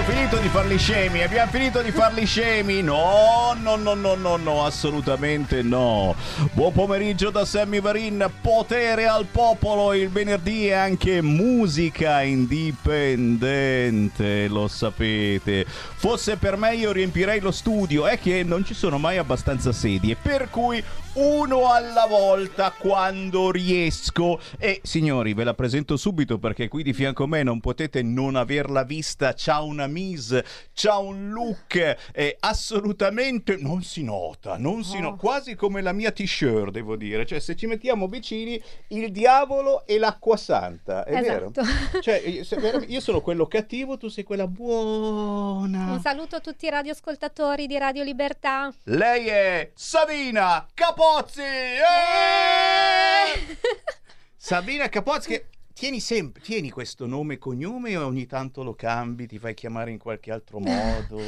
Abbiamo 0.00 0.18
finito 0.18 0.38
di 0.40 0.48
farli 0.48 0.78
scemi, 0.78 1.22
abbiamo 1.22 1.50
finito 1.50 1.82
di 1.82 1.90
farli 1.90 2.24
scemi. 2.24 2.80
No, 2.80 3.54
no, 3.60 3.76
no, 3.76 3.92
no, 3.92 4.14
no, 4.14 4.36
no, 4.36 4.64
assolutamente 4.64 5.60
no. 5.60 6.14
Buon 6.52 6.72
pomeriggio 6.72 7.28
da 7.28 7.44
Sammy 7.44 7.82
Varin, 7.82 8.26
potere 8.40 9.06
al 9.06 9.26
popolo. 9.26 9.92
Il 9.92 10.08
venerdì 10.08 10.68
è 10.68 10.72
anche 10.72 11.20
musica 11.20 12.22
indipendente, 12.22 14.48
lo 14.48 14.68
sapete. 14.68 15.66
Fosse 15.66 16.38
per 16.38 16.56
me 16.56 16.76
io 16.76 16.92
riempirei 16.92 17.40
lo 17.40 17.50
studio, 17.50 18.06
è 18.06 18.18
che 18.18 18.42
non 18.42 18.64
ci 18.64 18.72
sono 18.72 18.96
mai 18.96 19.18
abbastanza 19.18 19.70
sedie, 19.70 20.16
per 20.16 20.48
cui 20.48 20.82
uno 21.14 21.70
alla 21.72 22.06
volta 22.06 22.72
quando 22.76 23.50
riesco. 23.50 24.40
E 24.58 24.80
signori, 24.82 25.34
ve 25.34 25.44
la 25.44 25.54
presento 25.54 25.96
subito 25.96 26.38
perché 26.38 26.68
qui 26.68 26.82
di 26.82 26.92
fianco 26.92 27.24
a 27.24 27.26
me 27.26 27.42
non 27.42 27.60
potete 27.60 28.02
non 28.02 28.36
averla 28.36 28.84
vista. 28.84 29.32
C'ha 29.36 29.60
una 29.60 29.86
mise, 29.86 30.44
c'ha 30.72 30.98
un 30.98 31.30
look 31.30 31.96
e 32.12 32.36
assolutamente 32.38 33.56
non 33.56 33.82
si 33.82 34.04
nota, 34.04 34.56
non 34.56 34.84
si 34.84 35.00
nota, 35.00 35.16
quasi 35.16 35.54
come 35.56 35.80
la 35.82 35.92
mia 35.92 36.12
t-shirt, 36.12 36.70
devo 36.70 36.96
dire. 36.96 37.26
Cioè, 37.26 37.40
se 37.40 37.56
ci 37.56 37.66
mettiamo 37.66 38.06
vicini, 38.06 38.62
il 38.88 39.10
diavolo 39.10 39.84
e 39.86 39.98
l'acqua 39.98 40.36
santa, 40.36 41.04
è 41.04 41.16
Esatto. 41.16 41.62
vero? 41.62 41.68
Cioè, 42.00 42.22
io, 42.86 43.00
sono 43.00 43.20
quello 43.20 43.46
cattivo, 43.46 43.96
tu 43.96 44.08
sei 44.08 44.24
quella 44.24 44.46
buona. 44.46 45.92
Un 45.92 46.00
saluto 46.00 46.36
a 46.36 46.40
tutti 46.40 46.66
i 46.66 46.70
radioascoltatori 46.70 47.66
di 47.66 47.78
Radio 47.78 48.02
Libertà. 48.04 48.72
Lei 48.84 49.26
è 49.26 49.70
Sabina 49.74 50.66
Capozzi! 51.00 51.40
Eh! 51.40 51.80
Sabina 54.36 54.90
Capozzi 54.90 55.28
che 55.30 55.46
tieni 55.72 55.98
sempre, 55.98 56.42
tieni 56.42 56.68
questo 56.68 57.06
nome 57.06 57.34
e 57.34 57.38
cognome 57.38 57.96
o 57.96 58.04
ogni 58.04 58.26
tanto 58.26 58.62
lo 58.62 58.74
cambi, 58.74 59.26
ti 59.26 59.38
fai 59.38 59.54
chiamare 59.54 59.92
in 59.92 59.98
qualche 59.98 60.30
altro 60.30 60.58
modo? 60.60 61.22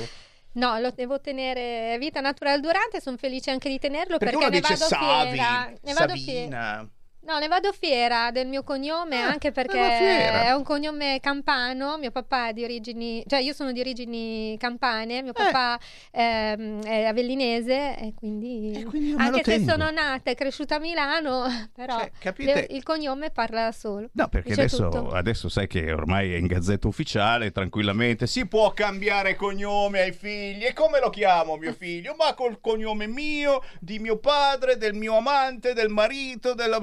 No, 0.52 0.78
lo 0.78 0.90
devo 0.90 1.22
tenere 1.22 1.96
vita 1.98 2.20
naturale 2.20 2.60
durante, 2.60 3.00
sono 3.00 3.16
felice 3.16 3.50
anche 3.50 3.70
di 3.70 3.78
tenerlo 3.78 4.18
Perché 4.18 4.36
perché, 4.36 4.46
uno 4.46 4.54
ne 4.54 4.60
dice 4.60 4.74
vado 4.74 4.84
Savi, 4.84 5.30
fiera. 5.30 5.72
Ne 5.80 5.92
vado 5.94 6.14
fiera. 6.16 6.88
No, 7.24 7.38
ne 7.38 7.46
vado 7.46 7.72
fiera 7.72 8.32
del 8.32 8.48
mio 8.48 8.64
cognome 8.64 9.20
Ah, 9.22 9.28
anche 9.28 9.52
perché 9.52 9.78
è 9.78 10.52
un 10.52 10.64
cognome 10.64 11.20
campano. 11.20 11.96
Mio 11.96 12.10
papà 12.10 12.48
è 12.48 12.52
di 12.52 12.64
origini, 12.64 13.22
cioè 13.28 13.38
io 13.40 13.52
sono 13.52 13.70
di 13.70 13.78
origini 13.78 14.56
campane, 14.58 15.22
mio 15.22 15.32
papà 15.32 15.78
ehm, 16.10 16.82
è 16.82 17.04
avellinese 17.04 17.96
e 17.96 18.12
quindi, 18.16 18.72
Eh, 18.80 18.84
quindi 18.84 19.14
anche 19.16 19.44
se 19.44 19.64
sono 19.64 19.90
nata 19.90 20.30
e 20.32 20.34
cresciuta 20.34 20.76
a 20.76 20.78
Milano, 20.80 21.44
però 21.72 21.96
Cioè, 22.20 22.34
le- 22.38 22.66
il 22.70 22.82
cognome 22.82 23.30
parla 23.30 23.64
da 23.66 23.72
solo. 23.72 24.08
No, 24.12 24.26
perché 24.28 24.52
adesso, 24.54 24.88
adesso 25.12 25.48
sai 25.48 25.68
che 25.68 25.92
ormai 25.92 26.34
è 26.34 26.36
in 26.36 26.46
gazzetta 26.46 26.88
ufficiale, 26.88 27.52
tranquillamente. 27.52 28.26
Si 28.26 28.46
può 28.46 28.72
cambiare 28.72 29.36
cognome 29.36 30.00
ai 30.00 30.12
figli. 30.12 30.64
E 30.64 30.72
come 30.72 30.98
lo 30.98 31.08
chiamo 31.10 31.56
mio 31.56 31.72
figlio? 31.72 32.16
Ma 32.18 32.34
col 32.34 32.60
cognome 32.60 33.06
mio, 33.06 33.62
di 33.78 34.00
mio 34.00 34.18
padre, 34.18 34.76
del 34.76 34.94
mio 34.94 35.16
amante, 35.16 35.72
del 35.72 35.88
marito, 35.88 36.54
della... 36.54 36.82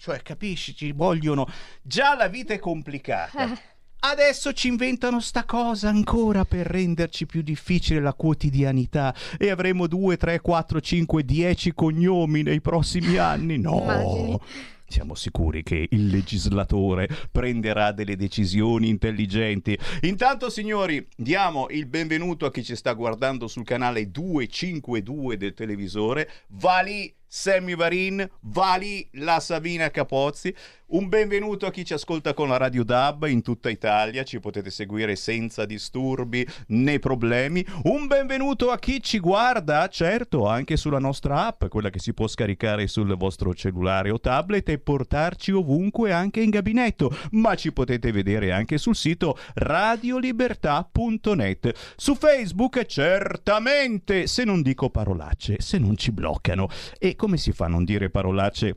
Cioè, 0.00 0.22
capisci, 0.22 0.74
ci 0.74 0.92
vogliono... 0.92 1.46
Già 1.82 2.16
la 2.16 2.28
vita 2.28 2.54
è 2.54 2.58
complicata. 2.58 3.54
Adesso 3.98 4.54
ci 4.54 4.68
inventano 4.68 5.20
sta 5.20 5.44
cosa 5.44 5.90
ancora 5.90 6.46
per 6.46 6.66
renderci 6.66 7.26
più 7.26 7.42
difficile 7.42 8.00
la 8.00 8.14
quotidianità 8.14 9.14
e 9.36 9.50
avremo 9.50 9.86
2, 9.86 10.16
3, 10.16 10.40
4, 10.40 10.80
5, 10.80 11.22
10 11.22 11.74
cognomi 11.74 12.42
nei 12.42 12.62
prossimi 12.62 13.18
anni. 13.18 13.58
No, 13.58 13.82
Immagini. 13.82 14.38
siamo 14.86 15.14
sicuri 15.14 15.62
che 15.62 15.86
il 15.90 16.06
legislatore 16.06 17.06
prenderà 17.30 17.92
delle 17.92 18.16
decisioni 18.16 18.88
intelligenti. 18.88 19.78
Intanto, 20.04 20.48
signori, 20.48 21.06
diamo 21.14 21.68
il 21.68 21.84
benvenuto 21.84 22.46
a 22.46 22.50
chi 22.50 22.64
ci 22.64 22.74
sta 22.74 22.94
guardando 22.94 23.46
sul 23.48 23.64
canale 23.64 24.10
252 24.10 25.36
del 25.36 25.52
televisore. 25.52 26.30
Va 26.48 26.80
lì 26.80 27.14
Sammy 27.32 27.76
Varin, 27.76 28.28
va 28.40 28.74
lì 28.74 29.08
la 29.12 29.38
Sabina 29.38 29.88
Capozzi. 29.88 30.52
Un 30.92 31.08
benvenuto 31.08 31.66
a 31.66 31.70
chi 31.70 31.84
ci 31.84 31.92
ascolta 31.92 32.34
con 32.34 32.48
la 32.48 32.56
Radio 32.56 32.82
DAB 32.82 33.28
in 33.28 33.42
tutta 33.42 33.70
Italia, 33.70 34.24
ci 34.24 34.40
potete 34.40 34.70
seguire 34.70 35.14
senza 35.14 35.64
disturbi 35.64 36.44
né 36.68 36.98
problemi. 36.98 37.64
Un 37.84 38.08
benvenuto 38.08 38.72
a 38.72 38.78
chi 38.80 39.00
ci 39.00 39.20
guarda, 39.20 39.86
certo, 39.86 40.48
anche 40.48 40.76
sulla 40.76 40.98
nostra 40.98 41.46
app, 41.46 41.66
quella 41.66 41.90
che 41.90 42.00
si 42.00 42.12
può 42.12 42.26
scaricare 42.26 42.88
sul 42.88 43.16
vostro 43.16 43.54
cellulare 43.54 44.10
o 44.10 44.18
tablet 44.18 44.68
e 44.70 44.80
portarci 44.80 45.52
ovunque 45.52 46.10
anche 46.10 46.40
in 46.40 46.50
gabinetto, 46.50 47.16
ma 47.32 47.54
ci 47.54 47.72
potete 47.72 48.10
vedere 48.10 48.50
anche 48.50 48.76
sul 48.76 48.96
sito 48.96 49.38
radiolibertà.net. 49.54 51.94
Su 51.94 52.16
Facebook 52.16 52.84
certamente, 52.86 54.26
se 54.26 54.42
non 54.42 54.60
dico 54.60 54.90
parolacce, 54.90 55.60
se 55.60 55.78
non 55.78 55.96
ci 55.96 56.10
bloccano. 56.10 56.68
E 56.98 57.14
come 57.14 57.36
si 57.36 57.52
fa 57.52 57.66
a 57.66 57.68
non 57.68 57.84
dire 57.84 58.10
parolacce? 58.10 58.76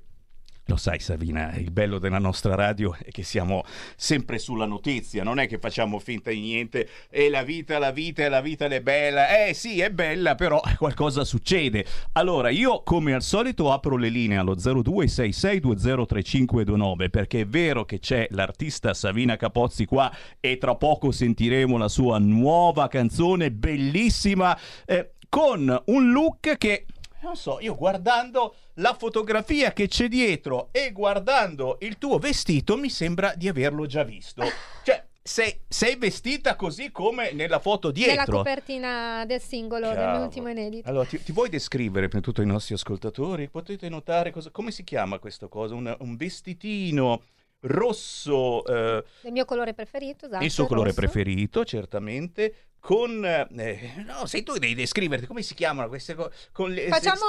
Lo 0.68 0.78
sai 0.78 1.00
Savina, 1.00 1.54
il 1.56 1.72
bello 1.72 2.00
della 2.00 2.20
nostra 2.20 2.56
radio 2.56 2.96
è 2.98 3.12
che 3.12 3.24
siamo 3.24 3.66
sempre 3.98 4.40
sulla 4.40 4.66
notizia, 4.66 5.22
non 5.22 5.38
è 5.38 5.46
che 5.46 5.60
facciamo 5.60 6.00
finta 6.00 6.30
di 6.30 6.40
niente 6.40 6.88
e 7.10 7.30
la 7.30 7.44
vita, 7.44 7.78
la 7.80 7.92
vita, 7.92 8.30
la 8.30 8.40
vita 8.40 8.68
è 8.68 8.82
bella. 8.82 9.46
Eh 9.46 9.54
sì, 9.54 9.82
è 9.82 9.90
bella, 9.90 10.36
però 10.36 10.62
qualcosa 10.80 11.26
succede. 11.26 11.86
Allora, 12.14 12.50
io 12.50 12.82
come 12.84 13.14
al 13.14 13.24
solito 13.24 13.74
apro 13.74 13.98
le 13.98 14.08
linee 14.08 14.38
allo 14.38 14.56
0266203529 14.56 17.10
perché 17.10 17.42
è 17.42 17.46
vero 17.46 17.84
che 17.84 18.00
c'è 18.00 18.26
l'artista 18.32 18.94
Savina 18.94 19.36
Capozzi 19.36 19.84
qua 19.86 20.10
e 20.40 20.58
tra 20.58 20.76
poco 20.76 21.12
sentiremo 21.12 21.78
la 21.78 21.90
sua 21.90 22.20
nuova 22.20 22.88
canzone 22.88 23.52
bellissima 23.52 24.58
eh, 24.86 25.16
con 25.28 25.84
un 25.88 26.12
look 26.12 26.56
che 26.58 26.86
non 27.24 27.36
so, 27.36 27.60
io 27.60 27.76
guardando 27.76 28.56
la 28.76 28.94
fotografia 28.94 29.72
che 29.74 29.88
c'è 29.88 30.08
dietro 30.08 30.70
e 30.72 30.92
guardando 30.92 31.78
il 31.82 31.98
tuo 31.98 32.18
vestito 32.20 32.78
mi 32.78 32.90
sembra 32.90 33.34
di 33.36 33.48
averlo 33.48 33.86
già 33.86 34.04
visto. 34.04 34.44
Cioè, 34.84 35.04
sei, 35.26 35.58
sei 35.70 35.96
vestita 35.96 36.58
così 36.58 36.92
come 36.92 37.32
nella 37.32 37.60
foto 37.60 37.92
Nella 37.92 38.08
dietro. 38.16 38.38
copertina 38.40 39.24
del 39.26 39.40
singolo 39.40 39.88
del 39.88 39.96
Cavolo. 39.96 40.16
mio 40.18 40.26
ultimo 40.26 40.50
inedito. 40.50 40.90
Allora, 40.90 41.06
ti, 41.06 41.24
ti 41.24 41.32
vuoi 41.32 41.48
descrivere 41.48 42.10
per 42.10 42.20
tutti 42.20 42.42
i 42.42 42.46
nostri 42.46 42.74
ascoltatori? 42.74 43.48
Potete 43.48 43.88
notare 43.88 44.32
cosa, 44.32 44.50
come 44.50 44.72
si 44.72 44.84
chiama 44.84 45.20
questa 45.20 45.48
cosa? 45.48 45.76
Un, 45.76 45.96
un 46.00 46.16
vestitino 46.18 47.22
rosso, 47.62 48.66
eh, 48.66 49.04
Del 49.22 49.32
mio 49.32 49.46
colore 49.46 49.74
preferito, 49.74 50.26
esatto. 50.26 50.44
il 50.44 50.52
suo 50.52 50.66
colore 50.66 50.90
rosso. 50.90 51.00
preferito, 51.00 51.64
certamente. 51.64 52.54
Con 52.86 53.24
eh, 53.24 54.04
no, 54.06 54.26
sei 54.26 54.44
tu 54.44 54.58
devi 54.58 54.76
descriverti 54.76 55.26
come 55.26 55.42
si 55.42 55.54
chiamano 55.54 55.88
queste 55.88 56.16
cose? 56.16 56.50
Con 56.52 56.70
le 56.70 56.90
Facciamo 56.90 57.22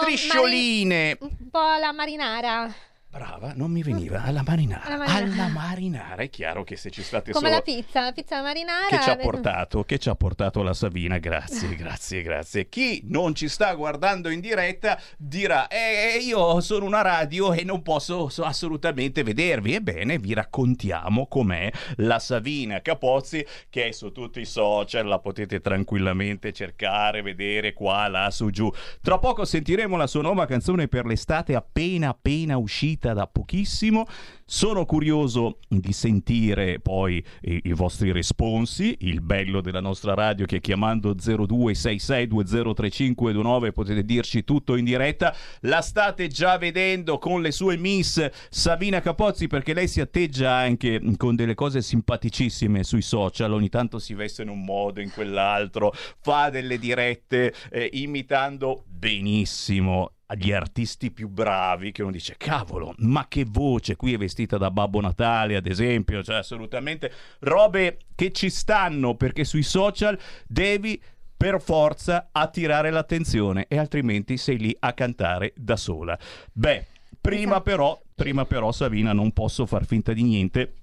striscioline. 0.00 1.18
Un 1.20 1.50
po' 1.50 1.76
la 1.78 1.92
marinara. 1.92 2.74
Brava, 3.16 3.54
non 3.56 3.70
mi 3.70 3.82
veniva 3.82 4.22
alla 4.24 4.42
marinara. 4.46 4.84
Alla 4.84 4.96
marinara. 4.98 5.24
Alla 5.24 5.48
marinara, 5.48 6.22
è 6.22 6.28
chiaro 6.28 6.64
che 6.64 6.76
se 6.76 6.90
ci 6.90 7.02
state 7.02 7.32
Come 7.32 7.46
solo 7.46 7.56
la 7.56 7.62
pizza, 7.62 8.02
la 8.02 8.12
pizza 8.12 8.42
marinara. 8.42 8.88
che 8.88 9.00
ci 9.00 9.08
ha 9.08 9.16
portato, 9.16 9.84
che 9.84 9.98
ci 9.98 10.10
ha 10.10 10.14
portato 10.14 10.62
la 10.62 10.74
Savina, 10.74 11.16
grazie, 11.16 11.74
grazie, 11.76 12.20
grazie. 12.20 12.68
Chi 12.68 13.00
non 13.04 13.34
ci 13.34 13.48
sta 13.48 13.72
guardando 13.72 14.28
in 14.28 14.40
diretta 14.40 15.00
dirà, 15.16 15.66
eh, 15.68 16.18
io 16.20 16.60
sono 16.60 16.84
una 16.84 17.00
radio 17.00 17.54
e 17.54 17.64
non 17.64 17.80
posso 17.82 18.28
so- 18.28 18.44
assolutamente 18.44 19.22
vedervi. 19.22 19.72
Ebbene, 19.72 20.18
vi 20.18 20.34
raccontiamo 20.34 21.26
com'è 21.26 21.70
la 21.96 22.18
Savina 22.18 22.82
Capozzi, 22.82 23.46
che 23.70 23.86
è 23.86 23.92
su 23.92 24.12
tutti 24.12 24.40
i 24.40 24.46
social, 24.46 25.06
la 25.06 25.20
potete 25.20 25.60
tranquillamente 25.62 26.52
cercare, 26.52 27.22
vedere 27.22 27.72
qua, 27.72 28.08
là, 28.08 28.30
su, 28.30 28.50
giù. 28.50 28.70
Tra 29.00 29.18
poco 29.18 29.46
sentiremo 29.46 29.96
la 29.96 30.06
sua 30.06 30.20
nuova 30.20 30.44
canzone 30.44 30.86
per 30.86 31.06
l'estate 31.06 31.54
appena 31.54 32.10
appena 32.10 32.58
uscita 32.58 33.05
da 33.14 33.26
pochissimo. 33.26 34.06
Sono 34.48 34.84
curioso 34.84 35.58
di 35.66 35.92
sentire 35.92 36.78
poi 36.78 37.16
i, 37.40 37.62
i 37.64 37.72
vostri 37.72 38.12
responsi, 38.12 38.96
il 39.00 39.20
bello 39.20 39.60
della 39.60 39.80
nostra 39.80 40.14
radio 40.14 40.46
che 40.46 40.60
chiamando 40.60 41.16
0266203529 41.16 43.72
potete 43.72 44.04
dirci 44.04 44.44
tutto 44.44 44.76
in 44.76 44.84
diretta. 44.84 45.34
La 45.62 45.80
state 45.80 46.28
già 46.28 46.58
vedendo 46.58 47.18
con 47.18 47.42
le 47.42 47.50
sue 47.50 47.76
miss 47.76 48.24
Savina 48.48 49.00
Capozzi 49.00 49.48
perché 49.48 49.74
lei 49.74 49.88
si 49.88 50.00
atteggia 50.00 50.52
anche 50.52 51.02
con 51.16 51.34
delle 51.34 51.54
cose 51.54 51.82
simpaticissime 51.82 52.84
sui 52.84 53.02
social, 53.02 53.52
ogni 53.52 53.68
tanto 53.68 53.98
si 53.98 54.14
veste 54.14 54.42
in 54.42 54.48
un 54.48 54.62
modo, 54.62 55.00
in 55.00 55.10
quell'altro, 55.10 55.92
fa 56.20 56.50
delle 56.50 56.78
dirette 56.78 57.52
eh, 57.68 57.90
imitando 57.94 58.84
benissimo 58.86 60.12
agli 60.26 60.52
artisti 60.52 61.12
più 61.12 61.28
bravi 61.28 61.92
che 61.92 62.02
uno 62.02 62.10
dice 62.10 62.34
cavolo 62.36 62.94
ma 62.98 63.26
che 63.28 63.44
voce 63.48 63.96
qui 63.96 64.14
è 64.14 64.16
vestita 64.16 64.35
da 64.44 64.70
Babbo 64.70 65.00
Natale 65.00 65.56
ad 65.56 65.66
esempio 65.66 66.22
cioè 66.22 66.36
assolutamente 66.36 67.10
robe 67.40 67.96
che 68.14 68.32
ci 68.32 68.50
stanno 68.50 69.14
perché 69.14 69.44
sui 69.44 69.62
social 69.62 70.18
devi 70.46 71.00
per 71.34 71.60
forza 71.60 72.28
attirare 72.32 72.90
l'attenzione 72.90 73.64
e 73.68 73.78
altrimenti 73.78 74.36
sei 74.36 74.58
lì 74.58 74.76
a 74.78 74.92
cantare 74.92 75.54
da 75.56 75.76
sola 75.76 76.18
beh 76.52 76.86
prima 77.20 77.52
Esatto. 77.52 77.62
però 77.62 78.02
prima 78.14 78.44
però 78.44 78.72
Savina 78.72 79.12
non 79.12 79.32
posso 79.32 79.64
far 79.64 79.86
finta 79.86 80.12
di 80.12 80.22
niente 80.22 80.74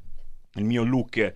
il 0.55 0.63
mio 0.63 0.83
look 0.83 1.33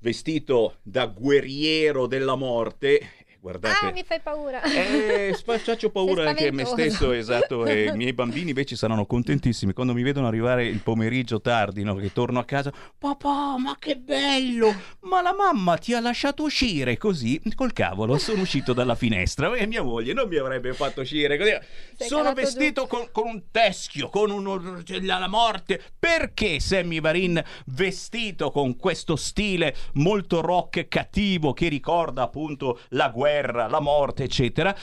vestito 0.00 0.76
da 0.82 1.06
guerriero 1.06 2.06
della 2.06 2.34
morte 2.34 3.00
guardate. 3.40 3.86
Ah, 3.86 3.92
mi 3.92 4.04
fai 4.04 4.20
paura. 4.20 4.62
eh, 4.62 5.36
faccio 5.42 5.90
paura 5.90 6.28
anche 6.28 6.48
a 6.48 6.52
me 6.52 6.64
stesso, 6.64 7.12
esatto, 7.12 7.66
e 7.66 7.86
i 7.86 7.96
miei 7.96 8.12
bambini 8.14 8.50
invece 8.50 8.76
saranno 8.76 9.06
contentissimi 9.06 9.72
quando 9.72 9.94
mi 9.94 10.02
vedono 10.02 10.26
arrivare 10.26 10.66
il 10.66 10.80
pomeriggio 10.80 11.40
tardi, 11.40 11.82
no? 11.82 11.94
che 11.94 12.12
torno 12.12 12.38
a 12.38 12.44
casa, 12.44 12.72
papà, 12.98 13.56
ma 13.58 13.76
che 13.78 13.96
bello, 13.96 14.74
ma 15.00 15.22
la 15.22 15.34
mamma 15.34 15.76
ti 15.76 15.94
ha 15.94 16.00
lasciato 16.00 16.42
uscire! 16.42 16.96
Così, 16.96 17.40
col 17.54 17.72
cavolo, 17.72 18.18
sono 18.18 18.42
uscito 18.42 18.72
dalla 18.72 18.94
finestra. 18.94 19.54
E 19.54 19.66
mia 19.66 19.82
moglie 19.82 20.12
non 20.12 20.28
mi 20.28 20.36
avrebbe 20.36 20.74
fatto 20.74 21.00
uscire 21.00 21.38
così, 21.38 21.56
Sei 21.96 22.08
sono 22.08 22.32
vestito 22.32 22.86
con, 22.86 23.08
con 23.10 23.26
un 23.26 23.42
teschio, 23.50 24.08
con 24.08 24.30
uno, 24.30 24.82
la 25.00 25.28
morte, 25.28 25.80
perché 25.98 26.60
Sammy 26.60 27.00
Varin 27.00 27.42
vestito 27.66 28.50
con 28.50 28.76
questo 28.76 29.16
stile 29.16 29.74
molto 29.94 30.40
rock 30.40 30.88
cattivo 30.88 31.52
che 31.52 31.68
ricorda 31.68 32.22
appunto 32.22 32.80
la 32.90 33.08
guerra, 33.08 33.29
la 33.68 33.80
morte, 33.80 34.24
eccetera. 34.24 34.74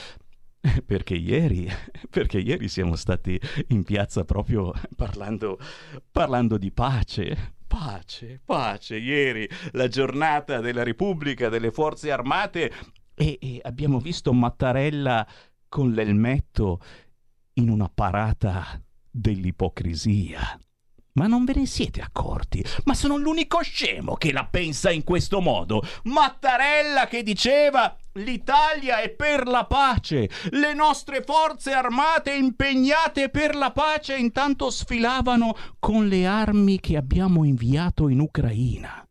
Perché 0.84 1.14
ieri, 1.14 1.70
perché 2.10 2.38
ieri 2.38 2.68
siamo 2.68 2.96
stati 2.96 3.40
in 3.68 3.84
piazza 3.84 4.24
proprio 4.24 4.72
parlando, 4.96 5.58
parlando 6.10 6.58
di 6.58 6.72
pace. 6.72 7.54
Pace, 7.66 8.40
pace. 8.44 8.96
Ieri 8.96 9.48
la 9.72 9.86
giornata 9.86 10.60
della 10.60 10.82
Repubblica, 10.82 11.48
delle 11.48 11.70
Forze 11.70 12.10
Armate 12.10 12.72
e, 13.14 13.38
e 13.40 13.60
abbiamo 13.62 14.00
visto 14.00 14.32
Mattarella 14.32 15.26
con 15.68 15.92
l'elmetto 15.92 16.80
in 17.54 17.68
una 17.70 17.88
parata 17.92 18.80
dell'ipocrisia. 19.10 20.58
Ma 21.18 21.26
non 21.26 21.44
ve 21.44 21.54
ne 21.54 21.66
siete 21.66 22.00
accorti? 22.00 22.64
Ma 22.84 22.94
sono 22.94 23.16
l'unico 23.16 23.60
scemo 23.60 24.14
che 24.14 24.32
la 24.32 24.46
pensa 24.46 24.90
in 24.90 25.02
questo 25.02 25.40
modo. 25.40 25.82
Mattarella 26.04 27.08
che 27.08 27.24
diceva 27.24 27.96
l'Italia 28.18 29.00
è 29.00 29.10
per 29.10 29.46
la 29.46 29.64
pace, 29.64 30.28
le 30.50 30.74
nostre 30.74 31.22
forze 31.22 31.72
armate 31.72 32.34
impegnate 32.34 33.28
per 33.30 33.54
la 33.54 33.72
pace 33.72 34.16
intanto 34.16 34.70
sfilavano 34.70 35.56
con 35.78 36.06
le 36.06 36.26
armi 36.26 36.80
che 36.80 36.96
abbiamo 36.96 37.44
inviato 37.44 38.08
in 38.08 38.20
Ucraina. 38.20 39.06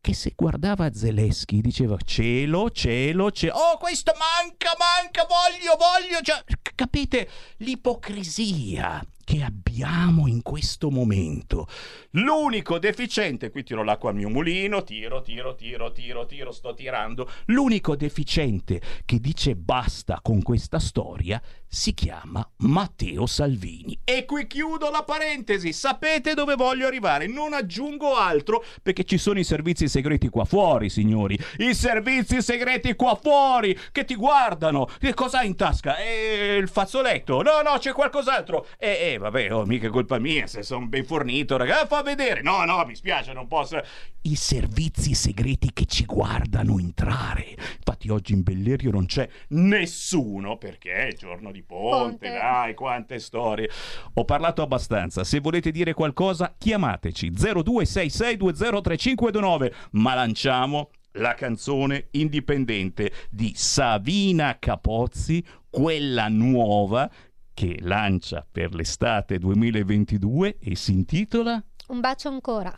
Che 0.00 0.14
se 0.14 0.32
guardava 0.36 0.92
Zelensky 0.92 1.60
diceva 1.60 1.96
cielo, 2.04 2.70
cielo, 2.70 3.30
cielo, 3.30 3.54
oh 3.54 3.78
questo 3.78 4.12
manca, 4.16 4.70
manca, 4.78 5.26
voglio, 5.26 5.76
voglio, 5.76 6.20
cioè, 6.22 6.42
capite? 6.74 7.28
L'ipocrisia 7.58 9.04
che 9.28 9.42
abbiamo 9.42 10.26
in 10.26 10.40
questo 10.40 10.90
momento. 10.90 11.68
L'unico 12.12 12.78
deficiente, 12.78 13.50
qui 13.50 13.62
tiro 13.62 13.84
l'acqua 13.84 14.08
al 14.08 14.16
mio 14.16 14.30
mulino, 14.30 14.82
tiro, 14.82 15.20
tiro, 15.20 15.54
tiro, 15.54 15.92
tiro, 15.92 16.24
tiro, 16.24 16.50
sto 16.50 16.72
tirando. 16.72 17.30
L'unico 17.48 17.94
deficiente 17.94 18.80
che 19.04 19.20
dice 19.20 19.54
basta 19.54 20.20
con 20.22 20.40
questa 20.40 20.78
storia 20.78 21.42
si 21.70 21.92
chiama 21.92 22.48
Matteo 22.60 23.26
Salvini. 23.26 23.98
E 24.02 24.24
qui 24.24 24.46
chiudo 24.46 24.90
la 24.90 25.02
parentesi, 25.02 25.74
sapete 25.74 26.32
dove 26.32 26.54
voglio 26.54 26.86
arrivare? 26.86 27.26
Non 27.26 27.52
aggiungo 27.52 28.16
altro 28.16 28.64
perché 28.82 29.04
ci 29.04 29.18
sono 29.18 29.38
i 29.38 29.44
servizi 29.44 29.88
segreti 29.88 30.30
qua 30.30 30.46
fuori, 30.46 30.88
signori. 30.88 31.38
I 31.58 31.74
servizi 31.74 32.40
segreti 32.40 32.94
qua 32.94 33.14
fuori 33.14 33.78
che 33.92 34.06
ti 34.06 34.14
guardano. 34.14 34.88
Che 34.98 35.12
cosa 35.12 35.40
hai 35.40 35.48
in 35.48 35.56
tasca? 35.56 35.98
Eh, 35.98 36.56
il 36.56 36.68
fazzoletto? 36.68 37.42
No, 37.42 37.60
no, 37.60 37.76
c'è 37.76 37.92
qualcos'altro. 37.92 38.66
Eh, 38.78 39.12
eh, 39.12 39.17
vabbè, 39.18 39.52
oh, 39.52 39.66
mica 39.66 39.90
colpa 39.90 40.18
mia 40.18 40.46
se 40.46 40.62
sono 40.62 40.86
ben 40.86 41.04
fornito, 41.04 41.56
raga. 41.56 41.86
Fa 41.86 42.02
vedere. 42.02 42.42
No, 42.42 42.64
no, 42.64 42.84
mi 42.86 42.94
spiace, 42.94 43.32
non 43.32 43.46
posso. 43.46 43.80
I 44.22 44.34
servizi 44.34 45.14
segreti 45.14 45.70
che 45.72 45.86
ci 45.86 46.04
guardano 46.04 46.78
entrare. 46.78 47.54
Infatti 47.76 48.08
oggi 48.10 48.32
in 48.32 48.42
Bellerio 48.42 48.90
non 48.90 49.06
c'è 49.06 49.28
nessuno 49.48 50.56
perché 50.56 51.08
è 51.08 51.12
giorno 51.14 51.52
di 51.52 51.62
ponte, 51.62 52.28
Ponte. 52.28 52.30
dai, 52.30 52.74
quante 52.74 53.18
storie. 53.18 53.70
Ho 54.14 54.24
parlato 54.24 54.62
abbastanza. 54.62 55.24
Se 55.24 55.40
volete 55.40 55.70
dire 55.70 55.92
qualcosa, 55.94 56.54
chiamateci 56.56 57.30
0266203529. 57.30 59.72
Ma 59.92 60.14
lanciamo 60.14 60.90
la 61.12 61.34
canzone 61.34 62.08
indipendente 62.12 63.12
di 63.30 63.52
Savina 63.54 64.58
Capozzi, 64.58 65.44
quella 65.70 66.28
nuova 66.28 67.10
che 67.58 67.76
lancia 67.80 68.46
per 68.48 68.72
l'estate 68.72 69.36
2022 69.36 70.58
e 70.60 70.76
si 70.76 70.92
intitola 70.92 71.60
Un 71.88 71.98
bacio 71.98 72.28
ancora 72.28 72.72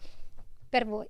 per 0.71 0.87
voi. 0.87 1.07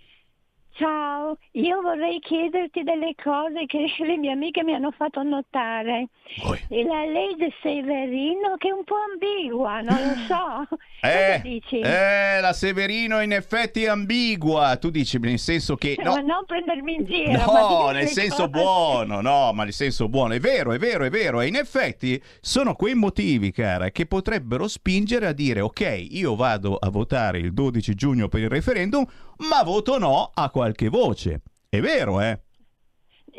Ciao, 0.75 1.37
io 1.53 1.81
vorrei 1.83 2.19
chiederti 2.21 2.83
delle 2.83 3.15
cose 3.23 3.67
che 3.67 3.87
le 4.07 4.17
mie 4.17 4.33
amiche 4.33 4.63
mi 4.65 4.75
hanno 4.75 4.91
fatto 4.91 5.23
notare. 5.23 6.09
Oi. 6.45 6.59
E 6.69 6.83
la 6.85 7.05
legge 7.05 7.53
Severino 7.63 8.57
che 8.57 8.69
è 8.69 8.73
un 8.73 8.83
po' 8.85 8.95
ambigua, 9.13 9.81
non 9.83 9.97
lo 10.01 10.15
so. 10.27 10.77
Eh, 11.05 11.09
Cosa 11.33 11.39
dici? 11.49 11.81
eh, 11.81 12.41
la 12.41 12.53
Severino 12.53 13.21
in 13.23 13.33
effetti 13.33 13.83
è 13.83 13.89
ambigua. 13.89 14.77
Tu 14.77 14.89
dici 14.89 15.19
nel 15.19 15.37
senso 15.41 15.75
che. 15.75 15.97
Cioè, 15.97 16.05
No, 16.05 16.13
Ma 16.15 16.21
non 16.21 16.45
prendermi 16.47 16.95
in 16.95 17.05
giro. 17.05 17.33
no 17.45 17.91
nel 17.91 18.07
senso 18.07 18.49
cose. 18.49 18.51
buono, 18.51 19.21
no, 19.21 19.53
ma 19.53 19.65
nel 19.65 19.73
senso 19.73 20.09
buono. 20.09 20.35
È 20.35 20.39
vero, 20.39 20.71
è 20.73 20.79
vero, 20.79 21.03
è 21.05 21.11
vero. 21.11 21.41
E 21.41 21.49
in 21.49 21.57
effetti 21.57 22.23
sono 22.41 22.75
quei 22.77 22.95
motivi, 22.95 23.51
cara, 23.51 23.91
che 23.91 24.07
potrebbero 24.07 24.69
spingere 24.69 25.27
a 25.27 25.33
dire: 25.33 25.61
ok, 25.61 26.07
io 26.11 26.37
vado 26.37 26.77
a 26.77 26.89
votare 26.89 27.39
il 27.39 27.53
12 27.53 27.95
giugno 27.97 28.29
per 28.29 28.43
il 28.43 28.49
referendum, 28.49 29.05
ma 29.49 29.65
voto 29.65 29.99
no 29.99 30.31
a 30.33 30.51
qualche 30.63 30.89
voce. 30.89 31.41
È 31.69 31.81
vero, 31.81 32.21
eh? 32.21 32.39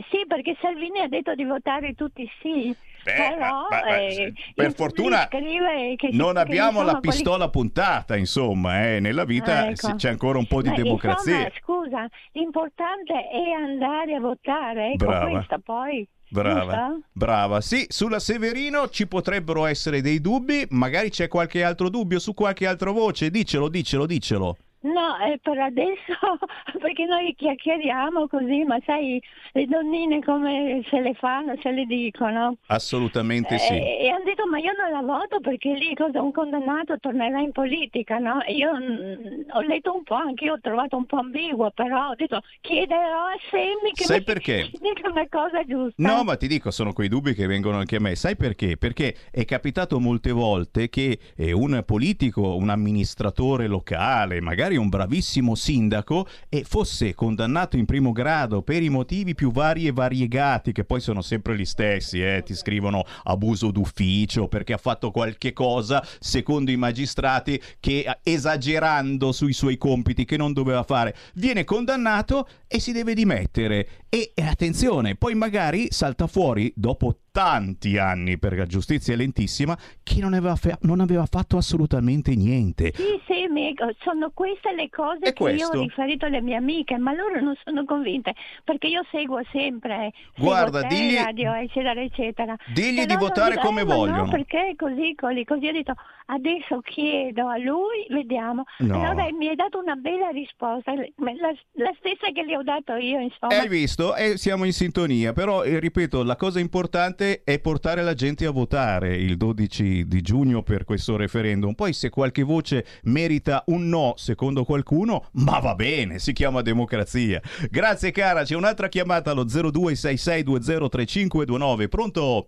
Sì, 0.09 0.25
perché 0.27 0.57
Salvini 0.59 0.99
ha 0.99 1.07
detto 1.07 1.33
di 1.35 1.45
votare 1.45 1.93
tutti 1.93 2.29
sì. 2.41 2.75
Beh, 3.03 3.11
però, 3.13 3.67
ma- 3.69 3.81
ma- 3.81 3.97
eh, 3.97 4.33
per 4.55 4.73
fortuna 4.73 5.25
scrive 5.27 5.95
che- 5.97 6.09
non 6.13 6.33
che 6.33 6.39
abbiamo 6.39 6.83
la 6.83 6.99
pistola 6.99 7.49
puntata, 7.49 8.15
insomma, 8.15 8.87
eh. 8.95 8.99
nella 9.01 9.25
vita 9.25 9.59
Ah, 9.59 9.65
ecco. 9.69 9.95
c'è 9.95 10.09
ancora 10.09 10.37
un 10.37 10.47
po' 10.47 10.61
di 10.61 10.69
Ma, 10.69 10.75
democrazia. 10.75 11.33
insomma, 11.35 11.51
scusa, 11.59 12.07
l'importante 12.31 13.13
è 13.13 13.51
andare 13.51 14.15
a 14.15 14.19
votare, 14.21 14.93
ecco 14.93 15.05
Brava. 15.05 15.29
questa 15.29 15.59
poi. 15.59 16.07
Brava, 16.29 16.97
brava. 17.11 17.61
Sì, 17.61 17.85
sulla 17.89 18.19
Severino 18.19 18.87
ci 18.89 19.05
potrebbero 19.05 19.65
essere 19.65 20.01
dei 20.01 20.19
dubbi, 20.19 20.65
magari 20.69 21.09
c'è 21.11 21.27
qualche 21.27 21.61
altro 21.63 21.89
dubbio 21.89 22.17
su 22.19 22.33
qualche 22.33 22.65
altra 22.65 22.89
voce. 22.91 23.29
Dicelo, 23.29 23.67
dicelo, 23.69 24.05
dicelo. 24.07 24.57
No, 24.83 25.17
eh, 25.25 25.39
per 25.41 25.57
adesso, 25.59 26.11
perché 26.79 27.05
noi 27.05 27.33
chiacchieriamo 27.37 28.27
così, 28.27 28.63
ma 28.65 28.77
sai, 28.85 29.21
le 29.53 29.65
donnine 29.65 30.21
come 30.21 30.81
se 30.89 30.99
le 30.99 31.13
fanno, 31.13 31.55
se 31.61 31.71
le 31.71 31.85
dicono. 31.85 32.57
Assolutamente 32.67 33.57
sì. 33.59 33.73
Eh, 33.73 33.97
E 34.03 34.09
hanno 34.09 34.25
detto, 34.25 34.45
ma 34.45 34.57
io 34.57 34.73
non 34.77 34.91
la 34.91 35.01
voto 35.01 35.39
perché 35.39 35.73
lì 35.73 35.93
cosa, 35.95 36.21
un 36.21 36.33
condannato 36.33 36.99
tornerà 36.99 37.39
in 37.39 37.53
politica, 37.53 38.17
no? 38.17 38.39
Io 38.47 38.73
mm, 38.75 39.41
ho 39.53 39.61
letto 39.61 39.95
un 39.95 40.03
po', 40.03 40.15
anche 40.15 40.43
io 40.45 40.53
ho 40.53 40.59
trovato 40.59 40.97
un 40.97 41.05
po' 41.05 41.17
ambiguo, 41.17 41.71
però 41.71 42.09
ho 42.09 42.15
detto, 42.15 42.41
chiederò 42.59 43.27
a 43.27 43.37
Semmi 43.49 43.91
che 43.93 44.03
Sai 44.03 44.17
mi 44.17 44.23
perché? 44.25 44.69
dica 44.81 45.09
una 45.09 45.27
cosa 45.29 45.63
giusta. 45.63 45.93
No, 45.95 46.23
ma 46.23 46.35
ti 46.35 46.47
dico, 46.47 46.71
sono 46.71 46.91
quei 46.91 47.07
dubbi 47.07 47.33
che 47.33 47.47
vengono 47.47 47.77
anche 47.77 47.95
a 47.95 47.99
me. 48.01 48.15
Sai 48.15 48.35
perché? 48.35 48.75
Perché 48.75 49.15
è 49.31 49.45
capitato 49.45 49.99
molte 50.01 50.31
volte 50.31 50.89
che 50.89 51.17
eh, 51.37 51.53
un 51.53 51.81
politico, 51.85 52.55
un 52.57 52.69
amministratore 52.69 53.67
locale, 53.67 54.41
magari 54.41 54.72
un 54.77 54.89
bravissimo 54.89 55.55
sindaco, 55.55 56.27
e 56.49 56.63
fosse 56.63 57.13
condannato 57.13 57.77
in 57.77 57.85
primo 57.85 58.11
grado 58.11 58.61
per 58.61 58.83
i 58.83 58.89
motivi 58.89 59.33
più 59.33 59.51
vari 59.51 59.87
e 59.87 59.91
variegati, 59.91 60.71
che 60.71 60.83
poi 60.83 60.99
sono 60.99 61.21
sempre 61.21 61.55
gli 61.57 61.65
stessi, 61.65 62.21
eh, 62.21 62.43
ti 62.43 62.53
scrivono 62.55 63.03
abuso 63.23 63.71
d'ufficio 63.71 64.47
perché 64.47 64.73
ha 64.73 64.77
fatto 64.77 65.11
qualche 65.11 65.53
cosa, 65.53 66.05
secondo 66.19 66.71
i 66.71 66.77
magistrati, 66.77 67.61
che 67.79 67.99
eh, 67.99 68.19
esagerando 68.23 69.31
sui 69.31 69.53
suoi 69.53 69.77
compiti 69.77 70.25
che 70.25 70.37
non 70.37 70.53
doveva 70.53 70.83
fare, 70.83 71.15
viene 71.35 71.63
condannato 71.63 72.47
e 72.67 72.79
si 72.79 72.91
deve 72.91 73.13
dimettere. 73.13 73.87
E 74.09 74.33
attenzione, 74.35 75.15
poi 75.15 75.33
magari 75.35 75.87
salta 75.89 76.27
fuori 76.27 76.71
dopo 76.75 77.17
tanti 77.43 77.97
anni, 77.97 78.37
perché 78.37 78.57
la 78.57 78.65
giustizia 78.67 79.15
è 79.15 79.17
lentissima, 79.17 79.75
che 80.03 80.19
non 80.21 80.33
aveva, 80.35 80.55
fa- 80.55 80.77
non 80.81 80.99
aveva 80.99 81.25
fatto 81.25 81.57
assolutamente 81.57 82.35
niente. 82.35 82.91
Sì, 82.93 83.19
sì, 83.25 83.47
mi- 83.49 83.69
ecco, 83.69 83.89
sono 84.03 84.29
queste 84.35 84.71
le 84.75 84.87
cose 84.91 85.17
E 85.21 85.33
che 85.33 85.33
questo? 85.33 85.73
io 85.73 85.79
ho 85.79 85.81
riferito 85.83 86.27
alle 86.27 86.41
mie 86.41 86.55
amiche, 86.57 86.95
ma 86.99 87.11
loro 87.11 87.41
non 87.41 87.55
sono 87.63 87.85
convinte, 87.85 88.35
perché 88.63 88.85
io 88.85 89.01
seguo 89.09 89.41
sempre, 89.51 90.13
seguo 90.35 90.51
Guarda, 90.51 90.81
te, 90.83 90.87
digli- 90.95 91.15
radio, 91.17 91.53
eccetera, 91.53 91.99
eccetera. 91.99 92.55
Digli 92.71 92.97
Però 93.01 93.07
di 93.07 93.15
votare 93.15 93.55
dico, 93.55 93.65
come 93.65 93.81
"Eh, 93.81 93.85
vogliono. 93.85 94.25
No, 94.25 94.29
perché 94.29 94.67
è 94.69 94.75
così, 94.75 95.15
così, 95.15 95.43
così 95.43 95.67
ho 95.69 95.71
detto, 95.71 95.93
adesso 96.27 96.81
chiedo 96.81 97.47
a 97.47 97.57
lui, 97.57 98.05
vediamo. 98.09 98.63
No. 98.77 98.93
Allora 99.03 99.25
mi 99.35 99.47
hai 99.47 99.55
dato 99.55 99.79
una 99.79 99.95
bella 99.95 100.29
risposta, 100.29 100.93
la, 100.93 101.03
la 101.15 101.93
stessa 101.97 102.29
che 102.31 102.43
le 102.43 102.57
ho 102.57 102.61
dato 102.63 102.93
io, 102.93 103.19
insomma. 103.19 103.57
Hai 103.59 103.67
visto? 103.67 104.15
E 104.15 104.37
siamo 104.37 104.65
in 104.65 104.71
sintonia, 104.73 105.33
però 105.33 105.63
eh, 105.63 105.79
ripeto, 105.79 106.21
la 106.23 106.35
cosa 106.35 106.59
importante 106.59 107.21
è 107.43 107.59
portare 107.59 108.01
la 108.01 108.13
gente 108.13 108.45
a 108.45 108.51
votare 108.51 109.15
il 109.15 109.37
12 109.37 110.07
di 110.07 110.21
giugno 110.21 110.63
per 110.63 110.83
questo 110.83 111.15
referendum. 111.15 111.73
Poi 111.73 111.93
se 111.93 112.09
qualche 112.09 112.43
voce 112.43 112.85
merita 113.03 113.63
un 113.67 113.87
no, 113.87 114.13
secondo 114.17 114.63
qualcuno, 114.63 115.27
ma 115.33 115.59
va 115.59 115.75
bene, 115.75 116.17
si 116.19 116.33
chiama 116.33 116.61
democrazia. 116.61 117.39
Grazie 117.69 118.11
cara, 118.11 118.43
c'è 118.43 118.55
un'altra 118.55 118.87
chiamata 118.89 119.31
allo 119.31 119.45
0266203529. 119.45 121.87
Pronto? 121.87 122.47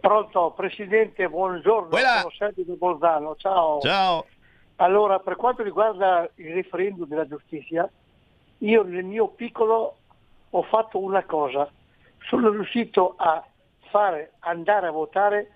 Pronto, 0.00 0.52
Presidente, 0.56 1.28
buongiorno, 1.28 1.88
Quella- 1.88 2.20
sono 2.20 2.32
Sergio 2.36 2.62
di 2.62 2.74
Bolzano, 2.76 3.36
ciao. 3.36 3.80
Ciao. 3.80 4.26
Allora, 4.76 5.18
per 5.20 5.36
quanto 5.36 5.62
riguarda 5.62 6.28
il 6.34 6.52
referendum 6.52 7.08
della 7.08 7.26
giustizia, 7.26 7.88
io 8.58 8.82
nel 8.82 9.04
mio 9.04 9.28
piccolo 9.28 9.96
ho 10.50 10.62
fatto 10.62 10.98
una 10.98 11.24
cosa, 11.24 11.66
sono 12.28 12.50
riuscito 12.50 13.14
a 13.16 13.42
fare 13.96 14.32
andare 14.40 14.88
a 14.88 14.90
votare 14.90 15.50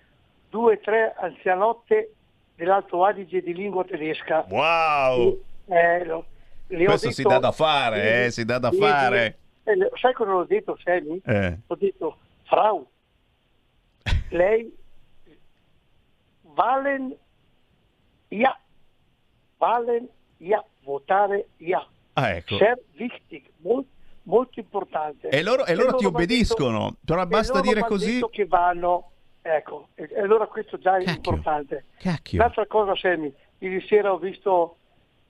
due 0.49 0.73
o 0.73 0.79
tre 0.79 1.13
anzianotte 1.15 2.13
dell'Alto 2.55 3.05
Adige 3.05 3.41
di 3.43 3.53
lingua 3.53 3.83
tedesca. 3.85 4.45
Wow! 4.49 5.39
Eh, 5.67 6.03
le 6.05 6.11
ho 6.13 6.25
Questo 6.85 7.11
si 7.11 7.21
detto- 7.21 7.35
dà 7.35 7.39
da 7.39 7.51
fare, 7.51 8.25
eh, 8.25 8.31
si 8.31 8.43
dà 8.43 8.57
da 8.57 8.71
Sì, 8.71 8.77
fare. 8.79 9.37
Eh, 9.63 9.91
sai 9.93 10.13
cosa 10.13 10.33
ho 10.33 10.43
detto, 10.45 10.75
Semi? 10.83 11.21
Eh. 11.23 11.57
Ho 11.67 11.75
detto, 11.75 12.17
Frau, 12.45 12.87
lei 14.29 14.75
valen 16.55 17.15
ja, 18.31 18.57
valen 19.59 20.09
ja, 20.39 20.63
votare 20.83 21.45
ja. 21.57 21.85
Ah, 22.13 22.29
ecco. 22.31 22.57
Sehr 22.57 22.77
wichtig, 22.97 23.43
mol- 23.57 23.85
molto 24.23 24.59
importante. 24.59 25.29
E 25.29 25.43
loro, 25.43 25.65
e 25.65 25.75
loro 25.75 25.95
ti 25.97 26.03
m'han 26.03 26.13
obbediscono, 26.13 26.95
però 27.03 27.23
e 27.23 27.27
basta 27.27 27.53
loro 27.55 27.67
dire 27.67 27.81
così. 27.81 28.13
detto 28.13 28.29
che 28.29 28.45
vanno, 28.45 29.11
ecco, 29.41 29.87
e, 29.95 30.09
e 30.11 30.21
allora 30.21 30.47
questo 30.47 30.77
già 30.77 30.97
è 30.97 31.03
Cacchio. 31.03 31.15
importante. 31.15 31.85
Cacchio. 31.97 32.39
L'altra 32.39 32.65
cosa, 32.67 32.95
Semi, 32.95 33.33
ieri 33.59 33.81
sera 33.87 34.11
ho 34.13 34.17
visto 34.17 34.77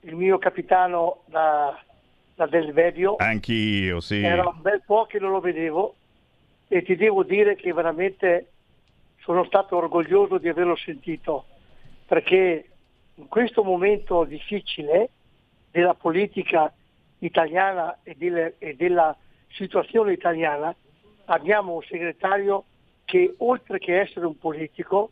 il 0.01 0.15
mio 0.15 0.37
capitano 0.37 1.21
da, 1.25 1.79
da 2.35 2.47
Del 2.47 2.73
Vedio, 2.73 3.15
Anch'io, 3.17 3.99
sì. 3.99 4.21
era 4.21 4.47
un 4.47 4.61
bel 4.61 4.81
po' 4.85 5.05
che 5.05 5.19
non 5.19 5.31
lo 5.31 5.39
vedevo 5.39 5.95
e 6.67 6.83
ti 6.83 6.95
devo 6.95 7.23
dire 7.23 7.55
che 7.55 7.73
veramente 7.73 8.51
sono 9.19 9.43
stato 9.45 9.75
orgoglioso 9.75 10.37
di 10.37 10.49
averlo 10.49 10.75
sentito, 10.75 11.45
perché 12.05 12.69
in 13.15 13.27
questo 13.27 13.63
momento 13.63 14.23
difficile 14.23 15.09
della 15.69 15.93
politica 15.93 16.73
italiana 17.21 17.99
e, 18.03 18.15
delle- 18.15 18.55
e 18.57 18.75
della 18.75 19.15
situazione 19.49 20.13
italiana, 20.13 20.73
abbiamo 21.25 21.73
un 21.73 21.81
segretario 21.83 22.65
che 23.05 23.33
oltre 23.39 23.79
che 23.79 23.99
essere 23.99 24.25
un 24.25 24.37
politico 24.37 25.11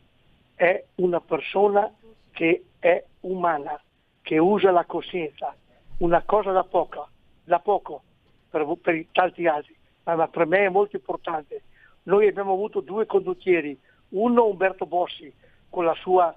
è 0.54 0.82
una 0.96 1.20
persona 1.20 1.92
che 2.32 2.64
è 2.78 3.04
umana, 3.20 3.80
che 4.22 4.38
usa 4.38 4.70
la 4.70 4.84
coscienza, 4.84 5.54
una 5.98 6.22
cosa 6.22 6.52
da 6.52 6.64
poco, 6.64 7.08
da 7.44 7.58
poco 7.60 8.02
per, 8.48 8.66
per 8.80 9.06
tanti 9.12 9.46
altri, 9.46 9.76
ma, 10.04 10.28
per 10.28 10.46
me 10.46 10.64
è 10.64 10.68
molto 10.68 10.96
importante. 10.96 11.62
Noi 12.04 12.26
abbiamo 12.26 12.52
avuto 12.52 12.80
due 12.80 13.06
condottieri, 13.06 13.78
uno 14.10 14.46
Umberto 14.46 14.86
Bossi 14.86 15.32
con 15.68 15.84
la 15.84 15.94
sua 15.94 16.34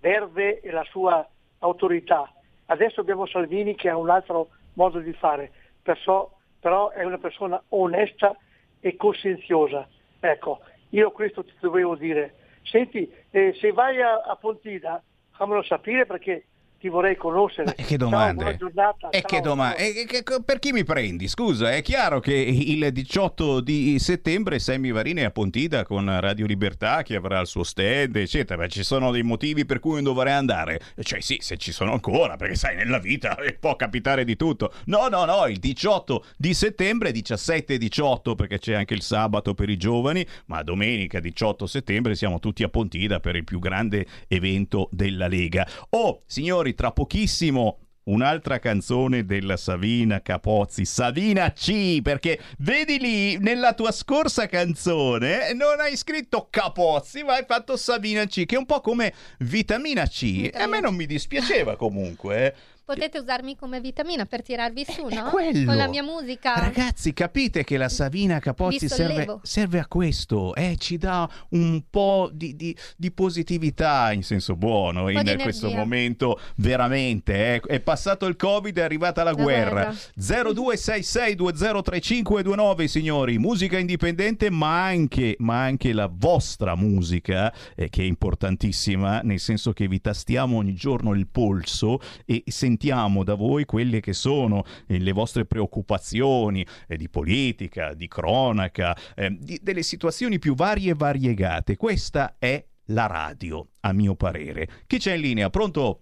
verde 0.00 0.60
e 0.60 0.70
la 0.70 0.84
sua 0.84 1.26
autorità, 1.58 2.32
adesso 2.66 3.00
abbiamo 3.00 3.26
Salvini 3.26 3.74
che 3.74 3.88
ha 3.88 3.96
un 3.96 4.10
altro 4.10 4.48
modo 4.74 4.98
di 4.98 5.12
fare, 5.12 5.50
perciò, 5.82 6.30
però 6.60 6.90
è 6.90 7.04
una 7.04 7.18
persona 7.18 7.62
onesta 7.70 8.36
e 8.80 8.96
coscienziosa. 8.96 9.88
Ecco, 10.20 10.60
io 10.90 11.10
questo 11.10 11.44
ti 11.44 11.52
dovevo 11.60 11.94
dire. 11.96 12.34
Senti, 12.62 13.10
eh, 13.30 13.54
se 13.60 13.72
vai 13.72 14.00
a, 14.00 14.22
a 14.22 14.36
Pontida, 14.36 15.02
fammelo 15.32 15.62
sapere 15.62 16.06
perché 16.06 16.46
ti 16.78 16.88
vorrei 16.88 17.16
conoscere. 17.16 17.74
Ma 17.76 17.84
che 17.84 17.96
domande? 17.96 18.50
E 18.50 18.56
ciao, 18.58 19.08
che 19.10 19.40
e 19.76 20.04
che- 20.06 20.22
che- 20.22 20.42
per 20.44 20.58
chi 20.58 20.72
mi 20.72 20.84
prendi? 20.84 21.26
Scusa, 21.28 21.72
è 21.72 21.82
chiaro 21.82 22.20
che 22.20 22.34
il 22.34 22.90
18 22.92 23.60
di 23.60 23.98
settembre 23.98 24.58
Sammy 24.58 24.92
Varini 24.92 25.22
è 25.22 25.24
a 25.24 25.30
Pontida 25.30 25.84
con 25.84 26.20
Radio 26.20 26.46
Libertà 26.46 27.02
che 27.02 27.16
avrà 27.16 27.40
il 27.40 27.46
suo 27.46 27.64
stand, 27.64 28.16
eccetera. 28.16 28.66
Ci 28.66 28.82
sono 28.82 29.10
dei 29.10 29.22
motivi 29.22 29.64
per 29.64 29.80
cui 29.80 29.94
non 29.94 30.04
dovrei 30.04 30.34
andare? 30.34 30.80
Cioè 31.00 31.20
sì, 31.20 31.38
se 31.40 31.56
ci 31.56 31.72
sono 31.72 31.92
ancora, 31.92 32.36
perché 32.36 32.54
sai, 32.56 32.76
nella 32.76 32.98
vita 32.98 33.36
può 33.58 33.74
capitare 33.76 34.24
di 34.24 34.36
tutto. 34.36 34.72
No, 34.86 35.08
no, 35.08 35.24
no, 35.24 35.46
il 35.46 35.58
18 35.58 36.24
di 36.36 36.52
settembre, 36.54 37.10
17 37.12 37.74
e 37.74 37.78
18 37.78 38.34
perché 38.34 38.58
c'è 38.58 38.74
anche 38.74 38.94
il 38.94 39.02
sabato 39.02 39.54
per 39.54 39.70
i 39.70 39.76
giovani, 39.76 40.26
ma 40.46 40.62
domenica 40.62 41.20
18 41.20 41.66
settembre 41.66 42.14
siamo 42.14 42.38
tutti 42.38 42.62
a 42.62 42.68
Pontida 42.68 43.18
per 43.20 43.36
il 43.36 43.44
più 43.44 43.58
grande 43.58 44.06
evento 44.28 44.88
della 44.92 45.26
Lega. 45.26 45.66
Oh, 45.90 46.22
signori, 46.26 46.65
tra 46.74 46.92
pochissimo 46.92 47.78
un'altra 48.06 48.58
canzone 48.58 49.24
della 49.24 49.56
Savina 49.56 50.22
Capozzi, 50.22 50.84
Savina 50.84 51.52
C, 51.52 52.00
perché 52.02 52.40
vedi 52.58 52.98
lì 52.98 53.38
nella 53.38 53.74
tua 53.74 53.90
scorsa 53.92 54.46
canzone 54.46 55.52
non 55.54 55.80
hai 55.80 55.96
scritto 55.96 56.48
Capozzi, 56.50 57.22
ma 57.22 57.34
hai 57.34 57.44
fatto 57.46 57.76
Savina 57.76 58.24
C, 58.26 58.44
che 58.46 58.54
è 58.54 58.58
un 58.58 58.66
po' 58.66 58.80
come 58.80 59.12
vitamina 59.40 60.06
C. 60.06 60.50
E 60.52 60.58
a 60.58 60.66
me 60.66 60.80
non 60.80 60.94
mi 60.94 61.06
dispiaceva 61.06 61.76
comunque. 61.76 62.54
Eh. 62.88 62.94
Potete 62.94 63.18
usarmi 63.18 63.56
come 63.56 63.80
vitamina 63.80 64.26
per 64.26 64.42
tirarvi 64.42 64.84
su, 64.88 65.06
È 65.08 65.14
no? 65.16 65.30
quello. 65.30 65.64
Con 65.64 65.76
la 65.76 65.88
mia 65.88 66.04
musica. 66.04 66.54
Ragazzi, 66.54 67.12
capite 67.12 67.64
che 67.64 67.76
la 67.76 67.88
Savina 67.88 68.38
Capozzi 68.38 68.88
serve, 68.88 69.38
serve 69.42 69.80
a 69.80 69.86
questo, 69.86 70.54
eh, 70.54 70.76
ci 70.78 70.96
dà 70.96 71.28
un 71.50 71.82
po' 71.90 72.30
di, 72.32 72.54
di- 72.54 72.76
di 72.96 73.10
positività 73.10 74.12
in 74.12 74.22
senso 74.22 74.54
buono 74.54 75.08
in 75.08 75.20
questo 75.42 75.68
momento, 75.70 76.38
veramente. 76.56 77.54
eh. 77.54 77.60
È 77.60 77.80
passato 77.80 78.26
il 78.26 78.36
Covid, 78.36 78.78
è 78.78 78.82
arrivata 78.82 79.24
la, 79.24 79.32
La 79.32 79.42
guerra. 79.42 79.92
guerra. 80.16 80.52
0266203529, 80.52 82.84
signori, 82.84 83.38
musica 83.38 83.78
indipendente, 83.78 84.48
ma 84.50 84.84
anche, 84.84 85.34
ma 85.38 85.60
anche 85.62 85.92
la 85.92 86.08
vostra 86.12 86.76
musica, 86.76 87.52
eh, 87.74 87.88
che 87.88 88.02
è 88.02 88.06
importantissima, 88.06 89.20
nel 89.22 89.40
senso 89.40 89.72
che 89.72 89.88
vi 89.88 90.00
tastiamo 90.00 90.58
ogni 90.58 90.74
giorno 90.74 91.12
il 91.14 91.26
polso 91.26 91.98
e 92.24 92.44
sentiamo 92.46 92.74
da 92.76 93.34
voi 93.34 93.64
quelle 93.64 94.00
che 94.00 94.12
sono 94.12 94.64
eh, 94.86 94.98
le 94.98 95.12
vostre 95.12 95.44
preoccupazioni 95.44 96.64
eh, 96.88 96.96
di 96.96 97.08
politica, 97.08 97.94
di 97.94 98.08
cronaca, 98.08 98.96
eh, 99.14 99.36
di- 99.38 99.58
delle 99.62 99.82
situazioni 99.82 100.38
più 100.38 100.54
varie 100.54 100.92
e 100.92 100.94
variegate. 100.94 101.76
Questa 101.76 102.36
è 102.38 102.64
la 102.86 103.06
radio, 103.06 103.66
a 103.80 103.92
mio 103.92 104.14
parere. 104.14 104.68
Chi 104.86 104.98
c'è 104.98 105.14
in 105.14 105.20
linea? 105.20 105.50
Pronto? 105.50 106.00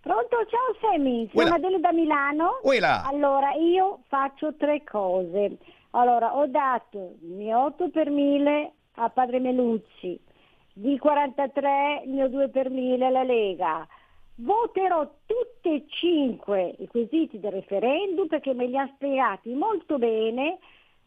Pronto, 0.00 0.36
ciao 0.48 0.90
Semi, 0.92 1.28
sono. 1.34 1.54
Adele 1.54 1.80
da 1.80 1.92
Milano. 1.92 2.60
Uela. 2.62 3.04
Allora, 3.04 3.52
io 3.54 4.02
faccio 4.08 4.54
tre 4.56 4.84
cose. 4.84 5.56
Allora, 5.90 6.36
ho 6.36 6.46
dato 6.46 7.16
il 7.22 7.32
mio 7.32 7.64
8 7.64 7.90
per 7.90 8.10
1000 8.10 8.72
a 8.98 9.08
Padre 9.08 9.40
Meluzzi, 9.40 10.20
di 10.72 10.98
43 10.98 12.02
il 12.04 12.10
mio 12.10 12.28
2 12.28 12.48
per 12.50 12.70
1000 12.70 13.04
alla 13.04 13.24
Lega. 13.24 13.86
Voterò 14.38 15.10
tutti 15.24 15.74
e 15.74 15.86
cinque 15.88 16.74
i 16.78 16.86
quesiti 16.88 17.40
del 17.40 17.52
referendum 17.52 18.26
perché 18.26 18.52
me 18.52 18.66
li 18.66 18.76
ha 18.76 18.90
spiegati 18.94 19.54
molto 19.54 19.96
bene 19.96 20.58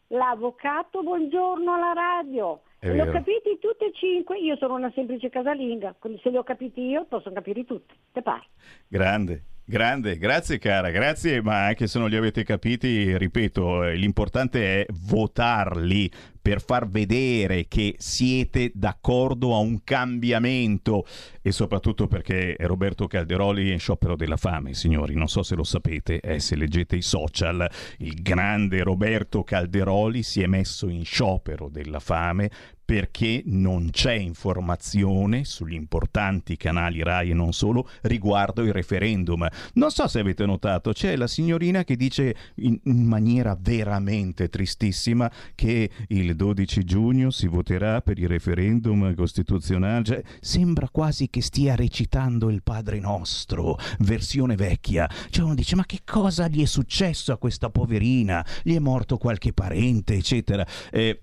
l'avvocato 0.08 1.02
Buongiorno 1.02 1.72
alla 1.72 1.92
radio. 1.92 2.62
È 2.80 2.90
Li 2.90 3.00
ho 3.00 3.10
capiti 3.10 3.58
tutti 3.60 3.84
e 3.84 3.92
cinque, 3.92 4.38
io 4.38 4.56
sono 4.56 4.74
una 4.74 4.90
semplice 4.94 5.28
casalinga, 5.28 5.94
quindi 5.98 6.18
se 6.22 6.30
li 6.30 6.38
ho 6.38 6.42
capiti 6.42 6.80
io 6.80 7.04
possono 7.04 7.34
capire 7.34 7.64
tutti. 7.64 7.94
Te 8.10 8.22
pare? 8.22 8.46
Grande. 8.88 9.42
Grande, 9.70 10.18
grazie 10.18 10.58
cara, 10.58 10.90
grazie, 10.90 11.40
ma 11.42 11.66
anche 11.66 11.86
se 11.86 12.00
non 12.00 12.10
li 12.10 12.16
avete 12.16 12.42
capiti, 12.42 13.16
ripeto, 13.16 13.84
eh, 13.84 13.94
l'importante 13.94 14.80
è 14.80 14.86
votarli 15.06 16.10
per 16.42 16.60
far 16.60 16.88
vedere 16.88 17.68
che 17.68 17.94
siete 17.96 18.72
d'accordo 18.74 19.54
a 19.54 19.58
un 19.58 19.84
cambiamento. 19.84 21.06
E 21.40 21.52
soprattutto 21.52 22.08
perché 22.08 22.56
Roberto 22.58 23.06
Calderoli 23.06 23.70
è 23.70 23.72
in 23.72 23.78
sciopero 23.78 24.16
della 24.16 24.36
fame, 24.36 24.74
signori, 24.74 25.14
non 25.14 25.28
so 25.28 25.44
se 25.44 25.54
lo 25.54 25.62
sapete, 25.62 26.18
eh, 26.18 26.40
se 26.40 26.56
leggete 26.56 26.96
i 26.96 27.02
social, 27.02 27.70
il 27.98 28.20
grande 28.22 28.82
Roberto 28.82 29.44
Calderoli 29.44 30.24
si 30.24 30.42
è 30.42 30.48
messo 30.48 30.88
in 30.88 31.04
sciopero 31.04 31.68
della 31.68 32.00
fame 32.00 32.50
perché 32.90 33.44
non 33.46 33.90
c'è 33.92 34.14
informazione 34.14 35.44
sugli 35.44 35.74
importanti 35.74 36.56
canali 36.56 37.04
RAI 37.04 37.30
e 37.30 37.34
non 37.34 37.52
solo 37.52 37.88
riguardo 38.00 38.64
il 38.64 38.72
referendum. 38.72 39.46
Non 39.74 39.92
so 39.92 40.08
se 40.08 40.18
avete 40.18 40.44
notato, 40.44 40.90
c'è 40.90 41.14
la 41.14 41.28
signorina 41.28 41.84
che 41.84 41.94
dice 41.94 42.34
in, 42.56 42.80
in 42.82 43.04
maniera 43.04 43.56
veramente 43.56 44.48
tristissima 44.48 45.30
che 45.54 45.88
il 46.08 46.34
12 46.34 46.82
giugno 46.82 47.30
si 47.30 47.46
voterà 47.46 48.00
per 48.00 48.18
il 48.18 48.26
referendum 48.26 49.14
costituzionale. 49.14 50.02
Cioè, 50.02 50.22
sembra 50.40 50.88
quasi 50.88 51.30
che 51.30 51.42
stia 51.42 51.76
recitando 51.76 52.50
il 52.50 52.64
Padre 52.64 52.98
Nostro, 52.98 53.78
versione 54.00 54.56
vecchia. 54.56 55.08
Cioè 55.30 55.44
uno 55.44 55.54
dice 55.54 55.76
ma 55.76 55.86
che 55.86 56.00
cosa 56.04 56.48
gli 56.48 56.60
è 56.60 56.66
successo 56.66 57.30
a 57.30 57.38
questa 57.38 57.70
poverina? 57.70 58.44
Gli 58.64 58.74
è 58.74 58.80
morto 58.80 59.16
qualche 59.16 59.52
parente, 59.52 60.14
eccetera. 60.14 60.66
Eh, 60.90 61.20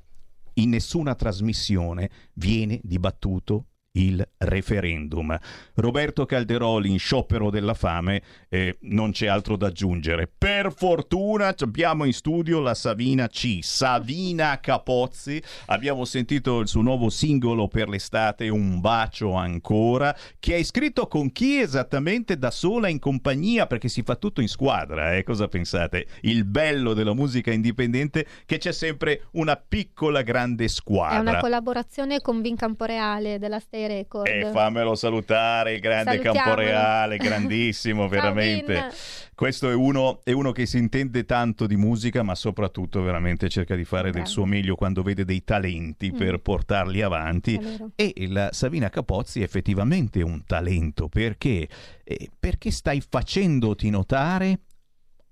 in 0.58 0.70
nessuna 0.70 1.15
trasmissione 1.15 2.10
viene 2.34 2.80
dibattuto 2.84 3.67
il 3.97 4.27
referendum. 4.38 5.38
Roberto 5.75 6.25
Calderoli 6.25 6.89
in 6.89 6.99
sciopero 6.99 7.49
della 7.49 7.73
fame, 7.73 8.21
eh, 8.49 8.77
non 8.81 9.12
c'è 9.12 9.27
altro 9.27 9.57
da 9.57 9.67
aggiungere. 9.67 10.29
Per 10.36 10.71
fortuna 10.73 11.53
abbiamo 11.57 12.05
in 12.05 12.13
studio 12.13 12.60
la 12.60 12.73
Savina 12.73 13.27
C, 13.27 13.60
Savina 13.62 14.60
Capozzi. 14.60 15.41
Abbiamo 15.67 16.05
sentito 16.05 16.60
il 16.60 16.67
suo 16.67 16.81
nuovo 16.81 17.10
singolo 17.10 17.67
per 17.67 17.89
l'estate, 17.89 18.49
Un 18.49 18.79
bacio 18.79 19.33
ancora, 19.33 20.15
che 20.39 20.53
hai 20.53 20.63
scritto 20.63 21.07
con 21.07 21.31
chi 21.31 21.60
esattamente 21.60 22.38
da 22.38 22.51
sola 22.51 22.88
in 22.88 22.99
compagnia, 22.99 23.67
perché 23.67 23.88
si 23.88 24.03
fa 24.03 24.15
tutto 24.15 24.41
in 24.41 24.47
squadra, 24.47 25.15
eh? 25.15 25.23
cosa 25.23 25.47
pensate? 25.47 26.07
Il 26.21 26.45
bello 26.45 26.93
della 26.93 27.13
musica 27.13 27.51
indipendente 27.51 28.25
che 28.45 28.57
c'è 28.57 28.71
sempre 28.71 29.27
una 29.31 29.55
piccola 29.55 30.21
grande 30.21 30.65
È 30.65 30.67
squadra. 30.67 31.19
una 31.19 31.39
collaborazione 31.39 32.21
con 32.21 32.41
Vin 32.41 32.55
Camporeale 32.55 33.39
della 33.39 33.60
Record. 33.88 34.28
E 34.28 34.50
fammelo 34.52 34.95
salutare, 34.95 35.73
il 35.73 35.80
grande. 35.80 36.19
Camporeale, 36.19 37.17
grandissimo, 37.17 38.08
veramente. 38.10 38.89
Questo 39.34 39.69
è 39.69 39.73
uno, 39.73 40.19
è 40.23 40.32
uno 40.32 40.52
che 40.52 40.65
si 40.65 40.78
intende 40.78 41.23
tanto 41.26 41.67
di 41.67 41.76
musica, 41.76 42.23
ma 42.23 42.34
soprattutto 42.36 43.02
veramente 43.04 43.50
cerca 43.50 43.76
di 43.76 43.86
fare 43.86 44.06
del 44.06 44.13
Bravo. 44.13 44.30
suo 44.30 44.45
meglio 44.45 44.76
quando 44.76 45.04
vede 45.04 45.26
dei 45.26 45.43
talenti 45.43 46.12
Mm. 46.12 46.17
per 46.17 46.39
portarli 46.39 47.02
avanti. 47.02 47.60
E 47.95 48.13
la 48.30 48.50
Savina 48.52 48.89
Capozzi 48.89 49.41
è 49.41 49.43
effettivamente 49.43 50.21
un 50.23 50.43
talento 50.45 51.08
perché, 51.08 51.67
eh, 52.04 52.30
perché 52.39 52.71
stai 52.71 53.02
facendoti 53.08 53.89
notare 53.89 54.60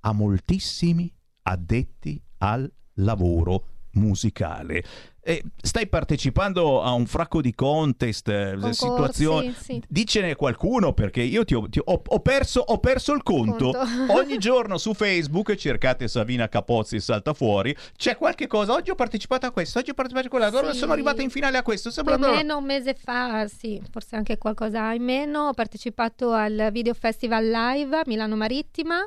a 0.02 0.12
moltissimi 0.14 1.12
addetti 1.44 2.22
al 2.40 2.72
lavoro 2.96 3.66
musicale. 3.94 4.84
E 5.28 5.44
stai 5.60 5.88
partecipando 5.88 6.84
a 6.84 6.92
un 6.94 7.08
fracco 7.08 7.42
di 7.42 7.56
contest, 7.56 8.28
eh, 8.28 8.52
Concorsi, 8.52 8.74
situazioni. 8.86 9.56
sì. 9.60 9.82
Dicene 9.88 10.36
qualcuno 10.36 10.94
perché 10.94 11.24
io 11.24 11.44
ti 11.44 11.56
ho, 11.56 11.68
ti 11.68 11.80
ho- 11.84 12.02
ho 12.06 12.20
perso, 12.20 12.60
ho 12.60 12.78
perso 12.78 13.12
il 13.14 13.24
conto. 13.24 13.72
Conto. 13.72 14.14
Ogni 14.14 14.38
giorno 14.38 14.78
su 14.78 14.94
Facebook 14.94 15.56
cercate 15.56 16.08
Savina 16.08 16.48
Capozzi 16.48 17.00
salta 17.00 17.34
fuori. 17.34 17.76
C'è 17.98 18.18
qualche 18.18 18.46
cosa. 18.46 18.74
Oggi 18.74 18.92
ho 18.92 18.96
partecipato 18.96 19.48
a 19.48 19.52
questo, 19.52 19.80
oggi 19.80 19.90
ho 19.90 19.94
partecipato 19.96 20.28
a 20.28 20.30
quell'altro. 20.30 20.60
Allora 20.60 20.74
Sì. 20.74 20.80
sono 20.80 20.94
arrivata 20.94 21.24
in 21.24 21.32
finale 21.32 21.58
a 21.58 21.64
questo. 21.64 21.90
Più 21.90 22.04
o 22.14 22.18
meno 22.20 22.58
un 22.58 22.64
mese 22.66 22.94
fa, 22.94 23.48
sì, 23.48 23.82
forse 23.92 24.16
anche 24.16 24.38
qualcosa 24.38 24.94
in 24.94 25.02
meno, 25.04 25.48
ho 25.48 25.54
partecipato 25.54 26.34
al 26.34 26.70
Video 26.72 26.94
Festival 26.94 27.44
Live 27.50 27.98
a 27.98 28.04
Milano 28.06 28.36
Marittima 28.36 29.04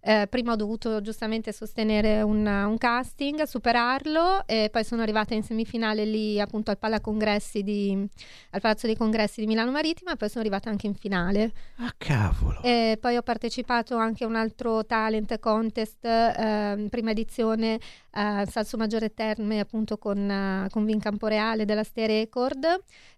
eh, 0.00 0.26
prima 0.28 0.52
ho 0.52 0.56
dovuto 0.56 1.00
giustamente 1.00 1.52
sostenere 1.52 2.22
un, 2.22 2.46
un 2.46 2.78
casting, 2.78 3.42
superarlo 3.42 4.46
e 4.46 4.68
poi 4.70 4.84
sono 4.84 5.02
arrivata 5.02 5.34
in 5.34 5.42
semifinale 5.42 6.04
lì 6.04 6.40
appunto 6.40 6.70
al, 6.70 6.78
di, 7.62 8.08
al 8.50 8.60
Palazzo 8.60 8.86
dei 8.86 8.96
Congressi 8.96 9.40
di 9.40 9.46
Milano 9.46 9.70
Marittima 9.70 10.12
e 10.12 10.16
poi 10.16 10.28
sono 10.28 10.40
arrivata 10.40 10.70
anche 10.70 10.86
in 10.86 10.94
finale. 10.94 11.52
Ah, 11.76 11.92
cavolo. 11.96 12.62
E 12.62 12.96
poi 13.00 13.16
ho 13.16 13.22
partecipato 13.22 13.96
anche 13.96 14.24
a 14.24 14.26
un 14.28 14.36
altro 14.36 14.84
talent 14.86 15.38
contest, 15.40 16.04
eh, 16.04 16.86
prima 16.88 17.10
edizione, 17.10 17.80
a 18.12 18.46
Salso 18.46 18.76
Maggiore 18.76 19.12
Terme, 19.12 19.60
appunto 19.60 19.98
con, 19.98 20.18
eh, 20.30 20.68
con 20.70 20.84
Vin 20.84 21.00
Camporeale 21.00 21.64
della 21.64 21.84
Ste 21.84 22.06
Record. 22.06 22.64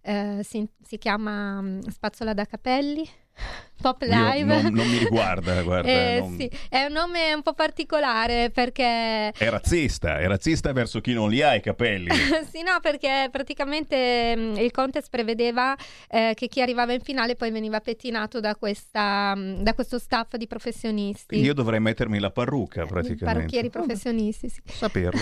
Eh, 0.00 0.40
si, 0.42 0.66
si 0.82 0.98
chiama 0.98 1.60
mm, 1.60 1.80
Spazzola 1.88 2.32
da 2.32 2.44
Capelli. 2.46 3.08
Pop 3.80 4.02
Live. 4.02 4.44
non, 4.44 4.72
non 4.74 4.86
mi 4.88 4.98
riguarda, 4.98 5.62
guarda. 5.62 5.88
Eh, 5.88 6.18
non- 6.20 6.36
sì, 6.36 6.50
è 6.68 6.84
un 6.84 6.92
nome 6.92 7.32
un 7.32 7.42
po' 7.42 7.54
particolare 7.54 8.50
perché 8.50 9.30
È 9.30 9.48
razzista, 9.48 10.18
è 10.18 10.26
razzista 10.26 10.72
verso 10.72 11.00
chi 11.00 11.14
non 11.14 11.30
li 11.30 11.40
ha 11.40 11.54
i 11.54 11.62
capelli. 11.62 12.10
sì, 12.50 12.62
no, 12.62 12.78
perché 12.82 13.28
praticamente 13.30 14.36
mh, 14.36 14.58
il 14.58 14.70
contest 14.70 15.08
prevedeva 15.10 15.74
eh, 16.08 16.32
che 16.34 16.48
chi 16.48 16.60
arrivava 16.60 16.92
in 16.92 17.00
finale 17.00 17.36
poi 17.36 17.50
veniva 17.50 17.80
pettinato 17.80 18.38
da, 18.40 18.54
questa, 18.54 19.34
mh, 19.34 19.62
da 19.62 19.72
questo 19.72 19.98
staff 19.98 20.36
di 20.36 20.46
professionisti. 20.46 21.38
Io 21.40 21.54
dovrei 21.54 21.80
mettermi 21.80 22.18
la 22.18 22.30
parrucca 22.30 22.84
praticamente. 22.84 23.24
parrucchieri 23.24 23.70
professionisti, 23.70 24.48
sì. 24.50 24.60
Saperlo. 24.66 25.20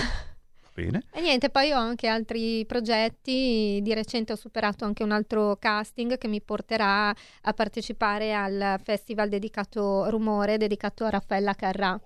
Bene. 0.78 1.02
E 1.12 1.20
niente, 1.20 1.50
poi 1.50 1.72
ho 1.72 1.78
anche 1.78 2.06
altri 2.06 2.64
progetti. 2.64 3.80
Di 3.82 3.94
recente 3.94 4.32
ho 4.32 4.36
superato 4.36 4.84
anche 4.84 5.02
un 5.02 5.10
altro 5.10 5.56
casting 5.56 6.18
che 6.18 6.28
mi 6.28 6.40
porterà 6.40 7.08
a 7.08 7.52
partecipare 7.52 8.32
al 8.32 8.80
festival 8.82 9.28
dedicato 9.28 10.08
Rumore, 10.08 10.56
dedicato 10.56 11.04
a 11.04 11.10
Raffaella 11.10 11.54
Carrà 11.54 12.00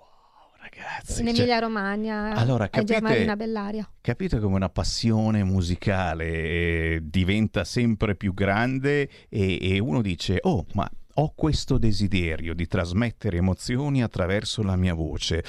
Ragazzi, 0.63 1.21
in 1.21 1.27
cioè, 1.27 1.37
Emilia 1.37 1.59
Romagna. 1.59 2.35
allora, 2.35 2.69
capite- 2.69 3.01
Marina 3.01 3.35
Bellaria. 3.35 3.89
capite 4.01 4.39
come 4.39 4.55
una 4.55 4.69
passione 4.69 5.43
musicale 5.43 6.25
eh, 6.25 7.01
diventa 7.03 7.65
sempre 7.65 8.15
più 8.15 8.33
grande 8.33 9.09
e, 9.29 9.59
e 9.61 9.79
uno 9.81 10.01
dice, 10.01 10.39
oh, 10.43 10.65
ma 10.75 10.89
ho 11.15 11.33
questo 11.35 11.79
desiderio 11.79 12.55
di 12.55 12.67
trasmettere 12.67 13.39
emozioni 13.39 14.03
attraverso 14.03 14.63
la 14.63 14.77
mia 14.77 14.95
voce. 14.95 15.43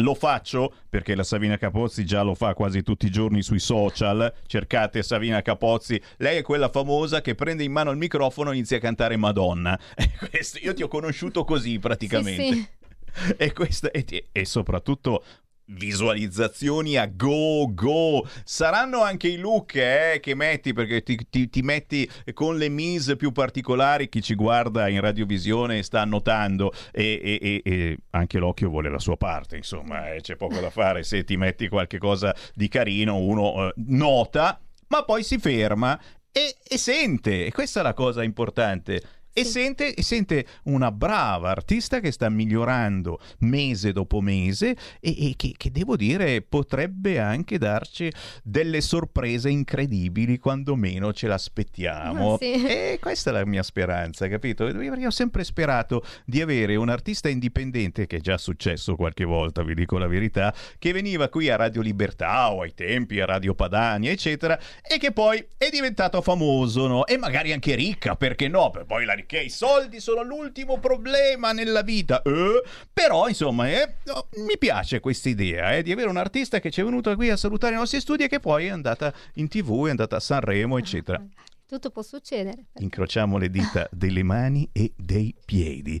Lo 0.00 0.14
faccio 0.14 0.72
perché 0.88 1.14
la 1.14 1.22
Savina 1.22 1.56
Capozzi 1.56 2.04
già 2.04 2.22
lo 2.22 2.34
fa 2.34 2.54
quasi 2.54 2.82
tutti 2.82 3.06
i 3.06 3.10
giorni 3.10 3.42
sui 3.42 3.58
social. 3.58 4.32
Cercate 4.46 5.02
Savina 5.02 5.42
Capozzi, 5.42 6.00
lei 6.18 6.38
è 6.38 6.42
quella 6.42 6.68
famosa 6.68 7.20
che 7.20 7.34
prende 7.34 7.64
in 7.64 7.72
mano 7.72 7.90
il 7.90 7.96
microfono 7.96 8.50
e 8.50 8.56
inizia 8.56 8.78
a 8.78 8.80
cantare 8.80 9.16
Madonna. 9.16 9.78
Questo- 10.30 10.58
io 10.62 10.74
ti 10.74 10.82
ho 10.82 10.88
conosciuto 10.88 11.44
così 11.44 11.78
praticamente. 11.78 12.52
Sì, 12.52 12.52
sì. 12.52 13.34
e, 13.36 13.52
questa, 13.52 13.90
e, 13.90 14.28
e 14.32 14.44
soprattutto 14.44 15.24
visualizzazioni 15.70 16.96
a 16.96 17.06
go 17.06 17.66
go. 17.72 18.26
Saranno 18.44 19.02
anche 19.02 19.28
i 19.28 19.36
look 19.36 19.74
eh, 19.76 20.18
che 20.20 20.34
metti 20.34 20.72
perché 20.72 21.02
ti, 21.02 21.18
ti- 21.28 21.48
ti 21.48 21.62
metti 21.62 22.08
con 22.32 22.56
le 22.56 22.68
mise 22.68 23.16
più 23.16 23.32
particolari 23.32 24.08
chi 24.08 24.22
ci 24.22 24.34
guarda 24.34 24.88
in 24.88 25.00
radiovisione 25.00 25.82
sta 25.82 26.04
notando 26.04 26.72
e, 26.92 27.20
e- 27.22 27.62
e- 27.64 27.72
e 27.72 27.98
anche 28.10 28.38
l'occhio 28.38 28.68
vuole 28.68 28.88
la 28.90 28.98
sua 28.98 29.16
parte 29.16 29.56
insomma 29.56 30.12
eh, 30.12 30.20
c'è 30.20 30.36
poco 30.36 30.58
da 30.60 30.70
fare. 30.70 31.02
Se 31.02 31.24
ti 31.24 31.36
metti 31.36 31.68
qualche 31.68 31.98
cosa 31.98 32.34
di 32.54 32.68
carino 32.68 33.16
uno 33.16 33.68
eh, 33.68 33.72
nota 33.86 34.60
ma 34.88 35.04
poi 35.04 35.22
si 35.22 35.38
ferma 35.38 35.98
e, 36.32 36.56
e 36.66 36.78
sente. 36.78 37.46
E 37.46 37.52
questa 37.52 37.80
è 37.80 37.82
la 37.82 37.94
cosa 37.94 38.22
importante 38.22 39.02
e 39.32 39.44
Sì. 39.44 39.50
sente, 39.50 39.94
e 39.94 40.02
sente 40.02 40.46
una 40.64 40.90
brava 40.92 41.50
artista 41.50 42.00
che 42.00 42.10
sta 42.10 42.28
migliorando 42.28 43.20
mese 43.40 43.92
dopo 43.92 44.20
mese 44.20 44.76
e, 45.00 45.28
e 45.30 45.34
che, 45.36 45.54
che 45.56 45.70
devo 45.70 45.96
dire 45.96 46.42
potrebbe 46.42 47.18
anche 47.18 47.58
darci 47.58 48.10
delle 48.42 48.80
sorprese 48.80 49.48
incredibili 49.50 50.38
quando 50.38 50.74
meno 50.76 51.12
ce 51.12 51.26
l'aspettiamo. 51.26 52.34
Ah, 52.34 52.38
sì. 52.38 52.66
E 52.66 52.98
questa 53.00 53.30
è 53.30 53.32
la 53.32 53.46
mia 53.46 53.62
speranza, 53.62 54.28
capito? 54.28 54.64
Perché 54.66 55.06
ho 55.06 55.10
sempre 55.10 55.44
sperato 55.44 56.04
di 56.24 56.40
avere 56.40 56.76
un 56.76 56.88
artista 56.88 57.28
indipendente, 57.28 58.06
che 58.06 58.16
è 58.16 58.20
già 58.20 58.38
successo 58.38 58.96
qualche 58.96 59.24
volta, 59.24 59.62
vi 59.62 59.74
dico 59.74 59.98
la 59.98 60.06
verità, 60.06 60.54
che 60.78 60.92
veniva 60.92 61.28
qui 61.28 61.48
a 61.48 61.56
Radio 61.56 61.80
Libertà 61.82 62.52
o 62.52 62.62
ai 62.62 62.74
tempi 62.74 63.20
a 63.20 63.26
Radio 63.26 63.54
Padania, 63.54 64.10
eccetera, 64.10 64.58
e 64.82 64.98
che 64.98 65.12
poi 65.12 65.44
è 65.56 65.68
diventato 65.70 66.20
famoso, 66.22 66.86
no? 66.86 67.06
E 67.06 67.16
magari 67.16 67.52
anche 67.52 67.74
ricca, 67.74 68.16
perché 68.16 68.48
no? 68.48 68.70
Per 68.70 68.84
poi 68.84 69.04
la 69.04 69.14
ricchezza, 69.20 69.44
i 69.44 69.50
soldi 69.50 70.00
sono 70.00 70.22
l'ultimo 70.22 70.78
problema 70.78 71.52
nella 71.52 71.82
vita. 71.82 72.22
eh? 72.22 72.62
Però, 72.92 73.28
insomma, 73.28 73.68
eh, 73.70 73.96
mi 74.46 74.58
piace 74.58 75.00
questa 75.00 75.28
idea 75.28 75.74
eh, 75.74 75.82
di 75.82 75.92
avere 75.92 76.08
un 76.08 76.16
artista 76.16 76.60
che 76.60 76.70
ci 76.70 76.80
è 76.80 76.84
venuto 76.84 77.14
qui 77.14 77.30
a 77.30 77.36
salutare 77.36 77.74
i 77.74 77.78
nostri 77.78 78.00
studi 78.00 78.24
e 78.24 78.28
che 78.28 78.40
poi 78.40 78.66
è 78.66 78.70
andata 78.70 79.12
in 79.34 79.48
tv, 79.48 79.86
è 79.86 79.90
andata 79.90 80.16
a 80.16 80.20
Sanremo, 80.20 80.78
eccetera. 80.78 81.22
Tutto 81.66 81.90
può 81.90 82.02
succedere. 82.02 82.66
Incrociamo 82.78 83.38
le 83.38 83.48
dita 83.48 83.88
delle 83.92 84.24
mani 84.24 84.68
e 84.72 84.92
dei 84.96 85.34
piedi. 85.44 86.00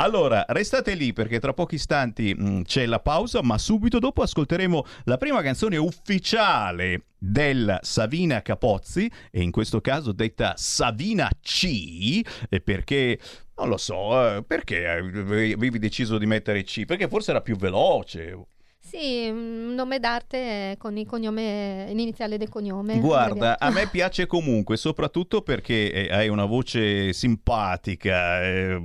Allora, 0.00 0.44
restate 0.48 0.94
lì 0.94 1.12
perché 1.12 1.40
tra 1.40 1.52
pochi 1.52 1.74
istanti 1.74 2.32
mh, 2.32 2.62
c'è 2.62 2.86
la 2.86 3.00
pausa, 3.00 3.42
ma 3.42 3.58
subito 3.58 3.98
dopo 3.98 4.22
ascolteremo 4.22 4.84
la 5.04 5.16
prima 5.16 5.42
canzone 5.42 5.76
ufficiale 5.76 7.06
della 7.18 7.80
Savina 7.82 8.40
Capozzi, 8.40 9.10
e 9.30 9.42
in 9.42 9.50
questo 9.50 9.80
caso 9.80 10.12
detta 10.12 10.54
Savina 10.56 11.28
C, 11.42 12.20
eh, 12.48 12.60
perché 12.60 13.18
non 13.56 13.68
lo 13.68 13.76
so, 13.76 14.36
eh, 14.36 14.44
perché 14.44 14.86
avevi 14.86 15.80
deciso 15.80 16.16
di 16.16 16.26
mettere 16.26 16.62
C? 16.62 16.84
Perché 16.84 17.08
forse 17.08 17.32
era 17.32 17.40
più 17.40 17.56
veloce. 17.56 18.38
Sì, 18.88 19.28
un 19.28 19.74
nome 19.74 20.00
d'arte 20.00 20.76
con 20.78 20.96
il 20.96 21.04
cognome, 21.04 21.88
l'iniziale 21.88 22.38
del 22.38 22.48
cognome. 22.48 22.98
Guarda, 23.00 23.58
a 23.58 23.68
me 23.70 23.86
piace 23.88 24.26
comunque, 24.26 24.78
soprattutto 24.78 25.42
perché 25.42 25.92
eh, 25.92 26.10
hai 26.10 26.28
una 26.28 26.46
voce 26.46 27.12
simpatica, 27.12 28.42
eh, 28.42 28.80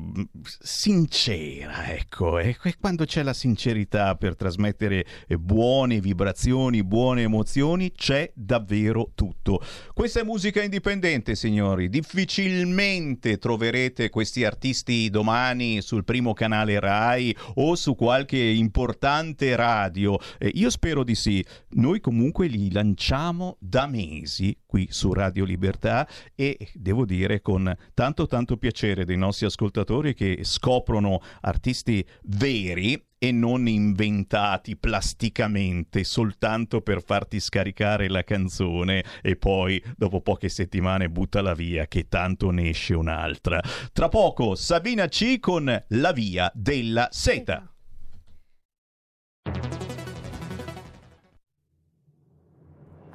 sincera, 0.60 1.94
ecco. 1.94 2.38
E 2.38 2.58
quando 2.82 3.06
c'è 3.06 3.24
la 3.24 3.32
sincerità 3.32 4.16
per 4.16 4.36
trasmettere 4.36 5.06
eh, 5.26 5.38
buone 5.38 6.02
vibrazioni, 6.02 6.84
buone 6.84 7.22
emozioni, 7.22 7.94
c'è 7.94 8.30
davvero 8.36 9.12
tutto. 9.16 9.62
Questa 9.94 10.20
è 10.20 10.24
musica 10.26 10.62
indipendente, 10.62 11.34
signori. 11.34 11.88
Difficilmente 11.88 13.38
troverete 13.38 14.10
questi 14.10 14.44
artisti 14.44 15.10
domani 15.10 15.82
sul 15.82 16.04
primo 16.04 16.34
canale 16.34 16.78
Rai 16.82 17.34
o 17.56 17.76
su 17.76 17.96
qualche 17.96 18.38
importante 18.38 19.56
radio. 19.56 19.92
Eh, 20.38 20.52
io 20.54 20.70
spero 20.70 21.04
di 21.04 21.16
sì. 21.16 21.44
Noi 21.72 22.00
comunque 22.00 22.48
li 22.48 22.72
lanciamo 22.72 23.58
da 23.60 23.88
mesi 23.88 24.58
qui 24.66 24.88
su 24.90 25.14
Radio 25.14 25.46
Libertà 25.46 26.08
e 26.36 26.58
devo 26.74 27.06
dire 27.06 27.42
con 27.42 27.74
tanto 27.94 28.26
tanto 28.26 28.58
piacere 28.58 29.06
dei 29.06 29.18
nostri 29.18 29.46
ascoltatori 29.46 30.14
che 30.14 30.40
scoprono 30.42 31.22
artisti 31.42 32.06
veri 32.24 33.02
e 33.24 33.32
non 33.32 33.70
inventati 33.70 34.76
plasticamente 34.76 36.04
soltanto 36.04 36.82
per 36.82 37.02
farti 37.02 37.40
scaricare 37.40 38.10
la 38.10 38.24
canzone 38.24 39.02
e 39.22 39.38
poi 39.38 39.82
dopo 39.96 40.20
poche 40.20 40.50
settimane 40.50 41.10
buttala 41.10 41.54
via 41.54 41.88
che 41.88 42.10
tanto 42.10 42.50
ne 42.50 42.68
esce 42.68 42.94
un'altra. 42.96 43.62
Tra 43.94 44.10
poco 44.10 44.56
Sabina 44.56 45.08
C 45.08 45.40
con 45.40 45.84
La 45.88 46.12
via 46.12 46.52
della 46.54 47.08
seta. 47.12 47.73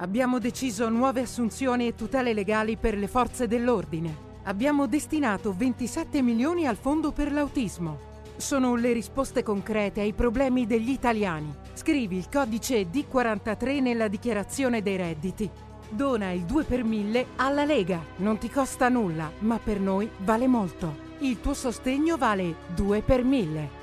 Abbiamo 0.01 0.39
deciso 0.39 0.87
nuove 0.87 1.19
assunzioni 1.19 1.85
e 1.87 1.93
tutele 1.93 2.31
legali 2.33 2.77
per 2.77 2.97
le 2.97 3.07
forze 3.07 3.47
dell'ordine. 3.47 4.27
Abbiamo 4.43 4.87
destinato 4.87 5.53
27 5.53 6.21
milioni 6.21 6.65
al 6.65 6.77
fondo 6.77 7.11
per 7.11 7.33
l'autismo. 7.33 7.99
Sono 8.37 8.75
le 8.75 8.93
risposte 8.93 9.43
concrete 9.43 9.99
ai 9.99 10.13
problemi 10.13 10.65
degli 10.65 10.91
italiani. 10.91 11.53
Scrivi 11.73 12.15
il 12.15 12.29
codice 12.31 12.89
D43 12.89 13.81
nella 13.81 14.07
dichiarazione 14.07 14.81
dei 14.81 14.95
redditi. 14.95 15.49
Dona 15.89 16.31
il 16.31 16.43
2 16.43 16.63
per 16.63 16.85
1000 16.85 17.25
alla 17.35 17.65
Lega. 17.65 18.01
Non 18.17 18.37
ti 18.37 18.49
costa 18.49 18.87
nulla, 18.87 19.29
ma 19.39 19.59
per 19.61 19.81
noi 19.81 20.09
vale 20.19 20.47
molto. 20.47 21.07
Il 21.19 21.41
tuo 21.41 21.53
sostegno 21.53 22.15
vale 22.15 22.55
2 22.73 23.01
per 23.01 23.25
1000. 23.25 23.78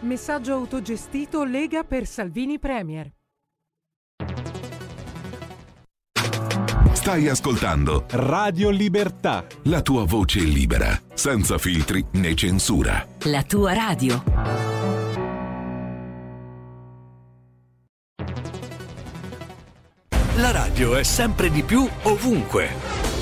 Messaggio 0.00 0.52
autogestito 0.52 1.42
Lega 1.44 1.82
per 1.82 2.06
Salvini 2.06 2.58
Premier. 2.58 3.10
Stai 6.92 7.28
ascoltando 7.28 8.04
Radio 8.10 8.68
Libertà. 8.68 9.46
la 9.64 9.80
tua 9.80 10.04
voce 10.04 10.40
libera, 10.40 11.00
senza 11.14 11.56
filtri 11.56 12.04
né 12.12 12.34
censura. 12.34 13.06
La 13.22 13.42
tua 13.42 13.72
radio. 13.72 14.22
La 20.36 20.50
radio 20.50 20.96
è 20.96 21.02
sempre 21.04 21.50
di 21.50 21.62
più 21.62 21.88
ovunque. 22.02 23.05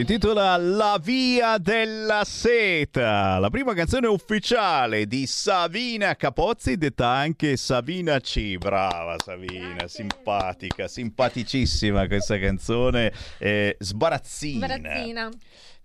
Si 0.00 0.06
intitola 0.14 0.56
La 0.56 0.98
via 0.98 1.58
della 1.58 2.24
seta, 2.24 3.38
la 3.38 3.50
prima 3.50 3.74
canzone 3.74 4.06
ufficiale 4.06 5.04
di 5.04 5.26
Savina 5.26 6.16
Capozzi, 6.16 6.78
detta 6.78 7.08
anche 7.08 7.58
Savina 7.58 8.18
C. 8.18 8.56
Brava 8.56 9.16
Savina, 9.22 9.86
simpatica, 9.88 10.88
simpaticissima 10.88 12.06
questa 12.06 12.38
canzone, 12.38 13.12
eh, 13.36 13.76
sbarazzina. 13.78 14.66
Barazzina. 14.66 15.28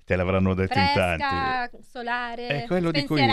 Te 0.05 0.15
l'avranno 0.15 0.53
detto 0.53 0.77
in 0.77 0.91
tanti. 0.93 1.23
Fresca, 1.23 1.69
solare, 1.91 2.47
È 2.47 2.65
quello 2.67 2.91
di 2.91 3.05
cui- 3.05 3.25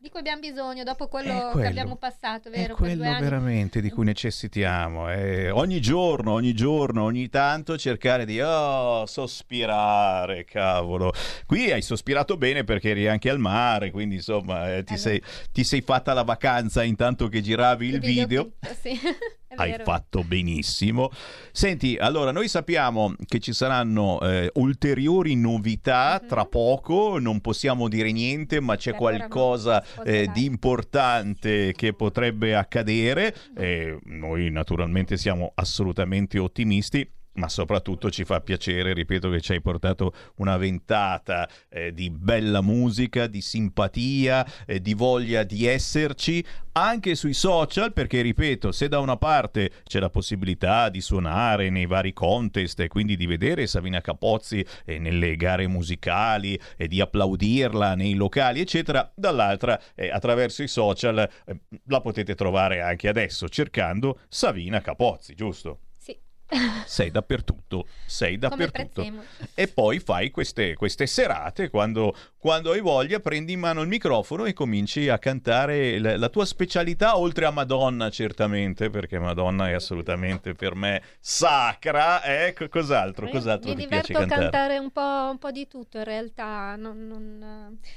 di 0.00 0.08
cui 0.10 0.18
abbiamo 0.18 0.40
bisogno 0.40 0.82
dopo 0.82 1.06
quello, 1.06 1.30
È 1.32 1.44
che 1.46 1.50
quello. 1.52 1.68
abbiamo 1.68 1.96
passato, 1.96 2.48
È 2.48 2.50
vero? 2.50 2.74
due 2.76 2.96
quello 2.96 3.16
veramente 3.20 3.80
di 3.80 3.90
cui 3.90 4.04
necessitiamo. 4.04 5.08
eh. 5.12 5.50
ogni 5.50 5.80
giorno, 5.80 6.32
ogni 6.32 6.52
giorno, 6.52 7.04
ogni 7.04 7.28
tanto 7.28 7.78
cercare 7.78 8.24
di 8.24 8.40
oh, 8.40 9.06
sospirare, 9.06 10.44
cavolo. 10.44 11.12
Qui 11.46 11.70
hai 11.70 11.82
sospirato 11.82 12.36
bene 12.36 12.64
perché 12.64 12.90
eri 12.90 13.06
anche 13.06 13.30
al 13.30 13.38
mare, 13.38 13.92
quindi 13.92 14.16
insomma 14.16 14.74
eh, 14.74 14.82
ti, 14.82 14.96
sei, 14.98 15.22
ti 15.52 15.62
sei 15.62 15.80
fatta 15.80 16.12
la 16.12 16.24
vacanza 16.24 16.82
intanto 16.82 17.28
che 17.28 17.40
giravi 17.40 17.86
il 17.86 18.00
video. 18.00 18.26
videoclip, 18.26 18.76
Sì, 18.80 18.90
è 19.45 19.45
hai 19.56 19.76
fatto 19.82 20.22
benissimo. 20.22 21.10
Senti, 21.52 21.96
allora 21.96 22.30
noi 22.32 22.48
sappiamo 22.48 23.14
che 23.26 23.38
ci 23.40 23.52
saranno 23.52 24.20
eh, 24.20 24.50
ulteriori 24.54 25.34
novità 25.34 26.18
Mhm. 26.22 26.28
tra 26.28 26.44
poco, 26.44 27.18
non 27.18 27.40
possiamo 27.40 27.88
dire 27.88 28.12
niente, 28.12 28.60
ma 28.60 28.76
c'è 28.76 28.94
qualcosa 28.94 29.82
eh, 30.04 30.28
di 30.32 30.44
importante 30.44 31.72
che 31.74 31.92
potrebbe 31.94 32.54
accadere. 32.54 33.34
Eh, 33.56 33.98
noi 34.04 34.50
naturalmente 34.50 35.16
siamo 35.16 35.52
assolutamente 35.54 36.38
ottimisti. 36.38 37.08
Ma 37.36 37.48
soprattutto 37.50 38.10
ci 38.10 38.24
fa 38.24 38.40
piacere, 38.40 38.94
ripeto, 38.94 39.28
che 39.28 39.42
ci 39.42 39.52
hai 39.52 39.60
portato 39.60 40.12
una 40.36 40.56
ventata 40.56 41.46
eh, 41.68 41.92
di 41.92 42.08
bella 42.10 42.62
musica, 42.62 43.26
di 43.26 43.42
simpatia, 43.42 44.46
eh, 44.64 44.80
di 44.80 44.94
voglia 44.94 45.42
di 45.42 45.66
esserci 45.66 46.42
anche 46.72 47.14
sui 47.14 47.34
social, 47.34 47.92
perché 47.92 48.22
ripeto, 48.22 48.72
se 48.72 48.88
da 48.88 49.00
una 49.00 49.18
parte 49.18 49.70
c'è 49.84 49.98
la 49.98 50.08
possibilità 50.08 50.88
di 50.88 51.02
suonare 51.02 51.68
nei 51.68 51.84
vari 51.84 52.14
contest 52.14 52.80
e 52.80 52.88
quindi 52.88 53.16
di 53.16 53.26
vedere 53.26 53.66
Savina 53.66 54.00
Capozzi 54.00 54.64
eh, 54.86 54.98
nelle 54.98 55.36
gare 55.36 55.66
musicali 55.66 56.58
e 56.76 56.88
di 56.88 57.02
applaudirla 57.02 57.94
nei 57.94 58.14
locali, 58.14 58.60
eccetera, 58.60 59.10
dall'altra 59.14 59.78
eh, 59.94 60.10
attraverso 60.10 60.62
i 60.62 60.68
social 60.68 61.18
eh, 61.18 61.60
la 61.86 62.00
potete 62.00 62.34
trovare 62.34 62.80
anche 62.80 63.08
adesso 63.08 63.46
cercando 63.48 64.20
Savina 64.28 64.80
Capozzi, 64.80 65.34
giusto? 65.34 65.80
Sei 66.86 67.10
dappertutto, 67.10 67.86
sei 68.06 68.38
dappertutto. 68.38 69.04
E 69.54 69.66
poi 69.68 69.98
fai 69.98 70.30
queste, 70.30 70.74
queste 70.74 71.06
serate 71.06 71.68
quando, 71.70 72.14
quando 72.38 72.70
hai 72.70 72.80
voglia, 72.80 73.18
prendi 73.18 73.52
in 73.54 73.60
mano 73.60 73.82
il 73.82 73.88
microfono 73.88 74.44
e 74.44 74.52
cominci 74.52 75.08
a 75.08 75.18
cantare 75.18 75.98
la, 75.98 76.16
la 76.16 76.28
tua 76.28 76.44
specialità, 76.44 77.18
oltre 77.18 77.46
a 77.46 77.50
Madonna, 77.50 78.10
certamente, 78.10 78.90
perché 78.90 79.18
Madonna 79.18 79.68
è 79.68 79.72
assolutamente 79.72 80.54
per 80.54 80.74
me 80.76 81.02
sacra. 81.18 82.22
Eh, 82.22 82.52
co- 82.52 82.68
cos'altro, 82.68 83.28
cos'altro 83.28 83.70
Mi 83.70 83.76
ti 83.82 83.86
piace 83.88 84.12
diverto 84.12 84.34
a 84.34 84.36
cantare? 84.36 84.50
cantare 84.50 84.78
un 84.78 84.90
po', 84.92 85.28
un 85.32 85.38
po' 85.38 85.50
di 85.50 85.66
tutto 85.66 85.98
in 85.98 86.04
realtà, 86.04 86.76
non- 86.76 87.06
non, 87.08 87.78
eh, 87.82 87.88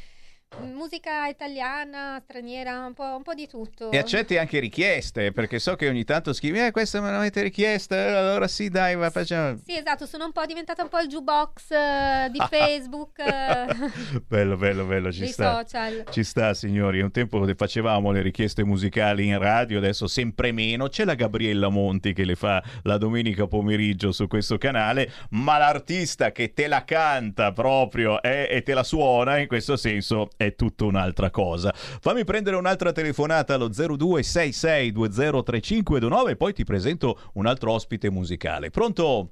musica 0.57 1.27
italiana, 1.27 2.19
straniera, 2.23 2.85
un 2.85 2.93
po', 2.93 3.03
un 3.03 3.21
po' 3.21 3.33
di 3.33 3.47
tutto. 3.47 3.91
E 3.91 3.97
accetti 3.97 4.37
anche 4.37 4.59
richieste, 4.59 5.31
perché 5.31 5.59
so 5.59 5.75
che 5.75 5.87
ogni 5.87 6.03
tanto 6.03 6.33
scrivi, 6.33 6.59
eh, 6.59 6.71
questa 6.71 6.99
me 7.01 7.11
l'avete 7.11 7.41
richiesta, 7.43 7.95
eh, 7.95 8.13
allora 8.13 8.47
sì, 8.47 8.69
dai, 8.69 8.95
va, 8.95 9.09
facciamo. 9.09 9.57
Sì, 9.63 9.77
esatto, 9.77 10.05
sono 10.05 10.25
un 10.25 10.31
po' 10.31 10.45
diventata 10.45 10.83
un 10.83 10.89
po' 10.89 10.99
il 10.99 11.07
jukebox 11.07 11.71
eh, 11.71 12.29
di 12.31 12.39
Facebook, 12.49 13.19
eh, 13.19 14.21
bello, 14.27 14.57
bello, 14.57 14.85
bello, 14.85 15.11
ci 15.11 15.27
sta. 15.27 15.57
social. 15.57 16.05
Ci 16.09 16.23
sta, 16.23 16.53
signori. 16.53 17.01
Un 17.01 17.11
tempo 17.11 17.45
facevamo 17.55 18.11
le 18.11 18.21
richieste 18.21 18.63
musicali 18.63 19.27
in 19.27 19.37
radio, 19.37 19.77
adesso 19.77 20.07
sempre 20.07 20.51
meno. 20.51 20.87
C'è 20.87 21.05
la 21.05 21.15
Gabriella 21.15 21.69
Monti 21.69 22.13
che 22.13 22.25
le 22.25 22.35
fa 22.35 22.61
la 22.83 22.97
domenica 22.97 23.47
pomeriggio 23.47 24.11
su 24.11 24.27
questo 24.27 24.57
canale, 24.57 25.11
ma 25.31 25.57
l'artista 25.57 26.31
che 26.31 26.53
te 26.53 26.67
la 26.67 26.83
canta 26.83 27.51
proprio 27.51 28.21
eh, 28.21 28.47
e 28.49 28.63
te 28.63 28.73
la 28.73 28.83
suona, 28.83 29.37
in 29.37 29.47
questo 29.47 29.77
senso, 29.77 30.29
è 30.39 30.55
tutta 30.55 30.85
un'altra 30.85 31.29
cosa. 31.31 31.73
Fammi 31.73 32.23
prendere 32.23 32.55
un'altra 32.55 32.93
telefonata 32.93 33.55
allo 33.55 33.67
0266203529 33.67 36.29
e 36.29 36.37
poi 36.37 36.53
ti 36.53 36.63
presento 36.63 37.19
un 37.33 37.45
altro 37.45 37.73
ospite 37.73 38.09
musicale. 38.09 38.69
Pronto? 38.69 39.31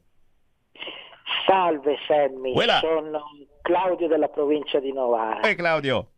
Salve 1.46 1.96
Sammy, 2.06 2.52
Quella. 2.52 2.80
sono 2.80 3.22
Claudio 3.62 4.10
della 4.10 4.28
provincia 4.28 4.82
di 4.82 4.91
Novara. 4.91 5.48
Ehi 5.48 5.56
Claudio. 5.56 6.10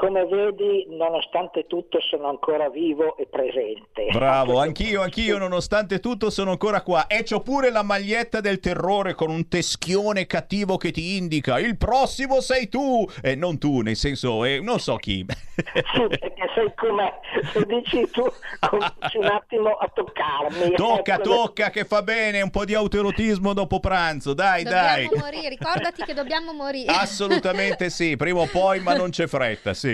Come 0.00 0.24
vedi, 0.24 0.86
nonostante 0.88 1.66
tutto 1.66 2.00
sono 2.00 2.30
ancora 2.30 2.70
vivo 2.70 3.18
e 3.18 3.26
presente. 3.26 4.06
Bravo, 4.10 4.58
anch'io, 4.58 5.02
anch'io, 5.02 5.36
nonostante 5.36 6.00
tutto, 6.00 6.30
sono 6.30 6.52
ancora 6.52 6.80
qua. 6.80 7.06
E 7.06 7.22
c'ho 7.22 7.40
pure 7.40 7.70
la 7.70 7.82
maglietta 7.82 8.40
del 8.40 8.60
terrore 8.60 9.12
con 9.12 9.28
un 9.28 9.46
teschione 9.46 10.24
cattivo 10.26 10.78
che 10.78 10.90
ti 10.90 11.18
indica: 11.18 11.58
il 11.58 11.76
prossimo 11.76 12.40
sei 12.40 12.70
tu! 12.70 13.06
E 13.20 13.34
non 13.34 13.58
tu, 13.58 13.82
nel 13.82 13.94
senso, 13.94 14.42
eh, 14.46 14.60
non 14.60 14.78
so 14.78 14.96
chi. 14.96 15.26
Sì, 15.60 16.06
perché 16.08 16.48
sei 16.54 16.72
come 16.74 17.12
se 17.52 17.66
dici 17.66 18.10
tu, 18.10 18.22
cominci 18.60 19.18
un 19.18 19.26
attimo 19.26 19.72
a 19.72 19.90
toccarmi. 19.92 20.72
tocca, 20.74 21.16
Ecco, 21.20 21.22
tocca, 21.22 21.68
che 21.68 21.84
fa 21.84 22.00
bene. 22.02 22.40
Un 22.40 22.48
po' 22.48 22.64
di 22.64 22.72
autoerotismo 22.72 23.52
dopo 23.52 23.78
pranzo. 23.78 24.32
Dai, 24.32 24.62
dai. 24.62 25.04
Dobbiamo 25.04 25.24
morire, 25.24 25.48
ricordati 25.50 26.02
che 26.02 26.14
dobbiamo 26.14 26.54
morire. 26.54 26.90
Assolutamente 26.90 27.90
sì, 27.90 28.16
prima 28.16 28.40
o 28.40 28.46
poi, 28.46 28.80
ma 28.80 28.94
non 28.94 29.10
c'è 29.10 29.26
fretta, 29.26 29.74
sì. 29.74 29.89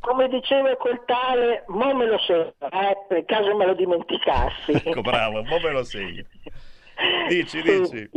Come 0.00 0.28
diceva 0.28 0.74
quel 0.76 1.02
tale, 1.04 1.64
mo 1.68 1.94
me 1.94 2.06
lo 2.06 2.18
sento, 2.18 2.54
eh, 2.70 2.96
per 3.06 3.24
caso 3.26 3.54
me 3.54 3.66
lo 3.66 3.74
dimenticassi. 3.74 4.72
Ecco, 4.84 5.02
bravo, 5.02 5.42
mo 5.42 5.58
me 5.58 5.70
lo 5.72 5.84
segni. 5.84 6.24
Dici, 7.28 7.60
Sì, 7.60 7.80
dici. 7.80 8.10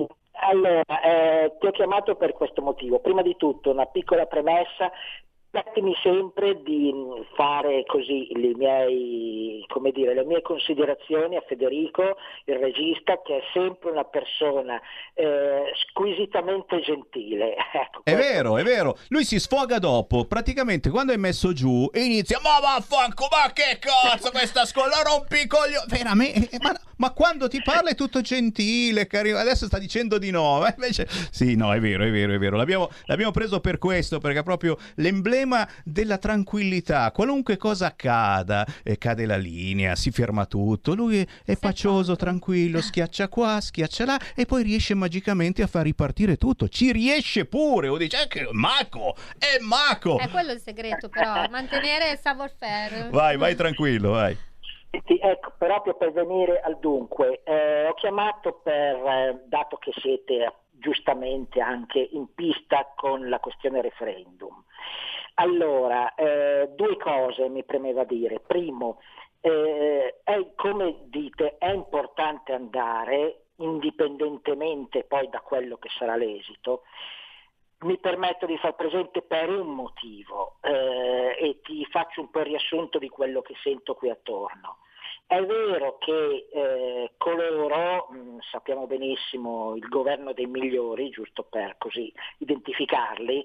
Allora, 0.44 0.84
eh, 1.04 1.54
ti 1.60 1.66
ho 1.68 1.72
chiamato 1.72 2.16
per 2.16 2.34
questo 2.34 2.62
motivo. 2.62 3.00
Prima 3.00 3.22
di 3.22 3.36
tutto, 3.38 3.72
una 3.72 3.86
piccola 3.86 4.26
premessa. 4.26 4.92
Permettimi 5.54 5.94
sempre 6.02 6.64
di 6.64 6.92
fare 7.36 7.84
così 7.86 8.28
miei, 8.64 9.64
come 9.68 9.92
dire, 9.92 10.16
le 10.16 10.24
mie 10.24 10.42
considerazioni 10.42 11.36
a 11.36 11.44
Federico, 11.48 12.18
il 12.46 12.56
regista, 12.56 13.22
che 13.22 13.38
è 13.38 13.42
sempre 13.54 13.92
una 13.92 14.04
persona 14.04 14.82
eh, 15.14 15.72
squisitamente 15.90 16.80
gentile. 16.82 17.56
Ecco, 17.84 18.02
È 18.04 18.16
vero, 18.16 18.58
è 18.58 18.64
vero. 18.64 18.98
Lui 19.10 19.24
si 19.24 19.40
sfoga 19.40 19.80
dopo, 19.80 20.26
praticamente 20.26 20.90
quando 20.90 21.12
è 21.12 21.18
messo 21.18 21.54
giù 21.54 21.90
e 21.92 22.02
inizia, 22.02 22.40
ma 22.42 22.60
vaffanculo, 22.60 23.30
ma 23.32 23.52
che 23.52 23.80
cazzo 23.80 24.30
questa 24.32 24.66
scuola 24.66 25.02
rompi 25.04 25.42
i 25.42 25.48
coglioni. 25.48 25.86
Veramente, 25.88 26.58
ma, 26.62 26.72
ma 27.04 27.12
quando 27.12 27.50
ti 27.50 27.62
parla 27.62 27.90
è 27.90 27.96
tutto 27.96 28.22
gentile, 28.22 29.08
carino. 29.08 29.38
Adesso 29.38 29.66
sta 29.66 29.78
dicendo 29.78 30.18
di 30.18 30.32
no. 30.32 30.66
eh, 30.66 30.74
Invece, 30.78 31.06
sì, 31.32 31.56
no, 31.56 31.74
è 31.74 31.80
vero, 31.82 32.06
è 32.06 32.10
vero, 32.10 32.34
è 32.34 32.38
vero. 32.38 32.56
L'abbiamo, 32.56 32.90
l'abbiamo 33.08 33.32
preso 33.32 33.60
per 33.60 33.78
questo, 33.78 34.20
perché 34.20 34.40
è 34.40 34.44
proprio 34.44 34.78
l'emblema 34.96 35.68
della 35.84 36.18
tranquillità. 36.18 37.12
Qualunque 37.12 37.58
cosa 37.58 37.88
accada, 37.88 38.66
eh, 38.84 38.98
cade 38.98 39.26
la 39.26 39.36
linea, 39.36 39.98
si 39.98 40.12
ferma 40.12 40.46
tutto. 40.46 40.96
Lui 40.96 41.18
è, 41.20 41.28
è 41.44 41.58
pacioso, 41.58 42.16
tranquillo, 42.16 42.80
schiaccia 42.82 43.28
qua, 43.28 43.60
schiaccia 43.60 44.06
là 44.06 44.20
e 44.34 44.46
poi 44.46 44.64
riesce 44.64 44.94
magicamente 44.94 45.62
a 45.62 45.68
far 45.68 45.84
ripartire 45.84 46.38
tutto. 46.38 46.70
Ci 46.70 46.94
riesce 46.94 47.44
pure. 47.44 47.90
O 47.90 47.98
dice, 47.98 48.24
eh, 48.24 48.28
che 48.30 48.48
Maco, 48.52 49.18
è 49.38 49.60
Maco. 49.60 50.20
È 50.20 50.30
quello 50.30 50.54
il 50.54 50.62
segreto, 50.62 51.10
però, 51.10 51.50
mantenere 51.50 52.12
il 52.12 52.20
savoir-faire. 52.22 53.10
Vai, 53.12 53.36
vai 53.36 53.56
tranquillo, 53.56 54.12
vai. 54.12 54.38
Ecco, 54.96 55.54
proprio 55.58 55.96
per 55.96 56.12
venire 56.12 56.60
al 56.62 56.78
dunque, 56.78 57.42
eh, 57.44 57.88
ho 57.88 57.94
chiamato 57.96 58.60
per, 58.62 58.96
eh, 58.96 59.42
dato 59.46 59.78
che 59.78 59.92
siete 59.96 60.54
giustamente 60.70 61.62
anche 61.62 62.00
in 62.12 62.32
pista 62.36 62.94
con 62.96 63.28
la 63.28 63.40
questione 63.40 63.82
referendum. 63.82 64.64
Allora, 65.36 66.14
eh, 66.14 66.70
due 66.76 66.96
cose 66.98 67.50
mi 67.50 67.64
premeva 67.64 68.04
dire. 68.04 68.40
Primo, 68.40 69.00
eh, 69.42 70.20
è, 70.24 70.48
come 70.56 70.98
dite, 71.06 71.58
è 71.58 71.72
importante 71.72 72.54
andare, 72.54 73.46
indipendentemente 73.58 75.06
poi 75.06 75.28
da 75.30 75.40
quello 75.40 75.78
che 75.78 75.90
sarà 75.98 76.16
l'esito, 76.16 76.84
mi 77.84 77.98
permetto 77.98 78.46
di 78.46 78.58
far 78.58 78.76
presente 78.76 79.22
per 79.22 79.50
un 79.50 79.74
motivo 79.74 80.58
eh, 80.62 81.36
e 81.40 81.60
ti 81.62 81.86
faccio 81.86 82.22
un 82.22 82.30
po' 82.30 82.40
il 82.40 82.46
riassunto 82.46 83.00
di 83.00 83.10
quello 83.10 83.42
che 83.42 83.56
sento 83.62 83.96
qui 83.96 84.10
attorno. 84.10 84.78
È 85.26 85.42
vero 85.42 85.98
che 86.00 86.48
eh, 86.52 87.12
coloro, 87.18 88.08
mh, 88.10 88.40
sappiamo 88.52 88.86
benissimo, 88.86 89.76
il 89.76 89.88
governo 89.88 90.34
dei 90.34 90.46
migliori, 90.46 91.10
giusto 91.10 91.44
per 91.44 91.76
così 91.78 92.12
identificarli, 92.40 93.44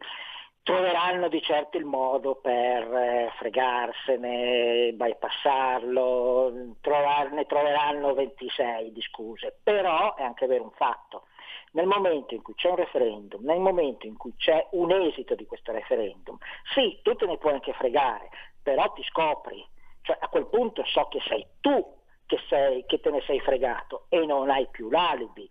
troveranno 0.63 1.29
di 1.29 1.41
certo 1.41 1.79
il 1.79 1.87
modo 1.87 2.35
per 2.35 2.93
eh, 2.93 3.33
fregarsene, 3.39 4.93
bypassarlo, 4.93 6.75
trovar- 6.83 7.33
ne 7.33 7.47
troveranno 7.47 8.13
26 8.13 8.93
di 8.93 9.01
scuse, 9.01 9.59
però 9.63 10.15
è 10.15 10.23
anche 10.23 10.47
vero 10.47 10.65
un 10.65 10.73
fatto. 10.73 11.25
Nel 11.73 11.87
momento 11.87 12.35
in 12.35 12.43
cui 12.43 12.55
c'è 12.55 12.71
un 12.71 12.77
referendum, 12.77 13.45
nel 13.45 13.61
momento 13.61 14.07
in 14.07 14.17
cui 14.17 14.35
c'è 14.37 14.67
un 14.73 14.91
esito 14.91 15.35
di 15.35 15.47
questo 15.47 15.73
referendum, 15.73 16.37
sì, 16.75 16.99
tu 17.03 17.15
te 17.15 17.27
ne 17.27 17.39
puoi 17.39 17.55
anche 17.55 17.73
fregare, 17.75 18.31
però 18.63 18.91
ti 18.93 19.03
scopri, 19.05 19.65
cioè 20.03 20.17
a 20.19 20.29
quel 20.29 20.47
punto 20.47 20.83
so 20.85 21.07
che 21.09 21.21
sei 21.27 21.47
tu 21.61 21.97
che, 22.29 22.39
sei, 22.49 22.85
che 22.87 23.01
te 23.01 23.11
ne 23.11 23.23
sei 23.23 23.41
fregato 23.41 24.05
e 24.09 24.25
non 24.25 24.51
hai 24.51 24.69
più 24.71 24.91
l'alibi. 24.91 25.49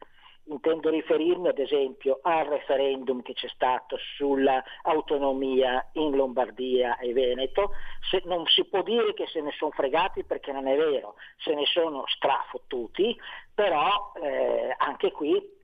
Intendo 0.49 0.89
riferirmi 0.89 1.49
ad 1.49 1.59
esempio 1.59 2.19
al 2.21 2.45
referendum 2.45 3.21
che 3.21 3.33
c'è 3.33 3.49
stato 3.49 3.97
sull'autonomia 4.15 5.89
in 5.93 6.15
Lombardia 6.15 6.97
e 6.99 7.11
Veneto. 7.11 7.71
Se, 8.09 8.21
non 8.23 8.45
si 8.45 8.63
può 8.63 8.81
dire 8.81 9.13
che 9.13 9.27
se 9.27 9.41
ne 9.41 9.51
sono 9.57 9.71
fregati 9.71 10.23
perché 10.23 10.53
non 10.53 10.67
è 10.67 10.77
vero, 10.77 11.15
se 11.37 11.53
ne 11.53 11.65
sono 11.65 12.03
strafottuti, 12.07 13.19
però 13.53 14.13
eh, 14.21 14.73
anche 14.77 15.11
qui 15.11 15.55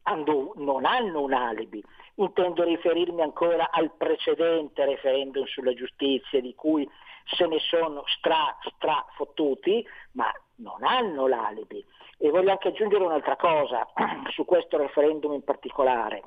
non 0.55 0.85
hanno 0.85 1.21
un 1.21 1.33
alibi. 1.33 1.83
Intendo 2.15 2.63
riferirmi 2.63 3.21
ancora 3.21 3.69
al 3.71 3.91
precedente 3.97 4.85
referendum 4.85 5.45
sulla 5.45 5.73
giustizia 5.73 6.39
di 6.41 6.53
cui 6.53 6.87
se 7.25 7.47
ne 7.47 7.59
sono 7.59 8.03
stra, 8.17 8.55
stra 8.75 9.05
fottuti, 9.15 9.85
ma 10.11 10.31
non 10.57 10.83
hanno 10.83 11.27
l'alibi. 11.27 11.83
E 12.17 12.29
voglio 12.29 12.51
anche 12.51 12.69
aggiungere 12.69 13.03
un'altra 13.03 13.35
cosa 13.35 13.87
su 14.29 14.45
questo 14.45 14.77
referendum 14.77 15.33
in 15.33 15.43
particolare. 15.43 16.23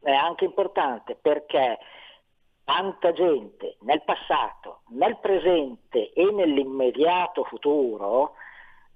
È 0.00 0.12
anche 0.12 0.44
importante 0.44 1.16
perché 1.20 1.78
tanta 2.64 3.12
gente 3.12 3.76
nel 3.80 4.02
passato, 4.04 4.82
nel 4.88 5.18
presente 5.18 6.12
e 6.12 6.30
nell'immediato 6.30 7.44
futuro 7.44 8.34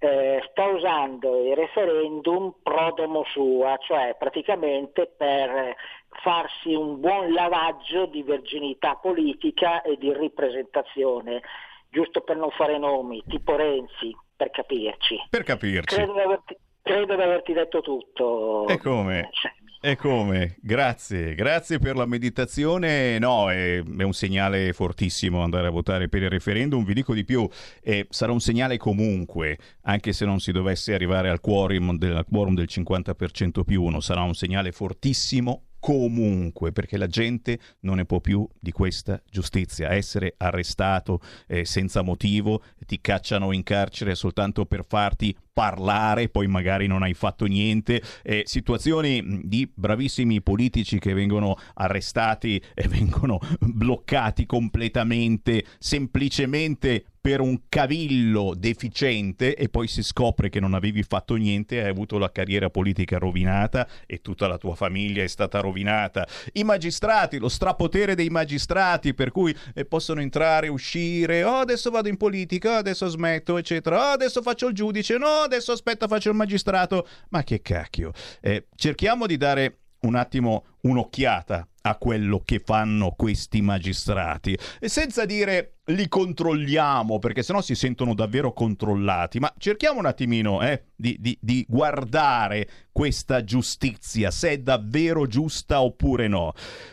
eh, 0.02 0.42
sta 0.50 0.64
usando 0.64 1.46
il 1.46 1.54
referendum 1.54 2.54
pro 2.60 2.92
domo 2.92 3.22
sua, 3.26 3.78
cioè 3.78 4.16
praticamente 4.18 5.06
per 5.16 5.76
farsi 6.22 6.74
un 6.74 6.98
buon 6.98 7.32
lavaggio 7.32 8.06
di 8.06 8.22
verginità 8.24 8.96
politica 8.96 9.80
e 9.82 9.96
di 9.98 10.12
ripresentazione, 10.12 11.40
giusto 11.88 12.22
per 12.22 12.36
non 12.36 12.50
fare 12.50 12.78
nomi, 12.78 13.22
tipo 13.28 13.54
Renzi, 13.54 14.14
per 14.34 14.50
capirci. 14.50 15.16
Per 15.30 15.44
capirci. 15.44 15.94
Credo 15.94 16.12
di 16.14 16.20
averti, 16.20 16.56
credo 16.82 17.14
di 17.14 17.22
averti 17.22 17.52
detto 17.52 17.80
tutto. 17.80 18.66
E 18.66 18.78
come? 18.78 19.28
Cioè, 19.30 19.52
E 19.84 19.96
come? 19.96 20.58
Grazie, 20.60 21.34
grazie 21.34 21.80
per 21.80 21.96
la 21.96 22.06
meditazione. 22.06 23.18
No, 23.18 23.50
è, 23.50 23.82
è 23.82 24.02
un 24.04 24.12
segnale 24.12 24.72
fortissimo 24.72 25.42
andare 25.42 25.66
a 25.66 25.70
votare 25.70 26.08
per 26.08 26.22
il 26.22 26.30
referendum. 26.30 26.84
Vi 26.84 26.94
dico 26.94 27.12
di 27.14 27.24
più, 27.24 27.48
eh, 27.82 28.06
sarà 28.08 28.30
un 28.30 28.38
segnale 28.38 28.76
comunque, 28.76 29.58
anche 29.80 30.12
se 30.12 30.24
non 30.24 30.38
si 30.38 30.52
dovesse 30.52 30.94
arrivare 30.94 31.30
al 31.30 31.40
quorum 31.40 31.98
del, 31.98 32.24
quorum 32.28 32.54
del 32.54 32.68
50% 32.70 33.64
più 33.64 33.82
uno, 33.82 33.98
sarà 33.98 34.22
un 34.22 34.34
segnale 34.34 34.70
fortissimo 34.70 35.71
comunque, 35.82 36.70
perché 36.70 36.96
la 36.96 37.08
gente 37.08 37.58
non 37.80 37.96
ne 37.96 38.04
può 38.04 38.20
più 38.20 38.48
di 38.60 38.70
questa 38.70 39.20
giustizia. 39.28 39.90
Essere 39.90 40.34
arrestato 40.36 41.20
eh, 41.48 41.64
senza 41.64 42.02
motivo, 42.02 42.62
ti 42.86 43.00
cacciano 43.00 43.50
in 43.50 43.64
carcere 43.64 44.14
soltanto 44.14 44.64
per 44.64 44.84
farti 44.86 45.36
parlare, 45.52 46.28
poi 46.28 46.46
magari 46.46 46.86
non 46.86 47.02
hai 47.02 47.14
fatto 47.14 47.46
niente, 47.46 48.00
eh, 48.22 48.44
situazioni 48.46 49.20
mh, 49.20 49.40
di 49.42 49.68
bravissimi 49.74 50.40
politici 50.40 51.00
che 51.00 51.14
vengono 51.14 51.56
arrestati 51.74 52.62
e 52.74 52.86
vengono 52.86 53.40
bloccati 53.58 54.46
completamente, 54.46 55.64
semplicemente 55.80 57.06
per 57.22 57.40
un 57.40 57.68
cavillo 57.68 58.52
deficiente 58.56 59.54
e 59.54 59.68
poi 59.68 59.86
si 59.86 60.02
scopre 60.02 60.48
che 60.48 60.58
non 60.58 60.74
avevi 60.74 61.04
fatto 61.04 61.36
niente, 61.36 61.80
hai 61.80 61.88
avuto 61.88 62.18
la 62.18 62.32
carriera 62.32 62.68
politica 62.68 63.16
rovinata 63.16 63.86
e 64.06 64.20
tutta 64.20 64.48
la 64.48 64.58
tua 64.58 64.74
famiglia 64.74 65.22
è 65.22 65.28
stata 65.28 65.60
rovinata. 65.60 66.26
I 66.54 66.64
magistrati, 66.64 67.38
lo 67.38 67.48
strapotere 67.48 68.16
dei 68.16 68.28
magistrati 68.28 69.14
per 69.14 69.30
cui 69.30 69.56
eh, 69.72 69.84
possono 69.84 70.20
entrare, 70.20 70.66
uscire, 70.66 71.44
oh 71.44 71.58
adesso 71.58 71.90
vado 71.90 72.08
in 72.08 72.16
politica, 72.16 72.72
oh, 72.72 72.78
adesso 72.78 73.06
smetto, 73.06 73.56
eccetera, 73.56 73.98
oh, 73.98 74.12
adesso 74.14 74.42
faccio 74.42 74.66
il 74.66 74.74
giudice, 74.74 75.16
no, 75.16 75.28
adesso 75.44 75.70
aspetta 75.70 76.08
faccio 76.08 76.28
il 76.28 76.34
magistrato. 76.34 77.06
Ma 77.28 77.44
che 77.44 77.62
cacchio. 77.62 78.10
Eh, 78.40 78.66
cerchiamo 78.74 79.26
di 79.26 79.36
dare 79.36 79.76
un 80.00 80.16
attimo 80.16 80.64
un'occhiata 80.82 81.66
a 81.82 81.96
quello 81.96 82.42
che 82.44 82.60
fanno 82.64 83.12
questi 83.16 83.60
magistrati. 83.60 84.56
E 84.80 84.88
senza 84.88 85.24
dire 85.24 85.76
li 85.86 86.06
controlliamo 86.06 87.18
perché 87.18 87.42
sennò 87.42 87.60
si 87.60 87.74
sentono 87.74 88.14
davvero 88.14 88.52
controllati. 88.52 89.40
Ma 89.40 89.52
cerchiamo 89.58 89.98
un 89.98 90.06
attimino 90.06 90.62
eh, 90.62 90.84
di, 90.94 91.16
di- 91.18 91.36
di 91.40 91.66
guardare 91.68 92.68
questa 92.92 93.42
giustizia 93.42 94.30
se 94.30 94.50
è 94.50 94.58
davvero 94.58 95.26
giusta 95.26 95.82
oppure 95.82 96.28
no. 96.28 96.52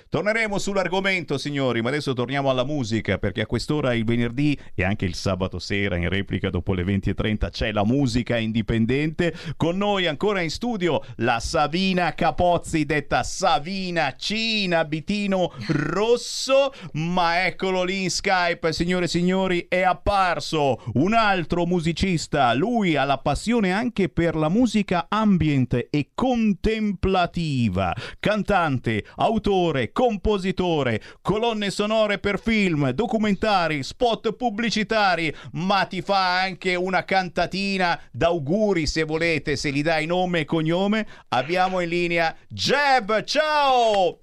Torneremo 0.10 0.58
sull'argomento 0.58 1.38
signori 1.38 1.82
ma 1.84 1.90
adesso 1.90 2.14
torniamo 2.14 2.50
alla 2.50 2.64
musica 2.64 3.20
perché 3.20 3.42
a 3.42 3.46
quest'ora 3.46 3.94
il 3.94 4.06
venerdì 4.06 4.58
e 4.74 4.84
anche 4.84 5.06
il 5.06 5.14
sabato 5.14 5.60
sera 5.60 5.98
in 5.98 6.10
replica 6.10 6.50
dopo 6.50 6.74
le 6.74 6.84
20.30 6.84 7.50
c'è 7.52 7.72
la 7.72 7.86
musica 7.86 8.38
indipendente. 8.38 9.36
Con 9.56 9.78
noi 9.78 10.08
ancora 10.08 10.42
in 10.42 10.50
studio 10.50 11.04
la 11.18 11.40
Savina 11.40 12.16
Capozzi 12.16 12.86
detta 12.86 13.22
Savina 13.22 13.78
Cina 14.17 14.80
abitino 14.80 15.53
rosso, 15.67 16.73
ma 16.93 17.45
eccolo 17.45 17.84
lì 17.84 18.03
in 18.03 18.09
Skype, 18.09 18.73
signore 18.73 19.05
e 19.05 19.07
signori, 19.07 19.67
è 19.69 19.82
apparso 19.82 20.82
un 20.95 21.13
altro 21.13 21.65
musicista. 21.65 22.53
Lui 22.53 22.95
ha 22.97 23.05
la 23.05 23.17
passione 23.17 23.71
anche 23.71 24.09
per 24.09 24.36
la 24.36 24.49
musica 24.49 25.05
ambient 25.09 25.88
e 25.89 26.09
contemplativa. 26.13 27.95
Cantante, 28.19 29.05
autore, 29.15 29.91
compositore, 29.91 31.01
colonne 31.21 31.71
sonore 31.71 32.19
per 32.19 32.39
film, 32.39 32.89
documentari, 32.91 33.84
spot 33.84 34.34
pubblicitari, 34.34 35.34
ma 35.53 35.86
ti 35.86 36.01
fa 36.01 36.41
anche 36.41 36.75
una 36.75 37.05
cantatina 37.05 37.99
d'auguri 38.11 38.86
se 38.86 39.03
volete, 39.03 39.55
se 39.55 39.71
gli 39.71 39.82
dai 39.82 40.05
nome 40.05 40.41
e 40.41 40.45
cognome. 40.45 41.07
Abbiamo 41.30 41.80
in 41.80 41.89
linea 41.89 42.36
Jeb, 42.49 43.23
ciao! 43.23 43.68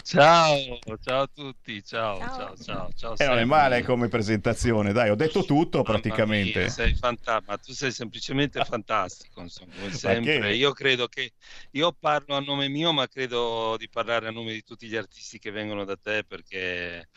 Ciao, 0.03 0.77
ciao 1.01 1.23
a 1.23 1.29
tutti, 1.33 1.81
ciao, 1.85 2.19
ciao, 2.19 2.57
ciao, 2.57 2.91
ciao. 2.97 3.15
Eh, 3.17 3.27
non 3.27 3.39
è 3.39 3.45
male 3.45 3.85
come 3.85 4.09
presentazione, 4.09 4.93
dai, 4.93 5.11
ho 5.11 5.15
detto 5.15 5.45
tutto 5.45 5.83
Mamma 5.83 5.93
praticamente. 5.93 6.61
mia, 6.61 6.69
sei 6.69 6.95
fanta- 6.95 7.41
ma 7.47 7.57
tu 7.57 7.73
sei 7.73 7.93
semplicemente 7.93 8.65
fantastico, 8.65 9.43
insomma, 9.43 9.73
come 9.75 9.91
che? 9.91 9.97
sempre. 9.97 10.55
Io 10.57 10.73
credo 10.73 11.07
che 11.07 11.31
io 11.73 11.93
parlo 11.93 12.35
a 12.35 12.41
nome 12.41 12.69
mio, 12.69 12.93
ma 12.93 13.07
credo 13.07 13.77
di 13.79 13.89
parlare 13.89 14.27
a 14.27 14.33
nome 14.33 14.53
di 14.53 14.65
tutti 14.65 14.89
gli 14.89 14.97
artisti 14.97 15.39
che 15.39 15.53
vengono 15.53 15.85
da 15.85 15.97
te 15.97 16.25
perché 16.27 17.09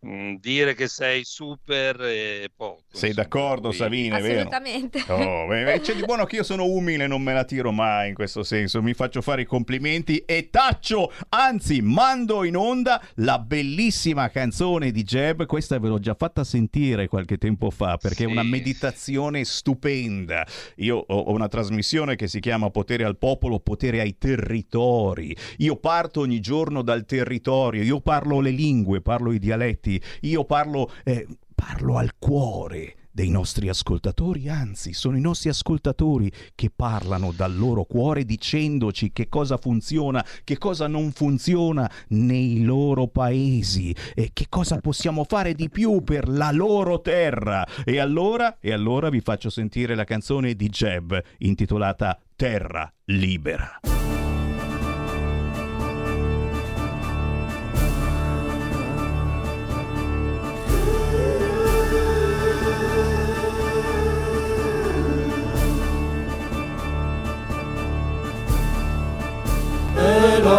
mh, 0.00 0.34
dire 0.34 0.74
che 0.74 0.88
sei 0.88 1.24
super 1.24 1.96
è 1.96 2.46
poco. 2.54 2.82
Sei 2.92 3.12
d'accordo, 3.12 3.72
Savina, 3.72 4.18
è 4.18 4.22
vero? 4.22 4.48
Assolutamente. 4.48 5.04
Oh, 5.08 5.46
beh, 5.46 5.64
beh, 5.64 5.80
c'è 5.80 5.94
di 5.94 6.04
buono 6.04 6.24
che 6.24 6.36
io 6.36 6.42
sono 6.42 6.64
umile, 6.64 7.06
non 7.06 7.22
me 7.22 7.32
la 7.32 7.44
tiro 7.44 7.72
mai 7.72 8.08
in 8.08 8.14
questo 8.14 8.42
senso. 8.42 8.82
Mi 8.82 8.94
faccio 8.94 9.20
fare 9.20 9.42
i 9.42 9.44
complimenti 9.44 10.18
e 10.18 10.50
taccio, 10.50 11.12
anzi, 11.30 11.80
mando 11.80 12.44
in 12.44 12.56
onda 12.56 13.02
la 13.16 13.38
bellissima 13.38 14.28
canzone 14.30 14.90
di 14.90 15.02
Jeb. 15.02 15.46
Questa 15.46 15.78
ve 15.78 15.88
l'ho 15.88 15.98
già 15.98 16.14
fatta 16.14 16.44
sentire 16.44 17.08
qualche 17.08 17.38
tempo 17.38 17.70
fa 17.70 17.96
perché 17.96 18.24
è 18.24 18.26
una 18.26 18.42
meditazione 18.42 19.44
stupenda. 19.44 20.46
Io 20.76 20.96
ho 20.96 21.30
una 21.30 21.48
trasmissione 21.48 22.16
che 22.16 22.28
si 22.28 22.40
chiama 22.40 22.70
Potere 22.70 23.04
al 23.04 23.18
popolo, 23.18 23.60
potere 23.60 24.00
ai 24.00 24.16
territori. 24.18 25.34
Io 25.58 25.76
parto 25.76 26.20
ogni 26.20 26.40
giorno 26.40 26.82
dal 26.82 27.04
territorio, 27.04 27.82
io 27.82 28.00
parlo 28.00 28.40
le 28.40 28.50
lingue, 28.50 29.00
parlo 29.00 29.32
i 29.32 29.38
dialetti, 29.38 29.87
io 30.22 30.44
parlo, 30.44 30.90
eh, 31.04 31.26
parlo 31.54 31.96
al 31.96 32.12
cuore 32.18 32.94
dei 33.18 33.30
nostri 33.30 33.68
ascoltatori, 33.68 34.48
anzi 34.48 34.92
sono 34.92 35.16
i 35.16 35.20
nostri 35.20 35.48
ascoltatori 35.48 36.30
che 36.54 36.70
parlano 36.70 37.32
dal 37.32 37.56
loro 37.56 37.82
cuore 37.82 38.24
dicendoci 38.24 39.10
che 39.10 39.28
cosa 39.28 39.56
funziona, 39.56 40.24
che 40.44 40.56
cosa 40.56 40.86
non 40.86 41.10
funziona 41.10 41.90
nei 42.10 42.62
loro 42.62 43.08
paesi 43.08 43.92
e 44.14 44.30
che 44.32 44.46
cosa 44.48 44.78
possiamo 44.78 45.24
fare 45.24 45.54
di 45.54 45.68
più 45.68 46.04
per 46.04 46.28
la 46.28 46.52
loro 46.52 47.00
terra. 47.00 47.66
E 47.84 47.98
allora, 47.98 48.58
e 48.60 48.72
allora 48.72 49.08
vi 49.08 49.20
faccio 49.20 49.50
sentire 49.50 49.96
la 49.96 50.04
canzone 50.04 50.54
di 50.54 50.68
Jeb 50.68 51.20
intitolata 51.38 52.16
Terra 52.36 52.88
Libera. 53.06 53.80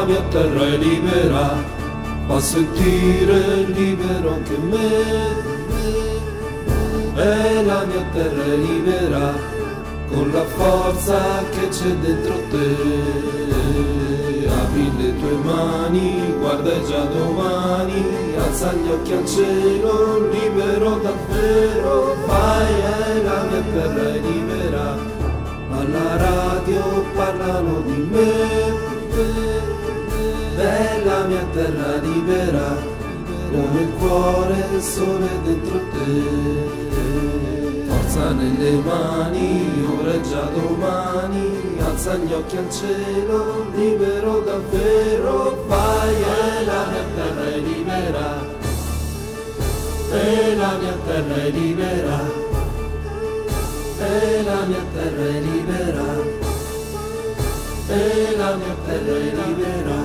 Mia 0.06 0.22
terra 0.30 0.66
è 0.66 0.78
libera, 0.78 1.56
fa 2.28 2.40
sentire 2.40 3.66
libero 3.66 4.34
anche 4.34 4.58
me. 4.58 5.48
E 7.16 7.64
la 7.66 7.86
mia 7.86 8.04
terra 8.14 8.44
è 8.44 8.56
libera, 8.56 9.34
con 10.12 10.32
la 10.32 10.46
forza 10.46 11.44
che 11.52 11.68
c'è 11.70 11.92
dentro 12.02 12.36
te. 12.50 13.08
Apri 14.48 14.92
le 14.98 15.20
tue 15.20 15.38
mani, 15.44 16.34
guarda 16.40 16.82
già 16.84 17.04
domani, 17.06 18.04
alza 18.38 18.74
gli 18.74 18.90
occhi 18.90 19.14
al 19.14 19.26
cielo, 19.26 20.30
libero 20.30 21.00
davvero. 21.02 22.16
Vai, 22.26 22.74
e 23.16 23.24
la 23.24 23.44
mia 23.50 23.64
terra 23.74 24.14
è 24.14 24.20
libera, 24.20 24.98
alla 25.72 26.18
radio 26.18 27.06
parlano 27.16 27.82
di 27.86 28.08
me. 28.12 29.79
Bella 30.60 31.24
mia 31.24 31.46
terra 31.54 31.96
libera, 32.02 32.76
dove 33.50 33.80
il 33.80 33.94
cuore 33.98 34.56
e 34.72 34.76
il 34.76 34.82
sole 34.82 35.30
dentro 35.46 35.80
te. 35.94 37.88
Forza 37.88 38.32
nelle 38.34 38.72
mani, 38.82 39.88
ora 39.98 40.12
è 40.12 40.20
già 40.20 40.50
domani, 40.54 41.78
alza 41.80 42.16
gli 42.16 42.34
occhi 42.34 42.58
al 42.58 42.70
cielo, 42.70 43.68
libero 43.74 44.42
davvero. 44.42 45.64
Vai, 45.66 46.16
e 46.16 46.66
la 46.66 46.86
mia 46.92 47.06
terra 47.16 47.46
è 47.46 47.60
libera, 47.60 48.46
e 50.12 50.56
la 50.58 50.78
mia 50.78 50.98
terra 51.06 51.36
è 51.36 51.50
libera, 51.52 52.20
e 53.98 54.44
la 54.44 54.66
mia 54.66 54.84
terra 54.94 55.26
è 55.26 55.40
libera. 55.40 56.48
e 57.90 58.36
la 58.38 58.56
mia 58.56 58.76
terra 58.86 59.16
è 59.16 59.34
libera, 59.34 59.99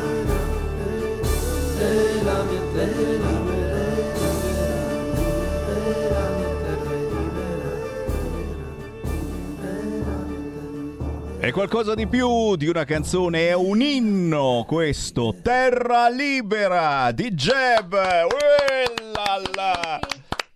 è 11.45 11.53
qualcosa 11.53 11.95
di 11.95 12.07
più 12.07 12.57
di 12.57 12.69
una 12.69 12.85
canzone, 12.85 13.49
è 13.49 13.53
un 13.53 13.83
inno 13.83 14.65
questo, 14.67 15.35
Terra 15.43 16.09
Libera 16.09 17.13
di 17.13 17.35
Jeb. 17.35 17.93
Uellala. 17.93 20.14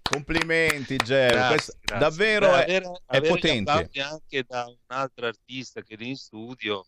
Complimenti 0.09 0.97
grazie. 0.97 1.75
davvero 1.85 2.47
Beh, 2.49 2.65
è, 2.65 2.77
avere, 2.77 2.85
è 3.07 3.17
avere 3.17 3.29
potente. 3.35 3.71
anche 4.01 4.45
da 4.47 4.65
un 4.67 4.77
altro 4.87 5.27
artista 5.27 5.83
che 5.83 5.97
è 5.99 6.03
in 6.03 6.17
studio 6.17 6.85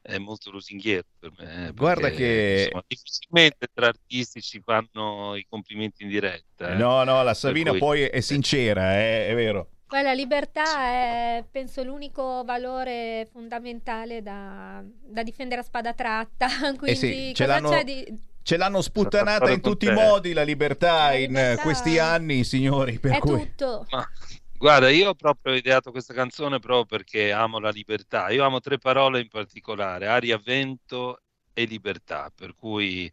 è 0.00 0.16
molto 0.18 0.50
lusinghiero 0.50 1.04
per 1.18 1.32
me. 1.38 1.66
eh, 1.68 1.72
Guarda 1.72 2.00
perché, 2.08 2.16
che- 2.16 2.62
insomma, 2.64 2.84
difficilmente 2.86 3.66
tra 3.72 3.86
artisti 3.88 4.40
ci 4.40 4.60
fanno 4.64 5.34
i 5.36 5.44
complimenti 5.48 6.02
in 6.02 6.08
diretta. 6.08 6.72
eh. 6.72 6.74
No, 6.76 7.04
no, 7.04 7.22
la 7.22 7.34
Savina 7.34 7.70
cui- 7.70 7.78
poi 7.78 8.02
è 8.02 8.20
sincera, 8.20 8.94
è, 8.94 9.28
è 9.28 9.34
vero. 9.34 9.68
Poi 9.86 10.02
la 10.02 10.14
libertà 10.14 10.64
è, 10.88 11.44
penso, 11.48 11.84
l'unico 11.84 12.42
valore 12.44 13.28
fondamentale 13.30 14.20
da, 14.20 14.82
da 14.84 15.22
difendere 15.22 15.60
a 15.60 15.64
spada 15.64 15.92
tratta. 15.92 16.48
Quindi 16.76 16.90
Eh 16.90 16.94
sì, 16.96 17.34
ce 17.34 17.44
cosa 17.44 17.46
l'hanno- 17.60 17.68
c'è 17.70 17.84
di... 17.84 18.34
Ce 18.46 18.56
l'hanno 18.56 18.80
sputtanata 18.80 19.46
d'accordo 19.46 19.54
in 19.54 19.60
tutti 19.60 19.86
i 19.86 19.92
modi 19.92 20.32
la 20.32 20.44
libertà 20.44 21.12
in 21.14 21.34
eh, 21.36 21.40
libertà 21.40 21.62
questi 21.62 21.98
anni, 21.98 22.44
signori, 22.44 23.00
per 23.00 23.14
È 23.14 23.18
cui... 23.18 23.40
tutto. 23.40 23.86
Ma 23.90 24.08
guarda, 24.56 24.88
io 24.88 25.08
ho 25.08 25.14
proprio 25.14 25.54
ideato 25.54 25.90
questa 25.90 26.14
canzone 26.14 26.60
proprio 26.60 26.84
perché 26.84 27.32
amo 27.32 27.58
la 27.58 27.70
libertà. 27.70 28.30
Io 28.30 28.44
amo 28.44 28.60
tre 28.60 28.78
parole 28.78 29.18
in 29.18 29.26
particolare: 29.26 30.06
aria, 30.06 30.38
vento 30.38 31.22
e 31.52 31.64
libertà. 31.64 32.30
Per 32.32 32.54
cui 32.54 33.10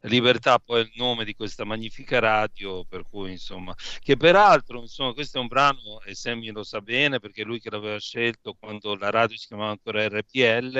libertà 0.00 0.58
poi 0.58 0.82
è 0.82 0.84
il 0.84 0.92
nome 0.96 1.24
di 1.24 1.34
questa 1.34 1.64
magnifica 1.64 2.18
radio, 2.18 2.84
per 2.84 3.04
cui 3.08 3.30
insomma, 3.30 3.74
che 4.00 4.18
peraltro, 4.18 4.80
insomma, 4.80 5.14
questo 5.14 5.38
è 5.38 5.40
un 5.40 5.46
brano 5.46 6.02
e 6.04 6.14
Sammy 6.14 6.50
lo 6.50 6.62
sa 6.62 6.82
bene 6.82 7.20
perché 7.20 7.40
è 7.40 7.44
lui 7.46 7.58
che 7.58 7.70
l'aveva 7.70 7.98
scelto 7.98 8.54
quando 8.60 8.94
la 8.96 9.08
radio 9.08 9.34
si 9.38 9.46
chiamava 9.46 9.70
ancora 9.70 10.06
RPL, 10.06 10.76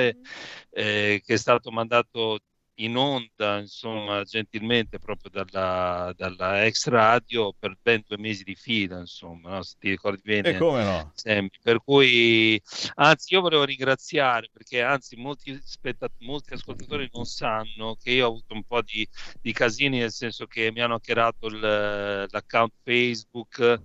eh, 0.72 1.22
che 1.24 1.34
è 1.34 1.38
stato 1.38 1.70
mandato 1.70 2.40
in 2.76 2.96
onda, 2.96 3.58
insomma, 3.58 4.22
gentilmente 4.24 4.98
proprio 4.98 5.30
dalla, 5.30 6.12
dalla 6.16 6.64
ex 6.64 6.88
radio 6.88 7.52
per 7.56 7.76
ben 7.80 8.02
due 8.06 8.18
mesi 8.18 8.42
di 8.42 8.54
fila, 8.54 8.98
insomma, 8.98 9.56
no? 9.56 9.62
se 9.62 9.76
ti 9.78 9.90
ricordi 9.90 10.22
bene. 10.24 10.50
E 10.50 10.56
come 10.56 10.82
no? 10.82 11.12
Sammy. 11.14 11.50
Per 11.62 11.82
cui, 11.82 12.60
anzi, 12.94 13.34
io 13.34 13.40
volevo 13.40 13.64
ringraziare 13.64 14.48
perché, 14.52 14.82
anzi, 14.82 15.16
molti, 15.16 15.58
spetta- 15.62 16.10
molti 16.18 16.54
ascoltatori 16.54 17.08
non 17.12 17.24
sanno 17.24 17.96
che 18.02 18.10
io 18.10 18.26
ho 18.26 18.30
avuto 18.30 18.54
un 18.54 18.64
po' 18.64 18.82
di, 18.82 19.06
di 19.40 19.52
casini, 19.52 19.98
nel 19.98 20.12
senso 20.12 20.46
che 20.46 20.72
mi 20.72 20.80
hanno 20.80 20.94
hackerato 20.94 21.48
l'account 21.48 22.72
Facebook, 22.82 23.82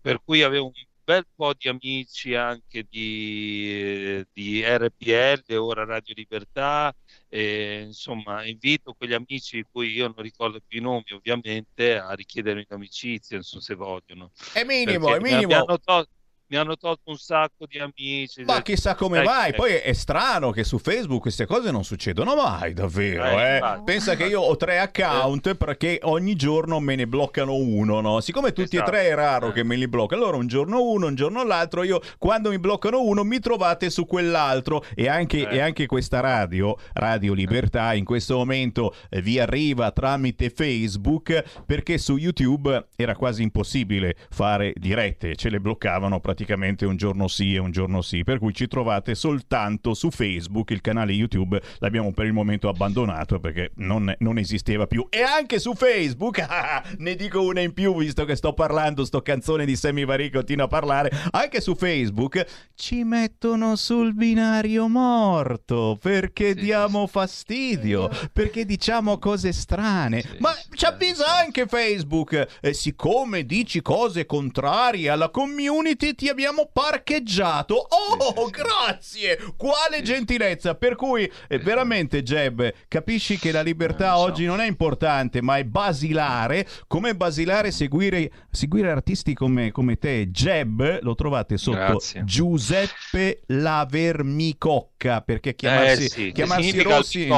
per 0.00 0.20
cui 0.22 0.42
avevo 0.42 0.66
un 0.66 0.88
bel 1.10 1.26
po' 1.34 1.54
di 1.58 1.68
amici 1.68 2.34
anche 2.34 2.86
di, 2.88 4.24
di 4.32 4.62
RPL, 4.64 5.54
ora 5.56 5.84
Radio 5.84 6.14
Libertà. 6.16 6.94
E, 7.28 7.82
insomma, 7.86 8.44
invito 8.46 8.92
quegli 8.94 9.12
amici 9.12 9.56
di 9.56 9.64
cui 9.70 9.90
io 9.90 10.06
non 10.06 10.22
ricordo 10.22 10.60
più 10.64 10.78
i 10.78 10.82
nomi, 10.82 11.04
ovviamente, 11.12 11.96
a 11.98 12.12
richiedermi 12.12 12.64
l'amicizia, 12.68 13.36
insomma, 13.36 13.62
se 13.62 13.74
vogliono. 13.74 14.30
È 14.52 14.62
minimo, 14.64 15.06
Perché 15.06 15.16
è 15.18 15.20
mi- 15.22 15.30
minimo. 15.30 15.46
Mi 15.48 15.54
hanno, 15.54 15.78
tol- 15.80 16.06
mi 16.50 16.56
hanno 16.56 16.76
tolto 16.76 17.10
un 17.10 17.16
sacco 17.16 17.64
di 17.68 17.78
amici. 17.78 18.42
Ma 18.42 18.60
chissà 18.62 18.96
come 18.96 19.22
mai, 19.22 19.52
che- 19.52 19.56
poi 19.56 19.72
è 19.74 19.92
strano 19.92 20.50
che 20.50 20.64
su 20.64 20.78
Facebook 20.78 21.20
queste 21.22 21.46
cose 21.46 21.70
non 21.70 21.84
succedono 21.84 22.34
mai, 22.34 22.72
davvero. 22.72 23.24
Eh, 23.24 23.56
eh. 23.58 23.82
Pensa 23.84 24.16
che 24.16 24.24
io 24.26 24.40
ho 24.40 24.56
tre 24.56 24.80
account 24.80 25.54
perché 25.54 26.00
ogni 26.02 26.34
giorno 26.34 26.80
me 26.80 26.96
ne 26.96 27.06
bloccano 27.06 27.54
uno, 27.54 28.00
no? 28.00 28.20
Siccome 28.20 28.52
tutti 28.52 28.74
Esatto. 28.76 28.90
e 28.90 28.92
tre 28.92 29.08
è 29.10 29.14
raro 29.14 29.50
Eh. 29.50 29.52
che 29.52 29.62
me 29.62 29.76
li 29.76 29.86
bloccano, 29.86 30.22
allora 30.22 30.38
un 30.38 30.48
giorno 30.48 30.82
uno, 30.82 31.06
un 31.06 31.14
giorno 31.14 31.44
l'altro, 31.44 31.84
io 31.84 32.00
quando 32.18 32.50
mi 32.50 32.58
bloccano 32.58 33.00
uno 33.00 33.22
mi 33.22 33.38
trovate 33.38 33.88
su 33.88 34.04
quell'altro 34.04 34.84
e 34.96 35.08
anche, 35.08 35.48
Eh. 35.48 35.56
e 35.56 35.60
anche 35.60 35.86
questa 35.86 36.18
radio, 36.18 36.76
Radio 36.94 37.32
Libertà, 37.32 37.94
in 37.94 38.04
questo 38.04 38.36
momento 38.36 38.92
eh, 39.08 39.22
vi 39.22 39.38
arriva 39.38 39.92
tramite 39.92 40.50
Facebook 40.50 41.44
perché 41.64 41.96
su 41.96 42.16
YouTube 42.16 42.88
era 42.96 43.14
quasi 43.14 43.42
impossibile 43.44 44.16
fare 44.30 44.72
dirette, 44.76 45.36
ce 45.36 45.48
le 45.48 45.60
bloccavano 45.60 46.16
praticamente 46.18 46.38
un 46.86 46.96
giorno 46.96 47.28
sì 47.28 47.54
e 47.54 47.58
un 47.58 47.70
giorno 47.70 48.02
sì, 48.02 48.24
per 48.24 48.38
cui 48.38 48.54
ci 48.54 48.66
trovate 48.66 49.14
soltanto 49.14 49.94
su 49.94 50.10
Facebook, 50.10 50.70
il 50.70 50.80
canale 50.80 51.12
YouTube 51.12 51.60
l'abbiamo 51.78 52.12
per 52.12 52.26
il 52.26 52.32
momento 52.32 52.68
abbandonato 52.68 53.38
perché 53.40 53.72
non, 53.76 54.12
non 54.18 54.38
esisteva 54.38 54.86
più. 54.86 55.06
E 55.10 55.22
anche 55.22 55.58
su 55.58 55.74
Facebook, 55.74 56.38
ah, 56.48 56.82
ne 56.98 57.14
dico 57.14 57.42
una 57.42 57.60
in 57.60 57.72
più 57.72 57.96
visto 57.96 58.24
che 58.24 58.36
sto 58.36 58.52
parlando, 58.52 59.04
sto 59.04 59.22
canzone 59.22 59.64
di 59.64 59.76
Sammy 59.76 60.04
Varie 60.04 60.30
continua 60.30 60.64
a 60.64 60.68
parlare, 60.68 61.10
anche 61.30 61.60
su 61.60 61.74
Facebook 61.74 62.44
ci 62.74 63.04
mettono 63.04 63.76
sul 63.76 64.14
binario 64.14 64.88
morto 64.88 65.98
perché 66.00 66.54
diamo 66.54 67.06
fastidio, 67.06 68.10
perché 68.32 68.64
diciamo 68.64 69.18
cose 69.18 69.52
strane, 69.52 70.22
ma 70.38 70.54
ci 70.74 70.84
avvisa 70.84 71.38
anche 71.38 71.66
Facebook, 71.66 72.46
eh, 72.60 72.72
siccome 72.72 73.44
dici 73.44 73.82
cose 73.82 74.26
contrarie 74.26 75.08
alla 75.08 75.30
community 75.30 76.14
ti 76.14 76.28
abbiamo 76.30 76.70
parcheggiato. 76.72 77.74
Oh, 77.74 78.48
grazie! 78.48 79.38
Quale 79.56 80.02
gentilezza! 80.02 80.74
Per 80.74 80.96
cui 80.96 81.30
eh, 81.48 81.58
veramente 81.58 82.22
Jeb, 82.22 82.72
capisci 82.88 83.38
che 83.38 83.52
la 83.52 83.62
libertà 83.62 84.18
oggi 84.18 84.46
non 84.46 84.60
è 84.60 84.66
importante, 84.66 85.42
ma 85.42 85.58
è 85.58 85.64
basilare. 85.64 86.66
Come 86.86 87.14
basilare 87.14 87.70
seguire, 87.70 88.30
seguire 88.50 88.90
artisti 88.90 89.34
come, 89.34 89.70
come 89.70 89.96
te, 89.96 90.28
Jeb, 90.28 91.00
lo 91.02 91.14
trovate 91.14 91.56
sotto 91.58 91.76
Grazie. 91.76 92.24
Giuseppe 92.24 93.42
Lavermicocca, 93.46 95.20
perché 95.20 95.54
chiamarsi, 95.54 96.04
Eh 96.04 96.08
sì, 96.08 96.32
chiamarsi 96.32 96.82
Rossi 96.82 97.28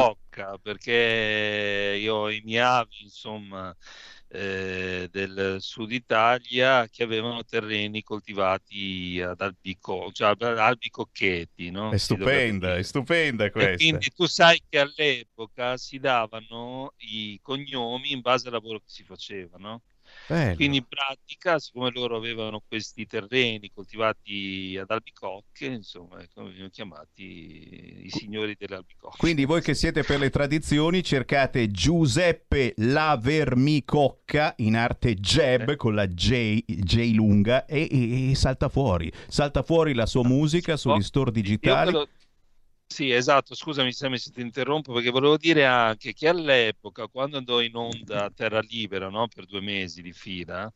perché 0.63 1.99
io 2.01 2.31
i 2.31 2.41
miei 2.45 2.63
avi, 2.63 3.03
insomma, 3.03 3.75
eh, 4.33 5.09
del 5.11 5.57
sud 5.61 5.91
Italia 5.93 6.89
che 6.89 7.03
avevano 7.03 7.45
terreni 7.45 8.03
coltivati 8.03 9.21
ad 9.21 9.41
albico, 9.41 10.11
cioè 10.13 10.35
albicocchetti, 10.39 11.71
no? 11.71 11.91
È 11.91 11.97
stupenda, 11.99 12.77
è 12.77 12.83
stupenda 12.83 13.45
E 13.45 13.51
questa. 13.51 13.77
quindi 13.77 14.11
tu 14.11 14.27
sai 14.27 14.61
che 14.69 14.79
all'epoca 14.79 15.77
si 15.77 15.99
davano 15.99 16.95
i 16.99 17.39
cognomi 17.43 18.13
in 18.13 18.21
base 18.21 18.47
al 18.49 18.55
lavoro 18.55 18.79
che 18.79 18.87
si 18.89 19.05
faceva, 19.05 19.59
no? 19.59 19.83
Bello. 20.27 20.55
Quindi 20.55 20.77
in 20.79 20.85
pratica, 20.89 21.59
siccome 21.59 21.91
loro 21.93 22.17
avevano 22.17 22.63
questi 22.67 23.07
terreni 23.07 23.71
coltivati 23.75 24.79
ad 24.81 24.91
albicocche, 24.91 25.67
insomma, 25.67 26.21
ecco, 26.21 26.45
venivano 26.45 26.69
chiamati 26.71 28.05
i 28.05 28.11
signori 28.11 28.55
delle 28.59 28.77
albicocche. 28.77 29.17
Quindi 29.19 29.45
voi 29.45 29.61
che 29.63 29.75
siete 29.75 30.03
per 30.05 30.19
le 30.19 30.31
tradizioni 30.31 31.03
cercate 31.03 31.71
Giuseppe 31.71 32.75
Lavermicocca 32.77 34.55
in 34.59 34.77
arte 34.77 35.15
Jeb 35.15 35.77
con 35.77 35.95
la 35.95 36.07
J, 36.07 36.65
J 36.67 37.13
lunga 37.15 37.67
e, 37.67 37.89
e- 37.91 38.31
e 38.31 38.35
salta 38.35 38.69
fuori. 38.69 39.11
Salta 39.29 39.63
fuori 39.63 39.95
la 39.95 40.07
sua 40.07 40.23
musica 40.25 40.77
sugli 40.77 41.03
store 41.03 41.31
Io 41.31 41.41
digitali. 41.43 41.91
quello- 41.91 42.09
Sì, 42.93 43.11
esatto, 43.11 43.55
scusami 43.55 43.91
se 43.93 44.09
ti 44.33 44.41
interrompo 44.43 44.93
perché 44.93 45.11
volevo 45.11 45.37
dire 45.39 45.65
anche 45.65 46.13
che 46.13 46.29
all'epoca, 46.29 47.07
quando 47.09 47.39
andò 47.39 47.61
in 47.63 47.75
onda 47.75 48.25
a 48.25 48.31
Terra 48.31 48.61
Libera, 48.61 49.09
no, 49.09 49.29
per 49.29 49.47
due 49.47 49.61
mesi 49.63 50.03
di 50.03 50.13
fila, 50.13 50.71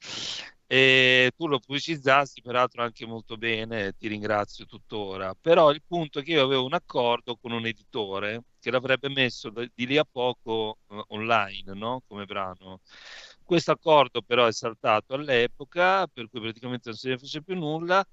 e 0.66 1.30
tu 1.36 1.46
lo 1.46 1.58
pubblicizzasti 1.58 2.40
peraltro 2.40 2.82
anche 2.82 3.04
molto 3.06 3.36
bene, 3.36 3.92
ti 3.92 4.08
ringrazio 4.08 4.64
tuttora, 4.64 5.34
però 5.38 5.70
il 5.72 5.82
punto 5.86 6.20
è 6.20 6.22
che 6.22 6.32
io 6.32 6.42
avevo 6.44 6.64
un 6.64 6.72
accordo 6.74 7.36
con 7.36 7.52
un 7.52 7.66
editore 7.66 8.44
che 8.58 8.70
l'avrebbe 8.70 9.08
messo 9.10 9.50
di 9.74 9.86
lì 9.86 9.98
a 9.98 10.04
poco 10.10 10.78
eh, 10.88 11.04
online, 11.08 11.74
no, 11.74 12.02
come 12.06 12.24
brano. 12.24 12.80
Questo 13.46 13.70
accordo 13.70 14.22
però 14.22 14.46
è 14.46 14.52
saltato 14.52 15.14
all'epoca, 15.14 16.08
per 16.08 16.28
cui 16.28 16.40
praticamente 16.40 16.88
non 16.88 16.98
se 16.98 17.10
ne 17.10 17.18
fece 17.18 17.42
più 17.42 17.54
nulla 17.54 18.04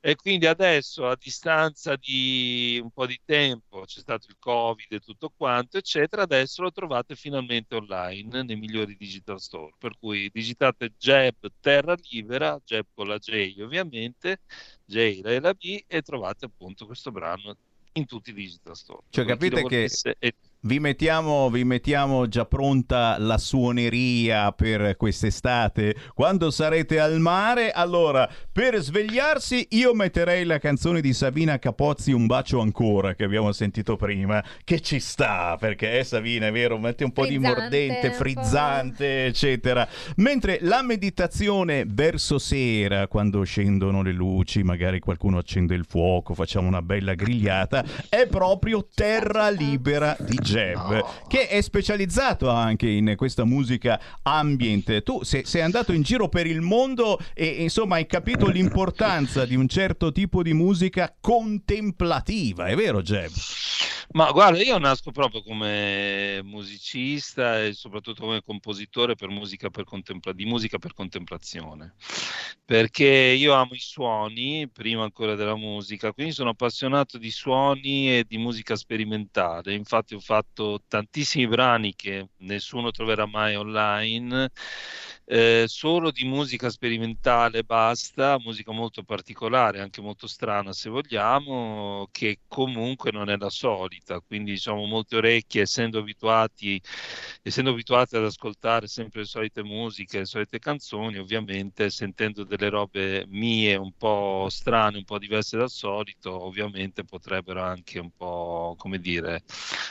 e 0.00 0.16
quindi 0.16 0.46
adesso 0.46 1.06
a 1.06 1.18
distanza 1.20 1.96
di 1.96 2.80
un 2.82 2.90
po' 2.90 3.04
di 3.04 3.20
tempo, 3.22 3.82
c'è 3.84 4.00
stato 4.00 4.28
il 4.30 4.36
Covid 4.38 4.90
e 4.90 5.00
tutto 5.00 5.30
quanto, 5.36 5.76
eccetera, 5.76 6.22
adesso 6.22 6.62
lo 6.62 6.72
trovate 6.72 7.14
finalmente 7.14 7.74
online 7.74 8.42
nei 8.42 8.56
migliori 8.56 8.96
digital 8.96 9.38
store, 9.38 9.74
per 9.76 9.98
cui 9.98 10.30
digitate 10.32 10.94
Jeb 10.98 11.34
Terra 11.60 11.94
Libera, 12.08 12.58
Jeb 12.64 12.86
con 12.94 13.06
la 13.06 13.18
J 13.18 13.56
ovviamente, 13.60 14.40
J 14.86 15.20
la 15.40 15.52
B 15.52 15.84
e 15.86 16.00
trovate 16.00 16.46
appunto 16.46 16.86
questo 16.86 17.10
brano 17.10 17.54
in 17.92 18.06
tutti 18.06 18.30
i 18.30 18.32
digital 18.32 18.74
store. 18.74 19.02
Cioè, 19.10 19.26
capite 19.26 19.62
che 19.64 19.90
e- 20.18 20.34
vi 20.62 20.78
mettiamo, 20.78 21.48
vi 21.48 21.64
mettiamo 21.64 22.28
già 22.28 22.44
pronta 22.44 23.16
la 23.18 23.38
suoneria 23.38 24.52
per 24.52 24.96
quest'estate. 24.96 25.94
Quando 26.14 26.50
sarete 26.50 27.00
al 27.00 27.18
mare, 27.18 27.70
allora, 27.70 28.28
per 28.52 28.76
svegliarsi 28.76 29.68
io 29.70 29.94
metterei 29.94 30.44
la 30.44 30.58
canzone 30.58 31.00
di 31.00 31.14
Savina 31.14 31.58
Capozzi 31.58 32.12
Un 32.12 32.26
bacio 32.26 32.60
ancora 32.60 33.14
che 33.14 33.24
abbiamo 33.24 33.52
sentito 33.52 33.96
prima, 33.96 34.44
che 34.62 34.80
ci 34.80 35.00
sta, 35.00 35.56
perché 35.58 35.98
è 35.98 36.02
Savina, 36.02 36.48
è 36.48 36.52
vero, 36.52 36.78
mette 36.78 37.04
un 37.04 37.12
po' 37.12 37.24
di 37.24 37.38
Frizzante, 37.38 37.60
mordente, 37.60 38.06
un 38.06 38.12
po'. 38.12 38.18
frizzante, 38.18 39.24
eccetera. 39.26 39.88
Mentre 40.16 40.58
la 40.62 40.82
meditazione 40.82 41.84
verso 41.86 42.38
sera, 42.38 43.06
quando 43.06 43.42
scendono 43.44 44.02
le 44.02 44.12
luci, 44.12 44.62
magari 44.62 44.98
qualcuno 44.98 45.38
accende 45.38 45.74
il 45.74 45.86
fuoco, 45.88 46.34
facciamo 46.34 46.68
una 46.68 46.82
bella 46.82 47.14
grigliata, 47.14 47.82
è 48.08 48.26
proprio 48.26 48.86
Terra 48.94 49.48
Libera 49.48 50.16
di 50.18 50.38
Jeb, 50.50 51.26
che 51.28 51.48
è 51.48 51.60
specializzato 51.60 52.48
anche 52.50 52.88
in 52.88 53.14
questa 53.16 53.44
musica 53.44 54.00
ambient. 54.22 55.02
Tu 55.02 55.22
se- 55.22 55.44
sei 55.44 55.62
andato 55.62 55.92
in 55.92 56.02
giro 56.02 56.28
per 56.28 56.46
il 56.46 56.60
mondo 56.60 57.18
e 57.34 57.46
insomma 57.46 57.96
hai 57.96 58.06
capito 58.06 58.48
l'importanza 58.48 59.44
di 59.44 59.54
un 59.54 59.68
certo 59.68 60.12
tipo 60.12 60.42
di 60.42 60.52
musica 60.52 61.14
contemplativa, 61.20 62.66
è 62.66 62.74
vero 62.74 63.02
Jeb? 63.02 63.30
Ma 64.12 64.28
guarda, 64.32 64.60
io 64.60 64.76
nasco 64.78 65.12
proprio 65.12 65.40
come 65.40 66.40
musicista 66.42 67.62
e 67.62 67.74
soprattutto 67.74 68.22
come 68.22 68.42
compositore 68.42 69.14
per 69.14 69.28
musica 69.28 69.70
per 69.70 69.84
contempla- 69.84 70.32
di 70.32 70.46
musica 70.46 70.78
per 70.78 70.94
contemplazione, 70.94 71.94
perché 72.64 73.06
io 73.06 73.52
amo 73.52 73.74
i 73.74 73.78
suoni 73.78 74.68
prima 74.68 75.04
ancora 75.04 75.36
della 75.36 75.54
musica, 75.54 76.12
quindi 76.12 76.32
sono 76.32 76.50
appassionato 76.50 77.18
di 77.18 77.30
suoni 77.30 78.18
e 78.18 78.24
di 78.26 78.36
musica 78.36 78.74
sperimentale. 78.74 79.74
Infatti 79.74 80.14
ho 80.14 80.20
fatto 80.20 80.39
tantissimi 80.88 81.46
brani 81.48 81.94
che 81.94 82.30
nessuno 82.38 82.90
troverà 82.90 83.26
mai 83.26 83.54
online. 83.56 84.50
Eh, 85.32 85.66
solo 85.68 86.10
di 86.10 86.24
musica 86.24 86.68
sperimentale 86.70 87.62
basta, 87.62 88.36
musica 88.40 88.72
molto 88.72 89.04
particolare, 89.04 89.80
anche 89.80 90.00
molto 90.00 90.26
strana 90.26 90.72
se 90.72 90.90
vogliamo, 90.90 92.08
che 92.10 92.40
comunque 92.48 93.12
non 93.12 93.30
è 93.30 93.36
la 93.36 93.48
solita, 93.48 94.18
quindi 94.20 94.52
diciamo 94.52 94.84
molte 94.86 95.16
orecchie, 95.16 95.62
essendo 95.62 96.00
abituati, 96.00 96.82
essendo 97.42 97.70
abituati 97.70 98.16
ad 98.16 98.24
ascoltare 98.24 98.88
sempre 98.88 99.20
le 99.20 99.26
solite 99.26 99.62
musiche, 99.62 100.18
le 100.18 100.24
solite 100.24 100.58
canzoni, 100.58 101.18
ovviamente 101.18 101.90
sentendo 101.90 102.42
delle 102.42 102.68
robe 102.68 103.24
mie 103.28 103.76
un 103.76 103.92
po' 103.96 104.48
strane, 104.50 104.96
un 104.98 105.04
po' 105.04 105.18
diverse 105.18 105.56
dal 105.56 105.70
solito, 105.70 106.42
ovviamente 106.42 107.04
potrebbero 107.04 107.62
anche 107.62 108.00
un 108.00 108.10
po', 108.16 108.74
come 108.76 108.98
dire, 108.98 109.42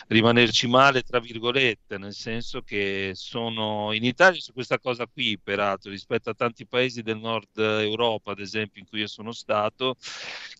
rimanerci 0.07 0.67
male, 0.67 1.01
tra 1.03 1.19
virgolette, 1.19 1.97
nel 1.97 2.13
senso 2.13 2.61
che 2.61 3.11
sono 3.13 3.93
in 3.93 4.03
Italia 4.03 4.39
su 4.41 4.51
questa 4.53 4.79
cosa 4.79 5.07
qui, 5.07 5.28
peraltro, 5.37 5.91
rispetto 5.91 6.29
a 6.29 6.33
tanti 6.33 6.65
paesi 6.65 7.01
del 7.01 7.19
nord 7.19 7.57
Europa, 7.57 8.31
ad 8.31 8.39
esempio, 8.39 8.81
in 8.81 8.87
cui 8.87 8.99
io 8.99 9.07
sono 9.07 9.31
stato, 9.31 9.95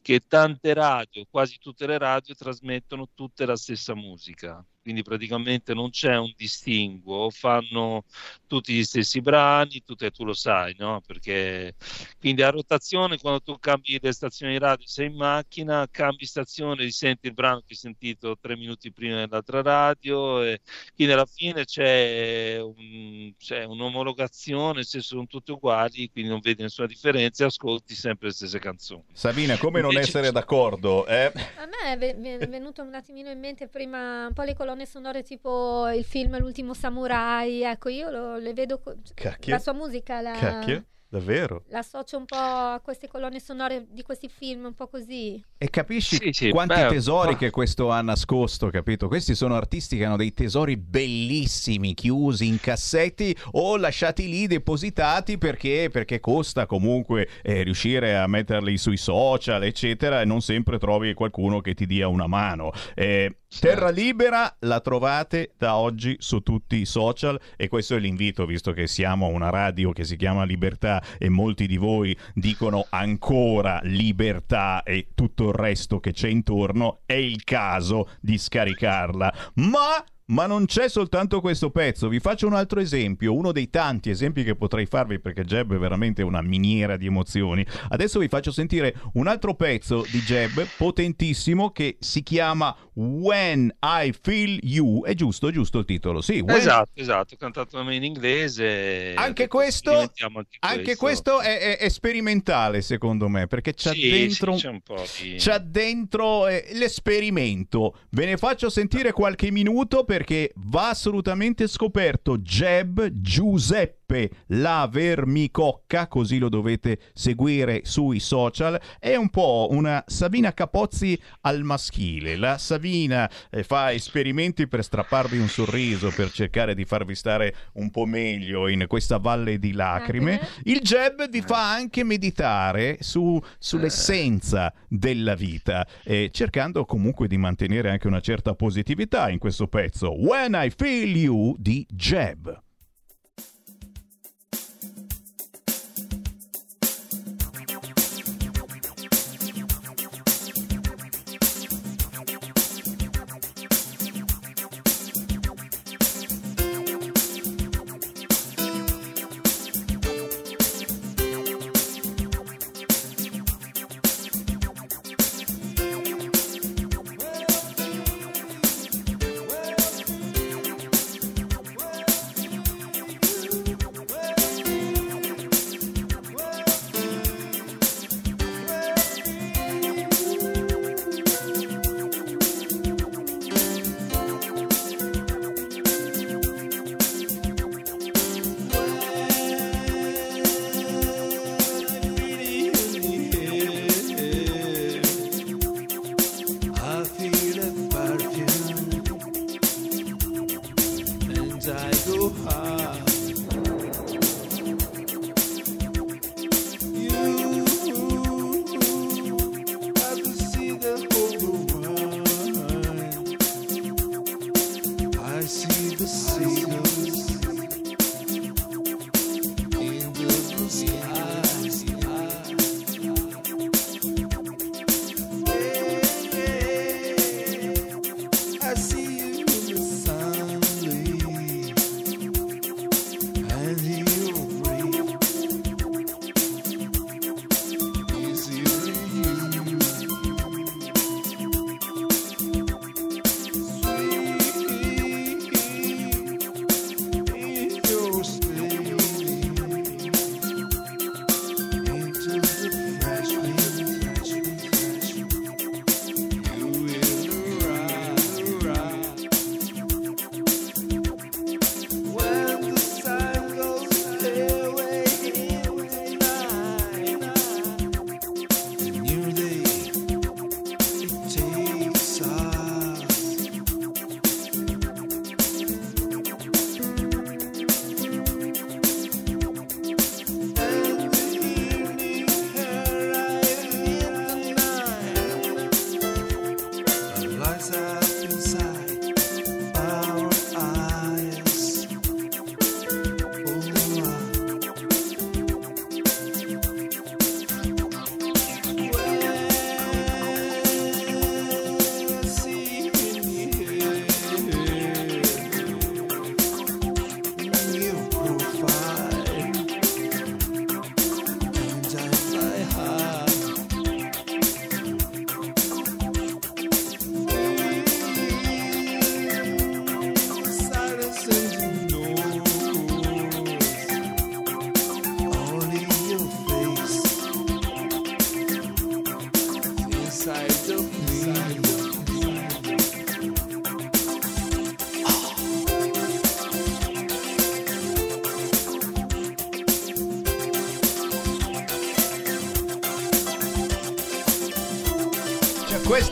che 0.02 0.22
tante 0.28 0.74
radio, 0.74 1.26
quasi 1.30 1.58
tutte 1.60 1.88
le 1.88 1.98
radio, 1.98 2.36
trasmettono 2.36 3.10
tutte 3.14 3.46
la 3.46 3.56
stessa 3.56 3.96
musica. 3.96 4.64
Quindi 4.90 5.08
praticamente 5.08 5.76
non 5.76 5.92
c'è 5.92 6.18
un 6.18 6.34
distinguo, 6.36 7.30
fanno 7.30 8.06
tutti 8.48 8.74
gli 8.74 8.84
stessi 8.84 9.22
brani, 9.22 9.84
tu, 9.86 9.94
tu 9.94 10.26
lo 10.26 10.34
sai, 10.34 10.74
no? 10.80 11.00
Perché 11.06 11.76
quindi 12.20 12.42
a 12.42 12.50
rotazione, 12.50 13.20
quando 13.20 13.40
tu 13.40 13.60
cambi 13.60 14.00
le 14.02 14.12
stazioni 14.12 14.58
radio, 14.58 14.88
sei 14.88 15.06
in 15.06 15.16
macchina, 15.16 15.88
cambi 15.92 16.26
stazione, 16.26 16.82
risenti 16.82 17.28
il 17.28 17.36
brano 17.36 17.60
che 17.60 17.66
hai 17.70 17.76
sentito 17.76 18.36
tre 18.42 18.58
minuti 18.58 18.92
prima 18.92 19.18
nell'altra 19.18 19.62
radio, 19.62 20.42
e 20.42 20.60
quindi 20.96 21.14
alla 21.14 21.28
fine 21.28 21.66
c'è, 21.66 22.58
un- 22.60 23.32
c'è 23.38 23.66
un'omologazione, 23.66 24.82
senso 24.82 25.08
sono 25.10 25.28
tutti 25.28 25.52
uguali, 25.52 26.10
quindi 26.12 26.32
non 26.32 26.40
vedi 26.40 26.64
nessuna 26.64 26.88
differenza 26.88 27.44
e 27.44 27.48
ascolti 27.48 27.94
sempre 27.94 28.30
le 28.30 28.34
stesse 28.34 28.58
canzoni. 28.58 29.04
Sabina, 29.14 29.56
come 29.58 29.82
non 29.82 29.92
Invece- 29.92 30.10
essere 30.10 30.32
d'accordo? 30.32 31.06
Eh? 31.06 31.32
A 31.58 31.68
me 31.68 32.40
è 32.40 32.48
venuto 32.48 32.82
un 32.82 32.96
attimino 32.96 33.30
in 33.30 33.40
mente 33.40 33.68
prima 33.68 34.26
un 34.26 34.34
po' 34.34 34.42
le 34.42 34.56
colonne 34.56 34.79
sonore 34.86 35.24
tipo 35.24 35.88
il 35.90 36.04
film 36.04 36.38
L'ultimo 36.40 36.74
samurai, 36.74 37.64
ecco 37.64 37.90
io 37.90 38.10
lo- 38.10 38.38
le 38.38 38.54
vedo, 38.54 38.80
co- 38.80 38.96
Cacchio. 39.14 39.54
la 39.54 39.60
sua 39.60 39.74
musica 39.74 40.22
la, 40.22 40.32
Cacchio, 40.34 40.86
davvero? 41.08 41.64
la 41.70 41.80
associo 41.80 42.18
un 42.18 42.26
po' 42.26 42.36
a 42.38 42.80
queste 42.84 43.08
colonne 43.08 43.40
sonore 43.40 43.86
di 43.90 44.02
questi 44.04 44.30
film, 44.30 44.66
un 44.66 44.74
po' 44.76 44.88
così. 44.88 45.44
E 45.62 45.70
capisci 45.70 46.16
Sì, 46.16 46.30
sì, 46.32 46.50
quanti 46.52 46.76
beh, 46.80 46.88
tesori 46.88 47.32
ma- 47.34 47.38
che 47.38 47.50
questo 47.50 47.90
ha 47.90 48.02
nascosto, 48.02 48.70
capito? 48.70 49.08
Questi 49.10 49.36
sono 49.36 49.56
artisti 49.56 49.98
che 49.98 50.06
hanno 50.06 50.16
dei 50.16 50.34
tesori 50.34 50.78
bellissimi 50.78 51.94
chiusi 51.94 52.48
in 52.48 52.60
cassetti 52.62 53.36
o 53.54 53.76
lasciati 53.76 54.30
lì 54.30 54.48
depositati 54.48 55.38
perché, 55.38 55.90
perché 55.92 56.20
costa 56.22 56.66
comunque 56.66 57.28
eh, 57.42 57.64
riuscire 57.64 58.16
a 58.16 58.26
metterli 58.28 58.78
sui 58.78 58.96
social, 58.96 59.64
eccetera, 59.64 60.22
e 60.22 60.26
non 60.26 60.42
sempre 60.42 60.78
trovi 60.80 61.14
qualcuno 61.14 61.60
che 61.60 61.74
ti 61.74 61.86
dia 61.86 62.08
una 62.08 62.28
mano. 62.28 62.72
Eh, 62.96 63.36
Terra 63.58 63.90
Libera 63.90 64.56
la 64.60 64.80
trovate 64.80 65.54
da 65.58 65.76
oggi 65.76 66.16
su 66.20 66.42
tutti 66.42 66.76
i 66.78 66.86
social 66.86 67.38
e 67.58 67.68
questo 67.68 67.96
è 67.96 68.00
l'invito, 68.00 68.46
visto 68.46 68.72
che 68.74 68.86
siamo 68.86 69.28
una 69.28 69.50
radio 69.50 69.92
che 69.92 70.04
si 70.04 70.16
chiama 70.18 70.44
Libertà 70.44 71.04
e 71.18 71.30
molti 71.30 71.66
di 71.66 71.76
voi 71.76 72.16
dicono 72.36 72.86
ancora 72.90 73.80
libertà 73.84 74.84
e 74.84 75.10
tutto 75.16 75.50
il 75.50 75.56
resto 75.56 76.00
che 76.00 76.14
c'è 76.14 76.30
intorno, 76.30 77.02
è 77.06 77.14
il 77.14 77.44
caso 77.44 78.08
di 78.22 78.38
scaricarla. 78.38 79.34
Ma 79.56 80.04
ma 80.30 80.46
non 80.46 80.66
c'è 80.66 80.90
soltanto 80.90 81.42
questo 81.42 81.72
pezzo, 81.72 82.08
vi 82.08 82.20
faccio 82.20 82.46
un 82.46 82.54
altro 82.54 82.80
esempio, 82.80 83.36
uno 83.36 83.52
dei 83.52 83.70
tanti 83.70 84.10
esempi 84.10 84.44
che 84.44 84.56
potrei 84.56 84.86
farvi 84.86 85.20
perché 85.20 85.44
Jeb 85.44 85.74
è 85.74 85.78
veramente 85.78 86.22
una 86.22 86.42
miniera 86.42 86.98
di 86.98 87.08
emozioni. 87.08 87.66
Adesso 87.90 88.20
vi 88.20 88.28
faccio 88.28 88.52
sentire 88.52 88.96
un 89.14 89.28
altro 89.28 89.56
pezzo 89.56 90.06
di 90.10 90.20
Jeb 90.20 90.68
potentissimo 90.78 91.72
che 91.72 91.98
si 92.00 92.22
chiama 92.22 92.76
When 93.02 93.74
I 93.82 94.14
Feel 94.22 94.60
You. 94.62 95.06
È 95.06 95.14
giusto, 95.14 95.52
giusto 95.52 95.80
il 95.80 95.86
titolo, 95.86 96.20
sì. 96.20 96.40
When- 96.42 96.58
Esatto, 96.58 96.92
esatto, 96.96 97.36
cantato 97.38 97.80
in 97.80 98.04
inglese. 98.04 99.14
Anche 99.16 99.48
questo, 99.48 99.98
anche 100.00 100.26
anche 100.60 100.96
questo 100.98 101.40
è, 101.40 101.60
è- 101.60 101.78
è 101.78 101.88
sperimentale 101.90 102.82
secondo 102.82 103.30
me 103.30 103.48
perché 103.48 103.74
c'ha 103.74 103.92
Sì, 103.94 104.10
dentro, 104.10 104.58
sì, 104.58 104.68
c'è 104.68 104.82
di- 105.24 105.36
c'ha 105.38 105.58
dentro 105.60 106.48
eh, 106.48 106.68
l'esperimento. 106.74 107.96
Ve 108.10 108.26
ne 108.26 108.36
faccio 108.36 108.70
sentire 108.70 109.14
qualche 109.14 109.50
minuto 109.50 110.04
perché 110.04 110.52
va 110.56 110.90
assolutamente 110.90 111.68
scoperto 111.68 112.38
Jeb 112.40 113.08
Giuseppe 113.12 114.30
La 114.48 114.90
Vermicocca, 114.92 116.08
così 116.08 116.38
lo 116.40 116.50
dovete 116.50 117.00
seguire 117.14 117.82
sui 117.84 118.20
social. 118.20 118.78
È 119.00 119.16
un 119.16 119.30
po' 119.30 119.68
una 119.72 120.04
Sabina 120.06 120.52
Capozzi 120.54 121.18
al 121.42 121.62
maschile. 121.64 122.36
La 122.36 122.58
Sabina 122.58 122.88
eh, 122.90 123.64
fa 123.64 123.92
esperimenti 123.92 124.68
per 124.68 124.84
strapparvi 124.84 125.38
un 125.38 125.48
sorriso, 125.48 126.12
per 126.12 126.32
cercare 126.32 126.76
di 126.76 126.86
farvi 126.86 127.16
stare 127.16 127.56
un 127.74 127.90
po' 127.92 128.06
meglio 128.06 128.68
in 128.68 128.86
questa 128.88 129.18
valle 129.18 129.60
di 129.60 129.72
lacrime. 129.72 130.40
Il 130.64 130.80
Jeb 130.80 131.30
vi 131.30 131.42
fa 131.42 131.72
anche 131.72 132.04
meditare 132.04 132.98
su- 133.02 133.42
sull'essenza 133.58 134.74
della 134.88 135.36
vita, 135.36 135.86
eh, 136.04 136.30
cercando 136.32 136.86
comunque 136.86 137.28
di 137.28 137.38
mantenere 137.38 137.90
anche 137.90 138.08
una 138.08 138.22
certa 138.22 138.54
positività 138.54 139.30
in 139.30 139.38
questo 139.40 139.68
pezzo. 139.68 140.20
When 140.20 140.54
I 140.56 140.72
Feel 140.76 141.16
You 141.16 141.56
di 141.58 141.86
Jeb. 141.90 142.68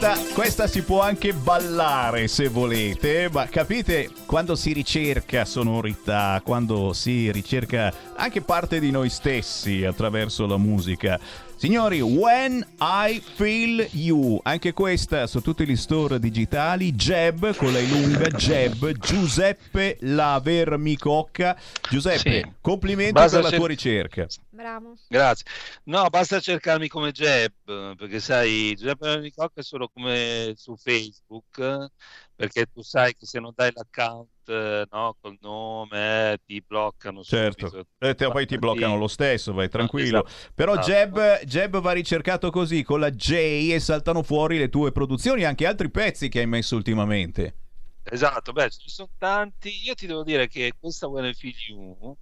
Questa, 0.08 0.34
questa 0.34 0.68
si 0.68 0.84
può 0.84 1.02
anche 1.02 1.34
ballare 1.34 2.28
se 2.28 2.48
volete, 2.48 3.30
ma 3.32 3.46
capite 3.48 4.10
quando 4.26 4.56
si 4.56 4.72
ricerca 4.72 5.44
sonorità, 5.44 6.42
quando 6.46 6.94
si 6.94 7.30
ricerca 7.32 7.94
anche 8.16 8.42
parte 8.42 8.80
di 8.80 8.90
noi 8.92 9.10
stessi 9.10 9.84
attraverso 9.84 10.46
la 10.46 10.58
musica. 10.58 11.20
Signori, 11.60 12.02
When 12.02 12.64
I 12.80 13.20
Feel 13.20 13.88
You, 13.94 14.40
anche 14.44 14.74
questa 14.74 15.26
su 15.26 15.42
tutti 15.42 15.66
gli 15.66 15.76
store 15.76 16.20
digitali, 16.20 16.94
Jeb 16.94 17.56
con 17.56 17.74
la 17.74 17.80
lunga, 17.80 18.28
Jeb, 18.28 18.92
Giuseppe 19.00 19.98
Lavermicocca. 20.02 21.60
Giuseppe, 21.90 22.20
Sì. 22.44 22.52
complimenti 22.62 23.14
Basta 23.14 23.38
per 23.38 23.44
la 23.46 23.50
cer- 23.50 23.60
tua 23.60 23.68
ricerca. 23.70 24.28
Bravo. 24.52 24.98
Grazie. 25.08 25.46
No, 25.86 26.08
basta 26.10 26.40
cercarmi 26.40 26.88
come 26.88 27.12
Jeb, 27.12 27.52
perché 27.64 28.20
sai, 28.20 28.76
Giuseppe 28.78 29.18
Nicocca 29.20 29.60
è 29.60 29.64
solo 29.64 29.90
come 29.92 30.54
su 30.56 30.76
Facebook, 30.76 31.88
perché 32.38 32.68
tu 32.68 32.84
sai 32.84 33.16
che 33.16 33.26
se 33.26 33.40
non 33.40 33.52
dai 33.56 33.72
l'account, 33.74 34.30
eh, 34.48 34.86
no, 34.92 35.18
col 35.20 35.38
nome, 35.42 36.34
eh, 36.34 36.38
ti 36.46 36.64
bloccano 36.66 37.24
Certo, 37.24 37.68
subito. 37.68 37.88
e 37.98 38.14
te- 38.14 38.30
poi 38.30 38.46
ti 38.46 38.60
bloccano 38.60 38.96
lo 38.96 39.08
stesso, 39.08 39.54
vai 39.54 39.68
tranquillo. 39.70 40.24
esatto. 40.26 40.52
Però 40.54 40.74
Esatto. 40.74 40.88
Jeb, 40.88 41.40
Jeb 41.46 41.80
va 41.80 41.92
ricercato 41.94 42.52
così, 42.52 42.84
con 42.84 43.00
la 43.00 43.10
J 43.10 43.72
e 43.74 43.80
saltano 43.80 44.22
fuori 44.22 44.60
le 44.60 44.70
tue 44.70 44.92
produzioni, 44.92 45.44
anche 45.46 45.66
altri 45.66 45.90
pezzi 45.90 46.30
che 46.30 46.40
hai 46.40 46.48
messo 46.48 46.76
ultimamente. 46.76 47.56
Esatto, 48.04 48.54
beh, 48.54 48.64
ne 48.66 48.70
sono 48.86 49.10
tanti. 49.18 49.84
Io 49.84 49.96
ti 49.96 50.06
devo 50.08 50.24
dire 50.24 50.48
che 50.48 50.72
questa 50.80 51.08
When 51.08 51.26
I 51.26 51.34
Feel 51.34 51.56
You 51.68 52.16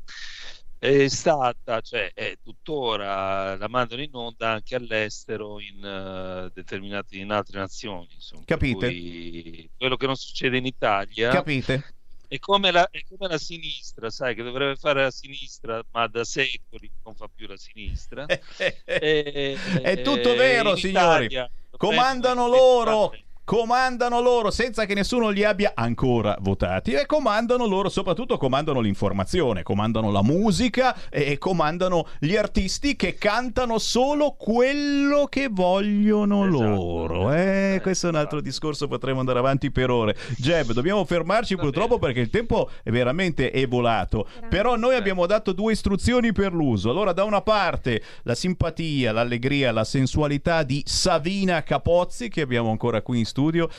è 0.78 1.07
stata, 1.07 1.82
cioè 1.82 2.11
è 2.13 2.38
tuttora, 2.41 3.57
la 3.57 3.67
mandano 3.67 4.01
in 4.01 4.13
onda 4.13 4.51
anche 4.51 4.76
all'estero 4.76 5.59
in 5.59 5.84
eh, 5.84 6.51
determinate, 6.53 7.17
in 7.17 7.32
altre 7.32 7.59
nazioni. 7.59 8.09
Insomma, 8.13 8.43
Capite? 8.45 9.69
quello 9.78 9.95
che 9.97 10.05
non 10.05 10.15
succede 10.15 10.57
in 10.57 10.65
Italia 10.65 11.32
Capite? 11.32 11.95
è 12.28 12.39
come, 12.39 12.71
la, 12.71 12.88
è 12.89 13.01
come 13.07 13.28
la 13.28 13.38
sinistra, 13.38 14.09
sai, 14.09 14.36
che 14.36 14.43
dovrebbe 14.43 14.76
fare 14.76 15.03
la 15.03 15.11
sinistra, 15.11 15.84
ma 15.91 16.07
da 16.07 16.23
secoli 16.23 16.91
non 17.03 17.15
fa 17.15 17.30
più 17.34 17.47
la 17.47 17.57
sinistra. 17.57 18.26
E- 18.86 19.57
È 19.82 20.01
tutto 20.01 20.36
vero, 20.36 20.71
in 20.71 20.78
signori. 20.78 21.26
Italia 21.26 21.49
Comandano 21.78 22.47
loro. 22.47 23.13
Comandano 23.45 24.21
loro 24.21 24.49
senza 24.49 24.85
che 24.85 24.95
nessuno 24.95 25.29
li 25.29 25.43
abbia 25.43 25.73
ancora 25.75 26.35
votati 26.39 26.93
e 26.93 27.05
comandano 27.05 27.67
loro, 27.67 27.89
soprattutto 27.89 28.37
comandano 28.37 28.79
l'informazione, 28.79 29.61
comandano 29.61 30.09
la 30.09 30.23
musica 30.23 30.97
e 31.11 31.37
comandano 31.37 32.07
gli 32.17 32.35
artisti 32.35 32.95
che 32.95 33.13
cantano 33.19 33.77
solo 33.77 34.31
quello 34.31 35.27
che 35.29 35.49
vogliono 35.51 36.43
loro. 36.43 37.31
Eh, 37.33 37.81
questo 37.83 38.07
è 38.07 38.09
un 38.09 38.15
altro 38.15 38.41
discorso, 38.41 38.87
potremmo 38.87 39.19
andare 39.19 39.37
avanti 39.37 39.69
per 39.69 39.91
ore. 39.91 40.17
Jeb, 40.37 40.71
dobbiamo 40.71 41.05
fermarci 41.05 41.55
purtroppo 41.55 41.99
perché 41.99 42.21
il 42.21 42.31
tempo 42.31 42.71
è 42.81 42.89
veramente 42.89 43.51
è 43.51 43.67
volato. 43.67 44.27
Però 44.49 44.75
noi 44.75 44.95
abbiamo 44.95 45.27
dato 45.27 45.51
due 45.51 45.73
istruzioni 45.73 46.31
per 46.31 46.51
l'uso. 46.51 46.89
Allora, 46.89 47.13
da 47.13 47.23
una 47.23 47.41
parte 47.41 48.01
la 48.23 48.33
simpatia, 48.33 49.11
l'allegria, 49.11 49.71
la 49.71 49.83
sensualità 49.83 50.63
di 50.63 50.81
Savina 50.83 51.61
Capozzi, 51.61 52.27
che 52.27 52.41
abbiamo 52.41 52.71
ancora 52.71 53.03
qui 53.03 53.19
in 53.19 53.25
studio. 53.25 53.33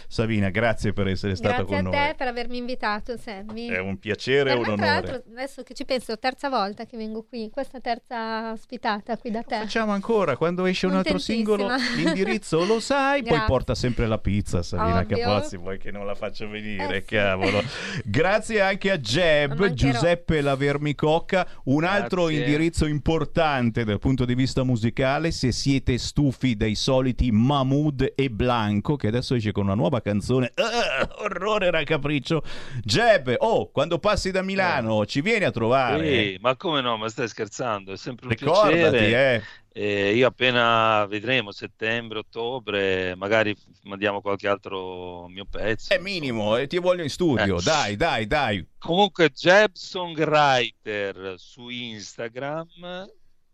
Savina, 0.08 0.50
grazie 0.50 0.92
per 0.92 1.08
essere 1.08 1.34
stata 1.34 1.56
Grazie 1.62 1.76
a 1.76 1.82
con 1.82 1.90
te 1.90 1.98
noi. 1.98 2.14
per 2.14 2.28
avermi 2.28 2.58
invitato, 2.58 3.16
Sammy. 3.16 3.68
È 3.68 3.78
un 3.78 3.98
piacere 3.98 4.50
e 4.50 4.54
un 4.54 4.58
me, 4.60 4.64
tra 4.64 4.72
onore. 4.74 4.86
l'altro, 4.86 5.22
adesso 5.32 5.62
che 5.62 5.74
ci 5.74 5.84
penso, 5.84 6.18
terza 6.18 6.48
volta 6.48 6.84
che 6.84 6.96
vengo 6.96 7.24
qui, 7.24 7.48
questa 7.50 7.80
terza 7.80 8.52
ospitata 8.52 9.16
qui 9.16 9.30
da 9.30 9.42
te. 9.42 9.56
Facciamo 9.56 9.92
ancora 9.92 10.36
quando 10.36 10.66
esce 10.66 10.86
un 10.86 10.94
altro 10.94 11.18
singolo. 11.18 11.68
L'indirizzo 11.96 12.64
lo 12.64 12.80
sai, 12.80 13.20
poi 13.22 13.30
Grazie. 13.30 13.46
porta 13.46 13.74
sempre 13.74 14.06
la 14.06 14.18
pizza. 14.18 14.62
Savina 14.62 15.00
Ovvio. 15.00 15.16
Capozzi, 15.16 15.56
vuoi 15.56 15.78
che 15.78 15.90
non 15.90 16.04
la 16.06 16.14
faccio 16.14 16.48
venire? 16.48 16.96
Eh 16.96 17.00
sì. 17.00 17.06
Cavolo. 17.06 17.62
Grazie 18.04 18.60
anche 18.60 18.90
a 18.90 18.98
Jeb. 18.98 19.72
Giuseppe 19.72 20.40
Lavermicocca. 20.40 21.46
Un 21.64 21.84
altro 21.84 22.24
Grazie. 22.26 22.44
indirizzo 22.44 22.86
importante 22.86 23.84
dal 23.84 23.98
punto 23.98 24.24
di 24.24 24.34
vista 24.34 24.62
musicale. 24.64 25.30
Se 25.30 25.52
siete 25.52 25.98
stufi 25.98 26.56
dei 26.56 26.74
soliti 26.74 27.30
Mahmood 27.30 28.12
e 28.14 28.30
Blanco, 28.30 28.96
che 28.96 29.08
adesso 29.08 29.34
esce 29.34 29.45
con 29.52 29.64
una 29.64 29.74
nuova 29.74 30.00
canzone. 30.00 30.52
Ah, 30.54 31.08
orrore 31.18 31.70
raccapriccio. 31.70 32.42
Jeb, 32.82 33.34
oh, 33.38 33.70
quando 33.70 33.98
passi 33.98 34.30
da 34.30 34.42
Milano, 34.42 35.06
ci 35.06 35.20
vieni 35.20 35.44
a 35.44 35.50
trovare. 35.50 36.06
Sì, 36.06 36.38
ma 36.40 36.56
come 36.56 36.80
no? 36.80 36.96
Ma 36.96 37.08
stai 37.08 37.28
scherzando? 37.28 37.92
È 37.92 37.96
sempre 37.96 38.26
un 38.26 38.32
Ricordati, 38.32 38.78
piacere. 38.78 39.34
eh. 39.36 39.42
E 39.78 40.14
io 40.14 40.26
appena 40.28 41.04
vedremo 41.04 41.52
settembre, 41.52 42.20
ottobre, 42.20 43.14
magari 43.14 43.54
mandiamo 43.82 44.22
qualche 44.22 44.48
altro 44.48 45.28
mio 45.28 45.44
pezzo. 45.44 45.92
È 45.92 45.98
minimo, 45.98 46.56
e 46.56 46.66
ti 46.66 46.78
voglio 46.78 47.02
in 47.02 47.10
studio. 47.10 47.58
Eh. 47.58 47.62
Dai, 47.62 47.94
dai, 47.96 48.26
dai. 48.26 48.66
Comunque, 48.78 49.28
Jeb 49.28 49.72
Songwriter 49.74 51.34
su 51.36 51.68
Instagram, 51.68 53.06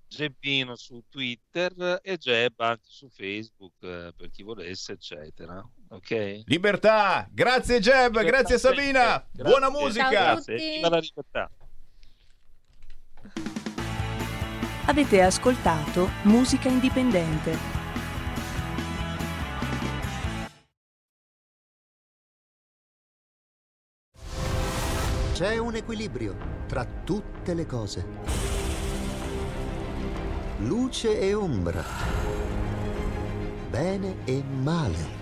Jebbino 0.07 0.76
su 0.76 1.03
Twitter 1.09 1.99
e 2.03 2.16
Jeb 2.18 2.53
anche 2.61 2.84
su 2.86 3.09
Facebook 3.09 3.72
eh, 3.80 4.12
per 4.16 4.30
chi 4.30 4.45
volesse, 4.45 4.93
eccetera. 4.93 5.61
Ok? 5.93 6.45
Libertà, 6.47 7.28
grazie 7.30 7.78
Jeb, 7.78 8.16
Libertà 8.16 8.22
grazie. 8.22 8.59
Sabina, 8.59 9.22
Grazie. 9.30 9.43
buona 9.43 9.68
musica. 9.68 10.09
Grazie. 10.09 10.57
Viva 10.57 10.88
la 10.88 10.99
libertà. 10.99 11.51
Avete 14.86 15.22
ascoltato 15.22 16.09
Musica 16.22 16.68
Indipendente. 16.68 17.80
C'è 25.34 25.59
un 25.59 25.74
equilibrio 25.74 26.36
tra 26.66 26.86
tutte 27.05 27.53
le 27.53 27.66
cose. 27.66 28.07
Luce 30.61 31.20
e 31.20 31.34
ombra. 31.34 31.84
Bene 33.68 34.16
e 34.24 34.43
male. 34.43 35.21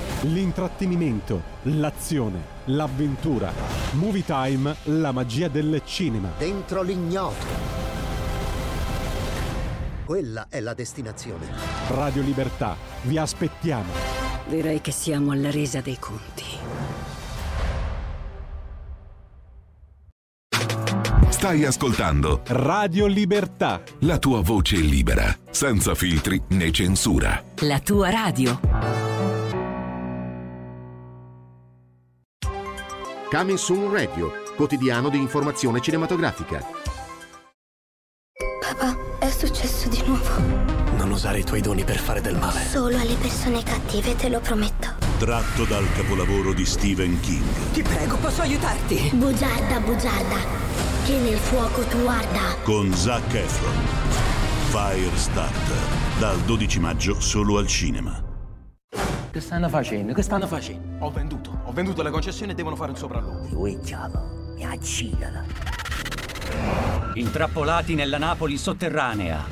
L'intrattenimento, 0.25 1.41
l'azione, 1.63 2.39
l'avventura. 2.65 3.51
Movie 3.93 4.23
Time, 4.23 4.75
la 4.83 5.11
magia 5.11 5.47
del 5.47 5.81
cinema. 5.83 6.29
Dentro 6.37 6.83
l'ignoto. 6.83 7.79
Quella 10.05 10.45
è 10.47 10.59
la 10.59 10.75
destinazione. 10.75 11.47
Radio 11.87 12.21
Libertà, 12.21 12.75
vi 13.03 13.17
aspettiamo. 13.17 13.91
Direi 14.47 14.79
che 14.79 14.91
siamo 14.91 15.31
alla 15.31 15.49
resa 15.49 15.81
dei 15.81 15.97
conti. 15.97 16.45
Stai 21.29 21.65
ascoltando 21.65 22.41
Radio 22.47 23.07
Libertà. 23.07 23.81
la 24.01 24.19
tua 24.19 24.41
voce 24.41 24.75
libera, 24.75 25.35
senza 25.49 25.95
filtri 25.95 26.39
né 26.49 26.69
censura. 26.69 27.43
La 27.61 27.79
tua 27.79 28.11
radio. 28.11 29.10
Coming 33.31 33.57
Soon 33.57 33.89
Radio, 33.89 34.29
quotidiano 34.57 35.07
di 35.07 35.17
informazione 35.17 35.79
cinematografica. 35.79 36.61
Papà, 38.59 39.19
è 39.19 39.29
successo 39.29 39.87
di 39.87 40.03
nuovo. 40.05 40.37
Non 40.97 41.11
usare 41.11 41.39
i 41.39 41.43
tuoi 41.45 41.61
doni 41.61 41.85
per 41.85 41.97
fare 41.97 42.19
del 42.19 42.35
male. 42.35 42.59
Solo 42.65 42.97
alle 42.97 43.15
persone 43.15 43.63
cattive, 43.63 44.17
te 44.17 44.27
lo 44.27 44.41
prometto. 44.41 44.95
Tratto 45.17 45.63
dal 45.63 45.89
capolavoro 45.93 46.51
di 46.51 46.65
Stephen 46.65 47.21
King. 47.21 47.71
Ti 47.71 47.81
prego, 47.81 48.17
posso 48.17 48.41
aiutarti? 48.41 49.11
Bugiarda, 49.13 49.79
bugiarda, 49.79 50.35
che 51.05 51.15
nel 51.15 51.37
fuoco 51.37 51.83
tu 51.83 52.05
arda. 52.05 52.57
Con 52.63 52.93
Zac 52.93 53.33
Efron. 53.33 53.81
Firestarter. 54.71 56.19
Dal 56.19 56.37
12 56.41 56.79
maggio 56.81 57.21
solo 57.21 57.59
al 57.59 57.67
cinema. 57.67 58.30
Che 59.31 59.39
stanno 59.39 59.69
facendo? 59.69 60.11
Che 60.11 60.23
stanno 60.23 60.45
facendo? 60.45 61.05
Ho 61.05 61.09
venduto. 61.09 61.61
Ho 61.63 61.71
venduto 61.71 62.03
le 62.03 62.09
concessioni 62.09 62.51
e 62.51 62.55
devono 62.55 62.75
fare 62.75 62.91
un 62.91 62.97
sopralluogo. 62.97 63.47
Lui 63.51 63.79
diavolo, 63.79 64.53
mi 64.55 64.65
accidala. 64.65 65.45
Intrappolati 67.13 67.95
nella 67.95 68.17
Napoli 68.17 68.57
sotterranea, 68.57 69.45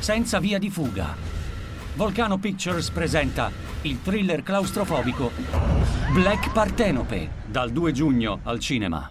senza 0.00 0.38
via 0.38 0.58
di 0.58 0.68
fuga. 0.68 1.16
Volcano 1.94 2.36
Pictures 2.36 2.90
presenta 2.90 3.50
il 3.82 4.02
thriller 4.02 4.42
claustrofobico 4.42 5.30
Black 6.12 6.52
Partenope, 6.52 7.30
dal 7.46 7.70
2 7.70 7.92
giugno 7.92 8.40
al 8.42 8.58
cinema. 8.58 9.10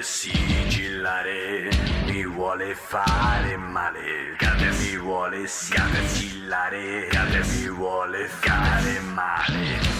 Sigillare, 0.00 1.68
mi 2.06 2.24
vuole 2.24 2.74
fare 2.74 3.56
male, 3.56 4.34
cade 4.36 4.70
mi 4.70 4.96
vuole 4.96 5.46
sigillare, 5.46 7.06
cade 7.08 7.42
mi 7.44 7.68
vuole 7.68 8.28
fare 8.28 9.00
male. 9.00 9.97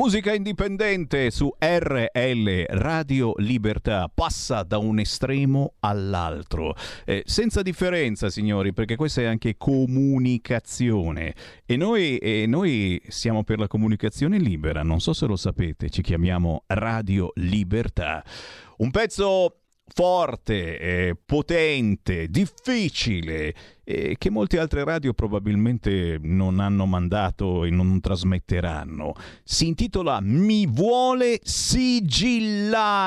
Musica 0.00 0.32
indipendente 0.32 1.30
su 1.30 1.54
RL 1.58 2.64
Radio 2.68 3.34
Libertà 3.36 4.10
passa 4.12 4.62
da 4.62 4.78
un 4.78 4.98
estremo 4.98 5.74
all'altro, 5.80 6.74
eh, 7.04 7.22
senza 7.26 7.60
differenza 7.60 8.30
signori, 8.30 8.72
perché 8.72 8.96
questa 8.96 9.20
è 9.20 9.26
anche 9.26 9.56
comunicazione. 9.58 11.34
E 11.66 11.76
noi, 11.76 12.16
e 12.16 12.46
noi 12.46 13.02
siamo 13.08 13.44
per 13.44 13.58
la 13.58 13.66
comunicazione 13.66 14.38
libera, 14.38 14.82
non 14.82 15.00
so 15.00 15.12
se 15.12 15.26
lo 15.26 15.36
sapete, 15.36 15.90
ci 15.90 16.00
chiamiamo 16.00 16.64
Radio 16.68 17.32
Libertà. 17.34 18.24
Un 18.78 18.90
pezzo 18.90 19.60
forte, 19.92 20.78
eh, 20.78 21.16
potente, 21.26 22.28
difficile, 22.28 23.54
eh, 23.90 24.14
che 24.18 24.30
molte 24.30 24.60
altre 24.60 24.84
radio 24.84 25.12
probabilmente 25.12 26.18
non 26.22 26.60
hanno 26.60 26.86
mandato 26.86 27.64
e 27.64 27.70
non 27.70 27.98
trasmetteranno. 28.00 29.14
Si 29.42 29.66
intitola 29.66 30.20
Mi 30.20 30.66
vuole 30.66 31.40
sigillare 31.42 33.00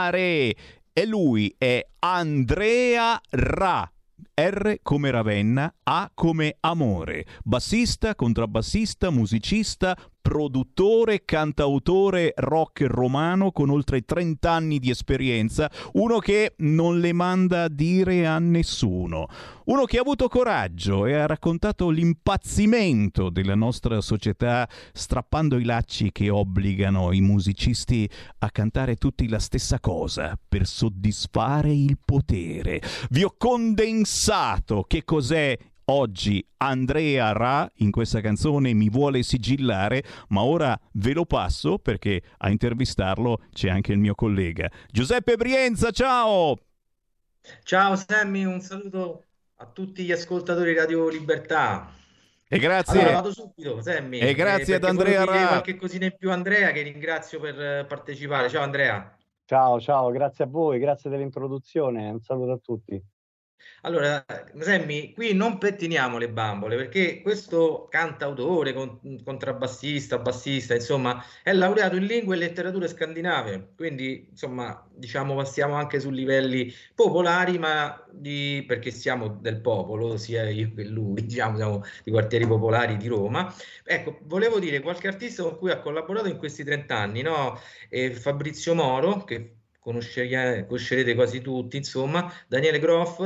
e 0.91 1.05
lui 1.05 1.55
è 1.57 1.85
Andrea 1.99 3.17
Ra. 3.29 3.87
R 4.35 4.79
come 4.81 5.11
Ravenna, 5.11 5.71
A 5.83 6.09
come 6.11 6.55
Amore, 6.61 7.23
bassista, 7.43 8.15
contrabbassista, 8.15 9.11
musicista, 9.11 9.95
produttore, 10.23 11.25
cantautore 11.25 12.31
rock 12.37 12.85
romano 12.87 13.51
con 13.51 13.69
oltre 13.69 14.01
30 14.01 14.49
anni 14.49 14.79
di 14.79 14.89
esperienza, 14.89 15.69
uno 15.93 16.19
che 16.19 16.53
non 16.59 17.01
le 17.01 17.11
manda 17.11 17.63
a 17.63 17.67
dire 17.67 18.25
a 18.25 18.39
nessuno, 18.39 19.27
uno 19.65 19.83
che 19.83 19.97
ha 19.97 20.01
avuto 20.01 20.29
coraggio 20.29 21.05
e 21.05 21.13
ha 21.13 21.25
raccontato 21.25 21.89
l'impazzimento 21.89 23.29
della 23.29 23.53
nostra 23.53 23.99
società 23.99 24.67
strappando 24.93 25.57
i 25.57 25.65
lacci 25.65 26.13
che 26.13 26.29
obbligano 26.29 27.11
i 27.11 27.19
musicisti 27.19 28.09
a 28.39 28.49
cantare 28.49 28.95
tutti 28.95 29.27
la 29.27 29.39
stessa 29.39 29.81
cosa 29.81 30.39
per 30.47 30.65
soddisfare 30.65 31.73
il 31.73 31.97
potere. 32.03 32.81
Vi 33.09 33.23
ho 33.23 33.35
condensato 33.37 34.85
che 34.87 35.03
cos'è 35.03 35.57
Oggi 35.85 36.45
Andrea 36.57 37.33
Ra 37.33 37.69
in 37.77 37.91
questa 37.91 38.21
canzone 38.21 38.73
mi 38.73 38.89
vuole 38.89 39.21
sigillare, 39.21 40.03
ma 40.29 40.43
ora 40.43 40.79
ve 40.93 41.11
lo 41.13 41.25
passo 41.25 41.77
perché 41.77 42.21
a 42.37 42.49
intervistarlo 42.49 43.39
c'è 43.51 43.69
anche 43.69 43.91
il 43.91 43.97
mio 43.97 44.15
collega 44.15 44.69
Giuseppe 44.89 45.35
Brienza. 45.35 45.91
Ciao! 45.91 46.57
Ciao 47.63 47.95
Sammy, 47.97 48.45
un 48.45 48.61
saluto 48.61 49.25
a 49.55 49.65
tutti 49.65 50.05
gli 50.05 50.13
ascoltatori 50.13 50.71
di 50.71 50.77
Radio 50.77 51.09
Libertà. 51.09 51.91
E 52.47 52.59
grazie. 52.59 52.99
Allora 53.01 53.15
vado 53.15 53.33
subito, 53.33 53.81
Sammy. 53.81 54.19
E 54.19 54.33
grazie 54.33 54.73
eh, 54.73 54.77
ad 54.77 54.85
Andrea 54.85 55.25
Ra. 55.25 55.47
qualche 55.47 55.75
cosina 55.75 56.05
in 56.05 56.15
più 56.17 56.31
Andrea 56.31 56.71
che 56.71 56.81
ringrazio 56.83 57.41
per 57.41 57.59
eh, 57.59 57.85
partecipare. 57.85 58.47
Ciao 58.47 58.63
Andrea. 58.63 59.17
Ciao, 59.45 59.81
ciao, 59.81 60.11
grazie 60.11 60.45
a 60.45 60.47
voi, 60.47 60.79
grazie 60.79 61.09
dell'introduzione, 61.09 62.09
un 62.09 62.21
saluto 62.21 62.51
a 62.53 62.59
tutti. 62.63 63.03
Allora, 63.85 64.23
Sammy, 64.59 65.11
qui 65.11 65.33
non 65.33 65.57
pettiniamo 65.57 66.17
le 66.17 66.29
bambole 66.29 66.77
perché 66.77 67.21
questo 67.21 67.87
cantautore, 67.89 68.71
con- 68.71 69.21
contrabbassista, 69.25 70.19
bassista, 70.19 70.73
insomma, 70.73 71.21
è 71.43 71.51
laureato 71.51 71.97
in 71.97 72.05
lingue 72.05 72.35
e 72.35 72.39
letterature 72.39 72.87
scandinave, 72.87 73.73
quindi 73.75 74.27
insomma, 74.29 74.87
diciamo, 74.89 75.35
passiamo 75.35 75.73
anche 75.73 75.99
su 75.99 76.11
livelli 76.11 76.71
popolari, 76.95 77.57
ma 77.59 78.01
di, 78.09 78.63
perché 78.65 78.89
siamo 78.89 79.27
del 79.27 79.59
popolo, 79.59 80.15
sia 80.15 80.49
io 80.49 80.71
che 80.73 80.85
lui, 80.85 81.21
diciamo, 81.27 81.57
siamo 81.57 81.83
di 82.05 82.11
quartieri 82.11 82.47
popolari 82.47 82.95
di 82.95 83.07
Roma. 83.07 83.53
Ecco, 83.83 84.19
volevo 84.23 84.59
dire 84.59 84.79
qualche 84.79 85.09
artista 85.09 85.43
con 85.43 85.57
cui 85.57 85.71
ha 85.71 85.79
collaborato 85.81 86.29
in 86.29 86.37
questi 86.37 86.63
30 86.63 86.95
anni, 86.97 87.21
no? 87.21 87.59
Eh, 87.89 88.13
Fabrizio 88.13 88.73
Moro, 88.75 89.25
che 89.25 89.57
conoscerete 89.83 91.13
quasi 91.13 91.41
tutti, 91.41 91.77
insomma, 91.77 92.31
Daniele 92.47 92.79
Groff, 92.79 93.17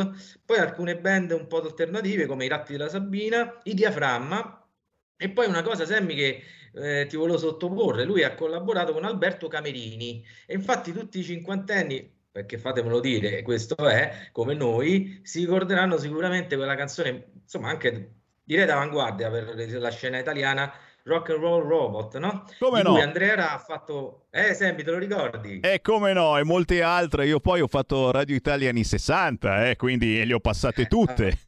poi 0.44 0.58
alcune 0.58 0.98
band 0.98 1.32
un 1.32 1.48
po' 1.48 1.62
alternative 1.62 2.26
come 2.26 2.46
i 2.46 2.48
Ratti 2.48 2.72
della 2.74 2.90
Sabina, 2.90 3.60
i 3.64 3.74
Diaframma 3.76 4.68
e 5.16 5.30
poi 5.30 5.48
una 5.48 5.62
cosa, 5.62 5.86
Sammy, 5.86 6.16
che 6.16 6.44
eh, 6.74 7.06
ti 7.08 7.16
volevo 7.16 7.38
sottoporre, 7.38 8.04
lui 8.04 8.24
ha 8.24 8.36
collaborato 8.36 8.94
con 8.94 9.04
Alberto 9.04 9.48
Camerini 9.48 10.24
e 10.46 10.54
infatti 10.56 10.92
tutti 10.92 11.20
i 11.20 11.24
cinquantenni, 11.24 12.12
perché 12.32 12.58
fatemelo 12.58 13.00
dire, 13.00 13.42
questo 13.42 13.76
è, 13.88 14.30
come 14.32 14.54
noi, 14.54 15.20
si 15.24 15.40
ricorderanno 15.40 15.98
sicuramente 15.98 16.56
quella 16.56 16.76
canzone, 16.76 17.32
insomma 17.42 17.70
anche 17.70 18.14
direi 18.44 18.66
d'avanguardia 18.66 19.30
per 19.30 19.56
la 19.80 19.90
scena 19.90 20.20
italiana, 20.20 20.72
Rock 21.08 21.30
and 21.30 21.40
Roll 21.40 21.66
Robot, 21.66 22.18
no? 22.18 22.44
Come 22.60 22.82
no? 22.82 22.92
cui 22.92 23.02
Andrea 23.02 23.54
ha 23.54 23.58
fatto... 23.58 24.28
Eh, 24.30 24.54
Sammy, 24.54 24.84
te 24.84 24.92
lo 24.92 24.98
ricordi? 24.98 25.62
E 25.62 25.82
come 25.82 26.14
no, 26.14 26.38
e 26.38 26.44
molte 26.44 26.82
altre. 26.82 27.26
Io 27.26 27.40
poi 27.40 27.62
ho 27.62 27.68
fatto 27.68 28.12
Radio 28.12 28.36
Italia 28.36 28.70
anni 28.70 28.84
60, 28.84 29.70
eh, 29.70 29.76
quindi 29.78 30.24
le 30.26 30.34
ho 30.34 30.40
passate 30.40 30.86
tutte. 30.86 31.40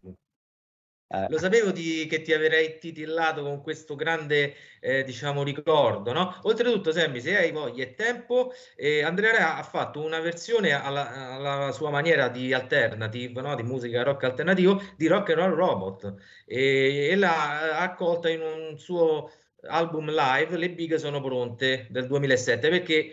Lo 1.29 1.39
sapevo 1.39 1.71
di- 1.71 2.05
che 2.07 2.21
ti 2.21 2.33
avrei 2.33 2.77
titillato 2.77 3.41
con 3.41 3.63
questo 3.63 3.95
grande, 3.95 4.53
eh, 4.79 5.03
diciamo, 5.03 5.41
ricordo, 5.41 6.13
no? 6.13 6.39
Oltretutto, 6.43 6.91
Sammy, 6.91 7.19
se 7.19 7.35
hai 7.35 7.51
voglia 7.51 7.83
e 7.83 7.95
tempo, 7.95 8.53
eh, 8.75 9.01
Andrea 9.01 9.31
Rea 9.31 9.57
ha 9.57 9.63
fatto 9.63 10.03
una 10.03 10.19
versione 10.19 10.71
alla, 10.71 11.33
alla 11.33 11.71
sua 11.71 11.89
maniera 11.89 12.27
di 12.27 12.53
alternative, 12.53 13.41
no? 13.41 13.55
Di 13.55 13.63
musica 13.63 14.03
rock 14.03 14.23
alternativo, 14.25 14.83
di 14.95 15.07
Rock 15.07 15.29
and 15.31 15.39
Roll 15.39 15.55
Robot 15.55 16.13
e, 16.45 17.07
e 17.09 17.15
l'ha 17.15 17.79
accolta 17.79 18.29
in 18.29 18.41
un 18.41 18.77
suo 18.77 19.31
album 19.67 20.09
live, 20.11 20.57
Le 20.57 20.71
Big 20.71 20.95
sono 20.95 21.21
pronte, 21.21 21.87
del 21.89 22.07
2007, 22.07 22.69
perché 22.69 23.11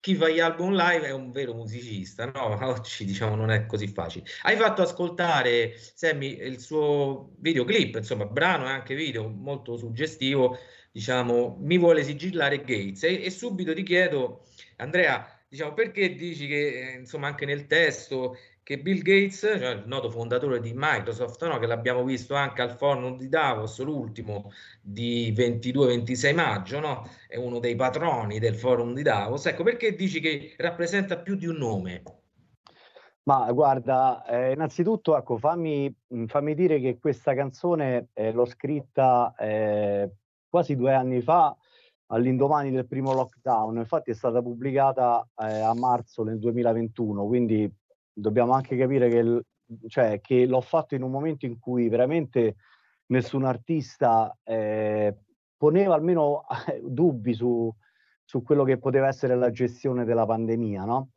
chi 0.00 0.14
fa 0.14 0.28
gli 0.28 0.40
album 0.40 0.74
live 0.74 1.06
è 1.06 1.12
un 1.12 1.30
vero 1.30 1.54
musicista, 1.54 2.24
no? 2.24 2.58
Oggi 2.66 3.04
diciamo 3.04 3.34
non 3.34 3.50
è 3.50 3.66
così 3.66 3.86
facile. 3.88 4.24
Hai 4.42 4.56
fatto 4.56 4.82
ascoltare 4.82 5.74
Sammy 5.76 6.38
il 6.40 6.58
suo 6.58 7.32
videoclip, 7.38 7.96
insomma, 7.96 8.24
brano 8.24 8.66
e 8.66 8.70
anche 8.70 8.94
video 8.94 9.28
molto 9.28 9.76
suggestivo, 9.76 10.58
diciamo, 10.90 11.58
mi 11.60 11.78
vuole 11.78 12.02
sigillare 12.02 12.58
Gates 12.64 13.02
e, 13.04 13.24
e 13.24 13.30
subito 13.30 13.74
ti 13.74 13.82
chiedo, 13.82 14.44
Andrea, 14.76 15.38
diciamo, 15.46 15.74
perché 15.74 16.14
dici 16.14 16.46
che 16.46 16.92
eh, 16.92 16.98
insomma 16.98 17.26
anche 17.26 17.44
nel 17.44 17.66
testo 17.66 18.36
che 18.70 18.78
Bill 18.78 19.02
Gates, 19.02 19.40
cioè 19.40 19.70
il 19.70 19.82
noto 19.86 20.10
fondatore 20.10 20.60
di 20.60 20.72
Microsoft, 20.72 21.44
no? 21.44 21.58
Che 21.58 21.66
l'abbiamo 21.66 22.04
visto 22.04 22.36
anche 22.36 22.62
al 22.62 22.70
forum 22.70 23.16
di 23.16 23.28
Davos, 23.28 23.82
l'ultimo 23.82 24.52
di 24.80 25.34
22-26 25.36 26.34
maggio, 26.36 26.78
no? 26.78 27.04
È 27.26 27.34
uno 27.36 27.58
dei 27.58 27.74
patroni 27.74 28.38
del 28.38 28.54
forum 28.54 28.94
di 28.94 29.02
Davos. 29.02 29.44
Ecco, 29.46 29.64
perché 29.64 29.96
dici 29.96 30.20
che 30.20 30.54
rappresenta 30.56 31.18
più 31.18 31.34
di 31.34 31.46
un 31.46 31.56
nome? 31.56 32.02
Ma 33.24 33.50
guarda, 33.50 34.24
eh, 34.24 34.52
innanzitutto, 34.52 35.16
ecco, 35.16 35.36
fammi, 35.36 35.92
fammi 36.26 36.54
dire 36.54 36.78
che 36.78 36.96
questa 37.00 37.34
canzone 37.34 38.10
eh, 38.12 38.30
l'ho 38.30 38.46
scritta 38.46 39.34
eh, 39.36 40.12
quasi 40.48 40.76
due 40.76 40.94
anni 40.94 41.20
fa, 41.22 41.56
all'indomani 42.06 42.70
del 42.70 42.86
primo 42.86 43.14
lockdown. 43.14 43.78
Infatti 43.78 44.12
è 44.12 44.14
stata 44.14 44.40
pubblicata 44.40 45.28
eh, 45.38 45.58
a 45.58 45.74
marzo 45.74 46.22
del 46.22 46.38
2021, 46.38 47.26
quindi 47.26 47.78
dobbiamo 48.20 48.52
anche 48.52 48.76
capire 48.76 49.08
che, 49.08 49.44
cioè, 49.88 50.20
che 50.20 50.46
l'ho 50.46 50.60
fatto 50.60 50.94
in 50.94 51.02
un 51.02 51.10
momento 51.10 51.46
in 51.46 51.58
cui 51.58 51.88
veramente 51.88 52.56
nessun 53.06 53.44
artista 53.44 54.36
eh, 54.44 55.16
poneva 55.56 55.94
almeno 55.94 56.44
eh, 56.68 56.80
dubbi 56.82 57.34
su, 57.34 57.72
su 58.24 58.42
quello 58.42 58.64
che 58.64 58.78
poteva 58.78 59.08
essere 59.08 59.34
la 59.36 59.50
gestione 59.50 60.04
della 60.04 60.26
pandemia, 60.26 60.84
no? 60.84 61.10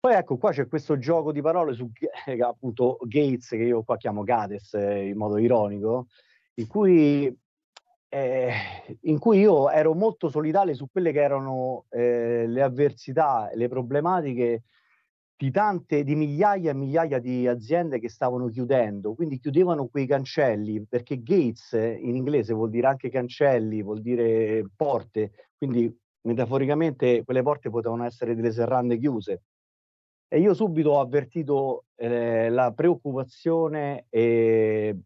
Poi 0.00 0.14
ecco, 0.14 0.36
qua 0.36 0.52
c'è 0.52 0.68
questo 0.68 0.96
gioco 0.96 1.32
di 1.32 1.40
parole 1.40 1.74
su 1.74 1.90
eh, 2.26 2.40
appunto 2.40 2.98
Gates, 3.02 3.48
che 3.48 3.56
io 3.56 3.82
qua 3.82 3.96
chiamo 3.96 4.22
Gades 4.22 4.74
eh, 4.74 5.08
in 5.08 5.16
modo 5.16 5.38
ironico, 5.38 6.06
in 6.54 6.68
cui, 6.68 7.36
eh, 8.08 8.52
in 9.02 9.18
cui 9.18 9.40
io 9.40 9.68
ero 9.70 9.94
molto 9.94 10.28
solidale 10.28 10.74
su 10.74 10.88
quelle 10.88 11.10
che 11.10 11.20
erano 11.20 11.86
eh, 11.90 12.46
le 12.46 12.62
avversità, 12.62 13.50
le 13.52 13.68
problematiche 13.68 14.62
di 15.38 15.52
tante, 15.52 16.02
di 16.02 16.16
migliaia 16.16 16.72
e 16.72 16.74
migliaia 16.74 17.20
di 17.20 17.46
aziende 17.46 18.00
che 18.00 18.08
stavano 18.08 18.48
chiudendo, 18.48 19.14
quindi 19.14 19.38
chiudevano 19.38 19.86
quei 19.86 20.04
cancelli, 20.04 20.84
perché 20.84 21.22
Gates 21.22 21.74
in 21.74 22.16
inglese 22.16 22.54
vuol 22.54 22.70
dire 22.70 22.88
anche 22.88 23.08
cancelli, 23.08 23.80
vuol 23.80 24.00
dire 24.00 24.68
porte, 24.74 25.30
quindi 25.56 25.96
metaforicamente 26.22 27.22
quelle 27.22 27.42
porte 27.42 27.70
potevano 27.70 28.04
essere 28.04 28.34
delle 28.34 28.50
serrande 28.50 28.98
chiuse. 28.98 29.42
E 30.26 30.40
io 30.40 30.54
subito 30.54 30.90
ho 30.90 31.00
avvertito 31.00 31.84
eh, 31.94 32.50
la 32.50 32.72
preoccupazione 32.72 34.06
eh, 34.10 34.98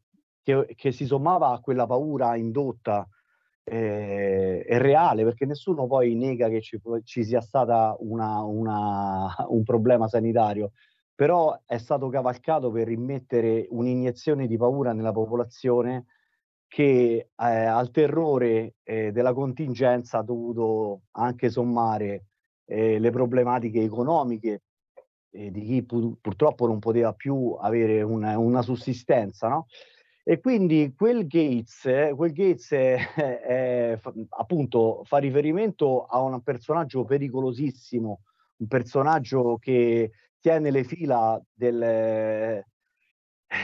che, 0.43 0.67
che 0.75 0.93
si 0.93 1.05
sommava 1.05 1.51
a 1.51 1.61
quella 1.61 1.87
paura 1.87 2.37
indotta 2.37 3.07
eh, 3.65 4.63
è 4.65 4.79
reale, 4.79 5.25
perché 5.25 5.47
nessuno 5.47 5.87
poi 5.87 6.15
nega 6.15 6.49
che 6.49 6.61
ci, 6.61 6.81
ci 7.05 7.25
sia 7.25 7.41
una- 8.43 9.35
un 9.49 9.63
problema 9.65 10.09
sanitario, 10.09 10.73
però 11.15 11.61
è 11.67 11.79
stato 11.79 12.09
cavalcato 12.09 12.71
per 12.71 12.89
immettere 12.89 13.67
un'iniezione 13.71 14.47
di 14.47 14.57
paura 14.57 14.93
nella 14.93 15.13
popolazione 15.13 16.07
che 16.67 17.29
eh, 17.37 17.45
al 17.45 17.91
terrore 17.91 18.77
eh, 18.83 19.13
della 19.13 19.35
contingenza 19.35 20.19
ha 20.19 20.23
dovuto 20.23 21.03
anche 21.13 21.51
sommare 21.51 22.25
eh, 22.65 22.99
le 22.99 23.11
problematiche 23.11 23.83
economiche 23.83 24.63
eh, 25.31 25.51
di 25.51 25.63
chi 25.63 25.85
pu- 25.85 26.17
purtroppo 26.21 26.67
non 26.67 26.79
poteva 26.79 27.13
più 27.13 27.57
avere 27.61 28.03
una, 28.03 28.39
una 28.39 28.63
sussistenza, 28.63 29.49
no? 29.49 29.67
E 30.25 30.39
quindi 30.41 30.95
quel 30.97 31.27
Gates, 31.27 31.83
quel 32.15 32.33
Gates 32.33 32.71
è- 32.71 33.13
è- 33.15 34.01
appunto 34.31 35.03
fa 35.05 35.19
riferimento 35.19 36.05
a 36.05 36.21
un 36.21 36.41
personaggio 36.43 37.05
pericolosissimo, 37.05 38.21
un 38.59 38.67
personaggio 38.69 39.57
che 39.59 40.13
tiene 40.39 40.71
le 40.71 40.85
fila 40.85 41.43
del, 41.53 42.65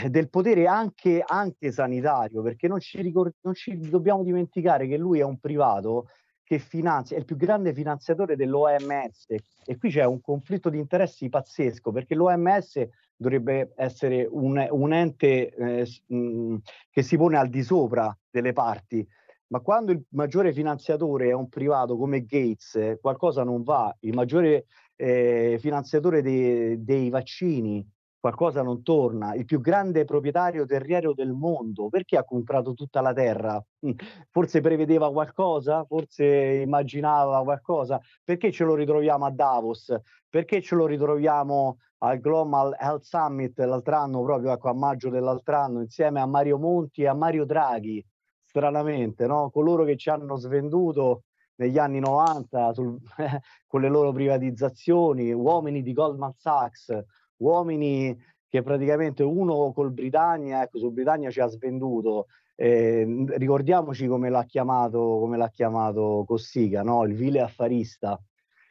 del 0.08 0.28
potere 0.30 0.66
anche, 0.66 1.22
anche 1.24 1.70
sanitario, 1.70 2.42
perché 2.42 2.66
non 2.66 2.80
ci, 2.80 3.00
ricor- 3.02 3.34
non 3.42 3.54
ci 3.54 3.76
dobbiamo 3.88 4.24
dimenticare 4.24 4.88
che 4.88 4.96
lui 4.96 5.20
è 5.20 5.24
un 5.24 5.38
privato 5.38 6.08
che 6.42 6.58
finanzia, 6.58 7.16
è 7.16 7.20
il 7.20 7.24
più 7.26 7.36
grande 7.36 7.72
finanziatore 7.72 8.34
dell'OMS 8.34 9.26
e 9.64 9.76
qui 9.76 9.90
c'è 9.90 10.04
un 10.04 10.20
conflitto 10.20 10.70
di 10.70 10.78
interessi 10.78 11.28
pazzesco 11.28 11.92
perché 11.92 12.14
l'OMS 12.14 12.88
dovrebbe 13.18 13.72
essere 13.76 14.26
un, 14.30 14.64
un 14.70 14.92
ente 14.92 15.48
eh, 15.50 15.86
mh, 16.06 16.56
che 16.90 17.02
si 17.02 17.16
pone 17.16 17.36
al 17.36 17.48
di 17.48 17.62
sopra 17.62 18.16
delle 18.30 18.52
parti, 18.52 19.06
ma 19.48 19.60
quando 19.60 19.92
il 19.92 20.02
maggiore 20.10 20.52
finanziatore 20.52 21.28
è 21.28 21.32
un 21.32 21.48
privato 21.48 21.96
come 21.96 22.24
Gates, 22.24 22.74
eh, 22.76 22.98
qualcosa 23.00 23.44
non 23.44 23.62
va, 23.62 23.94
il 24.00 24.14
maggiore 24.14 24.66
eh, 24.96 25.56
finanziatore 25.60 26.22
dei- 26.22 26.82
dei 26.84 27.08
vaccini, 27.10 27.86
qualcosa 28.20 28.62
non 28.62 28.82
torna, 28.82 29.34
il 29.34 29.44
più 29.44 29.60
grande 29.60 30.04
proprietario 30.04 30.66
terriero 30.66 31.14
del 31.14 31.32
mondo, 31.32 31.88
perché 31.88 32.16
ha 32.16 32.24
comprato 32.24 32.74
tutta 32.74 33.00
la 33.00 33.12
terra? 33.12 33.62
Mm, 33.86 33.92
Forse 34.30 34.60
prevedeva 34.60 35.10
qualcosa? 35.12 35.84
Forse 35.84 36.24
immaginava 36.26 37.42
qualcosa? 37.42 38.00
Perché 38.24 38.50
ce 38.52 38.64
lo 38.64 38.74
ritroviamo 38.74 39.24
a 39.24 39.30
Davos? 39.30 39.94
Perché 40.28 40.60
ce 40.60 40.74
lo 40.74 40.86
ritroviamo 40.86 41.78
al 41.98 42.20
Global 42.20 42.76
Health 42.78 43.02
Summit 43.02 43.58
l'altro 43.60 43.96
anno, 43.96 44.22
proprio 44.22 44.52
ecco, 44.52 44.68
a 44.68 44.74
maggio 44.74 45.10
dell'altro 45.10 45.56
anno, 45.56 45.80
insieme 45.80 46.20
a 46.20 46.26
Mario 46.26 46.58
Monti 46.58 47.02
e 47.02 47.08
a 47.08 47.14
Mario 47.14 47.44
Draghi? 47.44 48.04
Stranamente, 48.42 49.26
no? 49.26 49.50
Coloro 49.50 49.84
che 49.84 49.96
ci 49.96 50.10
hanno 50.10 50.36
svenduto 50.36 51.24
negli 51.56 51.78
anni 51.78 51.98
90 52.00 52.72
sul- 52.72 52.98
con 53.66 53.80
le 53.80 53.88
loro 53.88 54.12
privatizzazioni, 54.12 55.32
uomini 55.32 55.82
di 55.82 55.92
Goldman 55.92 56.34
Sachs, 56.36 57.04
uomini 57.38 58.16
che 58.48 58.62
praticamente 58.62 59.22
uno 59.22 59.72
col 59.72 59.92
Britannia, 59.92 60.62
ecco, 60.62 60.78
su 60.78 60.90
Britannia 60.90 61.30
ci 61.30 61.40
ha 61.40 61.46
svenduto. 61.46 62.26
Eh, 62.54 63.24
ricordiamoci 63.36 64.06
come 64.06 64.30
l'ha 64.30 64.44
chiamato, 64.44 65.18
come 65.20 65.36
l'ha 65.36 65.50
chiamato 65.50 66.24
Cossiga, 66.26 66.82
no? 66.82 67.04
Il 67.04 67.14
vile 67.14 67.40
affarista. 67.40 68.18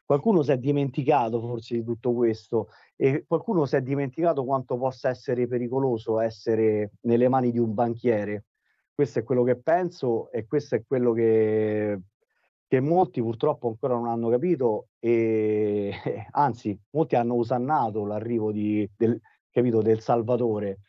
Qualcuno 0.08 0.42
si 0.42 0.52
è 0.52 0.58
dimenticato 0.58 1.42
forse 1.42 1.76
di 1.76 1.84
tutto 1.84 2.14
questo 2.14 2.70
e 2.96 3.26
qualcuno 3.28 3.66
si 3.66 3.76
è 3.76 3.82
dimenticato 3.82 4.46
quanto 4.46 4.78
possa 4.78 5.10
essere 5.10 5.48
pericoloso 5.48 6.22
essere 6.22 6.94
nelle 7.02 7.28
mani 7.28 7.52
di 7.52 7.60
un 7.60 7.74
banchiere. 7.74 8.46
Questo 8.94 9.20
è 9.20 9.24
quello 9.24 9.44
che 9.44 9.58
penso 9.58 10.32
e 10.32 10.48
questo 10.48 10.76
è 10.76 10.86
quello 10.88 11.12
che, 11.12 12.00
che 12.66 12.80
molti 12.80 13.22
purtroppo 13.22 13.68
ancora 13.68 13.96
non 13.96 14.08
hanno 14.08 14.30
capito 14.30 14.88
e 14.98 15.92
anzi 16.32 16.80
molti 16.92 17.18
hanno 17.18 17.36
osannato 17.36 18.06
l'arrivo 18.06 18.54
di- 18.54 18.90
del, 18.96 19.20
capito, 19.52 19.82
del 19.82 20.00
Salvatore 20.00 20.80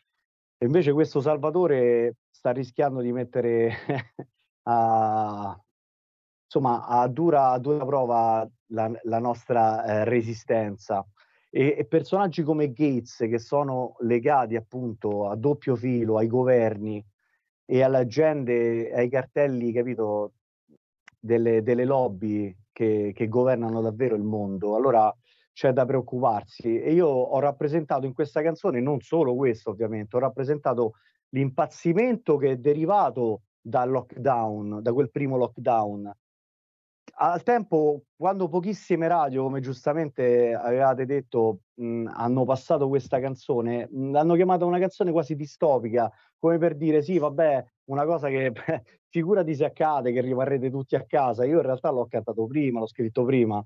e 0.57 0.65
invece 0.65 0.93
questo 0.93 1.19
Salvatore 1.19 2.19
sta 2.29 2.51
rischiando 2.51 3.01
di 3.01 3.11
mettere 3.11 3.73
a, 4.63 5.61
insomma, 6.45 6.85
a 6.85 7.05
dura, 7.09 7.51
a 7.51 7.59
dura 7.59 7.85
prova 7.85 8.49
la, 8.69 8.91
la 9.03 9.19
nostra 9.19 9.83
eh, 9.83 10.03
resistenza. 10.05 11.05
E, 11.49 11.75
e 11.77 11.85
personaggi 11.85 12.43
come 12.43 12.71
Gates, 12.71 13.17
che 13.17 13.39
sono 13.39 13.95
legati 13.99 14.55
appunto 14.55 15.29
a 15.29 15.35
doppio 15.35 15.75
filo 15.75 16.17
ai 16.17 16.27
governi 16.27 17.03
e 17.65 17.83
alle 17.83 17.97
agende, 17.97 18.91
ai 18.93 19.09
cartelli, 19.09 19.71
capito, 19.71 20.33
delle, 21.19 21.61
delle 21.61 21.85
lobby 21.85 22.55
che, 22.71 23.11
che 23.13 23.27
governano 23.27 23.81
davvero 23.81 24.15
il 24.15 24.23
mondo, 24.23 24.75
allora 24.75 25.13
c'è 25.51 25.73
da 25.73 25.85
preoccuparsi. 25.85 26.79
E 26.79 26.93
io 26.93 27.07
ho 27.07 27.39
rappresentato 27.39 28.05
in 28.05 28.13
questa 28.13 28.41
canzone 28.41 28.79
non 28.79 29.01
solo 29.01 29.35
questo, 29.35 29.71
ovviamente, 29.71 30.15
ho 30.15 30.19
rappresentato 30.19 30.93
l'impazzimento 31.29 32.37
che 32.37 32.51
è 32.51 32.57
derivato 32.57 33.41
dal 33.59 33.89
lockdown, 33.89 34.81
da 34.81 34.93
quel 34.93 35.11
primo 35.11 35.37
lockdown. 35.37 36.11
Al 37.21 37.43
tempo, 37.43 38.03
quando 38.15 38.47
pochissime 38.47 39.07
radio, 39.09 39.43
come 39.43 39.59
giustamente 39.59 40.53
avevate 40.53 41.05
detto, 41.05 41.63
mh, 41.75 42.05
hanno 42.13 42.45
passato 42.45 42.87
questa 42.87 43.19
canzone, 43.19 43.89
mh, 43.91 44.11
l'hanno 44.11 44.35
chiamata 44.35 44.63
una 44.63 44.79
canzone 44.79 45.11
quasi 45.11 45.35
distopica, 45.35 46.09
come 46.37 46.57
per 46.57 46.77
dire 46.77 47.01
sì, 47.01 47.17
vabbè, 47.17 47.65
una 47.89 48.05
cosa 48.05 48.29
che 48.29 48.53
figurati 49.09 49.53
se 49.53 49.65
accade, 49.65 50.13
che 50.13 50.21
rimarrete 50.21 50.69
tutti 50.69 50.95
a 50.95 51.03
casa. 51.05 51.43
Io 51.43 51.57
in 51.57 51.63
realtà 51.63 51.89
l'ho 51.91 52.07
cantato 52.07 52.47
prima, 52.47 52.79
l'ho 52.79 52.87
scritto 52.87 53.25
prima, 53.25 53.61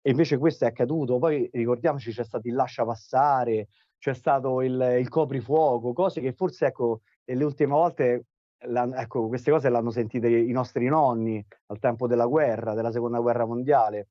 e 0.00 0.10
invece 0.10 0.38
questo 0.38 0.64
è 0.64 0.68
accaduto. 0.68 1.18
Poi 1.18 1.48
ricordiamoci, 1.52 2.10
c'è 2.10 2.24
stato 2.24 2.48
il 2.48 2.54
lascia 2.54 2.84
passare, 2.86 3.68
c'è 3.98 4.14
stato 4.14 4.62
il, 4.62 4.96
il 4.98 5.08
coprifuoco, 5.08 5.92
cose 5.92 6.20
che 6.22 6.32
forse, 6.32 6.66
ecco, 6.66 7.00
le 7.24 7.44
ultime 7.44 7.72
volte 7.72 8.24
ecco, 8.64 9.28
queste 9.28 9.50
cose 9.50 9.70
le 9.70 9.76
hanno 9.76 9.90
sentite 9.90 10.28
i 10.28 10.52
nostri 10.52 10.86
nonni 10.86 11.44
al 11.66 11.78
tempo 11.78 12.06
della 12.06 12.26
guerra, 12.26 12.74
della 12.74 12.90
seconda 12.90 13.20
guerra 13.20 13.46
mondiale. 13.46 14.08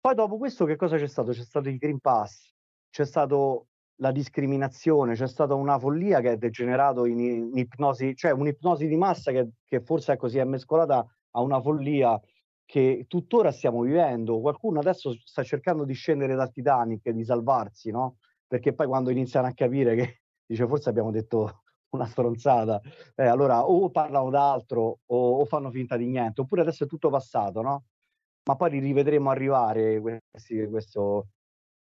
Poi 0.00 0.14
dopo 0.14 0.38
questo 0.38 0.64
che 0.64 0.76
cosa 0.76 0.96
c'è 0.96 1.08
stato? 1.08 1.32
C'è 1.32 1.42
stato 1.42 1.68
il 1.68 1.78
Green 1.78 1.98
Pass, 1.98 2.54
c'è 2.90 3.04
stato 3.04 3.68
la 3.96 4.12
discriminazione, 4.12 5.14
c'è 5.14 5.26
stata 5.26 5.54
una 5.54 5.78
follia 5.78 6.20
che 6.20 6.32
è 6.32 6.36
degenerato 6.36 7.06
in, 7.06 7.18
in 7.18 7.50
ipnosi, 7.56 8.14
cioè 8.14 8.30
un'ipnosi 8.30 8.86
di 8.86 8.96
massa 8.96 9.32
che, 9.32 9.50
che 9.64 9.80
forse 9.80 10.12
ecco, 10.12 10.28
si 10.28 10.38
è 10.38 10.44
mescolata 10.44 11.04
a 11.30 11.40
una 11.40 11.60
follia 11.60 12.20
che 12.64 13.06
tuttora 13.08 13.50
stiamo 13.52 13.82
vivendo. 13.82 14.40
Qualcuno 14.40 14.80
adesso 14.80 15.12
sta 15.24 15.42
cercando 15.42 15.84
di 15.84 15.94
scendere 15.94 16.34
dal 16.34 16.52
Titanic 16.52 17.08
di 17.10 17.24
salvarsi, 17.24 17.90
no? 17.90 18.18
Perché 18.46 18.74
poi 18.74 18.86
quando 18.86 19.10
iniziano 19.10 19.46
a 19.46 19.52
capire 19.52 19.94
che 19.96 20.20
dice 20.46 20.66
forse 20.66 20.88
abbiamo 20.88 21.10
detto 21.10 21.62
una 21.90 22.06
stronzata, 22.06 22.80
eh, 23.14 23.24
allora 23.26 23.66
o 23.66 23.90
parlano 23.90 24.30
d'altro 24.30 25.00
o, 25.06 25.40
o 25.40 25.44
fanno 25.44 25.70
finta 25.70 25.96
di 25.96 26.06
niente, 26.06 26.40
oppure 26.40 26.62
adesso 26.62 26.84
è 26.84 26.86
tutto 26.86 27.10
passato, 27.10 27.62
no? 27.62 27.84
Ma 28.44 28.56
poi 28.56 28.70
li 28.70 28.78
rivedremo 28.78 29.30
arrivare 29.30 30.00
questi, 30.00 30.66
questo, 30.68 31.28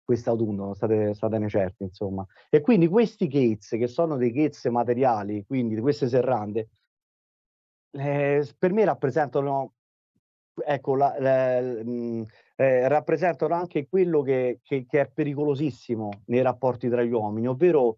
quest'autunno, 0.03 0.73
state, 0.73 1.14
statene 1.14 1.48
certi, 1.49 1.84
insomma. 1.84 2.26
E 2.49 2.61
quindi 2.61 2.88
questi 2.88 3.27
gates, 3.27 3.69
che 3.69 3.88
sono 3.88 4.15
dei 4.18 4.32
gates 4.32 4.65
materiali, 4.65 5.45
quindi 5.45 5.76
di 5.76 5.82
queste 5.82 6.07
serrande, 6.07 6.69
eh, 7.91 8.48
per 8.57 8.73
me 8.73 8.86
rappresentano, 8.86 9.73
ecco, 10.65 10.95
la- 10.95 11.15
la- 11.19 11.61
mh, 11.61 12.26
eh, 12.56 12.88
rappresentano 12.88 13.53
anche 13.53 13.88
quello 13.88 14.22
che, 14.22 14.60
che- 14.64 14.86
che 14.88 15.02
è 15.02 15.10
pericolosissimo 15.11 16.10
nei 16.26 16.41
rapporti 16.41 16.90
tra 16.90 17.03
gli 17.03 17.11
uomini, 17.11 17.48
ovvero 17.48 17.98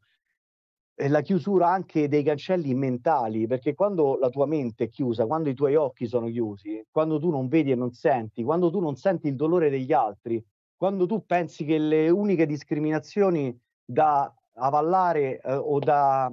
la 1.07 1.21
chiusura 1.21 1.69
anche 1.69 2.07
dei 2.07 2.23
cancelli 2.23 2.73
mentali, 2.73 3.45
perché 3.45 3.75
quando 3.75 4.17
la 4.17 4.29
tua 4.29 4.47
mente 4.47 4.85
è 4.85 4.89
chiusa, 4.89 5.27
quando 5.27 5.49
i 5.49 5.53
tuoi 5.53 5.75
occhi 5.75 6.07
sono 6.07 6.27
chiusi, 6.27 6.83
quando 6.89 7.19
tu 7.19 7.29
non 7.29 7.47
vedi 7.47 7.71
e 7.71 7.75
non 7.75 7.91
senti, 7.91 8.43
quando 8.43 8.71
tu 8.71 8.79
non 8.79 8.95
senti 8.95 9.27
il 9.27 9.35
dolore 9.35 9.69
degli 9.69 9.93
altri, 9.93 10.43
quando 10.75 11.05
tu 11.05 11.23
pensi 11.25 11.65
che 11.65 11.77
le 11.77 12.09
uniche 12.09 12.47
discriminazioni 12.47 13.55
da 13.85 14.33
avallare 14.53 15.39
eh, 15.39 15.53
o 15.53 15.77
da 15.79 16.31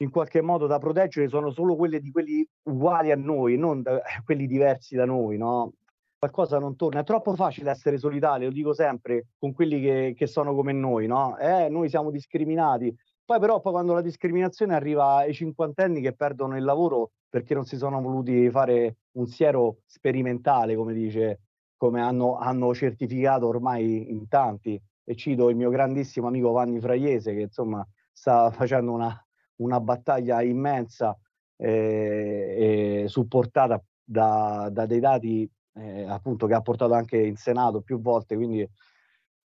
in 0.00 0.10
qualche 0.10 0.40
modo 0.40 0.66
da 0.66 0.78
proteggere 0.78 1.28
sono 1.28 1.50
solo 1.50 1.76
quelle 1.76 2.00
di 2.00 2.10
quelli 2.10 2.46
uguali 2.64 3.10
a 3.10 3.16
noi, 3.16 3.58
non 3.58 3.82
da- 3.82 4.00
quelli 4.24 4.46
diversi 4.46 4.94
da 4.94 5.04
noi, 5.04 5.36
no? 5.36 5.72
Qualcosa 6.18 6.58
non 6.58 6.76
torna. 6.76 7.00
È 7.00 7.04
troppo 7.04 7.34
facile 7.34 7.70
essere 7.70 7.98
solidali, 7.98 8.44
lo 8.44 8.50
dico 8.50 8.72
sempre, 8.72 9.26
con 9.38 9.52
quelli 9.52 9.80
che, 9.80 10.14
che 10.16 10.26
sono 10.26 10.54
come 10.54 10.72
noi, 10.72 11.06
no? 11.06 11.36
Eh, 11.38 11.68
noi 11.68 11.88
siamo 11.88 12.10
discriminati. 12.10 12.94
Poi 13.30 13.38
però 13.38 13.60
poi 13.60 13.70
quando 13.70 13.94
la 13.94 14.00
discriminazione 14.00 14.74
arriva 14.74 15.18
ai 15.18 15.32
cinquantenni 15.32 16.00
che 16.00 16.14
perdono 16.14 16.56
il 16.56 16.64
lavoro 16.64 17.12
perché 17.28 17.54
non 17.54 17.64
si 17.64 17.76
sono 17.76 18.00
voluti 18.00 18.50
fare 18.50 18.96
un 19.12 19.28
siero 19.28 19.82
sperimentale, 19.86 20.74
come 20.74 20.92
dice, 20.92 21.42
come 21.76 22.00
hanno, 22.00 22.38
hanno 22.38 22.74
certificato 22.74 23.46
ormai 23.46 24.10
in 24.10 24.26
tanti. 24.26 24.82
E 25.04 25.14
cito 25.14 25.48
il 25.48 25.54
mio 25.54 25.70
grandissimo 25.70 26.26
amico 26.26 26.50
Vanni 26.50 26.80
Fraiese 26.80 27.32
che 27.32 27.42
insomma 27.42 27.86
sta 28.10 28.50
facendo 28.50 28.90
una, 28.90 29.24
una 29.58 29.78
battaglia 29.78 30.42
immensa 30.42 31.16
eh, 31.56 33.02
e 33.04 33.04
supportata 33.06 33.80
da, 34.02 34.68
da 34.72 34.86
dei 34.86 34.98
dati 34.98 35.48
eh, 35.74 36.02
appunto 36.02 36.48
che 36.48 36.54
ha 36.54 36.62
portato 36.62 36.94
anche 36.94 37.16
in 37.16 37.36
Senato 37.36 37.80
più 37.80 38.00
volte, 38.00 38.34
quindi, 38.34 38.68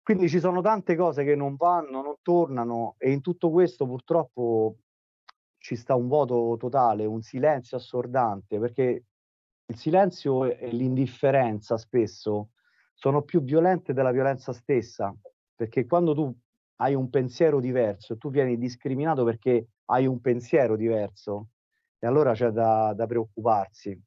quindi 0.03 0.29
ci 0.29 0.39
sono 0.39 0.61
tante 0.61 0.95
cose 0.95 1.23
che 1.23 1.35
non 1.35 1.55
vanno, 1.55 2.01
non 2.01 2.15
tornano 2.21 2.95
e 2.97 3.11
in 3.11 3.21
tutto 3.21 3.49
questo 3.51 3.85
purtroppo 3.85 4.77
ci 5.57 5.75
sta 5.75 5.95
un 5.95 6.07
vuoto 6.07 6.55
totale, 6.57 7.05
un 7.05 7.21
silenzio 7.21 7.77
assordante, 7.77 8.59
perché 8.59 9.05
il 9.65 9.75
silenzio 9.77 10.45
e 10.45 10.57
e 10.59 10.71
l'indifferenza 10.71 11.77
spesso 11.77 12.49
sono 12.93 13.21
più 13.23 13.41
violente 13.43 13.93
della 13.93 14.11
violenza 14.11 14.53
stessa, 14.53 15.15
perché 15.55 15.85
quando 15.85 16.13
tu 16.13 16.35
hai 16.77 16.95
un 16.95 17.09
pensiero 17.09 17.59
diverso, 17.59 18.17
tu 18.17 18.29
vieni 18.31 18.57
discriminato 18.57 19.23
perché 19.23 19.67
hai 19.85 20.07
un 20.07 20.19
pensiero 20.19 20.75
diverso, 20.75 21.49
e 21.99 22.07
allora 22.07 22.33
c'è 22.33 22.49
da, 22.49 22.93
da 22.95 23.05
preoccuparsi. 23.05 23.99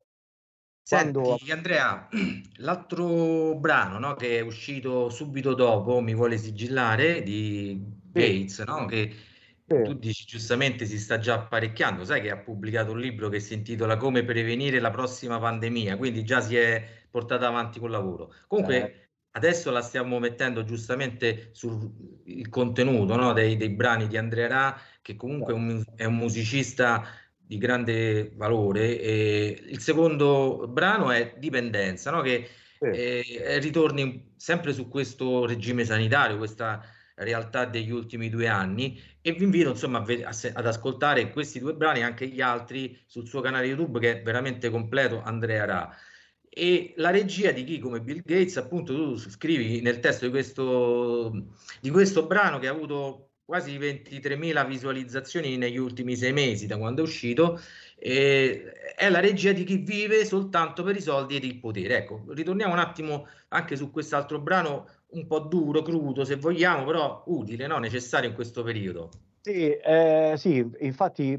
Quando 0.86 1.36
Senti, 1.36 1.50
Andrea, 1.50 2.08
l'altro 2.58 3.58
brano, 3.58 3.98
no, 3.98 4.14
che 4.14 4.38
è 4.38 4.40
uscito 4.40 5.08
subito 5.10 5.54
dopo, 5.54 6.00
Mi 6.00 6.14
vuole 6.14 6.36
sigillare, 6.38 7.22
di 7.22 7.80
Gates, 8.12 8.58
no, 8.60 8.84
che 8.84 9.14
tu 9.80 9.94
dici 9.94 10.24
giustamente 10.26 10.86
si 10.86 10.98
sta 10.98 11.18
già 11.18 11.34
apparecchiando, 11.34 12.04
sai 12.04 12.20
che 12.22 12.30
ha 12.30 12.38
pubblicato 12.38 12.92
un 12.92 13.00
libro 13.00 13.28
che 13.28 13.40
si 13.40 13.54
intitola 13.54 13.96
Come 13.96 14.24
prevenire 14.24 14.78
la 14.80 14.90
prossima 14.90 15.38
pandemia, 15.38 15.96
quindi 15.96 16.22
già 16.24 16.40
si 16.40 16.56
è 16.56 17.06
portato 17.10 17.44
avanti 17.46 17.78
col 17.80 17.90
lavoro. 17.90 18.32
Comunque 18.46 18.76
Eh. 18.76 19.10
adesso 19.32 19.70
la 19.70 19.82
stiamo 19.82 20.18
mettendo 20.18 20.64
giustamente 20.64 21.50
sul 21.52 21.92
contenuto 22.48 23.16
no, 23.16 23.32
dei, 23.32 23.56
dei 23.56 23.70
brani 23.70 24.06
di 24.06 24.16
Andrea 24.16 24.48
Ra, 24.48 24.80
che 25.02 25.16
comunque 25.16 25.52
è 25.52 25.56
un, 25.56 25.82
è 25.96 26.04
un 26.04 26.14
musicista 26.16 27.04
di 27.46 27.58
grande 27.58 28.32
valore. 28.34 29.00
E 29.00 29.62
il 29.66 29.80
secondo 29.80 30.66
brano 30.68 31.10
è 31.10 31.34
Dipendenza, 31.38 32.10
no, 32.10 32.20
che 32.22 32.48
eh, 32.80 33.58
ritorni 33.60 34.34
sempre 34.36 34.72
su 34.72 34.88
questo 34.88 35.46
regime 35.46 35.84
sanitario, 35.84 36.36
questa 36.36 36.82
realtà 37.16 37.64
degli 37.64 37.90
ultimi 37.90 38.28
due 38.28 38.48
anni 38.48 39.00
e 39.20 39.32
vi 39.32 39.44
invito 39.44 39.70
insomma 39.70 40.00
ve- 40.00 40.26
se- 40.32 40.52
ad 40.52 40.66
ascoltare 40.66 41.30
questi 41.30 41.60
due 41.60 41.74
brani 41.74 42.00
e 42.00 42.02
anche 42.02 42.26
gli 42.26 42.40
altri 42.40 43.00
sul 43.06 43.26
suo 43.28 43.40
canale 43.40 43.66
YouTube 43.66 44.00
che 44.00 44.18
è 44.20 44.22
veramente 44.22 44.70
completo, 44.70 45.22
Andrea 45.22 45.64
Ra. 45.64 45.96
E 46.48 46.94
la 46.96 47.10
regia 47.10 47.50
di 47.50 47.64
chi 47.64 47.78
come 47.78 48.00
Bill 48.00 48.22
Gates, 48.24 48.56
appunto, 48.58 48.94
tu 48.94 49.16
scrivi 49.16 49.80
nel 49.80 49.98
testo 50.00 50.24
di 50.24 50.30
questo, 50.30 51.48
di 51.80 51.90
questo 51.90 52.26
brano 52.26 52.58
che 52.58 52.68
ha 52.68 52.70
avuto 52.70 53.33
quasi 53.44 53.78
23.000 53.78 54.66
visualizzazioni 54.66 55.56
negli 55.56 55.76
ultimi 55.76 56.16
sei 56.16 56.32
mesi 56.32 56.66
da 56.66 56.78
quando 56.78 57.02
è 57.02 57.04
uscito, 57.04 57.60
è 57.96 59.08
la 59.08 59.20
regia 59.20 59.52
di 59.52 59.64
chi 59.64 59.76
vive 59.76 60.24
soltanto 60.24 60.82
per 60.82 60.96
i 60.96 61.00
soldi 61.00 61.36
ed 61.36 61.44
il 61.44 61.58
potere. 61.58 61.98
Ecco, 61.98 62.24
ritorniamo 62.28 62.72
un 62.72 62.78
attimo 62.78 63.26
anche 63.48 63.76
su 63.76 63.90
quest'altro 63.90 64.40
brano 64.40 64.88
un 65.08 65.26
po' 65.26 65.40
duro, 65.40 65.82
crudo 65.82 66.24
se 66.24 66.36
vogliamo, 66.36 66.84
però 66.84 67.22
utile, 67.26 67.66
no? 67.66 67.78
necessario 67.78 68.28
in 68.28 68.34
questo 68.34 68.62
periodo. 68.62 69.10
Sì, 69.42 69.70
eh, 69.70 70.34
sì, 70.36 70.66
infatti 70.80 71.38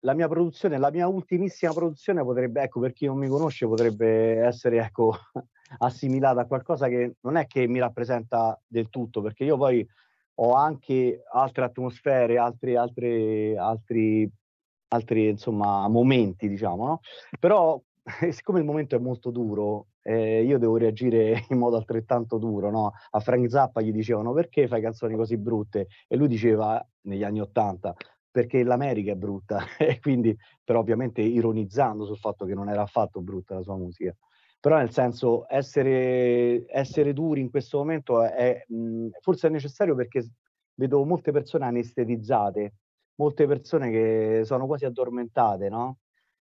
la 0.00 0.14
mia 0.14 0.28
produzione, 0.28 0.78
la 0.78 0.90
mia 0.90 1.06
ultimissima 1.06 1.72
produzione 1.72 2.22
potrebbe, 2.22 2.62
ecco, 2.62 2.80
per 2.80 2.92
chi 2.92 3.06
non 3.06 3.18
mi 3.18 3.28
conosce, 3.28 3.66
potrebbe 3.66 4.38
essere, 4.40 4.78
ecco, 4.78 5.16
assimilata 5.78 6.42
a 6.42 6.46
qualcosa 6.46 6.88
che 6.88 7.14
non 7.20 7.36
è 7.36 7.46
che 7.46 7.66
mi 7.66 7.78
rappresenta 7.78 8.60
del 8.66 8.88
tutto, 8.88 9.22
perché 9.22 9.44
io 9.44 9.56
poi 9.56 9.86
ho 10.38 10.52
anche 10.54 11.22
altre 11.32 11.64
atmosfere, 11.64 12.38
altri, 12.38 12.76
altri, 12.76 13.56
altri, 13.56 14.30
altri 14.88 15.28
insomma, 15.28 15.88
momenti, 15.88 16.48
diciamo, 16.48 16.86
no? 16.86 17.00
Però 17.38 17.80
siccome 18.30 18.60
il 18.60 18.64
momento 18.64 18.96
è 18.96 18.98
molto 18.98 19.30
duro, 19.30 19.88
eh, 20.02 20.42
io 20.42 20.58
devo 20.58 20.76
reagire 20.76 21.44
in 21.50 21.58
modo 21.58 21.76
altrettanto 21.76 22.38
duro, 22.38 22.70
no? 22.70 22.92
A 23.10 23.20
Frank 23.20 23.48
Zappa 23.50 23.80
gli 23.80 23.92
dicevano 23.92 24.32
perché 24.32 24.68
fai 24.68 24.80
canzoni 24.80 25.16
così 25.16 25.36
brutte? 25.36 25.88
E 26.06 26.16
lui 26.16 26.28
diceva 26.28 26.84
negli 27.02 27.24
anni 27.24 27.40
Ottanta 27.40 27.94
perché 28.30 28.62
l'America 28.62 29.12
è 29.12 29.14
brutta 29.14 29.64
e 29.78 29.98
quindi 29.98 30.36
però 30.62 30.80
ovviamente 30.80 31.22
ironizzando 31.22 32.04
sul 32.04 32.18
fatto 32.18 32.44
che 32.44 32.52
non 32.54 32.68
era 32.68 32.82
affatto 32.82 33.22
brutta 33.22 33.54
la 33.54 33.62
sua 33.62 33.76
musica. 33.76 34.14
Però 34.66 34.78
nel 34.78 34.90
senso 34.90 35.44
essere, 35.48 36.64
essere 36.66 37.12
duri 37.12 37.40
in 37.40 37.50
questo 37.50 37.78
momento 37.78 38.20
è, 38.24 38.64
mh, 38.66 39.10
forse 39.20 39.46
è 39.46 39.50
necessario 39.50 39.94
perché 39.94 40.28
vedo 40.74 41.04
molte 41.04 41.30
persone 41.30 41.66
anestetizzate, 41.66 42.74
molte 43.14 43.46
persone 43.46 43.92
che 43.92 44.40
sono 44.42 44.66
quasi 44.66 44.84
addormentate, 44.84 45.68
no? 45.68 45.98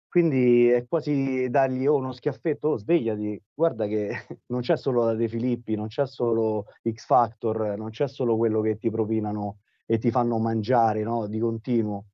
Quindi 0.07 0.69
è 0.69 0.87
quasi 0.87 1.51
dargli 1.51 1.87
oh, 1.87 1.97
uno 1.97 2.13
schiaffetto, 2.13 2.69
oh, 2.69 2.77
svegliati, 2.77 3.43
guarda 3.53 3.89
che 3.89 4.11
non 4.47 4.61
c'è 4.61 4.77
solo 4.77 5.07
la 5.07 5.15
De 5.15 5.27
Filippi, 5.27 5.75
non 5.75 5.89
c'è 5.89 6.07
solo 6.07 6.67
X 6.89 7.07
Factor, 7.07 7.77
non 7.77 7.91
c'è 7.91 8.07
solo 8.07 8.37
quello 8.37 8.61
che 8.61 8.77
ti 8.79 8.91
propinano 8.91 9.59
e 9.87 9.99
ti 9.99 10.13
fanno 10.13 10.39
mangiare 10.39 11.03
no? 11.03 11.27
di 11.27 11.41
continuo. 11.41 12.05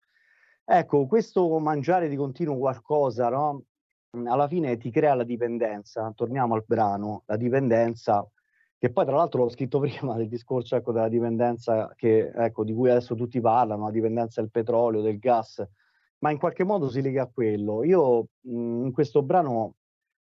Ecco, 0.65 1.05
questo 1.07 1.59
mangiare 1.59 2.09
di 2.09 2.17
continuo 2.17 2.57
qualcosa, 2.57 3.29
no? 3.29 3.65
Alla 4.13 4.49
fine 4.49 4.77
ti 4.77 4.91
crea 4.91 5.15
la 5.15 5.25
dipendenza. 5.25 6.13
Torniamo 6.15 6.55
al 6.55 6.65
brano, 6.67 7.23
la 7.27 7.37
dipendenza, 7.37 8.29
che 8.77 8.91
poi 8.91 9.05
tra 9.05 9.17
l'altro 9.17 9.43
l'ho 9.45 9.49
scritto 9.51 9.79
prima 9.81 10.17
del 10.17 10.29
discorso 10.29 10.77
ecco, 10.77 10.93
della 10.93 11.09
dipendenza 11.09 11.93
che, 11.97 12.31
ecco, 12.35 12.65
di 12.65 12.75
cui 12.75 12.91
adesso 12.91 13.15
tutti 13.15 13.41
parlano, 13.41 13.85
la 13.85 13.91
dipendenza 13.91 14.41
del 14.41 14.51
petrolio, 14.51 15.01
del 15.01 15.19
gas, 15.19 15.65
ma 16.19 16.31
in 16.31 16.39
qualche 16.39 16.65
modo 16.65 16.89
si 16.89 17.01
lega 17.03 17.23
a 17.23 17.31
quello. 17.33 17.85
Io 17.85 18.29
mh, 18.41 18.85
in 18.87 18.93
questo 18.93 19.23
brano, 19.23 19.75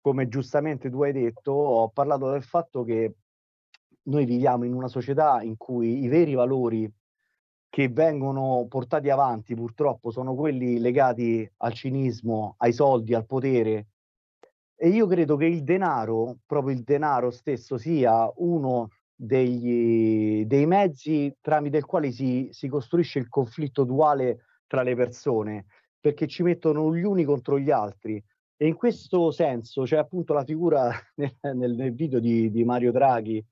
come 0.02 0.28
giustamente 0.28 0.90
tu 0.90 1.02
hai 1.04 1.14
detto, 1.14 1.52
ho 1.52 1.90
parlato 1.90 2.30
del 2.32 2.44
fatto 2.44 2.84
che 2.84 3.16
noi 4.04 4.26
viviamo 4.26 4.66
in 4.66 4.74
una 4.74 4.88
società 4.88 5.42
in 5.42 5.56
cui 5.56 6.04
i 6.04 6.08
veri 6.08 6.34
valori 6.34 6.92
che 7.70 7.88
vengono 7.88 8.66
portati 8.68 9.10
avanti 9.10 9.54
purtroppo 9.54 10.10
sono 10.10 10.34
quelli 10.34 10.80
legati 10.80 11.50
al 11.58 11.74
cinismo, 11.74 12.56
ai 12.58 12.74
soldi, 12.74 13.14
al 13.14 13.26
potere. 13.26 13.88
E 14.76 14.90
io 14.90 15.06
credo 15.08 15.36
che 15.36 15.46
il 15.46 15.64
denaro, 15.64 16.38
proprio 16.46 16.76
il 16.76 16.84
denaro 16.84 17.30
stesso, 17.32 17.78
sia 17.78 18.32
uno 18.38 18.90
degli, 19.14 20.46
dei 20.46 20.66
mezzi 20.66 21.36
tramite 21.42 21.78
il 21.78 21.86
quale 21.86 22.12
si, 22.12 22.48
si 22.52 22.68
costruisce 22.70 23.20
il 23.20 23.28
conflitto 23.28 23.84
duale 23.84 24.46
tra 24.66 24.82
le 24.82 24.96
persone, 24.96 25.66
perché 26.00 26.28
ci 26.28 26.44
mettono 26.44 26.96
gli 26.96 27.04
uni 27.04 27.26
contro 27.26 27.60
gli 27.60 27.72
altri. 27.72 28.24
E 28.56 28.68
in 28.68 28.76
questo 28.76 29.32
senso 29.32 29.84
c'è 29.84 29.98
appunto 29.98 30.34
la 30.34 30.44
figura 30.44 30.92
nel, 31.16 31.76
nel- 31.76 31.94
video 31.94 32.20
di, 32.20 32.50
di 32.50 32.64
Mario 32.64 32.92
Draghi, 32.92 33.46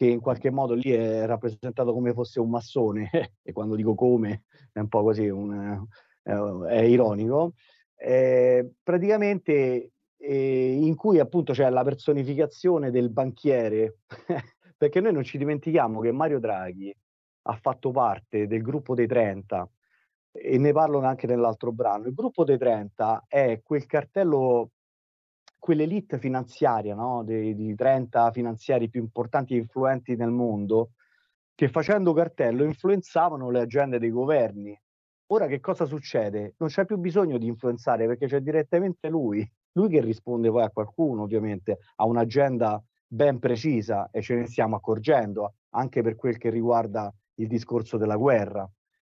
che 0.00 0.06
in 0.06 0.20
qualche 0.20 0.48
modo 0.48 0.72
lì 0.72 0.92
è 0.92 1.26
rappresentato 1.26 1.92
come 1.92 2.14
fosse 2.14 2.40
un 2.40 2.48
massone, 2.48 3.10
e 3.42 3.52
quando 3.52 3.74
dico 3.74 3.94
come 3.94 4.44
è 4.72 4.78
un 4.78 4.88
po' 4.88 5.02
così, 5.02 5.28
un, 5.28 5.86
eh, 6.22 6.68
è 6.68 6.80
ironico, 6.80 7.52
eh, 7.96 8.76
praticamente 8.82 9.90
eh, 10.16 10.72
in 10.72 10.94
cui 10.94 11.18
appunto 11.18 11.52
c'è 11.52 11.68
la 11.68 11.84
personificazione 11.84 12.90
del 12.90 13.10
banchiere, 13.10 13.98
perché 14.78 15.02
noi 15.02 15.12
non 15.12 15.22
ci 15.22 15.36
dimentichiamo 15.36 16.00
che 16.00 16.12
Mario 16.12 16.38
Draghi 16.38 16.96
ha 17.42 17.56
fatto 17.60 17.90
parte 17.90 18.46
del 18.46 18.62
gruppo 18.62 18.94
dei 18.94 19.06
30 19.06 19.68
e 20.32 20.56
ne 20.56 20.72
parlo 20.72 21.00
anche 21.00 21.26
nell'altro 21.26 21.72
brano. 21.72 22.06
Il 22.06 22.14
gruppo 22.14 22.44
dei 22.44 22.56
30 22.56 23.26
è 23.28 23.60
quel 23.62 23.84
cartello 23.84 24.70
quell'elite 25.60 26.18
finanziaria, 26.18 26.96
no? 26.96 27.22
dei, 27.22 27.54
di 27.54 27.74
30 27.76 28.32
finanziari 28.32 28.88
più 28.88 29.00
importanti 29.00 29.54
e 29.54 29.58
influenti 29.58 30.16
nel 30.16 30.30
mondo, 30.30 30.92
che 31.54 31.68
facendo 31.68 32.12
cartello 32.12 32.64
influenzavano 32.64 33.50
le 33.50 33.60
agende 33.60 34.00
dei 34.00 34.10
governi. 34.10 34.76
Ora 35.26 35.46
che 35.46 35.60
cosa 35.60 35.84
succede? 35.84 36.54
Non 36.56 36.70
c'è 36.70 36.84
più 36.84 36.96
bisogno 36.96 37.38
di 37.38 37.46
influenzare 37.46 38.06
perché 38.06 38.26
c'è 38.26 38.40
direttamente 38.40 39.08
lui, 39.08 39.48
lui 39.72 39.88
che 39.88 40.00
risponde 40.00 40.50
poi 40.50 40.64
a 40.64 40.70
qualcuno, 40.70 41.22
ovviamente, 41.22 41.78
ha 41.96 42.06
un'agenda 42.06 42.82
ben 43.06 43.38
precisa 43.38 44.08
e 44.10 44.22
ce 44.22 44.34
ne 44.34 44.46
stiamo 44.46 44.76
accorgendo, 44.76 45.54
anche 45.70 46.02
per 46.02 46.16
quel 46.16 46.38
che 46.38 46.50
riguarda 46.50 47.12
il 47.34 47.46
discorso 47.46 47.96
della 47.96 48.16
guerra. 48.16 48.68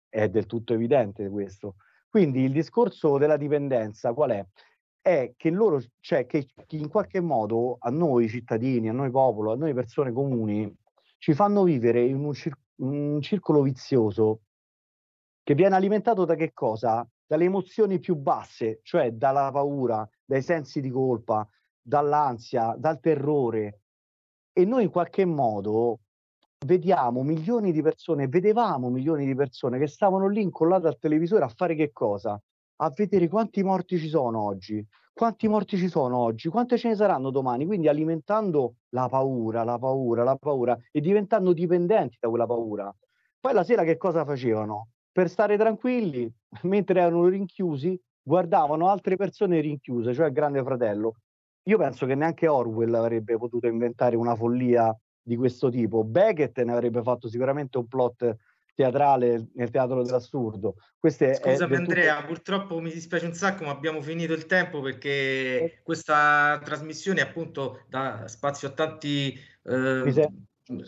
È 0.09 0.29
del 0.29 0.47
tutto 0.47 0.75
evidente 0.75 1.29
questo. 1.29 1.77
Quindi 2.09 2.41
il 2.41 2.53
discorso 2.53 3.19
della 3.19 3.37
dipendenza 3.37 4.13
qual 4.13 4.31
è? 4.31 4.45
È 5.01 5.33
che 5.37 5.51
loro, 5.51 5.81
cioè 6.01 6.27
che 6.27 6.49
in 6.69 6.89
qualche 6.89 7.21
modo 7.21 7.77
a 7.81 7.91
noi 7.91 8.29
cittadini, 8.29 8.89
a 8.89 8.93
noi 8.93 9.11
popolo, 9.11 9.53
a 9.53 9.57
noi 9.57 9.75
persone 9.75 10.13
comuni, 10.13 10.73
ci 11.19 11.35
fanno 11.35 11.65
vivere 11.65 12.05
in 12.05 12.25
un, 12.25 12.33
cir- 12.33 12.59
un 12.77 13.21
circolo 13.21 13.63
vizioso 13.63 14.41
che 15.43 15.55
viene 15.55 15.75
alimentato 15.75 16.25
da 16.25 16.35
che 16.35 16.53
cosa? 16.53 17.07
Dalle 17.27 17.45
emozioni 17.45 17.99
più 17.99 18.17
basse, 18.17 18.81
cioè 18.83 19.13
dalla 19.13 19.51
paura, 19.51 20.09
dai 20.25 20.43
sensi 20.43 20.81
di 20.81 20.91
colpa, 20.91 21.49
dall'ansia, 21.81 22.75
dal 22.77 23.01
terrore. 23.01 23.81
E 24.53 24.65
noi 24.65 24.85
in 24.85 24.91
qualche 24.91 25.25
modo 25.25 26.01
vediamo 26.67 27.23
milioni 27.23 27.73
di 27.73 27.83
persone, 27.83 28.29
vedevamo 28.29 28.91
milioni 28.91 29.25
di 29.25 29.35
persone 29.35 29.79
che 29.79 29.87
stavano 29.87 30.29
lì 30.29 30.43
incollate 30.43 30.87
al 30.87 30.99
televisore 30.99 31.45
a 31.45 31.49
fare 31.49 31.75
che 31.75 31.91
cosa? 31.93 32.41
A 32.83 32.91
vedere 32.97 33.29
quanti 33.29 33.63
morti 33.63 33.99
ci 33.99 34.09
sono 34.09 34.43
oggi, 34.43 34.83
quanti 35.13 35.49
morti 35.49 35.77
ci 35.77 35.89
sono 35.89 36.17
oggi, 36.17 36.49
quante 36.49 36.79
ce 36.79 36.89
ne 36.89 36.95
saranno 36.95 37.31
domani, 37.31 37.67
quindi 37.67 37.89
alimentando 37.89 38.77
la 38.91 39.07
paura, 39.07 39.65
la 39.65 39.79
paura, 39.79 40.25
la 40.25 40.37
paura 40.37 40.79
e 40.91 41.01
diventando 41.03 41.53
dipendenti 41.53 42.17
da 42.19 42.31
quella 42.31 42.47
paura. 42.47 42.91
Poi 43.39 43.53
la 43.53 43.65
sera 43.65 43.85
che 43.85 43.99
cosa 43.99 44.25
facevano? 44.25 44.89
Per 45.13 45.29
stare 45.29 45.59
tranquilli, 45.59 46.33
mentre 46.63 47.01
erano 47.01 47.27
rinchiusi, 47.27 48.01
guardavano 48.23 48.89
altre 48.89 49.17
persone 49.17 49.61
rinchiuse, 49.61 50.15
cioè 50.15 50.29
il 50.29 50.33
Grande 50.33 50.63
Fratello. 50.63 51.17
Io 51.65 51.77
penso 51.77 52.07
che 52.07 52.15
neanche 52.15 52.49
Orwell 52.49 52.95
avrebbe 52.95 53.37
potuto 53.37 53.67
inventare 53.67 54.17
una 54.17 54.35
follia 54.35 54.97
di 55.21 55.37
questo 55.37 55.69
tipo. 55.69 56.03
Beckett 56.03 56.59
ne 56.63 56.73
avrebbe 56.73 57.03
fatto 57.03 57.29
sicuramente 57.29 57.77
un 57.77 57.87
plot 57.87 58.37
teatrale 58.81 59.49
nel 59.55 59.71
teatro 59.71 60.03
dell'assurdo. 60.03 60.77
Queste 60.99 61.35
Scusami 61.35 61.57
del 61.57 61.67
tutto- 61.69 61.77
Andrea, 61.77 62.25
purtroppo 62.25 62.81
mi 62.81 62.91
dispiace 62.91 63.27
un 63.27 63.35
sacco, 63.35 63.65
ma 63.65 63.71
abbiamo 63.73 64.01
finito 64.01 64.33
il 64.33 64.47
tempo 64.47 64.81
perché 64.81 65.81
questa 65.83 66.59
trasmissione 66.65 67.21
appunto 67.21 67.83
dà 67.89 68.27
spazio 68.27 68.69
a 68.69 68.71
tanti 68.71 69.39
eh, 69.65 70.31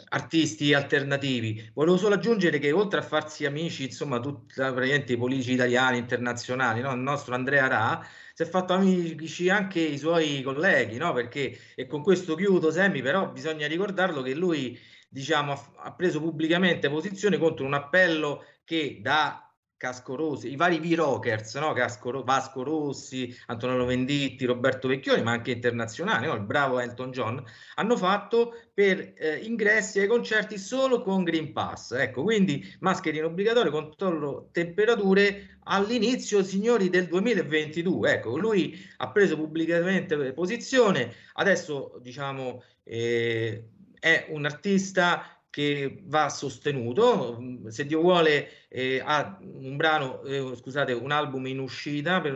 artisti 0.09 0.73
alternativi. 0.73 1.71
Volevo 1.75 1.97
solo 1.97 2.15
aggiungere 2.15 2.59
che 2.59 2.73
oltre 2.73 3.01
a 3.01 3.03
farsi 3.03 3.45
amici, 3.45 3.85
insomma, 3.85 4.21
tutti 4.21 4.61
i 4.61 5.17
politici 5.17 5.53
italiani, 5.53 5.99
internazionali, 5.99 6.81
no? 6.81 6.93
il 6.93 7.01
nostro 7.01 7.35
Andrea 7.35 7.67
Ra 7.67 8.07
si 8.33 8.43
è 8.43 8.47
fatto 8.47 8.73
amici 8.73 9.51
anche 9.51 9.81
i 9.81 9.99
suoi 9.99 10.41
colleghi, 10.43 10.97
no? 10.97 11.13
Perché, 11.13 11.59
e 11.75 11.87
con 11.87 12.03
questo 12.03 12.35
chiudo, 12.35 12.71
Semmi, 12.71 13.03
però 13.03 13.31
bisogna 13.31 13.67
ricordarlo 13.67 14.23
che 14.23 14.35
lui, 14.35 14.79
diciamo, 15.13 15.53
ha, 15.77 15.93
preso 15.93 16.21
pubblicamente 16.21 16.89
posizione 16.89 17.37
contro 17.37 17.67
un 17.67 17.75
appello 17.75 18.45
che 18.65 19.01
da 19.03 19.47
Casco 19.77 20.15
Rossi, 20.15 20.51
i 20.51 20.57
vari 20.57 20.79
V-Rockers, 20.79 21.57
no? 21.57 21.73
Casco, 21.73 22.23
Vasco 22.23 22.63
Rossi, 22.63 23.37
Antonello 23.47 23.85
Venditti, 23.85 24.47
Roberto 24.47 24.89
Vecchioni, 24.89 25.23
ma 25.23 25.33
anche 25.33 25.51
internazionali, 25.51 26.27
no? 26.27 26.35
il 26.35 26.45
bravo 26.45 26.79
Elton 26.79 27.11
John, 27.11 27.45
hanno 27.75 27.97
fatto 27.97 28.55
per 28.73 29.15
eh, 29.17 29.39
ingressi 29.43 29.99
ai 29.99 30.07
concerti 30.07 30.57
solo 30.57 31.03
con 31.03 31.25
Green 31.25 31.53
Pass. 31.53 31.93
Ecco, 31.93 32.23
quindi 32.23 32.65
mascherine 32.79 33.25
obbligatorie, 33.25 33.73
controllo 33.73 34.49
temperature 34.53 35.59
all'inizio, 35.65 36.45
signori, 36.45 36.89
del 36.89 37.09
2022. 37.09 38.13
Ecco, 38.13 38.39
lui 38.39 38.79
ha 38.99 39.11
preso 39.11 39.37
pubblicamente 39.37 40.33
posizione, 40.33 41.13
adesso 41.35 41.99
diciamo 42.01 42.63
eh, 42.85 43.65
è 44.03 44.27
un 44.31 44.47
artista 44.47 45.41
che 45.49 46.03
va 46.07 46.29
sostenuto. 46.29 47.39
Se 47.69 47.87
Dio 47.87 48.01
vuole, 48.01 48.67
eh, 48.69 49.01
ha 49.05 49.39
un 49.41 49.77
brano, 49.77 50.23
eh, 50.25 50.57
scusate, 50.57 50.93
un 50.93 51.13
album 51.13 51.47
in 51.47 51.61
uscita, 51.61 52.21
per, 52.21 52.35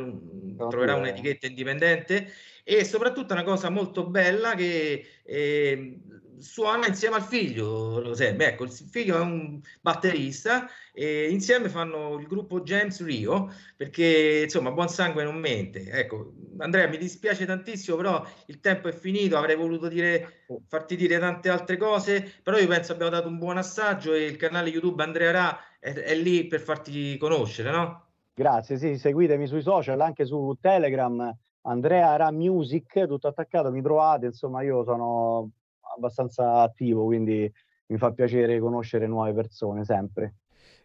Oh, 0.59 0.69
troverà 0.69 0.95
un'etichetta 0.95 1.47
indipendente 1.47 2.33
e 2.65 2.85
soprattutto 2.85 3.35
una 3.35 3.43
cosa 3.43 3.69
molto 3.69 4.07
bella 4.07 4.55
che 4.55 5.07
eh, 5.23 5.99
suona 6.39 6.87
insieme 6.87 7.17
al 7.17 7.23
figlio, 7.23 8.01
lo 8.01 8.15
sempre. 8.15 8.49
Ecco, 8.49 8.65
il 8.65 8.71
figlio 8.71 9.17
è 9.17 9.21
un 9.21 9.61
batterista 9.81 10.69
e 10.93 11.29
insieme 11.31 11.69
fanno 11.69 12.19
il 12.19 12.27
gruppo 12.27 12.61
James 12.63 13.05
Rio 13.05 13.53
perché 13.77 14.43
insomma 14.45 14.71
buon 14.71 14.89
sangue 14.89 15.25
non 15.25 15.37
mente. 15.37 15.91
Ecco, 15.91 16.33
Andrea, 16.59 16.89
mi 16.89 16.99
dispiace 16.99 17.47
tantissimo, 17.47 17.97
però 17.97 18.25
il 18.47 18.61
tempo 18.61 18.89
è 18.89 18.93
finito, 18.93 19.37
avrei 19.37 19.57
voluto 19.57 19.89
dire, 19.89 20.45
farti 20.69 20.97
dire 20.97 21.19
tante 21.19 21.49
altre 21.49 21.77
cose, 21.77 22.41
però 22.43 22.59
io 22.59 22.67
penso 22.67 22.93
abbiamo 22.93 23.11
dato 23.11 23.29
un 23.29 23.39
buon 23.39 23.59
assaggio 23.59 24.15
e 24.15 24.25
il 24.25 24.37
canale 24.37 24.71
YouTube 24.71 25.03
Andrea 25.03 25.31
Ra 25.31 25.59
è, 25.79 25.93
è 25.93 26.15
lì 26.15 26.47
per 26.47 26.61
farti 26.61 27.17
conoscere, 27.19 27.71
no? 27.71 28.05
Grazie, 28.35 28.77
sì, 28.77 28.99
seguitemi 28.99 29.47
sui 29.47 29.63
social, 29.63 30.01
anche 30.01 30.27
su 30.27 30.57
Telegram, 30.61 31.35
Andrea 31.63 32.15
Ra 32.17 32.31
Music, 32.31 33.07
tutto 33.07 33.29
attaccato, 33.29 33.71
mi 33.71 33.81
trovate, 33.81 34.27
insomma 34.27 34.63
io 34.63 34.85
sono 34.85 35.51
abbastanza 35.97 36.61
attivo, 36.63 37.05
quindi 37.05 37.51
mi 37.89 37.99
fa 37.99 38.13
piacere 38.13 38.59
conoscere 38.59 39.07
nuove 39.07 39.33
persone 39.33 39.85
sempre. 39.85 40.35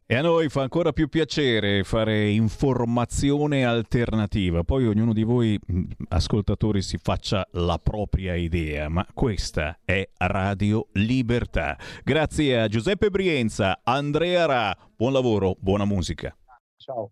E 0.05 0.15
a 0.15 0.21
noi 0.21 0.49
fa 0.49 0.63
ancora 0.63 0.91
più 0.91 1.07
piacere 1.07 1.85
fare 1.85 2.29
informazione 2.31 3.65
alternativa. 3.65 4.61
Poi 4.61 4.85
ognuno 4.85 5.13
di 5.13 5.23
voi, 5.23 5.57
mh, 5.65 5.83
ascoltatori, 6.09 6.81
si 6.81 6.97
faccia 6.97 7.47
la 7.51 7.79
propria 7.81 8.35
idea, 8.35 8.89
ma 8.89 9.05
questa 9.13 9.79
è 9.85 10.05
Radio 10.17 10.87
Libertà. 10.93 11.77
Grazie 12.03 12.59
a 12.59 12.67
Giuseppe 12.67 13.09
Brienza, 13.09 13.79
Andrea 13.83 14.45
Ra, 14.45 14.77
buon 14.97 15.13
lavoro, 15.13 15.55
buona 15.57 15.85
musica. 15.85 16.35
Ciao. 16.75 17.11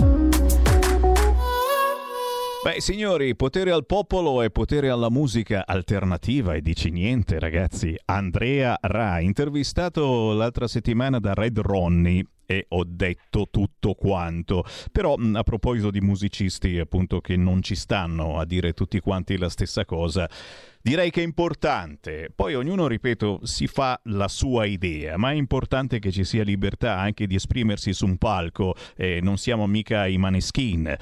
Beh, 2.63 2.79
signori, 2.79 3.35
potere 3.35 3.71
al 3.71 3.87
popolo 3.87 4.43
e 4.43 4.51
potere 4.51 4.91
alla 4.91 5.09
musica 5.09 5.65
alternativa 5.65 6.53
e 6.53 6.61
dici 6.61 6.91
niente, 6.91 7.39
ragazzi. 7.39 7.97
Andrea 8.05 8.77
Ra, 8.79 9.19
intervistato 9.19 10.31
l'altra 10.33 10.67
settimana 10.67 11.17
da 11.17 11.33
Red 11.33 11.57
Ronnie 11.57 12.23
e 12.45 12.67
ho 12.69 12.83
detto 12.85 13.47
tutto 13.49 13.95
quanto. 13.95 14.63
Però 14.91 15.15
a 15.15 15.41
proposito 15.41 15.89
di 15.89 16.01
musicisti, 16.01 16.77
appunto, 16.77 17.19
che 17.19 17.35
non 17.35 17.63
ci 17.63 17.73
stanno 17.73 18.37
a 18.37 18.45
dire 18.45 18.73
tutti 18.73 18.99
quanti 18.99 19.39
la 19.39 19.49
stessa 19.49 19.83
cosa, 19.83 20.29
direi 20.83 21.09
che 21.09 21.21
è 21.21 21.23
importante. 21.23 22.31
Poi 22.33 22.53
ognuno, 22.53 22.85
ripeto, 22.85 23.39
si 23.41 23.65
fa 23.65 23.99
la 24.03 24.27
sua 24.27 24.65
idea, 24.65 25.17
ma 25.17 25.31
è 25.31 25.35
importante 25.35 25.97
che 25.97 26.11
ci 26.11 26.23
sia 26.23 26.43
libertà 26.43 26.95
anche 26.99 27.25
di 27.25 27.33
esprimersi 27.33 27.91
su 27.91 28.05
un 28.05 28.17
palco 28.17 28.75
e 28.95 29.19
non 29.19 29.37
siamo 29.37 29.65
mica 29.65 30.05
i 30.05 30.19
maneskin. 30.19 30.95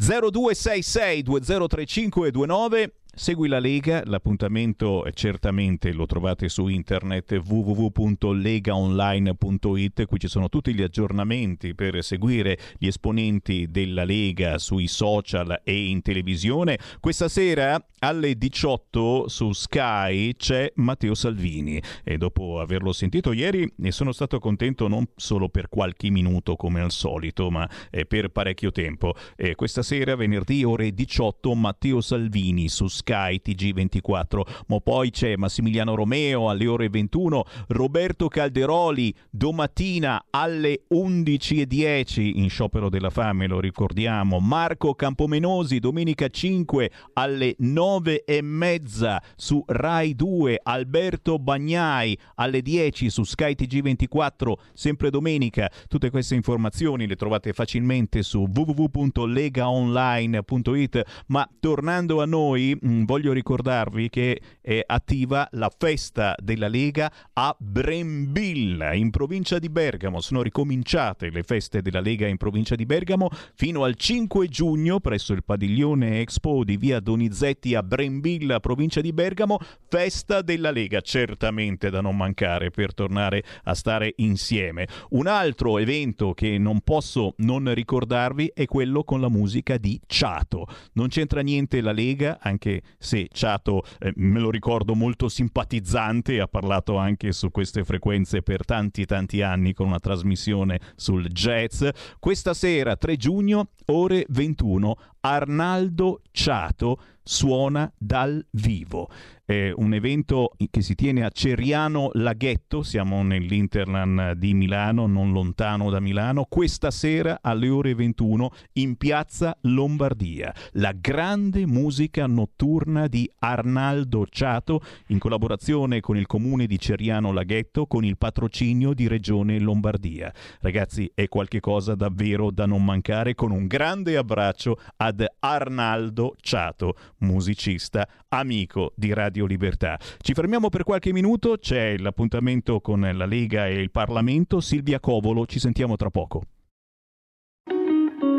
0266 0.00 1.22
203529 1.24 2.99
Segui 3.12 3.48
la 3.48 3.58
Lega, 3.58 4.04
l'appuntamento 4.06 5.04
certamente 5.12 5.92
lo 5.92 6.06
trovate 6.06 6.48
su 6.48 6.68
internet 6.68 7.42
www.legaonline.it, 7.44 10.06
qui 10.06 10.18
ci 10.18 10.28
sono 10.28 10.48
tutti 10.48 10.72
gli 10.72 10.80
aggiornamenti 10.80 11.74
per 11.74 12.04
seguire 12.04 12.56
gli 12.78 12.86
esponenti 12.86 13.68
della 13.68 14.04
Lega 14.04 14.58
sui 14.58 14.86
social 14.86 15.60
e 15.64 15.88
in 15.88 16.02
televisione. 16.02 16.78
Questa 17.00 17.28
sera 17.28 17.84
alle 17.98 18.38
18 18.38 19.26
su 19.28 19.52
Sky 19.52 20.36
c'è 20.36 20.70
Matteo 20.76 21.14
Salvini 21.14 21.82
e 22.04 22.16
dopo 22.16 22.60
averlo 22.60 22.92
sentito 22.92 23.32
ieri 23.32 23.70
ne 23.76 23.90
sono 23.90 24.12
stato 24.12 24.38
contento 24.38 24.86
non 24.88 25.04
solo 25.16 25.48
per 25.50 25.68
qualche 25.68 26.10
minuto 26.10 26.54
come 26.56 26.80
al 26.80 26.92
solito, 26.92 27.50
ma 27.50 27.68
eh, 27.90 28.06
per 28.06 28.30
parecchio 28.30 28.70
tempo. 28.70 29.14
Eh, 29.36 29.56
questa 29.56 29.82
sera, 29.82 30.14
venerdì 30.14 30.62
ore 30.64 30.94
18, 30.94 31.54
Matteo 31.54 32.00
Salvini 32.00 32.68
su 32.68 32.86
Sky 32.86 32.99
TG24. 33.04 34.40
Ma 34.66 34.80
poi 34.80 35.10
c'è 35.10 35.36
Massimiliano 35.36 35.94
Romeo 35.94 36.48
alle 36.48 36.66
ore 36.66 36.88
21, 36.88 37.44
Roberto 37.68 38.28
Calderoli 38.28 39.14
domattina 39.30 40.24
alle 40.30 40.82
11.10 40.92 42.32
in 42.36 42.48
sciopero 42.48 42.88
della 42.88 43.10
fame, 43.10 43.46
lo 43.46 43.60
ricordiamo. 43.60 44.40
Marco 44.40 44.94
Campomenosi 44.94 45.78
domenica 45.78 46.28
5 46.28 46.90
alle 47.14 47.54
9 47.58 48.24
e 48.24 48.42
mezza 48.42 49.22
su 49.36 49.62
Rai 49.66 50.14
2, 50.14 50.60
Alberto 50.62 51.38
Bagnai 51.38 52.18
alle 52.36 52.62
10 52.62 53.10
su 53.10 53.24
Sky 53.24 53.54
TG24, 53.58 54.52
sempre 54.72 55.10
domenica. 55.10 55.70
Tutte 55.88 56.08
queste 56.10 56.34
informazioni 56.34 57.06
le 57.06 57.16
trovate 57.16 57.52
facilmente 57.52 58.22
su 58.22 58.46
www.legaonline.it. 58.52 61.02
Ma 61.26 61.48
tornando 61.58 62.20
a 62.20 62.26
noi, 62.26 62.76
mh, 62.90 63.04
voglio 63.04 63.32
ricordarvi 63.32 64.08
che 64.08 64.40
è 64.60 64.82
attiva 64.84 65.48
la 65.52 65.70
festa 65.76 66.34
della 66.42 66.68
Lega 66.68 67.10
a 67.32 67.54
Brembilla, 67.58 68.92
in 68.94 69.10
provincia 69.10 69.58
di 69.58 69.68
Bergamo. 69.68 70.20
Sono 70.20 70.42
ricominciate 70.42 71.30
le 71.30 71.42
feste 71.42 71.82
della 71.82 72.00
Lega 72.00 72.26
in 72.26 72.36
provincia 72.36 72.74
di 72.74 72.86
Bergamo 72.86 73.30
fino 73.54 73.84
al 73.84 73.94
5 73.94 74.48
giugno 74.48 75.00
presso 75.00 75.32
il 75.32 75.44
padiglione 75.44 76.20
Expo 76.20 76.64
di 76.64 76.76
via 76.76 77.00
Donizetti 77.00 77.74
a 77.74 77.82
Brembilla, 77.82 78.60
provincia 78.60 79.00
di 79.00 79.12
Bergamo. 79.12 79.58
Festa 79.88 80.42
della 80.42 80.70
Lega, 80.70 81.00
certamente 81.00 81.90
da 81.90 82.00
non 82.00 82.16
mancare 82.16 82.70
per 82.70 82.94
tornare 82.94 83.42
a 83.64 83.74
stare 83.74 84.14
insieme. 84.16 84.86
Un 85.10 85.26
altro 85.26 85.78
evento 85.78 86.32
che 86.32 86.58
non 86.58 86.80
posso 86.80 87.34
non 87.38 87.72
ricordarvi 87.72 88.52
è 88.54 88.66
quello 88.66 89.04
con 89.04 89.20
la 89.20 89.28
musica 89.28 89.76
di 89.76 90.00
Ciato. 90.06 90.66
Non 90.94 91.08
c'entra 91.08 91.40
niente 91.40 91.80
la 91.80 91.92
Lega, 91.92 92.38
anche 92.40 92.79
se 92.98 93.28
Ciato 93.32 93.82
eh, 93.98 94.12
me 94.16 94.40
lo 94.40 94.50
ricordo 94.50 94.94
molto 94.94 95.28
simpatizzante, 95.28 96.40
ha 96.40 96.48
parlato 96.48 96.96
anche 96.96 97.32
su 97.32 97.50
queste 97.50 97.84
frequenze 97.84 98.42
per 98.42 98.64
tanti 98.64 99.04
tanti 99.04 99.42
anni 99.42 99.72
con 99.72 99.86
una 99.86 99.98
trasmissione 99.98 100.80
sul 100.96 101.26
jazz. 101.28 101.86
Questa 102.18 102.54
sera, 102.54 102.96
3 102.96 103.16
giugno, 103.16 103.70
ore 103.86 104.24
21, 104.28 104.96
Arnaldo 105.20 106.22
Ciato 106.30 106.98
suona 107.22 107.92
dal 107.96 108.44
vivo. 108.52 109.08
È 109.50 109.72
un 109.74 109.94
evento 109.94 110.52
che 110.70 110.80
si 110.80 110.94
tiene 110.94 111.24
a 111.24 111.28
Ceriano 111.28 112.10
Laghetto, 112.12 112.84
siamo 112.84 113.24
nell'Interland 113.24 114.34
di 114.34 114.54
Milano, 114.54 115.08
non 115.08 115.32
lontano 115.32 115.90
da 115.90 115.98
Milano, 115.98 116.46
questa 116.48 116.92
sera 116.92 117.40
alle 117.42 117.68
ore 117.68 117.96
21 117.96 118.50
in 118.74 118.94
piazza 118.94 119.58
Lombardia. 119.62 120.54
La 120.74 120.92
grande 120.92 121.66
musica 121.66 122.28
notturna 122.28 123.08
di 123.08 123.28
Arnaldo 123.40 124.24
Ciato 124.30 124.82
in 125.08 125.18
collaborazione 125.18 125.98
con 125.98 126.16
il 126.16 126.26
comune 126.26 126.68
di 126.68 126.78
Ceriano 126.78 127.32
Laghetto 127.32 127.86
con 127.86 128.04
il 128.04 128.18
patrocinio 128.18 128.94
di 128.94 129.08
Regione 129.08 129.58
Lombardia. 129.58 130.32
Ragazzi, 130.60 131.10
è 131.12 131.26
qualcosa 131.26 131.96
davvero 131.96 132.52
da 132.52 132.66
non 132.66 132.84
mancare 132.84 133.34
con 133.34 133.50
un 133.50 133.66
grande 133.66 134.16
abbraccio 134.16 134.78
ad 134.98 135.26
Arnaldo 135.40 136.36
Ciato, 136.40 136.94
musicista, 137.18 138.06
amico 138.28 138.92
di 138.94 139.12
Radio 139.12 139.38
Libertà. 139.46 139.98
Ci 140.18 140.34
fermiamo 140.34 140.68
per 140.68 140.84
qualche 140.84 141.12
minuto, 141.12 141.56
c'è 141.58 141.96
l'appuntamento 141.98 142.80
con 142.80 143.00
la 143.00 143.26
Lega 143.26 143.66
e 143.66 143.80
il 143.80 143.90
Parlamento. 143.90 144.60
Silvia 144.60 145.00
Covolo, 145.00 145.46
ci 145.46 145.58
sentiamo 145.58 145.96
tra 145.96 146.10
poco. 146.10 146.42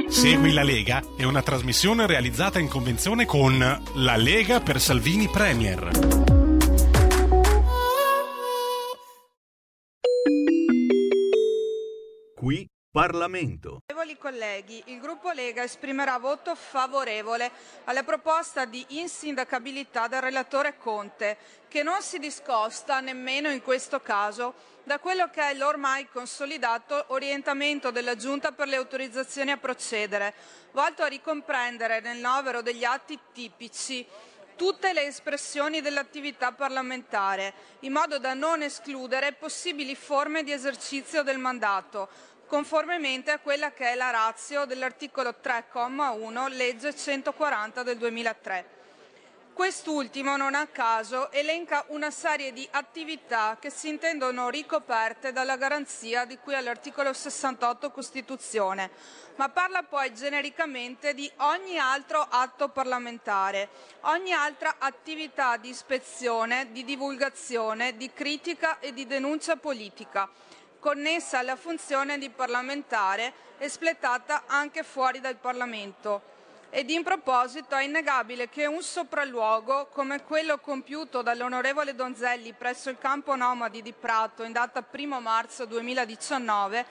Segui 0.08 0.52
la 0.52 0.64
Lega 0.64 1.02
è 1.16 1.24
una 1.24 1.42
trasmissione 1.42 2.06
realizzata 2.06 2.60
in 2.60 2.68
convenzione 2.68 3.26
con 3.26 3.58
La 3.96 4.18
Lega 4.18 4.60
per 4.60 4.80
Salvini 4.82 5.30
Premier. 5.30 5.90
Qui 12.36 12.68
Parlamento. 12.92 13.84
Onorevoli 13.88 14.18
colleghi, 14.18 14.84
il 14.88 15.00
gruppo 15.00 15.32
Lega 15.32 15.64
esprimerà 15.64 16.18
voto 16.18 16.56
favorevole 16.56 17.50
alla 17.86 18.04
proposta 18.04 18.66
di 18.66 18.86
insindacabilità 18.90 20.10
del 20.10 20.20
relatore 20.20 20.78
Conte, 20.78 21.38
che 21.70 21.84
non 21.84 22.02
si 22.02 22.20
discosta 22.20 23.00
nemmeno 23.00 23.50
in 23.50 23.62
questo 23.62 24.02
caso 24.02 24.56
da 24.84 25.00
quello 25.00 25.30
che 25.30 25.42
è 25.42 25.54
l'ormai 25.54 26.10
consolidato 26.10 27.06
orientamento 27.08 27.92
della 27.92 28.18
Giunta 28.18 28.52
per 28.52 28.68
le 28.68 28.76
autorizzazioni 28.76 29.52
a 29.52 29.58
procedere, 29.58 30.34
volto 30.74 31.04
a 31.04 31.08
ricomprendere 31.08 32.02
nel 32.02 32.18
novero 32.18 32.62
degli 32.62 32.84
atti 32.84 33.18
tipici 33.32 34.06
tutte 34.62 34.94
le 34.94 35.08
espressioni 35.08 35.82
dell'attività 35.82 36.52
parlamentare, 36.52 37.52
in 37.80 37.94
modo 37.94 38.20
da 38.20 38.36
non 38.36 38.62
escludere 38.62 39.32
possibili 39.32 39.96
forme 39.96 40.44
di 40.44 40.52
esercizio 40.52 41.24
del 41.24 41.40
mandato, 41.40 42.10
conformemente 42.52 43.32
a 43.32 43.40
quella 43.40 43.72
che 43.72 43.94
è 43.94 43.96
la 43.96 44.10
ratio 44.10 44.66
dell'articolo 44.66 45.36
3,1 45.42 46.50
legge 46.50 46.94
140 46.94 47.82
del 47.82 47.96
2003. 47.96 48.66
Quest'ultimo, 49.54 50.36
non 50.36 50.54
a 50.54 50.68
caso, 50.68 51.32
elenca 51.32 51.86
una 51.88 52.12
serie 52.12 52.52
di 52.52 52.68
attività 52.72 53.56
che 53.58 53.70
si 53.70 53.88
intendono 53.88 54.50
ricoperte 54.50 55.32
dalla 55.32 55.56
garanzia 55.56 56.26
di 56.26 56.38
cui 56.40 56.54
all'articolo 56.54 57.14
68 57.14 57.90
Costituzione, 57.90 58.90
ma 59.38 59.48
parla 59.48 59.84
poi 59.84 60.14
genericamente 60.14 61.14
di 61.14 61.32
ogni 61.38 61.80
altro 61.80 62.20
atto 62.20 62.68
parlamentare, 62.68 63.70
ogni 64.02 64.34
altra 64.34 64.76
attività 64.78 65.56
di 65.56 65.70
ispezione, 65.70 66.74
di 66.74 66.84
divulgazione, 66.84 67.96
di 67.96 68.12
critica 68.12 68.80
e 68.80 68.92
di 68.92 69.08
denuncia 69.08 69.56
politica 69.56 70.30
connessa 70.82 71.38
alla 71.38 71.56
funzione 71.56 72.18
di 72.18 72.32
parlamentare 72.32 73.32
espletata 73.60 74.44
anche 74.48 74.82
fuori 74.82 75.20
dal 75.20 75.36
Parlamento. 75.36 76.30
Ed 76.72 76.90
in 76.90 77.04
proposito 77.04 77.76
è 77.76 77.84
innegabile 77.84 78.50
che 78.50 78.66
un 78.66 78.82
sopralluogo 78.82 79.90
come 79.92 80.24
quello 80.24 80.58
compiuto 80.58 81.22
dall'onorevole 81.22 81.94
Donzelli 81.94 82.54
presso 82.54 82.90
il 82.90 82.98
campo 82.98 83.36
nomadi 83.36 83.84
di 83.84 83.94
Prato 83.94 84.44
in 84.44 84.54
data 84.54 84.84
1 84.90 85.22
marzo 85.22 85.66
2019 85.66 86.86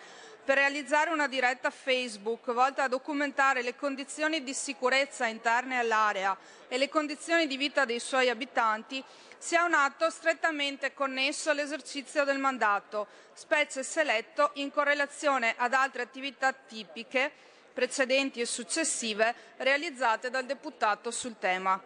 per 0.45 0.57
realizzare 0.57 1.11
una 1.11 1.27
diretta 1.27 1.71
Facebook 1.71 2.53
volta 2.53 2.85
a 2.85 2.89
documentare 2.89 3.63
le 3.63 3.75
condizioni 3.75 4.43
di 4.43 4.55
sicurezza 4.55 5.27
interne 5.27 5.79
all'area 5.79 6.37
e 6.69 6.79
le 6.79 6.89
condizioni 6.89 7.47
di 7.47 7.57
vita 7.57 7.85
dei 7.85 8.01
suoi 8.01 8.29
abitanti 8.29 9.03
sia 9.41 9.65
un 9.65 9.73
atto 9.73 10.11
strettamente 10.11 10.93
connesso 10.93 11.49
all'esercizio 11.49 12.25
del 12.25 12.39
mandato, 12.39 13.07
specie 13.33 13.83
se 13.83 14.05
letto 14.05 14.51
in 14.55 14.71
correlazione 14.71 15.55
ad 15.57 15.73
altre 15.73 16.03
attività 16.03 16.53
tipiche, 16.53 17.33
precedenti 17.73 18.43
e 18.43 18.45
successive, 18.45 19.35
realizzate 19.57 20.29
dal 20.29 20.45
deputato 20.45 21.11
sul 21.11 21.39
tema. 21.39 21.83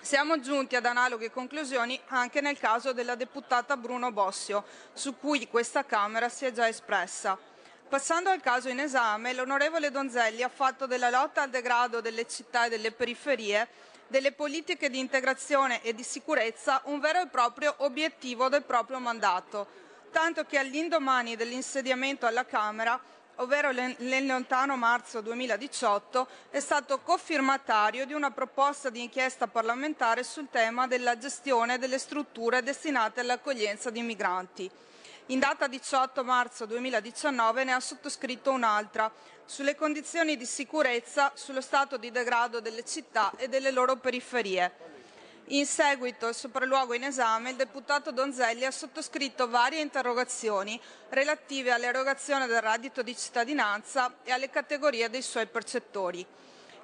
Siamo 0.00 0.40
giunti 0.40 0.76
ad 0.76 0.86
analoghe 0.86 1.30
conclusioni 1.30 2.00
anche 2.06 2.40
nel 2.40 2.58
caso 2.58 2.94
della 2.94 3.16
deputata 3.16 3.76
Bruno 3.76 4.10
Bossio, 4.10 4.64
su 4.94 5.18
cui 5.18 5.46
questa 5.46 5.84
Camera 5.84 6.30
si 6.30 6.46
è 6.46 6.52
già 6.52 6.68
espressa. 6.68 7.36
Passando 7.86 8.30
al 8.30 8.40
caso 8.40 8.70
in 8.70 8.80
esame, 8.80 9.34
l'onorevole 9.34 9.90
Donzelli 9.90 10.42
ha 10.42 10.48
fatto 10.48 10.86
della 10.86 11.10
lotta 11.10 11.42
al 11.42 11.50
degrado 11.50 12.00
delle 12.00 12.26
città 12.26 12.64
e 12.64 12.70
delle 12.70 12.92
periferie 12.92 13.68
delle 14.08 14.32
politiche 14.32 14.90
di 14.90 14.98
integrazione 14.98 15.82
e 15.82 15.94
di 15.94 16.02
sicurezza 16.02 16.80
un 16.84 16.98
vero 16.98 17.20
e 17.20 17.26
proprio 17.28 17.74
obiettivo 17.78 18.48
del 18.48 18.64
proprio 18.64 18.98
mandato, 18.98 19.66
tanto 20.10 20.44
che 20.44 20.58
all'indomani 20.58 21.36
dell'insediamento 21.36 22.26
alla 22.26 22.46
Camera, 22.46 22.98
ovvero 23.36 23.70
nel 23.70 24.26
lontano 24.26 24.76
marzo 24.76 25.20
2018, 25.20 26.26
è 26.50 26.58
stato 26.58 27.00
cofirmatario 27.00 28.06
di 28.06 28.14
una 28.14 28.30
proposta 28.30 28.90
di 28.90 29.02
inchiesta 29.02 29.46
parlamentare 29.46 30.24
sul 30.24 30.48
tema 30.50 30.86
della 30.86 31.18
gestione 31.18 31.78
delle 31.78 31.98
strutture 31.98 32.62
destinate 32.62 33.20
all'accoglienza 33.20 33.90
di 33.90 34.02
migranti. 34.02 34.70
In 35.26 35.40
data 35.40 35.66
18 35.66 36.24
marzo 36.24 36.64
2019 36.64 37.64
ne 37.64 37.74
ha 37.74 37.80
sottoscritto 37.80 38.50
un'altra 38.50 39.12
sulle 39.48 39.74
condizioni 39.74 40.36
di 40.36 40.44
sicurezza, 40.44 41.32
sullo 41.34 41.60
stato 41.60 41.96
di 41.96 42.10
degrado 42.10 42.60
delle 42.60 42.84
città 42.84 43.32
e 43.36 43.48
delle 43.48 43.70
loro 43.70 43.96
periferie. 43.96 44.86
In 45.46 45.64
seguito 45.64 46.26
al 46.26 46.34
sopralluogo 46.34 46.92
in 46.92 47.04
esame, 47.04 47.50
il 47.50 47.56
deputato 47.56 48.12
Donzelli 48.12 48.66
ha 48.66 48.70
sottoscritto 48.70 49.48
varie 49.48 49.80
interrogazioni 49.80 50.78
relative 51.08 51.72
all'erogazione 51.72 52.46
del 52.46 52.60
reddito 52.60 53.02
di 53.02 53.16
cittadinanza 53.16 54.16
e 54.22 54.30
alle 54.30 54.50
categorie 54.50 55.08
dei 55.08 55.22
suoi 55.22 55.46
percettori 55.46 56.26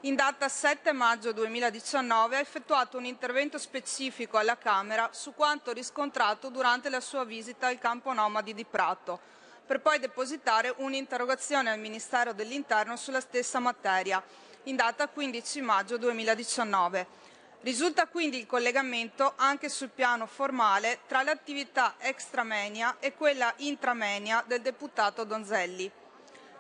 in 0.05 0.17
data 0.17 0.51
7 0.51 0.93
maggio 0.93 1.33
2019 1.33 2.37
ha 2.37 2.39
effettuato 2.39 2.99
un 2.99 3.07
intervento 3.07 3.57
specifico 3.57 4.37
alla 4.37 4.59
Camera 4.59 5.09
su 5.13 5.33
quanto 5.33 5.73
riscontrato 5.73 6.51
durante 6.51 6.91
la 6.91 7.01
sua 7.01 7.25
visita 7.25 7.69
al 7.69 7.79
campo 7.79 8.13
nomadi 8.13 8.53
di 8.53 8.67
Prato, 8.67 9.19
per 9.67 9.81
poi 9.81 9.99
depositare 9.99 10.73
un'interrogazione 10.77 11.71
al 11.71 11.79
Ministero 11.79 12.33
dell'Interno 12.33 12.97
sulla 12.97 13.21
stessa 13.21 13.59
materia, 13.61 14.23
in 14.65 14.77
data 14.77 15.09
15 15.09 15.61
maggio 15.63 15.97
2019. 15.97 17.23
Risulta 17.63 18.07
quindi 18.07 18.39
il 18.39 18.47
collegamento 18.47 19.33
anche 19.37 19.71
sul 19.71 19.89
piano 19.89 20.27
formale 20.27 21.01
tra 21.07 21.23
l'attività 21.23 21.95
extramenia 21.99 22.97
e 23.01 23.15
quella 23.15 23.53
intramenia 23.59 24.45
del 24.47 24.61
deputato 24.61 25.25
Donzelli. 25.25 25.91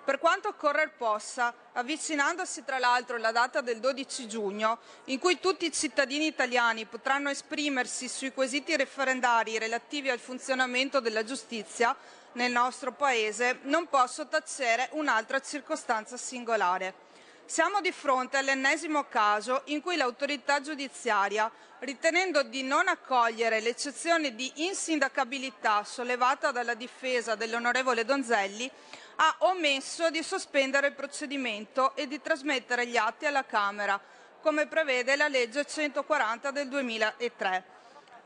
Per 0.02 0.18
quanto 0.18 0.48
occorrer 0.48 0.92
possa, 0.96 1.52
avvicinandosi 1.72 2.64
tra 2.64 2.78
l'altro 2.78 3.16
la 3.16 3.32
data 3.32 3.62
del 3.62 3.80
12 3.80 4.28
giugno, 4.28 4.78
in 5.06 5.18
cui 5.18 5.40
tutti 5.40 5.64
i 5.64 5.72
cittadini 5.72 6.26
italiani 6.26 6.84
potranno 6.84 7.30
esprimersi 7.30 8.08
sui 8.08 8.32
quesiti 8.32 8.76
referendari 8.76 9.58
relativi 9.58 10.10
al 10.10 10.18
funzionamento 10.18 11.00
della 11.00 11.24
giustizia 11.24 11.96
nel 12.34 12.52
nostro 12.52 12.92
Paese, 12.92 13.58
non 13.62 13.88
posso 13.88 14.26
tacere 14.28 14.88
un'altra 14.92 15.40
circostanza 15.40 16.16
singolare. 16.16 17.02
Siamo 17.46 17.80
di 17.80 17.92
fronte 17.92 18.38
all'ennesimo 18.38 19.04
caso 19.04 19.62
in 19.66 19.82
cui 19.82 19.96
l'autorità 19.96 20.60
giudiziaria, 20.60 21.50
ritenendo 21.80 22.42
di 22.42 22.62
non 22.62 22.88
accogliere 22.88 23.60
l'eccezione 23.60 24.34
di 24.34 24.50
insindacabilità 24.66 25.84
sollevata 25.84 26.50
dalla 26.52 26.74
difesa 26.74 27.34
dell'onorevole 27.34 28.04
Donzelli, 28.04 28.70
ha 29.16 29.36
omesso 29.40 30.10
di 30.10 30.22
sospendere 30.22 30.88
il 30.88 30.94
procedimento 30.94 31.94
e 31.94 32.06
di 32.06 32.20
trasmettere 32.20 32.86
gli 32.86 32.96
atti 32.96 33.26
alla 33.26 33.44
Camera, 33.44 34.00
come 34.40 34.66
prevede 34.66 35.14
la 35.14 35.28
legge 35.28 35.66
140 35.66 36.50
del 36.50 36.68
2003. 36.68 37.73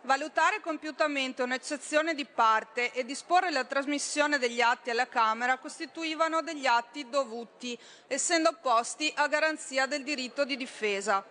Valutare 0.02 0.60
compiutamente 0.60 1.42
un'eccezione 1.42 2.14
di 2.14 2.24
parte 2.24 2.92
e 2.92 3.04
disporre 3.04 3.50
la 3.50 3.64
trasmissione 3.64 4.38
degli 4.38 4.60
atti 4.60 4.90
alla 4.90 5.08
Camera 5.08 5.58
costituivano 5.58 6.40
degli 6.40 6.66
atti 6.66 7.08
dovuti, 7.08 7.78
essendo 8.06 8.56
posti 8.62 9.12
a 9.16 9.26
garanzia 9.26 9.86
del 9.86 10.04
diritto 10.04 10.44
di 10.44 10.56
difesa. 10.56 11.22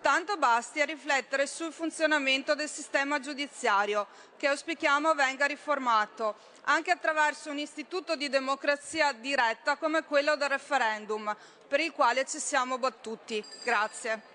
Tanto 0.00 0.36
basti 0.36 0.80
a 0.80 0.84
riflettere 0.84 1.46
sul 1.46 1.72
funzionamento 1.72 2.54
del 2.54 2.68
sistema 2.68 3.20
giudiziario, 3.20 4.06
che 4.36 4.46
auspichiamo 4.48 5.14
venga 5.14 5.46
riformato, 5.46 6.36
anche 6.64 6.90
attraverso 6.90 7.50
un 7.50 7.58
istituto 7.58 8.16
di 8.16 8.28
democrazia 8.28 9.12
diretta 9.12 9.76
come 9.76 10.04
quello 10.04 10.36
del 10.36 10.48
referendum, 10.48 11.36
per 11.68 11.80
il 11.80 11.92
quale 11.92 12.24
ci 12.24 12.38
siamo 12.38 12.78
battuti. 12.78 13.44
Grazie. 13.62 14.34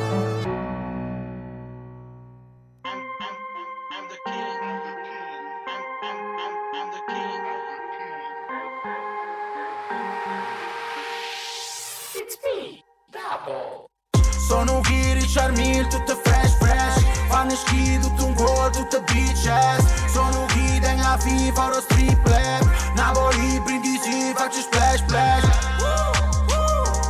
Fanno 17.61 17.77
schifo, 17.77 18.07
tutto 18.07 18.25
un 18.25 18.33
gol, 18.33 18.71
tutte 18.71 19.01
bitches 19.01 20.11
Sono 20.11 20.45
chi 20.47 20.79
tenga 20.79 21.17
FIFA, 21.17 21.65
oro 21.65 21.81
strip 21.81 22.21
club 22.23 22.71
Napoli, 22.95 23.59
Brindisi, 23.61 24.33
faccio 24.35 24.59
splash 24.59 24.99
splash. 24.99 25.43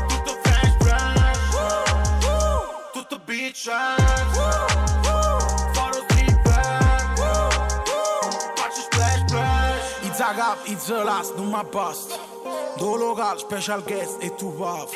Tutto 0.07 0.37
fresh. 0.41 0.75
Fresh 0.79 1.49
Tutto 2.91 3.19
bitches 3.25 3.69
Faro 5.73 6.03
strip 6.07 6.41
club 6.43 7.15
Faccio 8.55 8.81
splash 8.81 9.19
splash. 9.27 10.03
It's 10.03 10.19
a 10.19 10.33
gap, 10.35 10.57
it's 10.65 10.89
a 10.89 11.03
last, 11.03 11.35
non 11.35 11.49
ma 11.49 11.63
basta 11.63 12.15
Do 12.77 12.95
local, 12.95 13.37
special 13.37 13.83
guest 13.83 14.17
e 14.21 14.33
tu 14.35 14.53
puff 14.55 14.93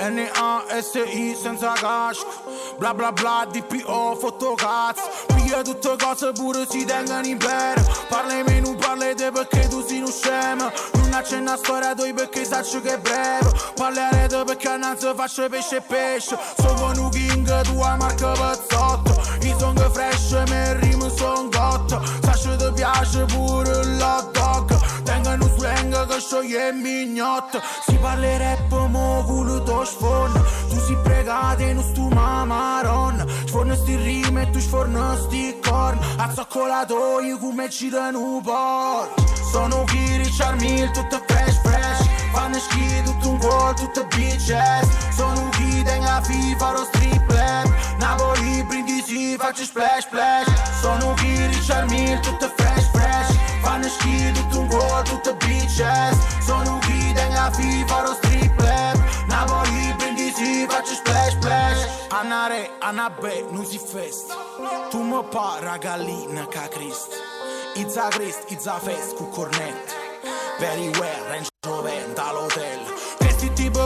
N-A-S-I 0.00 1.36
senza 1.40 1.72
casco 1.72 2.26
Bla 2.78 2.94
bla 2.94 3.12
bla, 3.12 3.46
DPO, 3.50 4.16
fotocazzo 4.16 5.02
Piglia 5.34 5.62
tutte 5.62 5.96
cose 5.98 6.32
pure 6.32 6.66
si 6.68 6.84
tengono 6.84 7.26
in 7.26 7.38
bene 7.38 7.84
Parla 8.08 8.42
meno, 8.44 8.74
parla 8.74 9.14
te 9.14 9.30
perché 9.30 9.68
tu 9.68 9.84
sei 9.86 10.00
un 10.00 10.10
scemo. 10.10 10.70
Non 10.94 11.12
accenna 11.12 11.56
storia 11.56 11.94
tua 11.94 12.10
perché 12.14 12.44
saccio 12.44 12.80
che 12.80 12.94
è 12.94 12.98
breve. 12.98 13.50
Parlare 13.74 14.26
te 14.28 14.44
perché 14.44 14.68
annanzi 14.68 15.12
faccio 15.14 15.48
pesce 15.48 15.76
e 15.76 15.80
pesce. 15.82 16.38
Sono 16.58 17.02
un 17.02 17.10
king, 17.10 17.60
tua 17.62 17.96
marca 17.96 18.32
pezzotto 18.32 19.20
I 19.42 19.54
song 19.58 19.90
fresh, 19.90 20.30
me 20.48 20.78
rime 20.80 21.10
son 21.16 21.50
cotto 21.50 22.02
Saccio 22.22 22.56
ti 22.56 22.72
piace 22.74 23.24
pure 23.24 23.84
l'hot 23.84 24.30
dog 24.32 24.37
prengë 25.58 26.04
dhe 26.10 26.18
shë 26.24 26.42
jemi 26.52 26.96
njatë 27.14 27.62
Si 27.86 27.96
parlere 28.02 28.56
për 28.72 28.90
më 28.94 29.06
gullu 29.28 29.60
të 29.68 29.78
Tu 30.70 30.80
si 30.86 30.98
pregate 31.04 31.72
nus 31.74 31.92
tu 31.94 32.08
mamaron 32.14 33.22
maronë 33.22 33.76
sti 33.82 33.96
rime, 34.04 34.46
tu 34.52 34.60
shfor 34.60 34.88
sti 35.24 35.44
corn 35.66 35.98
A 36.18 36.30
sa 36.34 36.44
kola 36.44 36.86
come 36.86 37.68
ci 37.70 37.90
me 37.90 37.96
qirën 37.96 38.14
u 38.16 38.40
borë 38.40 39.28
Sono 39.50 39.84
giri 39.86 40.28
charmil, 40.30 40.90
tutto 40.90 41.22
fresh 41.26 41.60
fresh. 41.62 42.06
Fanno 42.32 42.58
schido, 42.58 43.12
tutto 43.12 43.30
un 43.30 43.38
gol, 43.38 43.74
tutto 43.74 44.06
bitches. 44.14 44.88
Sono 45.16 45.48
guide 45.56 45.98
nga 45.98 46.20
FIFA, 46.20 46.72
lo 46.72 46.84
strip 46.84 47.30
rap 47.30 47.68
Napoli, 47.98 48.62
brindisi, 48.64 49.36
faccio 49.38 49.64
splash 49.64 50.04
splash 50.04 50.52
Sono 50.80 51.14
giri 51.14 51.58
charmil, 51.66 52.20
tutto 52.20 52.52
fresh 52.56 52.90
fresh. 52.90 52.97
Fanno 53.78 53.90
schifo, 53.90 54.32
tutto 54.32 54.58
un 54.58 54.66
gol, 54.66 55.02
tutte 55.04 55.34
bitches 55.34 56.44
Sono 56.44 56.78
chi 56.78 57.12
tenga 57.12 57.48
FIFA, 57.52 58.02
lo 58.02 58.14
strip 58.14 58.56
club 58.56 59.04
Napoli, 59.28 59.94
Brindisi, 59.96 60.66
faccio 60.68 60.94
splash 60.94 61.30
splash 61.34 61.86
Anna 62.08 62.48
Re, 62.48 62.70
Anna 62.80 63.08
B, 63.08 63.44
non 63.50 63.64
si 63.64 63.78
festa 63.78 64.34
Tu 64.90 65.00
mi 65.00 65.22
para 65.30 65.76
gallina 65.76 66.48
ca 66.48 66.66
Christ 66.66 67.22
Izza 67.74 68.08
Christ, 68.08 68.50
Izza 68.50 68.80
fest 68.80 69.14
cu 69.14 69.28
cornette 69.28 69.94
Very 70.58 70.88
well, 70.98 71.24
Range 71.28 71.48
Rover, 71.64 72.04
dall'hotel 72.14 72.80
Questi 73.16 73.27
tipi 73.27 73.27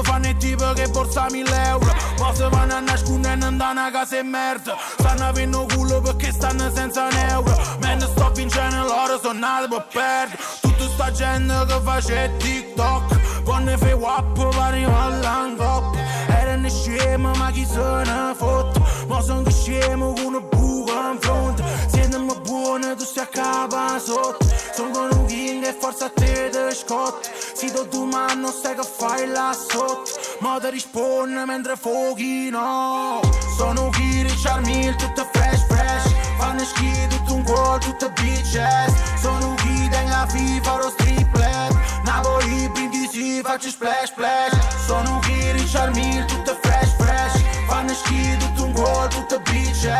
fanno 0.02 0.28
il 0.28 0.36
tipo 0.36 0.72
che 0.72 0.88
borsa 0.88 1.26
1000 1.30 1.64
euro 1.66 1.94
Poi 2.16 2.34
se 2.34 2.48
vanno 2.48 2.74
a 2.74 2.80
nascondere 2.80 3.34
in 3.34 3.42
una 3.42 3.90
casa 3.92 4.18
e 4.18 4.22
merda 4.22 4.76
Stanno 4.98 5.24
avendo 5.24 5.66
culo 5.74 6.00
perché 6.00 6.32
stanno 6.32 6.70
senza 6.72 7.04
un 7.04 7.16
euro 7.30 7.56
Me 7.80 7.94
ne 7.94 8.06
sto 8.06 8.30
vincendo 8.34 8.82
loro, 8.82 9.18
sono 9.20 9.38
nato 9.38 9.68
per 9.68 9.86
perdere 9.92 10.42
Tutta 10.60 10.84
sta 10.88 11.10
gente 11.10 11.64
che 11.66 11.80
face 11.82 12.32
TikTok. 12.38 13.20
Ne 13.62 13.78
fai 13.78 13.92
wap, 13.92 14.54
vari 14.54 14.82
all'angop 14.82 15.96
Erano 16.26 16.68
scemi 16.68 17.30
ma 17.36 17.50
chi 17.52 17.64
se 17.64 17.78
ne 17.78 18.34
fotte 18.36 18.80
Ma 19.06 19.20
sono 19.22 19.48
scemo 19.48 20.12
con 20.14 20.34
un 20.34 20.48
buco 20.50 20.90
in 20.90 21.18
fronte 21.20 21.62
Siete 21.86 22.18
buone, 22.42 22.96
tu 22.96 23.04
stai 23.04 23.24
a 23.24 23.28
capa 23.28 24.00
sotto 24.00 24.44
Sono 24.74 24.90
con 24.90 25.08
un 25.16 25.26
king 25.26 25.64
e 25.64 25.76
forza 25.78 26.06
a 26.06 26.10
te 26.10 26.50
te 26.72 26.74
scotto 26.74 27.28
Si 27.54 27.70
do 27.70 27.86
tu 27.86 28.04
ma 28.04 28.32
non 28.34 28.52
sai 28.52 28.74
che 28.74 28.82
fai 28.82 29.26
là 29.28 29.52
sotto. 29.52 30.10
Ma 30.40 30.58
ti 30.60 30.70
risponde 30.70 31.44
mentre 31.44 31.76
fuochi 31.76 32.48
no 32.50 33.20
Sono 33.56 33.90
Kiri, 33.90 34.32
Charmil, 34.42 34.94
tutte 34.96 35.28
fresh 35.32 35.66
fresh. 35.66 36.10
Fanno 36.38 36.64
schifo, 36.64 37.08
tutto 37.08 37.34
un 37.34 37.42
gol, 37.42 37.78
tutte 37.80 38.10
bitches. 38.10 39.20
Sono 39.20 39.54
chi 39.56 39.88
tenga 39.88 40.26
FIFA, 40.26 40.76
lo 40.78 40.90
strip 40.90 41.30
club 41.32 41.80
Napoli, 42.04 42.68
Brindisi, 42.70 43.40
faccio 43.42 43.68
splash 43.68 44.08
splash. 44.08 44.84
Sono 44.86 45.18
Kiri, 45.20 45.64
Charmil, 45.64 46.24
tutte 46.24 46.58
fresh 46.60 46.72
fresh 46.72 46.91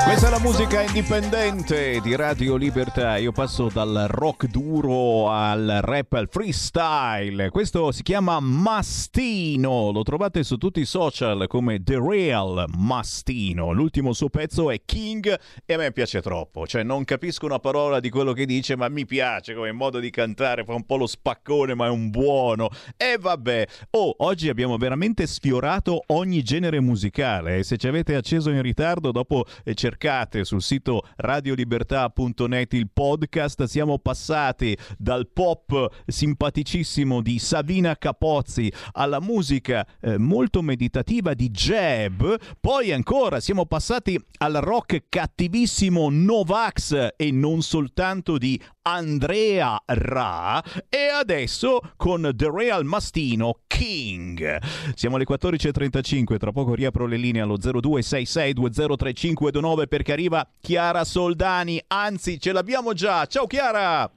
Questa 0.05 0.27
è 0.29 0.31
la 0.31 0.39
musica 0.39 0.81
indipendente 0.83 2.01
di 2.01 2.17
Radio 2.17 2.57
Libertà. 2.57 3.17
Io 3.17 3.33
passo 3.33 3.69
dal 3.69 4.07
rock 4.09 4.47
duro 4.47 5.29
al 5.29 5.81
rap 5.83 6.13
al 6.15 6.29
freestyle. 6.31 7.51
Questo 7.51 7.93
si 7.93 8.03
chiama 8.03 8.41
Mastino. 8.41 9.91
Lo 9.91 10.03
trovate 10.03 10.45
su 10.45 10.57
tutti 10.57 10.81
i 10.81 10.85
social 10.85 11.47
come 11.49 11.83
The 11.83 11.99
Real 11.99 12.65
Mastino. 12.77 13.73
L'ultimo 13.73 14.13
suo 14.13 14.29
pezzo 14.29 14.71
è 14.71 14.81
King 14.85 15.39
e 15.67 15.75
a 15.75 15.77
me 15.77 15.93
piace 15.93 16.23
troppo. 16.23 16.67
Cioè, 16.67 16.83
non 16.83 17.05
capisco 17.05 17.45
una 17.47 17.59
parola 17.59 18.01
di 18.01 18.09
quello 18.09 18.33
che 18.33 18.47
dice, 18.47 18.77
ma 18.77 18.89
mi 18.89 19.05
piace 19.05 19.55
come 19.55 19.73
modo 19.73 19.99
di 19.99 20.11
cantare. 20.11 20.65
Fa 20.65 20.75
un 20.75 20.87
po' 20.87 20.97
lo 20.97 21.07
spaccone, 21.07 21.75
ma 21.75 21.87
è 21.87 21.91
un 21.91 22.09
buono. 22.11 22.71
E 22.97 23.19
vabbè. 23.21 23.67
Oh, 23.91 24.15
oggi 24.19 24.49
abbiamo 24.49 24.77
veramente 24.79 25.27
sfiorato 25.27 26.05
ogni 26.07 26.43
genere 26.43 26.81
musicale. 26.81 27.63
Se 27.63 27.77
ci 27.83 27.89
avete 27.89 28.15
acceso 28.15 28.51
in 28.51 28.63
ritardo, 28.63 29.11
dopo 29.11 29.45
eh, 29.65 29.75
cercate 29.75 30.45
sul 30.45 30.63
sito 30.63 31.03
radiolibertà.net 31.17 32.75
il 32.75 32.89
podcast. 32.89 33.65
Siamo 33.65 33.99
passati 33.99 34.79
dal 34.97 35.27
pop 35.27 35.89
simpaticissimo 36.07 37.21
di 37.21 37.41
Savina 37.41 37.97
Capozzi 37.97 38.73
alla 38.93 39.19
musica 39.19 39.85
eh, 40.01 40.17
molto 40.17 40.63
meditativa 40.63 41.35
di 41.35 41.51
Jeb. 41.51 42.37
Poi 42.61 42.93
ancora 42.93 43.41
siamo 43.41 43.67
passati 43.67 44.17
al 44.39 44.53
rock 44.61 45.07
cattivissimo 45.09 46.09
Novax 46.09 47.15
e 47.17 47.33
non 47.33 47.63
soltanto 47.63 48.39
di 48.39 48.61
Andrea 48.83 49.81
Ra. 49.85 50.63
E 50.89 51.09
adesso 51.09 51.81
con 51.97 52.31
The 52.35 52.51
Real 52.53 52.85
Mastino 52.85 53.61
King. 53.67 54.61
Siamo 54.95 55.17
alle 55.17 55.27
14.35. 55.29 56.39
Tra 56.39 56.53
poco 56.53 56.75
riapro 56.75 57.07
le 57.07 57.17
linee 57.17 57.43
allo 57.43 57.57
0266203529 57.57 59.89
perché 59.89 60.13
arriva 60.13 60.49
Chiara 60.61 61.03
Soldani. 61.05 61.83
Anzi, 61.89 62.39
ce 62.41 62.53
l'abbiamo 62.53 62.93
già. 62.93 63.27
Ciao 63.27 63.47
Chiara! 63.47 64.09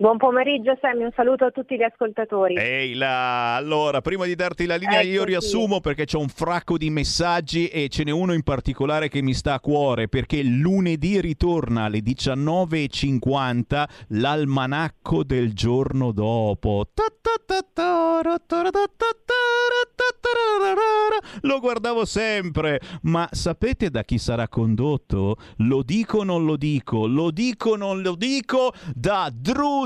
Buon 0.00 0.16
pomeriggio 0.16 0.78
Sammy, 0.80 1.04
un 1.04 1.12
saluto 1.14 1.44
a 1.44 1.50
tutti 1.50 1.76
gli 1.76 1.82
ascoltatori. 1.82 2.56
Ehi 2.56 2.94
là, 2.94 3.54
allora, 3.54 4.00
prima 4.00 4.24
di 4.24 4.34
darti 4.34 4.64
la 4.64 4.76
linea 4.76 5.02
io 5.02 5.16
Eccoci. 5.16 5.26
riassumo 5.26 5.80
perché 5.80 6.06
c'è 6.06 6.16
un 6.16 6.28
fracco 6.28 6.78
di 6.78 6.88
messaggi 6.88 7.68
e 7.68 7.90
ce 7.90 8.04
n'è 8.04 8.10
uno 8.10 8.32
in 8.32 8.42
particolare 8.42 9.10
che 9.10 9.20
mi 9.20 9.34
sta 9.34 9.52
a 9.52 9.60
cuore 9.60 10.08
perché 10.08 10.42
lunedì 10.42 11.20
ritorna 11.20 11.84
alle 11.84 11.98
19.50 11.98 13.84
l'almanacco 14.08 15.22
del 15.22 15.52
giorno 15.52 16.12
dopo. 16.12 16.86
Lo 21.42 21.60
guardavo 21.60 22.04
sempre, 22.04 22.80
ma 23.02 23.28
sapete 23.30 23.90
da 23.90 24.02
chi 24.04 24.18
sarà 24.18 24.48
condotto? 24.48 25.36
Lo 25.58 25.82
dico 25.82 26.18
o 26.18 26.24
non 26.24 26.44
lo 26.44 26.56
dico? 26.56 27.06
Lo 27.06 27.30
dico 27.30 27.70
o 27.70 27.76
non 27.76 28.00
lo 28.02 28.14
dico? 28.14 28.72
Da 28.94 29.30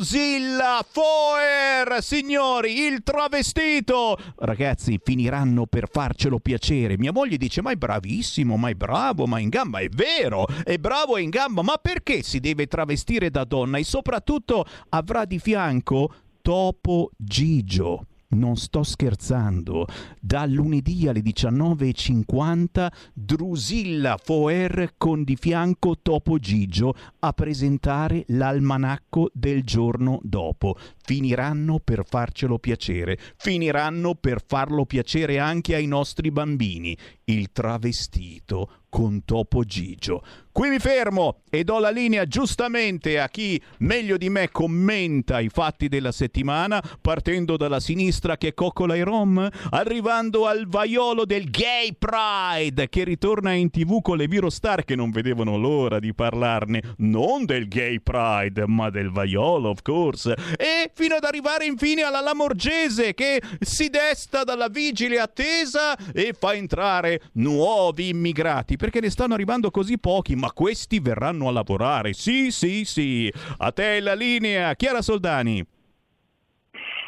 Drusilla 0.04 0.84
Foer, 0.86 2.02
signori, 2.02 2.80
il 2.80 3.02
travestito. 3.02 4.18
Ragazzi, 4.36 5.00
finiranno 5.02 5.64
per 5.64 5.88
farcelo 5.90 6.40
piacere. 6.40 6.98
Mia 6.98 7.10
moglie 7.10 7.38
dice, 7.38 7.62
ma 7.62 7.70
è 7.70 7.76
bravissimo, 7.76 8.58
ma 8.58 8.68
è 8.68 8.74
bravo, 8.74 9.24
ma 9.24 9.38
è 9.38 9.40
in 9.40 9.48
gamba. 9.48 9.78
È 9.78 9.88
vero, 9.88 10.46
è 10.62 10.76
bravo, 10.76 11.16
è 11.16 11.22
in 11.22 11.30
gamba, 11.30 11.62
ma 11.62 11.78
perché 11.78 12.22
si 12.22 12.38
deve 12.38 12.66
travestire 12.66 13.30
da 13.30 13.44
donna? 13.44 13.78
E 13.78 13.84
soprattutto 13.84 14.66
avrà 14.90 15.24
di 15.24 15.38
fianco 15.38 16.12
Topo 16.42 17.10
Gigio. 17.16 18.04
Non 18.34 18.56
sto 18.56 18.82
scherzando. 18.82 19.86
Da 20.20 20.44
lunedì 20.44 21.06
alle 21.06 21.20
19.50 21.20 22.88
Drusilla 23.12 24.18
Foer 24.22 24.94
con 24.98 25.22
di 25.22 25.36
fianco 25.36 25.98
Topo 26.02 26.38
Gigio 26.38 26.94
a 27.20 27.32
presentare 27.32 28.24
l'almanacco 28.28 29.30
del 29.32 29.62
giorno 29.62 30.18
dopo. 30.22 30.76
Finiranno 31.02 31.78
per 31.78 32.04
farcelo 32.04 32.58
piacere, 32.58 33.18
finiranno 33.36 34.14
per 34.14 34.42
farlo 34.44 34.84
piacere 34.84 35.38
anche 35.38 35.74
ai 35.74 35.86
nostri 35.86 36.30
bambini. 36.30 36.96
Il 37.24 37.52
travestito 37.52 38.82
con 38.94 39.24
Topo 39.24 39.64
Gigio. 39.64 40.22
Qui 40.54 40.68
mi 40.68 40.78
fermo 40.78 41.40
e 41.50 41.64
do 41.64 41.80
la 41.80 41.90
linea 41.90 42.26
giustamente 42.26 43.18
a 43.18 43.28
chi 43.28 43.60
meglio 43.78 44.16
di 44.16 44.28
me 44.28 44.50
commenta 44.52 45.40
i 45.40 45.48
fatti 45.48 45.88
della 45.88 46.12
settimana, 46.12 46.80
partendo 47.00 47.56
dalla 47.56 47.80
sinistra 47.80 48.36
che 48.36 48.54
coccola 48.54 48.94
i 48.94 49.02
rom, 49.02 49.50
arrivando 49.70 50.46
al 50.46 50.68
vaiolo 50.68 51.24
del 51.24 51.50
Gay 51.50 51.96
Pride 51.98 52.88
che 52.88 53.02
ritorna 53.02 53.50
in 53.50 53.68
tv 53.70 54.00
con 54.00 54.16
le 54.16 54.28
Virostar 54.28 54.84
che 54.84 54.94
non 54.94 55.10
vedevano 55.10 55.56
l'ora 55.56 55.98
di 55.98 56.14
parlarne, 56.14 56.94
non 56.98 57.46
del 57.46 57.66
Gay 57.66 57.98
Pride, 57.98 58.64
ma 58.68 58.90
del 58.90 59.10
vaiolo, 59.10 59.70
of 59.70 59.82
course, 59.82 60.36
e 60.56 60.88
fino 60.94 61.16
ad 61.16 61.24
arrivare 61.24 61.64
infine 61.64 62.02
alla 62.02 62.20
Lamorgese 62.20 63.12
che 63.14 63.42
si 63.58 63.88
desta 63.88 64.44
dalla 64.44 64.68
vigile 64.68 65.18
attesa 65.18 65.96
e 66.12 66.32
fa 66.38 66.54
entrare 66.54 67.22
nuovi 67.32 68.10
immigrati 68.10 68.76
perché 68.84 69.00
ne 69.00 69.08
stanno 69.08 69.32
arrivando 69.32 69.70
così 69.70 69.98
pochi, 69.98 70.36
ma 70.36 70.52
questi 70.52 71.00
verranno 71.00 71.48
a 71.48 71.52
lavorare. 71.52 72.12
Sì, 72.12 72.50
sì, 72.50 72.84
sì. 72.84 73.32
A 73.56 73.72
te 73.72 73.98
la 74.00 74.12
linea, 74.12 74.74
Chiara 74.74 75.00
Soldani. 75.00 75.64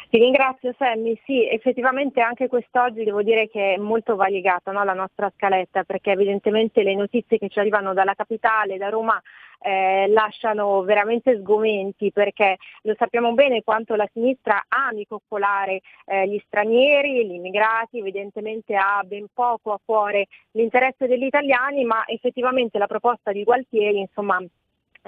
Ti 0.09 0.17
ringrazio 0.17 0.73
Sammy, 0.75 1.19
sì, 1.23 1.47
effettivamente 1.47 2.19
anche 2.19 2.47
quest'oggi 2.47 3.03
devo 3.03 3.21
dire 3.21 3.47
che 3.47 3.75
è 3.75 3.77
molto 3.77 4.15
variegata 4.15 4.71
no, 4.71 4.83
la 4.83 4.93
nostra 4.93 5.31
scaletta 5.35 5.83
perché 5.83 6.11
evidentemente 6.11 6.81
le 6.81 6.95
notizie 6.95 7.37
che 7.37 7.49
ci 7.49 7.59
arrivano 7.59 7.93
dalla 7.93 8.15
capitale, 8.15 8.77
da 8.77 8.89
Roma, 8.89 9.21
eh, 9.59 10.07
lasciano 10.09 10.81
veramente 10.83 11.37
sgomenti 11.37 12.11
perché 12.11 12.57
lo 12.83 12.95
sappiamo 12.97 13.33
bene 13.33 13.63
quanto 13.63 13.95
la 13.95 14.07
sinistra 14.13 14.63
ami 14.67 15.05
coccolare 15.05 15.81
eh, 16.05 16.27
gli 16.27 16.41
stranieri, 16.45 17.25
gli 17.25 17.33
immigrati, 17.33 17.99
evidentemente 17.99 18.75
ha 18.75 19.01
ben 19.03 19.27
poco 19.33 19.73
a 19.73 19.79
cuore 19.83 20.27
l'interesse 20.51 21.07
degli 21.07 21.25
italiani, 21.25 21.83
ma 21.83 22.03
effettivamente 22.05 22.77
la 22.77 22.87
proposta 22.87 23.31
di 23.31 23.43
Gualtieri 23.43 23.99
insomma 23.99 24.39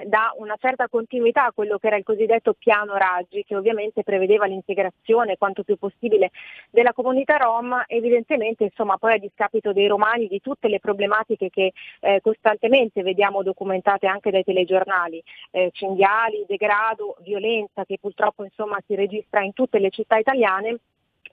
dà 0.04 0.32
una 0.36 0.56
certa 0.58 0.88
continuità 0.88 1.46
a 1.46 1.52
quello 1.52 1.78
che 1.78 1.88
era 1.88 1.96
il 1.96 2.04
cosiddetto 2.04 2.54
piano 2.54 2.96
Raggi, 2.96 3.44
che 3.44 3.56
ovviamente 3.56 4.02
prevedeva 4.02 4.46
l'integrazione 4.46 5.36
quanto 5.36 5.62
più 5.62 5.76
possibile 5.76 6.30
della 6.70 6.92
comunità 6.92 7.36
rom, 7.36 7.84
evidentemente 7.86 8.64
insomma 8.64 8.96
poi 8.96 9.14
a 9.14 9.18
discapito 9.18 9.72
dei 9.72 9.86
romani 9.86 10.26
di 10.28 10.40
tutte 10.40 10.68
le 10.68 10.80
problematiche 10.80 11.50
che 11.50 11.72
eh, 12.00 12.20
costantemente 12.20 13.02
vediamo 13.02 13.42
documentate 13.42 14.06
anche 14.06 14.30
dai 14.30 14.44
telegiornali, 14.44 15.22
eh, 15.50 15.70
cinghiali, 15.72 16.44
degrado, 16.46 17.16
violenza 17.20 17.84
che 17.84 17.98
purtroppo 18.00 18.44
insomma 18.44 18.78
si 18.86 18.94
registra 18.94 19.42
in 19.42 19.52
tutte 19.52 19.78
le 19.78 19.90
città 19.90 20.16
italiane 20.16 20.78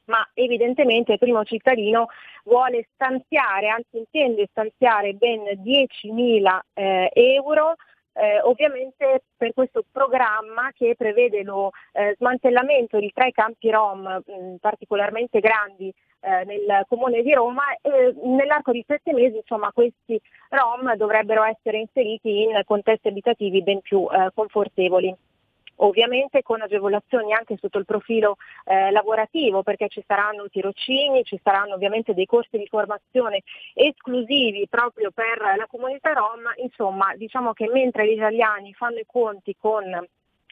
ma 0.07 0.27
evidentemente 0.34 1.13
il 1.13 1.17
primo 1.17 1.43
cittadino 1.43 2.07
vuole 2.43 2.88
stanziare, 2.93 3.67
anzi 3.67 3.97
intende 3.97 4.47
stanziare 4.49 5.13
ben 5.13 5.41
10.000 5.61 6.59
eh, 6.73 7.11
euro 7.13 7.75
eh, 8.18 8.41
ovviamente 8.41 9.23
per 9.38 9.53
questo 9.53 9.84
programma 9.91 10.72
che 10.73 10.95
prevede 10.98 11.44
lo 11.44 11.72
eh, 11.94 12.15
smantellamento 12.18 12.99
di 12.99 13.11
tre 13.14 13.31
campi 13.31 13.69
Rom 13.69 14.23
mh, 14.26 14.56
particolarmente 14.60 15.39
grandi 15.39 15.94
eh, 16.22 16.44
nel 16.45 16.85
comune 16.88 17.22
di 17.22 17.34
Roma 17.34 17.64
e 17.81 18.15
nell'arco 18.23 18.72
di 18.72 18.84
sette 18.88 19.14
mesi 19.14 19.38
insomma, 19.38 19.72
questi 19.72 20.19
Rom 20.49 20.95
dovrebbero 20.95 21.44
essere 21.44 21.77
inseriti 21.77 22.44
in 22.44 22.61
contesti 22.65 23.07
abitativi 23.07 23.61
ben 23.61 23.81
più 23.81 24.07
eh, 24.10 24.31
confortevoli 24.34 25.15
ovviamente 25.77 26.41
con 26.41 26.61
agevolazioni 26.61 27.33
anche 27.33 27.57
sotto 27.59 27.77
il 27.77 27.85
profilo 27.85 28.37
eh, 28.65 28.91
lavorativo 28.91 29.63
perché 29.63 29.87
ci 29.89 30.03
saranno 30.05 30.47
tirocini, 30.49 31.23
ci 31.23 31.39
saranno 31.43 31.73
ovviamente 31.75 32.13
dei 32.13 32.25
corsi 32.25 32.57
di 32.57 32.67
formazione 32.67 33.43
esclusivi 33.73 34.67
proprio 34.69 35.11
per 35.11 35.55
la 35.57 35.67
comunità 35.69 36.13
rom, 36.13 36.41
insomma 36.57 37.13
diciamo 37.15 37.53
che 37.53 37.67
mentre 37.67 38.07
gli 38.07 38.15
italiani 38.15 38.73
fanno 38.73 38.99
i 38.99 39.05
conti 39.05 39.55
con 39.59 40.07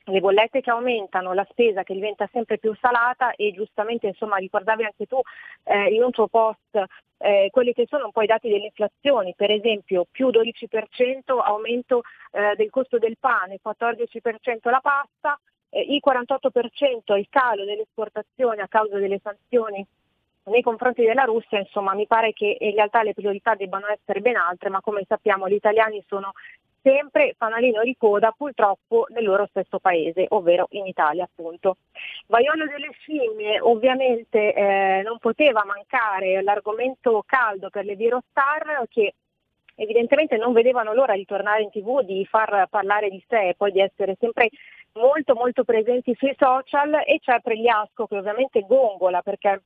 le 0.06 0.19
bollette 0.19 0.61
che 0.61 0.69
aumentano, 0.69 1.34
la 1.34 1.48
spesa 1.49 1.84
che 1.84 1.94
diventa 1.94 2.30
sempre 2.32 2.57
più 2.57 2.76
salata 2.80 3.32
e 3.32 3.52
giustamente 3.52 4.07
insomma 4.07 4.38
ricordavi 4.38 4.84
anche 4.84 5.06
tu 5.06 5.19
eh, 5.64 5.94
in 5.94 6.03
un 6.03 6.11
tuo 6.11 6.27
post 6.27 6.84
eh, 7.18 7.49
quelli 7.52 7.73
che 7.73 7.86
sono 7.88 8.06
un 8.06 8.11
po' 8.11 8.22
i 8.22 8.27
dati 8.27 8.49
delle 8.49 8.65
inflazioni, 8.65 9.34
per 9.36 9.49
esempio 9.49 10.06
più 10.10 10.27
12% 10.27 11.40
aumento 11.41 12.02
eh, 12.32 12.56
del 12.56 12.69
costo 12.69 12.98
del 12.98 13.18
pane, 13.19 13.60
14% 13.64 14.69
la 14.69 14.82
pasta, 14.82 15.40
eh, 15.69 15.82
il 15.82 16.02
48% 16.06 17.18
il 17.18 17.27
calo 17.30 17.65
delle 17.65 17.82
esportazioni 17.84 18.61
a 18.61 18.68
causa 18.68 18.98
delle 18.98 19.19
sanzioni 19.23 19.86
nei 20.45 20.61
confronti 20.61 21.03
della 21.03 21.23
Russia, 21.23 21.57
insomma 21.57 21.95
mi 21.95 22.06
pare 22.06 22.32
che 22.34 22.57
in 22.60 22.76
realtà 22.76 23.02
le 23.02 23.15
priorità 23.15 23.56
debbano 23.56 23.88
essere 23.88 24.22
ben 24.22 24.36
altre, 24.36 24.69
ma 24.69 24.82
come 24.82 25.03
sappiamo 25.07 25.49
gli 25.49 25.53
italiani 25.53 26.03
sono 26.07 26.34
sempre 26.86 27.34
fanalino 27.36 27.82
di 27.82 27.95
coda 27.98 28.32
purtroppo 28.32 29.07
nel 29.10 29.24
loro 29.24 29.48
stesso 29.48 29.80
paese, 29.80 30.28
ovvero 30.30 30.68
in 30.72 30.86
Italia 30.86 31.24
appunto. 31.24 31.78
Vaiolo 32.28 32.68
delle 32.68 32.91
scimmie 32.99 33.60
ovviamente 33.60 34.53
eh, 34.53 35.02
non 35.03 35.18
poteva 35.18 35.66
mancare 35.66 36.44
l'argomento 36.44 37.24
caldo 37.26 37.72
per 37.72 37.86
le 37.86 37.95
Virostar 37.95 38.86
che 38.88 39.16
evidentemente 39.78 40.38
non 40.38 40.53
vedevano 40.53 40.94
l'ora 40.94 41.16
di 41.16 41.26
tornare 41.26 41.64
in 41.64 41.72
tv, 41.72 42.02
di 42.02 42.24
far 42.26 42.68
parlare 42.70 43.10
di 43.10 43.24
sé 43.28 43.49
e 43.49 43.56
poi 43.56 43.72
di 43.72 43.82
essere 43.82 44.16
sempre 44.20 44.49
molto 44.94 45.34
molto 45.34 45.64
presenti 45.64 46.16
sui 46.16 46.36
social 46.38 47.02
e 47.06 47.20
c'è 47.20 47.41
Pregliasco 47.41 48.06
che 48.06 48.18
ovviamente 48.18 48.62
gongola 48.62 49.22
perché 49.24 49.62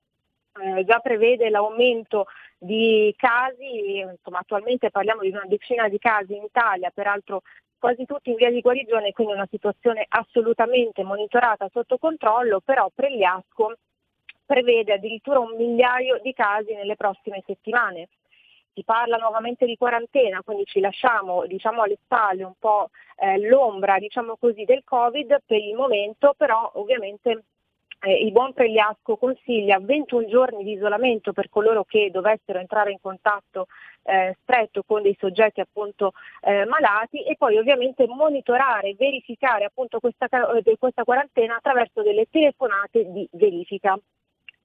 eh, 0.58 0.84
già 0.86 1.00
prevede 1.00 1.50
l'aumento 1.50 2.26
di 2.58 3.14
casi, 3.18 4.00
insomma 4.00 4.40
attualmente 4.40 4.92
parliamo 4.92 5.22
di 5.22 5.30
una 5.30 5.46
decina 5.46 5.88
di 5.88 5.98
casi 5.98 6.36
in 6.36 6.44
Italia, 6.44 6.92
peraltro 6.94 7.42
quasi 7.80 8.06
tutti 8.06 8.30
in 8.30 8.36
via 8.36 8.52
di 8.52 8.62
guarigione, 8.62 9.14
quindi 9.14 9.34
una 9.34 9.48
situazione 9.50 10.06
assolutamente 10.10 11.04
monitorata 11.04 11.70
sotto 11.72 11.98
controllo, 11.98 12.60
però 12.60 12.90
Pregliasco 12.94 13.78
prevede 14.46 14.94
addirittura 14.94 15.40
un 15.40 15.56
migliaio 15.56 16.20
di 16.22 16.34
casi 16.34 16.74
nelle 16.74 16.96
prossime 16.96 17.42
settimane. 17.46 18.10
Si 18.74 18.84
parla 18.84 19.18
nuovamente 19.18 19.66
di 19.66 19.78
quarantena, 19.78 20.42
quindi 20.44 20.66
ci 20.66 20.80
lasciamo 20.80 21.46
diciamo, 21.46 21.84
alle 21.84 21.98
spalle 22.04 22.44
un 22.44 22.54
po' 22.60 22.90
eh, 23.18 23.40
l'ombra 23.40 23.98
diciamo 23.98 24.38
così, 24.38 24.66
del 24.66 24.84
Covid 24.84 25.42
per 25.46 25.58
il 25.58 25.76
momento, 25.76 26.34
però 26.38 26.70
ovviamente 26.76 27.44
eh, 28.02 28.24
il 28.24 28.32
buon 28.32 28.54
Pregliasco 28.54 29.18
consiglia 29.18 29.80
21 29.80 30.28
giorni 30.28 30.64
di 30.64 30.74
isolamento 30.74 31.34
per 31.34 31.50
coloro 31.50 31.84
che 31.84 32.10
dovessero 32.12 32.60
entrare 32.60 32.92
in 32.92 33.00
contatto 33.02 33.68
eh, 34.04 34.38
stretto 34.42 34.84
con 34.84 35.02
dei 35.02 35.16
soggetti 35.20 35.60
appunto 35.60 36.14
eh, 36.42 36.66
malati 36.66 37.24
e 37.24 37.36
poi 37.38 37.58
ovviamente 37.58 38.08
monitorare, 38.08 38.96
verificare 38.98 39.66
appunto 39.66 40.00
questa, 40.00 40.28
eh, 40.28 40.78
questa 40.78 41.04
quarantena 41.04 41.56
attraverso 41.56 42.02
delle 42.02 42.28
telefonate 42.30 43.12
di 43.12 43.28
verifica 43.32 44.00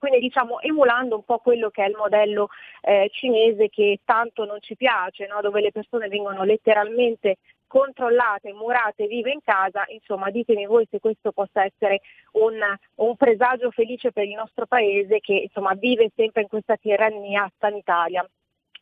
quindi 0.04 0.20
diciamo 0.20 0.60
emulando 0.60 1.16
un 1.16 1.24
po' 1.24 1.38
quello 1.38 1.70
che 1.70 1.82
è 1.82 1.88
il 1.88 1.96
modello 1.96 2.48
eh, 2.82 3.08
cinese 3.10 3.70
che 3.70 4.00
tanto 4.04 4.44
non 4.44 4.60
ci 4.60 4.76
piace, 4.76 5.26
no? 5.26 5.40
dove 5.40 5.62
le 5.62 5.72
persone 5.72 6.08
vengono 6.08 6.44
letteralmente 6.44 7.38
controllate, 7.66 8.52
murate, 8.52 9.06
vive 9.06 9.32
in 9.32 9.40
casa, 9.42 9.84
insomma 9.88 10.30
ditemi 10.30 10.66
voi 10.66 10.86
se 10.90 11.00
questo 11.00 11.32
possa 11.32 11.64
essere 11.64 12.00
un, 12.32 12.58
un 12.96 13.16
presagio 13.16 13.70
felice 13.70 14.12
per 14.12 14.24
il 14.24 14.34
nostro 14.34 14.66
paese 14.66 15.20
che 15.20 15.34
insomma, 15.34 15.74
vive 15.74 16.10
sempre 16.14 16.42
in 16.42 16.48
questa 16.48 16.76
tirannia 16.76 17.50
sanitaria. 17.58 18.28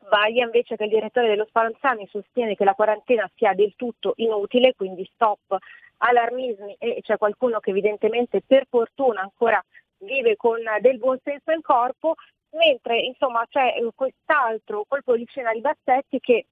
Vaglia 0.09 0.45
invece 0.45 0.77
che 0.77 0.85
il 0.85 0.91
direttore 0.91 1.29
dello 1.29 1.47
Spallanzani 1.47 2.09
sostiene 2.09 2.57
che 2.57 2.65
la 2.65 2.75
quarantena 2.75 3.31
sia 3.37 3.55
del 3.55 3.75
tutto 3.77 4.15
inutile, 4.17 4.75
quindi 4.75 5.09
stop 5.13 5.57
allarmismi 5.99 6.77
e 6.79 7.01
c'è 7.01 7.17
qualcuno 7.17 7.61
che 7.61 7.71
evidentemente 7.71 8.43
per 8.45 8.67
fortuna 8.69 9.21
ancora 9.21 9.63
vive 9.99 10.37
con 10.37 10.59
del 10.81 10.99
buon 10.99 11.19
senso 11.23 11.53
in 11.53 11.63
corpo, 11.63 12.15
mentre 12.51 13.01
insomma 13.01 13.47
c'è 13.49 13.75
quest'altro 13.95 14.85
colpo 14.87 15.17
di 15.17 15.25
scena 15.27 15.53
di 15.53 15.61
Bassetti 15.61 16.19
che 16.19 16.47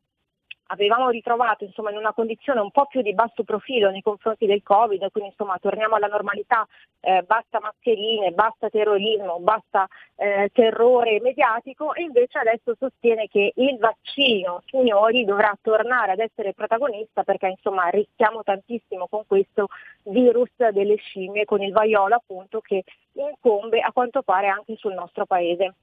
avevamo 0.70 1.08
ritrovato 1.10 1.64
insomma, 1.64 1.90
in 1.90 1.96
una 1.96 2.12
condizione 2.12 2.60
un 2.60 2.70
po' 2.70 2.86
più 2.86 3.02
di 3.02 3.14
basso 3.14 3.44
profilo 3.44 3.90
nei 3.90 4.02
confronti 4.02 4.46
del 4.46 4.62
Covid, 4.62 5.10
quindi 5.10 5.30
insomma 5.30 5.58
torniamo 5.58 5.96
alla 5.96 6.06
normalità, 6.06 6.66
eh, 7.00 7.22
basta 7.22 7.60
mascherine, 7.60 8.30
basta 8.32 8.68
terrorismo, 8.68 9.38
basta 9.40 9.86
eh, 10.16 10.50
terrore 10.52 11.20
mediatico 11.20 11.94
e 11.94 12.02
invece 12.02 12.38
adesso 12.38 12.74
sostiene 12.78 13.26
che 13.28 13.52
il 13.54 13.78
vaccino, 13.78 14.62
signori, 14.66 15.24
dovrà 15.24 15.56
tornare 15.60 16.12
ad 16.12 16.20
essere 16.20 16.54
protagonista 16.54 17.22
perché 17.22 17.48
insomma 17.48 17.88
rischiamo 17.88 18.42
tantissimo 18.42 19.08
con 19.08 19.24
questo 19.26 19.68
virus 20.04 20.50
delle 20.72 20.96
scimmie, 20.96 21.44
con 21.44 21.62
il 21.62 21.72
vaiolo 21.72 22.16
appunto 22.16 22.60
che 22.60 22.84
incombe 23.12 23.80
a 23.80 23.92
quanto 23.92 24.22
pare 24.22 24.48
anche 24.48 24.76
sul 24.76 24.94
nostro 24.94 25.26
paese. 25.26 25.74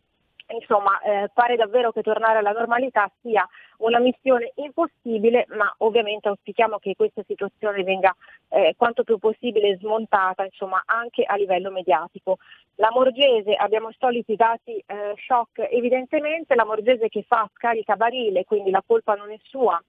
Insomma, 0.50 1.00
eh, 1.02 1.30
pare 1.34 1.58
davvero 1.58 1.92
che 1.92 2.02
tornare 2.02 2.38
alla 2.38 2.52
normalità 2.52 3.12
sia 3.22 3.46
una 3.80 4.00
missione 4.00 4.54
impossibile, 4.56 5.46
ma 5.50 5.74
ovviamente 5.80 6.30
auspichiamo 6.30 6.78
che 6.78 6.96
questa 6.96 7.22
situazione 7.28 7.84
venga 7.84 8.16
eh, 8.50 8.74
quanto 8.78 9.04
più 9.04 9.18
possibile 9.18 9.78
smontata, 9.78 10.46
insomma, 10.46 10.82
anche 10.86 11.24
a 11.24 11.36
livello 11.36 11.70
mediatico. 11.70 12.38
La 12.76 12.90
Morgese, 12.92 13.56
abbiamo 13.56 13.90
soliti 13.98 14.36
dati 14.36 14.82
eh, 14.86 15.16
shock 15.18 15.68
evidentemente, 15.70 16.56
la 16.56 16.66
Morgese 16.66 17.10
che 17.10 17.26
fa 17.28 17.50
scarica 17.54 17.98
barile, 17.98 18.46
quindi 18.46 18.70
la 18.72 18.84
colpa 18.86 19.16
non 19.16 19.32
è 19.32 19.38
sua, 19.44 19.82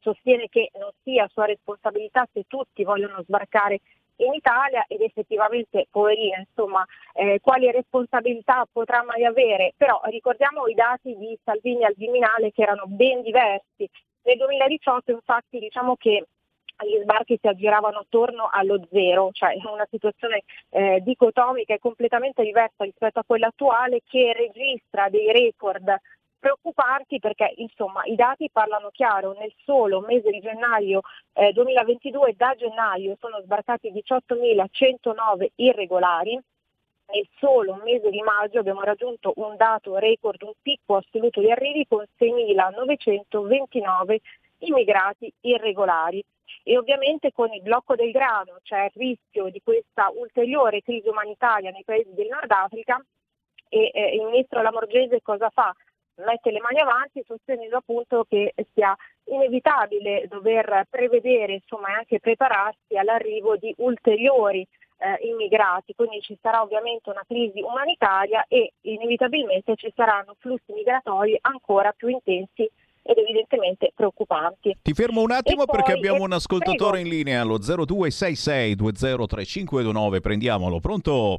sostiene 0.00 0.48
che 0.48 0.70
non 0.78 0.90
sia 1.04 1.28
sua 1.32 1.46
responsabilità 1.46 2.26
se 2.32 2.44
tutti 2.48 2.82
vogliono 2.82 3.22
sbarcare 3.22 3.80
in 4.16 4.32
Italia 4.34 4.84
ed 4.86 5.00
effettivamente 5.00 5.86
poverina 5.90 6.38
insomma 6.38 6.84
eh, 7.14 7.40
quali 7.40 7.70
responsabilità 7.70 8.66
potrà 8.70 9.02
mai 9.02 9.24
avere. 9.24 9.74
Però 9.76 10.00
ricordiamo 10.04 10.66
i 10.66 10.74
dati 10.74 11.16
di 11.16 11.36
Salvini 11.42 11.84
al 11.84 11.94
Viminale 11.96 12.52
che 12.52 12.62
erano 12.62 12.84
ben 12.86 13.22
diversi. 13.22 13.88
Nel 14.22 14.36
2018 14.36 15.10
infatti 15.10 15.58
diciamo 15.58 15.96
che 15.96 16.26
gli 16.82 17.00
sbarchi 17.02 17.38
si 17.40 17.46
aggiravano 17.46 18.00
attorno 18.00 18.48
allo 18.50 18.80
zero, 18.90 19.30
cioè 19.32 19.54
una 19.72 19.86
situazione 19.88 20.42
eh, 20.70 21.00
dicotomica 21.02 21.74
e 21.74 21.78
completamente 21.78 22.42
diversa 22.42 22.84
rispetto 22.84 23.20
a 23.20 23.24
quella 23.24 23.48
attuale 23.48 24.00
che 24.06 24.32
registra 24.32 25.08
dei 25.08 25.30
record 25.30 25.94
preoccupanti 26.44 27.18
perché 27.20 27.54
insomma 27.56 28.04
i 28.04 28.16
dati 28.16 28.50
parlano 28.52 28.90
chiaro, 28.90 29.32
nel 29.38 29.54
solo 29.64 30.00
mese 30.00 30.28
di 30.28 30.40
gennaio 30.40 31.00
eh, 31.32 31.52
2022 31.52 32.34
da 32.36 32.54
gennaio 32.54 33.16
sono 33.18 33.40
sbarcati 33.40 33.90
18.109 33.90 35.46
irregolari, 35.54 36.32
nel 36.32 37.28
solo 37.38 37.80
mese 37.82 38.10
di 38.10 38.20
maggio 38.20 38.58
abbiamo 38.58 38.82
raggiunto 38.82 39.32
un 39.36 39.56
dato 39.56 39.96
record, 39.96 40.42
un 40.42 40.52
picco 40.60 40.96
assoluto 40.96 41.40
di 41.40 41.50
arrivi 41.50 41.86
con 41.88 42.04
6.929 42.18 44.16
immigrati 44.58 45.32
irregolari. 45.40 46.22
E 46.62 46.76
ovviamente 46.76 47.32
con 47.32 47.50
il 47.54 47.62
blocco 47.62 47.94
del 47.94 48.10
grano 48.10 48.58
c'è 48.62 48.84
il 48.84 48.90
rischio 48.94 49.48
di 49.48 49.62
questa 49.64 50.10
ulteriore 50.14 50.82
crisi 50.82 51.08
umanitaria 51.08 51.70
nei 51.70 51.84
paesi 51.84 52.12
del 52.12 52.28
Nord 52.28 52.50
Africa 52.50 53.02
e 53.70 53.90
eh, 53.92 54.14
il 54.16 54.24
ministro 54.24 54.60
Lamorgese 54.60 55.22
cosa 55.22 55.48
fa? 55.50 55.74
Mette 56.16 56.50
le 56.50 56.60
mani 56.60 56.78
avanti 56.80 57.22
sostenendo 57.26 57.76
appunto 57.78 58.24
che 58.28 58.54
sia 58.72 58.96
inevitabile 59.24 60.26
dover 60.28 60.86
prevedere 60.88 61.54
insomma, 61.54 61.88
e 61.88 61.92
anche 61.94 62.20
prepararsi 62.20 62.96
all'arrivo 62.96 63.56
di 63.56 63.74
ulteriori 63.78 64.64
eh, 64.98 65.18
immigrati, 65.26 65.92
quindi 65.94 66.20
ci 66.20 66.38
sarà 66.40 66.62
ovviamente 66.62 67.10
una 67.10 67.24
crisi 67.26 67.60
umanitaria 67.60 68.44
e 68.48 68.74
inevitabilmente 68.82 69.74
ci 69.76 69.92
saranno 69.94 70.36
flussi 70.38 70.72
migratori 70.72 71.36
ancora 71.40 71.90
più 71.92 72.08
intensi 72.08 72.70
ed 73.06 73.18
evidentemente 73.18 73.90
preoccupanti. 73.94 74.78
Ti 74.80 74.94
fermo 74.94 75.20
un 75.20 75.32
attimo 75.32 75.64
E 75.64 75.66
perché 75.66 75.90
poi- 75.92 75.98
abbiamo 75.98 76.20
e- 76.20 76.22
un 76.22 76.32
ascoltatore 76.32 77.00
prego. 77.00 77.06
in 77.08 77.12
linea 77.12 77.40
allo 77.42 77.58
0266203529. 77.58 80.20
Prendiamolo. 80.20 80.80
Pronto? 80.80 81.38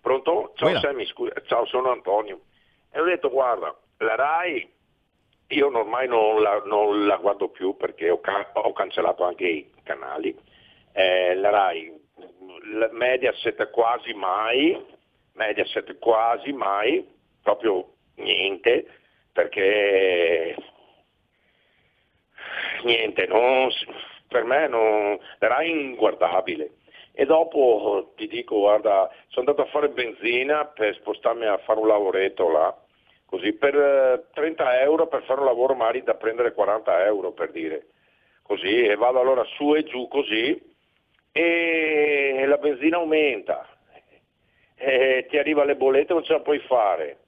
Pronto? 0.00 0.52
Ciao. 0.54 0.78
Sammy, 0.80 1.04
scusa, 1.06 1.32
ciao, 1.46 1.66
sono 1.66 1.90
Antonio. 1.90 2.40
E 2.90 3.00
ho 3.00 3.04
detto, 3.04 3.28
guarda, 3.28 3.76
la 3.98 4.14
RAI 4.14 4.76
io 5.48 5.66
ormai 5.66 6.06
non 6.08 6.42
la, 6.42 6.62
non 6.66 7.06
la 7.06 7.16
guardo 7.16 7.48
più 7.48 7.76
perché 7.76 8.10
ho, 8.10 8.20
ca- 8.20 8.50
ho 8.52 8.72
cancellato 8.72 9.24
anche 9.24 9.46
i 9.46 9.70
canali. 9.82 10.36
Eh, 10.92 11.34
la 11.36 11.50
RAI, 11.50 11.92
la 12.72 12.88
Mediaset 12.92 13.70
quasi 13.70 14.12
mai, 14.12 14.78
Mediaset 15.32 15.98
quasi 15.98 16.52
mai, 16.52 17.06
proprio 17.42 17.92
niente, 18.16 18.86
perché 19.32 20.54
niente, 22.84 23.26
non 23.26 23.70
per 24.28 24.44
me 24.44 24.68
non, 24.68 25.18
la 25.38 25.48
RAI 25.48 25.70
è 25.70 25.74
inguardabile. 25.74 26.72
E 27.12 27.24
dopo 27.24 28.12
ti 28.16 28.28
dico, 28.28 28.58
guarda, 28.58 29.10
sono 29.28 29.48
andato 29.48 29.62
a 29.66 29.70
fare 29.72 29.88
benzina 29.88 30.66
per 30.66 30.94
spostarmi 30.96 31.46
a 31.46 31.58
fare 31.58 31.80
un 31.80 31.88
lavoretto 31.88 32.48
là, 32.50 32.76
così 33.28 33.52
per 33.52 33.74
eh, 33.76 34.24
30 34.32 34.80
euro 34.80 35.06
per 35.06 35.22
fare 35.24 35.40
un 35.40 35.46
lavoro 35.46 35.74
magari 35.74 36.02
da 36.02 36.14
prendere 36.14 36.54
40 36.54 37.04
euro 37.04 37.32
per 37.32 37.50
dire, 37.50 37.88
così, 38.42 38.84
e 38.86 38.94
vado 38.96 39.20
allora 39.20 39.44
su 39.44 39.74
e 39.74 39.84
giù 39.84 40.08
così 40.08 40.58
e 41.30 42.44
la 42.46 42.56
benzina 42.56 42.96
aumenta, 42.96 43.68
e 44.76 45.26
ti 45.28 45.36
arriva 45.36 45.64
le 45.64 45.76
bollette 45.76 46.14
non 46.14 46.24
ce 46.24 46.32
la 46.32 46.40
puoi 46.40 46.58
fare. 46.60 47.18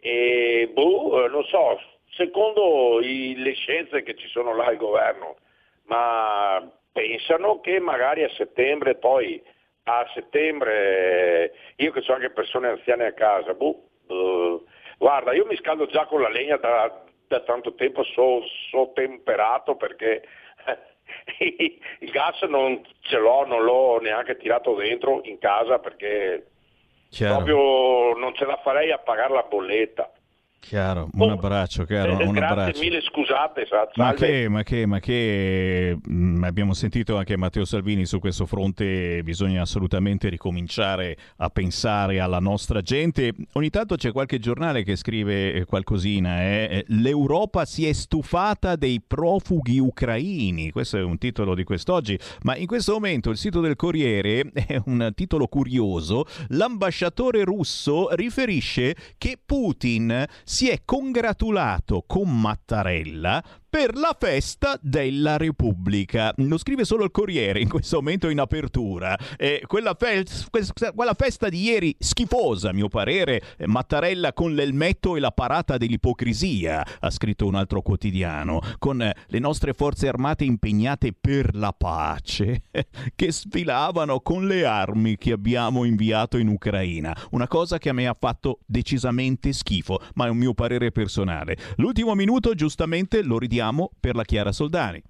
E 0.00 0.70
boh, 0.72 1.24
eh, 1.24 1.28
non 1.28 1.44
so, 1.44 1.78
secondo 2.10 3.00
i- 3.02 3.34
le 3.36 3.52
scienze 3.52 4.02
che 4.02 4.14
ci 4.16 4.28
sono 4.28 4.54
là 4.54 4.64
al 4.66 4.76
governo, 4.76 5.36
ma 5.84 6.66
pensano 6.92 7.60
che 7.60 7.78
magari 7.80 8.22
a 8.24 8.30
settembre 8.30 8.94
poi 8.96 9.42
a 9.84 10.06
settembre 10.14 11.52
io 11.76 11.92
che 11.92 12.02
ho 12.06 12.14
anche 12.14 12.30
persone 12.30 12.68
anziane 12.68 13.06
a 13.06 13.12
casa, 13.12 13.54
boh, 13.54 13.82
eh, 14.08 14.60
guarda, 14.98 15.32
io 15.32 15.46
mi 15.46 15.56
scaldo 15.56 15.86
già 15.86 16.04
con 16.06 16.20
la 16.20 16.28
legna 16.28 16.56
da, 16.56 17.02
da 17.26 17.40
tanto 17.40 17.74
tempo, 17.74 18.02
so, 18.02 18.42
so 18.70 18.90
temperato 18.94 19.76
perché 19.76 20.22
il 21.38 22.10
gas 22.10 22.42
non 22.42 22.82
ce 23.00 23.16
l'ho, 23.16 23.46
non 23.46 23.62
l'ho 23.62 23.98
neanche 24.00 24.36
tirato 24.36 24.74
dentro 24.74 25.20
in 25.24 25.38
casa 25.38 25.78
perché 25.78 26.46
Chiaro, 27.10 27.42
proprio 27.42 28.18
non 28.18 28.34
ce 28.34 28.44
la 28.44 28.58
farei 28.62 28.90
a 28.90 28.98
pagare 28.98 29.32
la 29.32 29.46
bolletta. 29.48 30.12
Chiaro. 30.60 31.08
Un 31.12 31.30
abbraccio, 31.30 31.84
caro. 31.84 32.18
Eh, 32.18 32.24
Un 32.24 32.32
grazie 32.32 32.60
abbraccio. 32.60 32.80
mille, 32.80 33.00
scusate, 33.00 33.66
sa- 33.68 33.88
Ma 33.94 34.12
che, 34.14 34.48
ma 34.48 34.62
che, 34.62 34.86
ma 34.86 35.00
che 35.00 35.96
mm, 36.08 36.44
abbiamo 36.44 36.74
sentito 36.74 37.16
anche 37.16 37.36
Matteo 37.36 37.64
Salvini 37.64 38.04
su 38.06 38.18
questo 38.18 38.46
fronte, 38.46 39.22
bisogna 39.22 39.62
assolutamente 39.62 40.28
ricominciare 40.28 41.16
a 41.36 41.48
pensare 41.48 42.20
alla 42.20 42.38
nostra 42.40 42.80
gente. 42.82 43.32
Ogni 43.52 43.70
tanto 43.70 43.96
c'è 43.96 44.12
qualche 44.12 44.38
giornale 44.38 44.82
che 44.82 44.96
scrive 44.96 45.52
eh, 45.52 45.64
qualcosina, 45.64 46.42
eh. 46.42 46.84
l'Europa 46.88 47.64
si 47.64 47.86
è 47.86 47.92
stufata 47.92 48.76
dei 48.76 49.00
profughi 49.06 49.78
ucraini, 49.78 50.70
questo 50.70 50.98
è 50.98 51.02
un 51.02 51.18
titolo 51.18 51.54
di 51.54 51.64
quest'oggi, 51.64 52.18
ma 52.42 52.56
in 52.56 52.66
questo 52.66 52.92
momento 52.92 53.30
il 53.30 53.36
sito 53.36 53.60
del 53.60 53.76
Corriere 53.76 54.50
è 54.52 54.80
un 54.86 55.12
titolo 55.14 55.46
curioso, 55.46 56.24
l'ambasciatore 56.48 57.44
russo 57.44 58.08
riferisce 58.14 58.94
che 59.16 59.38
Putin 59.44 60.26
si 60.48 60.70
è 60.70 60.80
congratulato 60.82 62.04
con 62.06 62.40
Mattarella 62.40 63.44
per 63.70 63.96
la 63.96 64.16
festa 64.18 64.78
della 64.80 65.36
Repubblica. 65.36 66.32
Lo 66.36 66.56
scrive 66.56 66.84
solo 66.84 67.04
il 67.04 67.10
Corriere 67.10 67.60
in 67.60 67.68
questo 67.68 67.96
momento 67.96 68.30
in 68.30 68.40
apertura. 68.40 69.16
Eh, 69.36 69.62
quella, 69.66 69.94
fe- 69.94 70.24
quella 70.94 71.14
festa 71.14 71.48
di 71.50 71.62
ieri 71.62 71.94
schifosa, 71.98 72.70
a 72.70 72.72
mio 72.72 72.88
parere, 72.88 73.42
eh, 73.58 73.66
Mattarella 73.66 74.32
con 74.32 74.54
l'elmetto 74.54 75.16
e 75.16 75.20
la 75.20 75.32
parata 75.32 75.76
dell'ipocrisia, 75.76 76.84
ha 76.98 77.10
scritto 77.10 77.46
un 77.46 77.56
altro 77.56 77.82
quotidiano, 77.82 78.60
con 78.78 79.02
eh, 79.02 79.14
le 79.26 79.38
nostre 79.38 79.74
forze 79.74 80.08
armate 80.08 80.44
impegnate 80.44 81.12
per 81.12 81.54
la 81.54 81.74
pace, 81.76 82.62
che 83.14 83.32
sfilavano 83.32 84.20
con 84.20 84.46
le 84.46 84.64
armi 84.64 85.16
che 85.18 85.32
abbiamo 85.32 85.84
inviato 85.84 86.38
in 86.38 86.48
Ucraina. 86.48 87.14
Una 87.32 87.46
cosa 87.46 87.78
che 87.78 87.90
a 87.90 87.92
me 87.92 88.06
ha 88.06 88.16
fatto 88.18 88.60
decisamente 88.64 89.52
schifo, 89.52 90.00
ma 90.14 90.26
è 90.26 90.30
un 90.30 90.38
mio 90.38 90.54
parere 90.54 90.90
personale. 90.90 91.56
L'ultimo 91.76 92.14
minuto, 92.14 92.54
giustamente, 92.54 93.22
lo 93.22 93.38
ridiamo 93.38 93.56
per 94.00 94.14
la 94.14 94.24
Chiara 94.24 94.52
Soldani. 94.52 95.02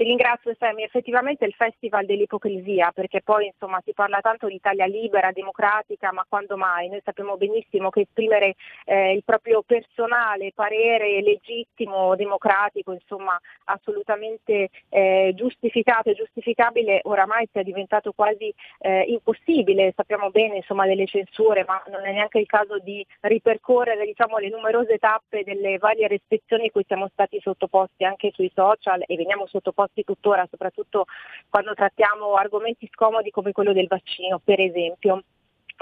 Ti 0.00 0.06
ringrazio 0.06 0.56
Sammy, 0.58 0.82
effettivamente 0.82 1.44
il 1.44 1.52
festival 1.52 2.06
dell'ipocrisia 2.06 2.90
perché 2.90 3.20
poi 3.20 3.44
insomma 3.44 3.82
si 3.84 3.92
parla 3.92 4.20
tanto 4.22 4.46
di 4.46 4.54
Italia 4.54 4.86
libera, 4.86 5.30
democratica, 5.30 6.10
ma 6.10 6.24
quando 6.26 6.56
mai? 6.56 6.88
Noi 6.88 7.02
sappiamo 7.04 7.36
benissimo 7.36 7.90
che 7.90 8.00
esprimere 8.08 8.54
eh, 8.86 9.12
il 9.12 9.22
proprio 9.22 9.60
personale 9.60 10.52
parere 10.54 11.20
legittimo, 11.20 12.16
democratico, 12.16 12.92
insomma 12.92 13.38
assolutamente 13.64 14.70
eh, 14.88 15.32
giustificato 15.34 16.08
e 16.08 16.14
giustificabile 16.14 17.00
oramai 17.02 17.46
sia 17.52 17.62
diventato 17.62 18.12
quasi 18.12 18.50
eh, 18.78 19.02
impossibile, 19.02 19.92
sappiamo 19.94 20.30
bene 20.30 20.56
insomma 20.56 20.86
delle 20.86 21.04
censure, 21.04 21.62
ma 21.66 21.82
non 21.90 22.06
è 22.06 22.12
neanche 22.12 22.38
il 22.38 22.46
caso 22.46 22.78
di 22.78 23.06
ripercorrere 23.20 24.06
diciamo, 24.06 24.38
le 24.38 24.48
numerose 24.48 24.96
tappe 24.96 25.44
delle 25.44 25.76
varie 25.76 26.08
restrizioni 26.08 26.70
cui 26.70 26.84
siamo 26.86 27.06
stati 27.12 27.38
sottoposti 27.38 28.04
anche 28.04 28.30
sui 28.32 28.50
social 28.54 29.04
e 29.06 29.14
veniamo 29.16 29.46
sottoposti 29.46 29.88
tuttora, 30.04 30.46
soprattutto 30.50 31.06
quando 31.48 31.74
trattiamo 31.74 32.34
argomenti 32.34 32.88
scomodi 32.92 33.30
come 33.30 33.52
quello 33.52 33.72
del 33.72 33.86
vaccino, 33.86 34.40
per 34.42 34.60
esempio. 34.60 35.22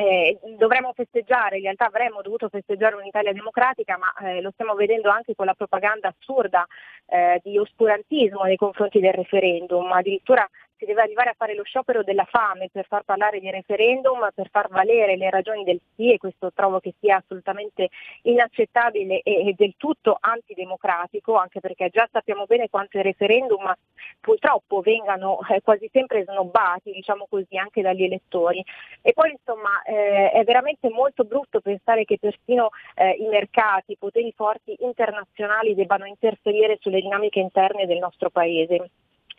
Eh, 0.01 0.39
dovremmo 0.57 0.93
festeggiare, 0.93 1.57
in 1.57 1.63
realtà 1.63 1.87
avremmo 1.87 2.23
dovuto 2.23 2.49
festeggiare 2.49 2.95
un'Italia 2.95 3.33
democratica, 3.33 3.99
ma 3.99 4.15
eh, 4.29 4.41
lo 4.41 4.53
stiamo 4.53 4.75
vedendo 4.75 5.11
anche 5.11 5.35
con 5.35 5.47
la 5.47 5.55
propaganda 5.55 6.15
assurda 6.17 6.65
eh, 7.07 7.41
di 7.43 7.59
oscurantismo 7.59 8.45
nei 8.45 8.57
confronti 8.57 9.01
del 9.01 9.13
referendum, 9.13 9.91
addirittura 9.91 10.49
si 10.79 10.85
deve 10.85 11.03
arrivare 11.03 11.31
a 11.31 11.35
fare 11.37 11.55
lo 11.55 11.65
sciopero 11.65 12.03
della 12.03 12.25
fame 12.25 12.69
per 12.71 12.87
far 12.87 13.03
parlare 13.03 13.41
di 13.41 13.51
referendum, 13.51 14.29
per 14.35 14.49
far 14.51 14.69
valere 14.69 15.17
le 15.17 15.29
ragioni 15.29 15.65
del 15.65 15.81
sì 15.95 16.13
e 16.13 16.19
questo 16.19 16.53
trovo 16.53 16.79
che 16.79 16.95
sia 17.01 17.17
assolutamente 17.17 17.89
inaccettabile 18.23 19.23
e, 19.23 19.55
del 19.57 19.75
tutto 19.77 20.17
antidemocratico, 20.19 21.35
anche 21.35 21.61
perché 21.61 21.89
già 21.91 22.09
sappiamo 22.11 22.47
bene 22.47 22.69
quanto 22.69 22.99
i 22.99 23.03
referendum 23.03 23.75
purtroppo 24.21 24.81
vengano 24.81 25.41
eh, 25.51 25.61
quasi 25.63 25.89
sempre 25.93 26.23
snobbati, 26.23 26.93
diciamo 26.93 27.27
così, 27.29 27.57
anche 27.59 27.83
dagli 27.83 28.05
elettori. 28.05 28.65
E 29.03 29.13
poi 29.13 29.33
insomma 29.33 29.83
eh, 29.83 30.31
è 30.31 30.45
veramente 30.45 30.89
molto 30.91 31.25
brutto 31.25 31.61
pensare 31.61 32.05
che 32.05 32.19
persino 32.21 32.71
eh, 32.95 33.17
i 33.19 33.27
mercati, 33.27 33.93
i 33.93 33.97
poteri 33.97 34.33
forti 34.33 34.77
internazionali 34.81 35.75
debbano 35.75 36.07
interferire 36.07 36.79
sulle 36.81 37.01
dinamiche 37.01 37.41
interne 37.41 37.87
del 37.87 37.99
nostro 37.99 38.31
Paese 38.31 38.91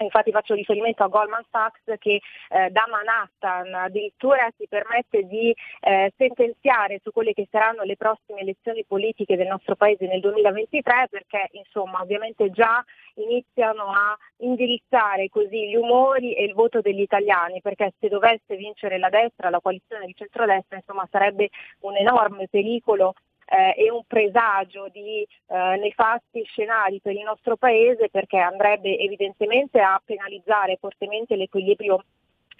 infatti 0.03 0.31
faccio 0.31 0.53
riferimento 0.53 1.03
a 1.03 1.07
Goldman 1.07 1.45
Sachs 1.49 1.81
che 1.99 2.21
eh, 2.49 2.69
da 2.69 2.85
Manhattan 2.89 3.73
addirittura 3.73 4.49
si 4.57 4.67
permette 4.67 5.23
di 5.23 5.55
eh, 5.81 6.13
sentenziare 6.17 6.99
su 7.03 7.11
quelle 7.11 7.33
che 7.33 7.47
saranno 7.51 7.83
le 7.83 7.95
prossime 7.95 8.41
elezioni 8.41 8.85
politiche 8.85 9.35
del 9.35 9.47
nostro 9.47 9.75
paese 9.75 10.07
nel 10.07 10.19
2023 10.19 11.07
perché 11.09 11.49
insomma 11.51 12.01
ovviamente 12.01 12.49
già 12.51 12.83
iniziano 13.15 13.91
a 13.91 14.17
indirizzare 14.37 15.29
così 15.29 15.69
gli 15.69 15.75
umori 15.75 16.33
e 16.33 16.43
il 16.43 16.53
voto 16.53 16.81
degli 16.81 17.01
italiani 17.01 17.61
perché 17.61 17.93
se 17.99 18.07
dovesse 18.07 18.55
vincere 18.55 18.97
la 18.97 19.09
destra, 19.09 19.49
la 19.49 19.59
coalizione 19.59 20.05
di 20.05 20.15
centrodestra 20.15 20.77
insomma 20.77 21.07
sarebbe 21.11 21.49
un 21.81 21.95
enorme 21.95 22.47
pericolo 22.47 23.13
eh, 23.49 23.73
e 23.77 23.89
un 23.89 24.03
presagio 24.05 24.87
di 24.91 25.25
eh, 25.47 25.77
nefasti 25.77 26.43
scenari 26.43 26.99
per 27.01 27.13
il 27.13 27.23
nostro 27.23 27.57
Paese 27.57 28.09
perché 28.09 28.37
andrebbe 28.37 28.97
evidentemente 28.97 29.79
a 29.79 29.99
penalizzare 30.03 30.77
fortemente 30.79 31.35
l'equilibrio 31.35 32.03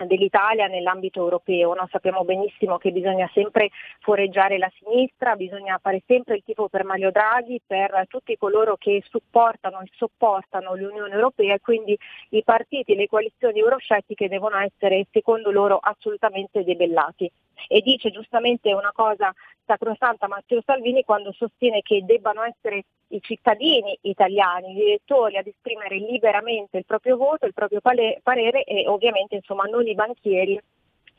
dell'Italia 0.05 0.67
nell'ambito 0.67 1.19
europeo. 1.19 1.73
No? 1.73 1.87
Sappiamo 1.91 2.23
benissimo 2.23 2.77
che 2.77 2.91
bisogna 2.91 3.29
sempre 3.33 3.69
foreggiare 3.99 4.57
la 4.57 4.71
sinistra, 4.79 5.35
bisogna 5.35 5.77
fare 5.81 6.01
sempre 6.05 6.35
il 6.35 6.43
tifo 6.45 6.67
per 6.69 6.83
Mario 6.83 7.11
Draghi, 7.11 7.61
per 7.65 8.05
tutti 8.07 8.37
coloro 8.37 8.75
che 8.77 9.03
supportano 9.09 9.81
e 9.81 9.89
sopportano 9.95 10.75
l'Unione 10.75 11.13
Europea 11.13 11.55
e 11.55 11.59
quindi 11.59 11.97
i 12.29 12.43
partiti 12.43 12.93
e 12.93 12.95
le 12.95 13.07
coalizioni 13.07 13.59
euroscettiche 13.59 14.27
devono 14.27 14.57
essere 14.57 15.05
secondo 15.11 15.51
loro 15.51 15.77
assolutamente 15.81 16.63
debellati. 16.63 17.29
E 17.67 17.81
dice 17.81 18.11
giustamente 18.11 18.73
una 18.73 18.91
cosa 18.93 19.33
sacrosanta 19.65 20.27
Matteo 20.27 20.61
Salvini 20.65 21.03
quando 21.03 21.31
sostiene 21.31 21.81
che 21.81 22.03
debbano 22.03 22.43
essere 22.43 22.85
i 23.09 23.21
cittadini 23.21 23.97
italiani, 24.01 24.73
gli 24.73 24.81
elettori 24.81 25.37
ad 25.37 25.47
esprimere 25.47 25.97
liberamente 25.97 26.77
il 26.77 26.85
proprio 26.85 27.17
voto, 27.17 27.45
il 27.45 27.53
proprio 27.53 27.79
parere 27.81 28.63
e 28.63 28.87
ovviamente 28.87 29.35
insomma 29.35 29.63
non 29.63 29.85
i 29.87 29.95
banchieri 29.95 30.59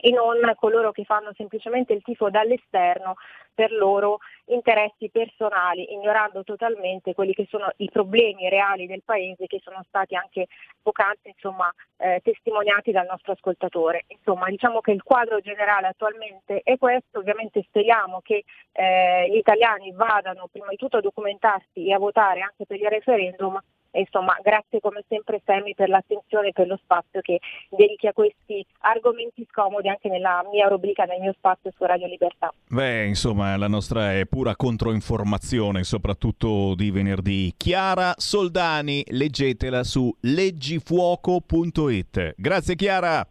e 0.01 0.09
non 0.09 0.37
coloro 0.55 0.91
che 0.91 1.03
fanno 1.03 1.31
semplicemente 1.35 1.93
il 1.93 2.01
tifo 2.01 2.29
dall'esterno 2.31 3.15
per 3.53 3.71
loro 3.71 4.17
interessi 4.45 5.09
personali, 5.09 5.93
ignorando 5.93 6.43
totalmente 6.43 7.13
quelli 7.13 7.33
che 7.33 7.45
sono 7.49 7.71
i 7.77 7.89
problemi 7.91 8.49
reali 8.49 8.87
del 8.87 9.03
Paese 9.05 9.45
che 9.45 9.59
sono 9.63 9.83
stati 9.87 10.15
anche 10.15 10.47
poc'anzi 10.81 11.29
insomma, 11.29 11.71
eh, 11.97 12.19
testimoniati 12.23 12.91
dal 12.91 13.05
nostro 13.07 13.33
ascoltatore. 13.33 14.05
Insomma, 14.07 14.47
diciamo 14.49 14.81
che 14.81 14.91
il 14.91 15.03
quadro 15.03 15.39
generale 15.39 15.87
attualmente 15.87 16.61
è 16.63 16.77
questo, 16.77 17.19
ovviamente 17.19 17.61
speriamo 17.67 18.21
che 18.21 18.43
eh, 18.71 19.29
gli 19.29 19.37
italiani 19.37 19.91
vadano 19.91 20.47
prima 20.51 20.69
di 20.69 20.77
tutto 20.77 20.97
a 20.97 21.01
documentarsi 21.01 21.87
e 21.87 21.93
a 21.93 21.99
votare 21.99 22.41
anche 22.41 22.65
per 22.65 22.79
il 22.79 22.89
referendum 22.89 23.61
insomma, 23.99 24.35
grazie 24.41 24.79
come 24.79 25.03
sempre 25.07 25.41
Sammy 25.45 25.75
per 25.75 25.89
l'attenzione 25.89 26.47
e 26.49 26.53
per 26.53 26.67
lo 26.67 26.79
spazio 26.81 27.21
che 27.21 27.39
dedichi 27.69 28.07
a 28.07 28.13
questi 28.13 28.65
argomenti 28.79 29.45
scomodi 29.49 29.89
anche 29.89 30.09
nella 30.09 30.43
mia 30.51 30.67
rubrica, 30.67 31.03
nel 31.03 31.19
mio 31.19 31.33
spazio 31.33 31.71
su 31.75 31.85
Radio 31.85 32.07
Libertà. 32.07 32.51
Beh, 32.69 33.05
insomma, 33.05 33.55
la 33.57 33.67
nostra 33.67 34.13
è 34.13 34.25
pura 34.25 34.55
controinformazione, 34.55 35.83
soprattutto 35.83 36.73
di 36.75 36.89
venerdì. 36.91 37.53
Chiara 37.57 38.13
Soldani, 38.17 39.03
leggetela 39.09 39.83
su 39.83 40.15
leggifuoco.it. 40.21 42.35
Grazie 42.37 42.75
Chiara. 42.75 43.27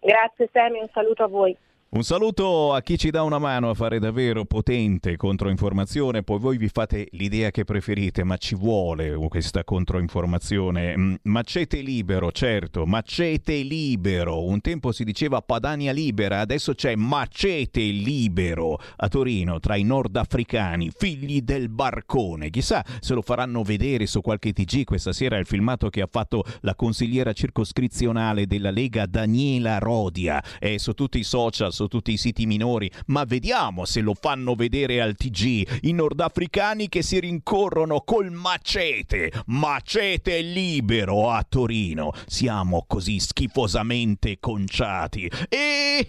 Grazie 0.00 0.48
Sammy, 0.52 0.78
un 0.80 0.88
saluto 0.92 1.24
a 1.24 1.28
voi. 1.28 1.56
Un 1.90 2.02
saluto 2.04 2.74
a 2.74 2.82
chi 2.82 2.98
ci 2.98 3.08
dà 3.08 3.22
una 3.22 3.38
mano 3.38 3.70
a 3.70 3.74
fare 3.74 3.98
davvero 3.98 4.44
potente 4.44 5.16
controinformazione, 5.16 6.22
poi 6.22 6.38
voi 6.38 6.58
vi 6.58 6.68
fate 6.68 7.08
l'idea 7.12 7.50
che 7.50 7.64
preferite, 7.64 8.24
ma 8.24 8.36
ci 8.36 8.54
vuole 8.54 9.16
questa 9.30 9.64
controinformazione. 9.64 10.94
Mm, 10.94 11.14
macete 11.22 11.80
libero, 11.80 12.30
certo, 12.30 12.84
macete 12.84 13.54
libero. 13.62 14.44
Un 14.44 14.60
tempo 14.60 14.92
si 14.92 15.02
diceva 15.02 15.40
Padania 15.40 15.90
libera, 15.92 16.40
adesso 16.40 16.74
c'è 16.74 16.94
macete 16.94 17.80
libero 17.80 18.78
a 18.96 19.08
Torino 19.08 19.58
tra 19.58 19.74
i 19.76 19.82
nordafricani, 19.82 20.90
figli 20.94 21.40
del 21.40 21.70
barcone. 21.70 22.50
Chissà 22.50 22.84
se 23.00 23.14
lo 23.14 23.22
faranno 23.22 23.62
vedere 23.62 24.04
su 24.04 24.20
qualche 24.20 24.52
TG 24.52 24.84
questa 24.84 25.14
sera 25.14 25.38
il 25.38 25.46
filmato 25.46 25.88
che 25.88 26.02
ha 26.02 26.08
fatto 26.10 26.44
la 26.60 26.74
consigliera 26.74 27.32
circoscrizionale 27.32 28.46
della 28.46 28.70
Lega 28.70 29.06
Daniela 29.06 29.78
Rodia. 29.78 30.44
È 30.58 30.76
su 30.76 30.92
tutti 30.92 31.18
i 31.18 31.24
social 31.24 31.76
su 31.78 31.86
tutti 31.86 32.12
i 32.12 32.16
siti 32.16 32.46
minori, 32.46 32.90
ma 33.06 33.24
vediamo 33.24 33.84
se 33.84 34.00
lo 34.00 34.14
fanno 34.14 34.54
vedere 34.54 35.00
al 35.00 35.14
TG. 35.14 35.82
I 35.82 35.92
nordafricani 35.92 36.88
che 36.88 37.02
si 37.02 37.20
rincorrono 37.20 38.00
col 38.00 38.30
macete, 38.30 39.32
macete 39.46 40.40
libero 40.40 41.30
a 41.30 41.44
Torino. 41.48 42.12
Siamo 42.26 42.84
così 42.86 43.20
schifosamente 43.20 44.38
conciati. 44.40 45.30
E, 45.48 46.08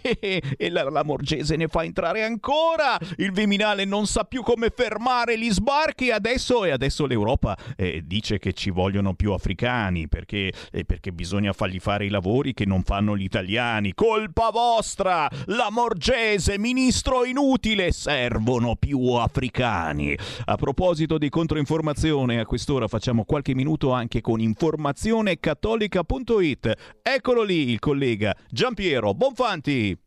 e 0.57 0.69
la, 0.69 0.89
la 0.89 1.03
Morgese 1.03 1.55
ne 1.55 1.67
fa 1.67 1.83
entrare 1.83 2.23
ancora. 2.23 2.97
Il 3.17 3.31
Viminale 3.31 3.85
non 3.85 4.07
sa 4.07 4.23
più 4.23 4.41
come 4.41 4.71
fermare 4.75 5.37
gli 5.37 5.51
sbarchi. 5.51 6.09
Adesso, 6.11 6.65
e 6.65 6.71
adesso 6.71 7.05
l'Europa 7.05 7.57
eh, 7.75 8.01
dice 8.05 8.39
che 8.39 8.53
ci 8.53 8.69
vogliono 8.69 9.13
più 9.13 9.33
africani 9.33 10.07
perché, 10.07 10.51
eh, 10.71 10.85
perché 10.85 11.11
bisogna 11.11 11.53
fargli 11.53 11.79
fare 11.79 12.05
i 12.05 12.09
lavori 12.09 12.53
che 12.53 12.65
non 12.65 12.83
fanno 12.83 13.15
gli 13.15 13.23
italiani. 13.23 13.93
Colpa 13.93 14.49
vostra! 14.49 15.29
La 15.59 15.69
Morgese, 15.69 16.57
ministro 16.57 17.23
inutile, 17.25 17.91
servono 17.91 18.77
più 18.77 19.15
africani. 19.15 20.17
A 20.45 20.55
proposito 20.55 21.17
di 21.17 21.27
controinformazione, 21.27 22.39
a 22.39 22.45
quest'ora 22.45 22.87
facciamo 22.87 23.25
qualche 23.25 23.53
minuto 23.53 23.91
anche 23.91 24.21
con 24.21 24.39
informazionecattolica.it. 24.39 26.99
Eccolo 27.01 27.43
lì 27.43 27.71
il 27.71 27.79
collega 27.79 28.33
Giampiero 28.49 29.13
Bonfanti. 29.13 29.97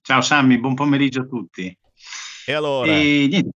Ciao 0.00 0.22
Sammy, 0.22 0.58
buon 0.58 0.76
pomeriggio 0.76 1.20
a 1.20 1.26
tutti. 1.26 1.78
E 2.46 2.52
allora? 2.54 2.90
E, 2.90 3.26
niente, 3.28 3.50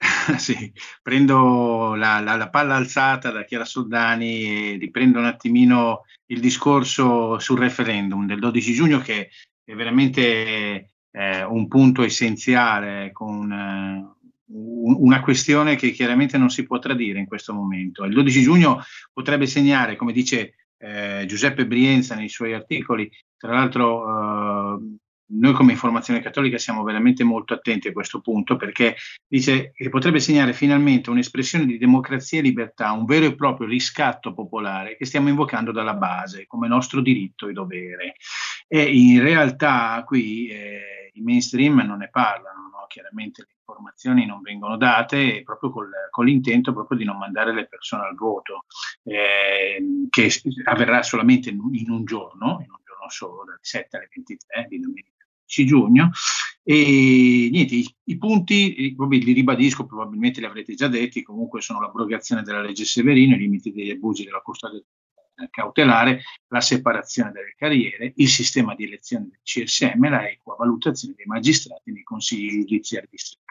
sì, 0.38 0.72
prendo 1.02 1.94
la, 1.94 2.20
la, 2.20 2.36
la, 2.36 2.48
palla 2.48 2.76
alzata 2.76 3.30
da 3.30 3.44
Chiara 3.44 3.66
Soldani 3.66 4.72
e 4.72 4.76
riprendo 4.78 5.18
un 5.18 5.26
attimino 5.26 6.04
il 6.26 6.40
discorso 6.40 7.38
sul 7.38 7.58
referendum 7.58 8.26
del 8.26 8.38
12 8.38 8.72
giugno 8.72 9.00
che 9.00 9.30
è 9.62 9.74
veramente 9.74 10.92
eh, 11.10 11.44
un 11.44 11.68
punto 11.68 12.02
essenziale 12.02 13.10
con 13.12 13.52
eh, 13.52 14.20
una 14.52 15.20
questione 15.20 15.76
che 15.76 15.90
chiaramente 15.90 16.38
non 16.38 16.50
si 16.50 16.64
può 16.64 16.78
tradire 16.78 17.18
in 17.18 17.26
questo 17.26 17.52
momento. 17.52 18.04
Il 18.04 18.14
12 18.14 18.42
giugno 18.42 18.82
potrebbe 19.12 19.46
segnare, 19.46 19.96
come 19.96 20.12
dice 20.12 20.54
eh, 20.78 21.24
Giuseppe 21.26 21.66
Brienza 21.66 22.14
nei 22.14 22.28
suoi 22.28 22.54
articoli, 22.54 23.10
tra 23.36 23.52
l'altro 23.52 24.78
eh, 24.78 24.96
noi 25.32 25.52
come 25.52 25.72
Informazione 25.72 26.20
Cattolica 26.20 26.58
siamo 26.58 26.82
veramente 26.82 27.22
molto 27.24 27.54
attenti 27.54 27.88
a 27.88 27.92
questo 27.92 28.20
punto 28.20 28.56
perché 28.56 28.96
dice 29.26 29.72
che 29.72 29.88
potrebbe 29.88 30.18
segnare 30.18 30.52
finalmente 30.52 31.10
un'espressione 31.10 31.66
di 31.66 31.78
democrazia 31.78 32.40
e 32.40 32.42
libertà, 32.42 32.92
un 32.92 33.04
vero 33.04 33.26
e 33.26 33.34
proprio 33.34 33.68
riscatto 33.68 34.34
popolare 34.34 34.96
che 34.96 35.04
stiamo 35.04 35.28
invocando 35.28 35.72
dalla 35.72 35.94
base 35.94 36.46
come 36.46 36.68
nostro 36.68 37.00
diritto 37.00 37.48
e 37.48 37.52
dovere. 37.52 38.14
E 38.66 38.82
in 38.82 39.22
realtà 39.22 40.02
qui 40.04 40.48
eh, 40.48 41.10
i 41.14 41.20
mainstream 41.20 41.80
non 41.80 41.98
ne 41.98 42.08
parlano, 42.10 42.70
no? 42.72 42.86
chiaramente 42.88 43.42
le 43.46 43.54
informazioni 43.60 44.26
non 44.26 44.40
vengono 44.40 44.76
date 44.76 45.42
proprio 45.44 45.70
col, 45.70 45.90
con 46.10 46.24
l'intento 46.24 46.72
proprio 46.72 46.98
di 46.98 47.04
non 47.04 47.18
mandare 47.18 47.52
le 47.52 47.68
persone 47.68 48.04
al 48.04 48.16
voto, 48.16 48.64
eh, 49.04 50.06
che 50.08 50.30
avverrà 50.64 51.02
solamente 51.02 51.50
in, 51.50 51.60
un 51.60 52.04
giorno, 52.04 52.58
in 52.62 52.70
un 52.70 52.82
giorno 52.84 53.08
solo, 53.08 53.44
dal 53.44 53.58
7 53.60 53.96
alle 53.96 54.08
23 54.12 54.66
di 54.68 54.80
domenica 54.80 55.19
16 55.19 55.19
giugno. 55.64 56.10
E 56.62 57.48
niente, 57.50 57.74
i, 57.74 57.94
i 58.04 58.18
punti, 58.18 58.94
vabbè, 58.96 59.16
li 59.16 59.32
ribadisco, 59.32 59.86
probabilmente 59.86 60.40
li 60.40 60.46
avrete 60.46 60.74
già 60.74 60.88
detti, 60.88 61.22
comunque 61.22 61.60
sono 61.60 61.80
l'abrogazione 61.80 62.42
della 62.42 62.60
legge 62.60 62.84
Severino, 62.84 63.34
i 63.34 63.38
limiti 63.38 63.72
degli 63.72 63.90
abusi 63.90 64.24
della 64.24 64.40
custodia 64.40 64.82
cautelare, 65.48 66.22
la 66.48 66.60
separazione 66.60 67.32
delle 67.32 67.54
carriere, 67.56 68.12
il 68.16 68.28
sistema 68.28 68.74
di 68.74 68.84
elezione 68.84 69.28
del 69.30 69.40
CSM, 69.42 70.08
la 70.08 70.28
equa 70.28 70.56
valutazione 70.56 71.14
dei 71.16 71.26
magistrati 71.26 71.92
nei 71.92 72.02
consigli 72.02 72.58
giudiziari 72.58 73.06
distrettuali. 73.10 73.49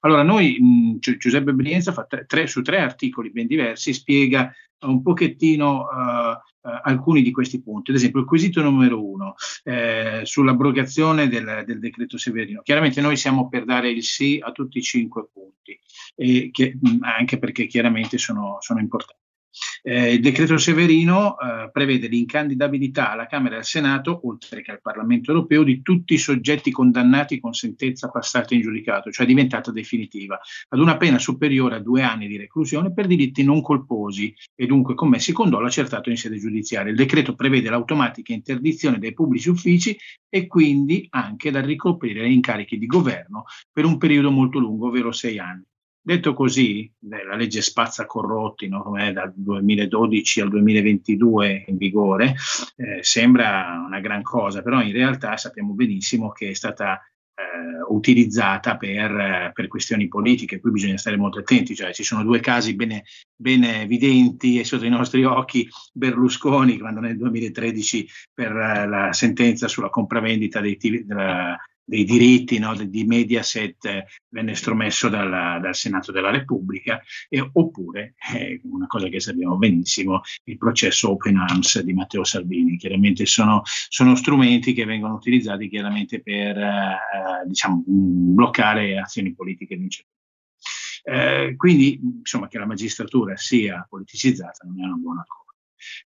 Allora, 0.00 0.22
noi, 0.22 0.58
mh, 0.60 0.98
Giuseppe 1.18 1.52
Brienza 1.52 1.92
fa 1.92 2.04
tre, 2.04 2.26
tre, 2.26 2.46
su 2.46 2.62
tre 2.62 2.78
articoli 2.78 3.30
ben 3.30 3.46
diversi, 3.46 3.92
spiega 3.92 4.52
un 4.80 5.02
pochettino 5.02 5.80
uh, 5.80 6.68
uh, 6.68 6.80
alcuni 6.82 7.22
di 7.22 7.30
questi 7.30 7.62
punti. 7.62 7.90
Ad 7.90 7.96
esempio, 7.96 8.20
il 8.20 8.26
quesito 8.26 8.62
numero 8.62 9.04
uno 9.04 9.34
eh, 9.64 10.20
sull'abrogazione 10.24 11.28
del, 11.28 11.64
del, 11.66 11.78
decreto 11.78 12.18
Severino. 12.18 12.62
Chiaramente 12.62 13.00
noi 13.00 13.16
siamo 13.16 13.48
per 13.48 13.64
dare 13.64 13.90
il 13.90 14.02
sì 14.02 14.38
a 14.42 14.52
tutti 14.52 14.78
i 14.78 14.82
cinque 14.82 15.28
punti, 15.32 15.78
e 16.14 16.50
che, 16.52 16.76
mh, 16.80 16.98
anche 17.00 17.38
perché 17.38 17.66
chiaramente 17.66 18.18
sono, 18.18 18.58
sono 18.60 18.80
importanti. 18.80 19.24
Eh, 19.82 20.14
il 20.14 20.20
decreto 20.20 20.58
Severino 20.58 21.36
eh, 21.38 21.70
prevede 21.70 22.08
l'incandidabilità 22.08 23.12
alla 23.12 23.26
Camera 23.26 23.54
e 23.54 23.58
al 23.58 23.64
Senato, 23.64 24.20
oltre 24.24 24.62
che 24.62 24.72
al 24.72 24.80
Parlamento 24.80 25.30
europeo, 25.30 25.62
di 25.62 25.82
tutti 25.82 26.14
i 26.14 26.18
soggetti 26.18 26.70
condannati 26.70 27.40
con 27.40 27.52
sentenza 27.52 28.08
passata 28.08 28.54
in 28.54 28.60
giudicato, 28.60 29.10
cioè 29.10 29.26
diventata 29.26 29.70
definitiva, 29.70 30.38
ad 30.68 30.78
una 30.80 30.96
pena 30.96 31.18
superiore 31.18 31.76
a 31.76 31.80
due 31.80 32.02
anni 32.02 32.26
di 32.26 32.36
reclusione 32.36 32.92
per 32.92 33.06
delitti 33.06 33.42
non 33.42 33.62
colposi 33.62 34.34
e 34.54 34.66
dunque 34.66 34.94
commessi 34.94 35.32
con 35.32 35.50
dolo 35.50 35.66
accertato 35.66 36.10
in 36.10 36.16
sede 36.16 36.38
giudiziaria. 36.38 36.90
Il 36.90 36.96
decreto 36.96 37.34
prevede 37.34 37.70
l'automatica 37.70 38.32
interdizione 38.32 38.98
dei 38.98 39.12
pubblici 39.12 39.50
uffici 39.50 39.96
e 40.28 40.46
quindi 40.46 41.06
anche 41.10 41.50
dal 41.50 41.62
ricoprire 41.62 42.28
incarichi 42.28 42.78
di 42.78 42.86
governo 42.86 43.44
per 43.72 43.84
un 43.84 43.98
periodo 43.98 44.30
molto 44.30 44.58
lungo, 44.58 44.88
ovvero 44.88 45.12
sei 45.12 45.38
anni. 45.38 45.64
Detto 46.06 46.34
così, 46.34 46.88
la 47.00 47.34
legge 47.34 47.60
spazza 47.60 48.06
corrotti 48.06 48.68
no, 48.68 48.94
dal 49.12 49.32
2012 49.34 50.40
al 50.40 50.50
2022 50.50 51.64
in 51.66 51.76
vigore, 51.76 52.36
eh, 52.76 53.02
sembra 53.02 53.82
una 53.84 53.98
gran 53.98 54.22
cosa, 54.22 54.62
però 54.62 54.80
in 54.82 54.92
realtà 54.92 55.36
sappiamo 55.36 55.72
benissimo 55.72 56.30
che 56.30 56.50
è 56.50 56.54
stata 56.54 57.00
eh, 57.00 57.82
utilizzata 57.88 58.76
per, 58.76 59.50
per, 59.52 59.66
questioni 59.66 60.06
politiche, 60.06 60.60
qui 60.60 60.70
bisogna 60.70 60.96
stare 60.96 61.16
molto 61.16 61.40
attenti, 61.40 61.74
cioè 61.74 61.92
ci 61.92 62.04
sono 62.04 62.22
due 62.22 62.38
casi 62.38 62.76
bene 62.76 63.82
evidenti 63.82 64.60
e 64.60 64.64
sotto 64.64 64.84
i 64.84 64.90
nostri 64.90 65.24
occhi, 65.24 65.68
Berlusconi 65.92 66.78
quando 66.78 67.00
nel 67.00 67.16
2013 67.16 68.08
per 68.32 68.52
la 68.52 69.12
sentenza 69.12 69.66
sulla 69.66 69.90
compravendita 69.90 70.60
dei, 70.60 70.78
della, 71.04 71.58
dei 71.86 72.04
diritti 72.04 72.58
no, 72.58 72.74
di 72.74 73.04
Mediaset 73.04 73.84
eh, 73.84 74.06
venne 74.28 74.52
estromesso 74.52 75.08
dalla, 75.08 75.58
dal 75.60 75.74
Senato 75.74 76.10
della 76.10 76.30
Repubblica, 76.30 77.00
e, 77.28 77.48
oppure, 77.52 78.16
eh, 78.34 78.60
una 78.64 78.86
cosa 78.86 79.08
che 79.08 79.20
sappiamo 79.20 79.56
benissimo, 79.56 80.22
il 80.44 80.58
processo 80.58 81.12
Open 81.12 81.36
Arms 81.36 81.80
di 81.80 81.94
Matteo 81.94 82.24
Salvini. 82.24 82.76
Chiaramente 82.76 83.24
sono, 83.24 83.62
sono 83.64 84.16
strumenti 84.16 84.72
che 84.72 84.84
vengono 84.84 85.14
utilizzati 85.14 85.68
chiaramente 85.68 86.20
per 86.20 86.58
eh, 86.58 86.98
diciamo, 87.46 87.84
bloccare 87.86 88.98
azioni 88.98 89.32
politiche 89.34 89.76
di 89.76 89.88
eh, 91.08 91.54
quindi, 91.56 92.00
insomma, 92.02 92.48
che 92.48 92.58
la 92.58 92.66
magistratura 92.66 93.36
sia 93.36 93.86
politicizzata 93.88 94.66
non 94.66 94.82
è 94.82 94.86
una 94.86 94.96
buona 94.96 95.24
cosa 95.24 95.45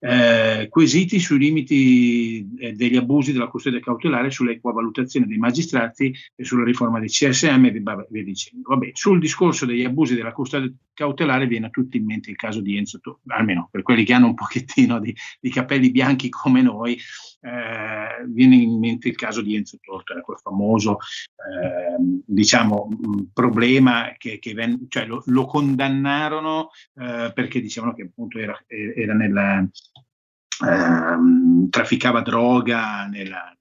eh, 0.01 0.67
quesiti 0.69 1.19
sui 1.19 1.39
limiti 1.39 2.49
eh, 2.59 2.73
degli 2.73 2.97
abusi 2.97 3.33
della 3.33 3.49
custodia 3.49 3.81
cautelare, 3.81 4.31
sull'equa 4.31 4.73
valutazione 4.73 5.27
dei 5.27 5.39
magistrati 5.39 6.15
e 6.35 6.45
sulla 6.45 6.65
riforma 6.65 6.99
del 7.01 7.09
CSM 7.09 7.65
e 7.67 7.83
via 8.09 8.25
dicendo. 8.25 8.69
Vabbè, 8.69 8.91
sul 8.93 9.19
discorso 9.19 9.67
degli 9.67 9.85
abusi 9.85 10.15
della 10.15 10.33
custodia 10.33 10.73
cautelare 11.01 11.47
viene 11.47 11.67
a 11.67 11.71
tutti 11.71 11.97
in 11.97 12.05
mente 12.05 12.29
il 12.29 12.37
caso 12.37 12.61
di 12.61 12.77
Enzo 12.77 13.01
almeno 13.29 13.69
per 13.71 13.81
quelli 13.83 14.05
che 14.05 14.13
hanno 14.13 14.27
un 14.27 14.35
pochettino 14.35 14.99
di, 15.01 15.17
di 15.41 15.49
capelli 15.49 15.91
bianchi 15.91 16.29
come 16.29 16.61
noi, 16.61 16.99
eh, 17.41 18.25
viene 18.29 18.57
in 18.57 18.79
mente 18.79 19.09
il 19.09 19.17
caso 19.17 19.41
di 19.41 19.57
Enzo 19.57 19.79
Tortora, 19.81 20.21
quel 20.21 20.39
famoso 20.39 20.99
eh, 21.37 21.97
diciamo, 22.27 22.89
problema 23.33 24.13
che, 24.19 24.39
che 24.39 24.53
ven- 24.53 24.87
cioè 24.89 25.07
lo, 25.07 25.23
lo, 25.27 25.47
condannarono 25.47 26.69
eh, 26.97 27.33
perché 27.35 27.63
dicevano 27.63 27.95
che 27.95 28.03
appunto 28.03 28.39
era, 28.39 28.63
era 28.67 29.15
nella, 29.15 29.67
ehm, 30.67 31.71
trafficava 31.71 32.21
droga 32.21 33.07
nella 33.07 33.55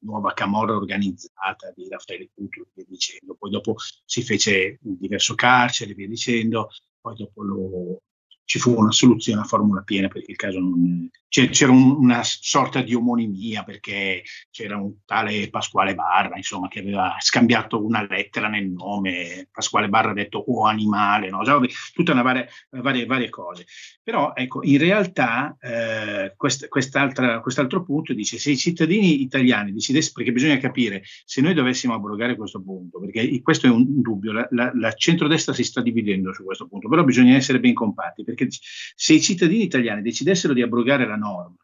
nuova 0.00 0.32
camorra 0.32 0.74
organizzata 0.74 1.72
di 1.74 1.88
Raffaele 1.88 2.30
Cutro 2.34 2.62
e 2.62 2.68
via 2.74 2.84
dicendo. 2.88 3.34
Poi 3.34 3.50
dopo 3.50 3.74
si 4.04 4.22
fece 4.22 4.78
un 4.82 4.96
diverso 4.98 5.34
carcere 5.34 5.92
e 5.92 5.94
via 5.94 6.08
dicendo, 6.08 6.70
poi 7.00 7.16
dopo 7.16 7.42
lo, 7.42 8.02
ci 8.50 8.58
fu 8.58 8.76
una 8.76 8.90
soluzione 8.90 9.42
a 9.42 9.44
formula 9.44 9.82
piena 9.82 10.08
perché 10.08 10.32
il 10.32 10.36
caso 10.36 10.58
non, 10.58 11.08
c'era 11.28 11.70
un, 11.70 11.92
una 11.92 12.22
sorta 12.24 12.82
di 12.82 12.92
omonimia 12.94 13.62
perché 13.62 14.24
c'era 14.50 14.76
un 14.76 15.04
tale 15.04 15.48
Pasquale 15.48 15.94
Barra 15.94 16.36
insomma 16.36 16.66
che 16.66 16.80
aveva 16.80 17.14
scambiato 17.20 17.84
una 17.84 18.04
lettera 18.04 18.48
nel 18.48 18.68
nome 18.68 19.46
Pasquale 19.52 19.88
Barra 19.88 20.10
ha 20.10 20.14
detto 20.14 20.38
o 20.38 20.62
oh, 20.62 20.66
animale 20.66 21.30
no? 21.30 21.44
cioè, 21.44 21.64
tutta 21.94 22.10
una 22.10 22.22
varie, 22.22 22.48
varie, 22.70 23.06
varie, 23.06 23.28
cose 23.28 23.66
però 24.02 24.32
ecco 24.34 24.64
in 24.64 24.78
realtà 24.78 25.56
eh, 25.60 26.34
quest, 26.36 26.66
quest'altro 26.66 27.84
punto 27.84 28.12
dice 28.14 28.36
se 28.36 28.50
i 28.50 28.56
cittadini 28.56 29.22
italiani 29.22 29.72
decidessero 29.72 30.14
perché 30.16 30.32
bisogna 30.32 30.58
capire 30.58 31.04
se 31.24 31.40
noi 31.40 31.54
dovessimo 31.54 31.94
abrogare 31.94 32.34
questo 32.34 32.60
punto 32.60 32.98
perché 32.98 33.40
questo 33.42 33.68
è 33.68 33.70
un 33.70 34.02
dubbio 34.02 34.32
la, 34.32 34.48
la, 34.50 34.72
la 34.74 34.92
centrodestra 34.92 35.54
si 35.54 35.62
sta 35.62 35.80
dividendo 35.80 36.32
su 36.32 36.42
questo 36.42 36.66
punto 36.66 36.88
però 36.88 37.04
bisogna 37.04 37.36
essere 37.36 37.60
ben 37.60 37.74
compatti 37.74 38.24
perché 38.40 38.56
se 38.94 39.14
i 39.14 39.20
cittadini 39.20 39.64
italiani 39.64 40.02
decidessero 40.02 40.52
di 40.52 40.62
abrogare 40.62 41.06
la 41.06 41.16
norma 41.16 41.54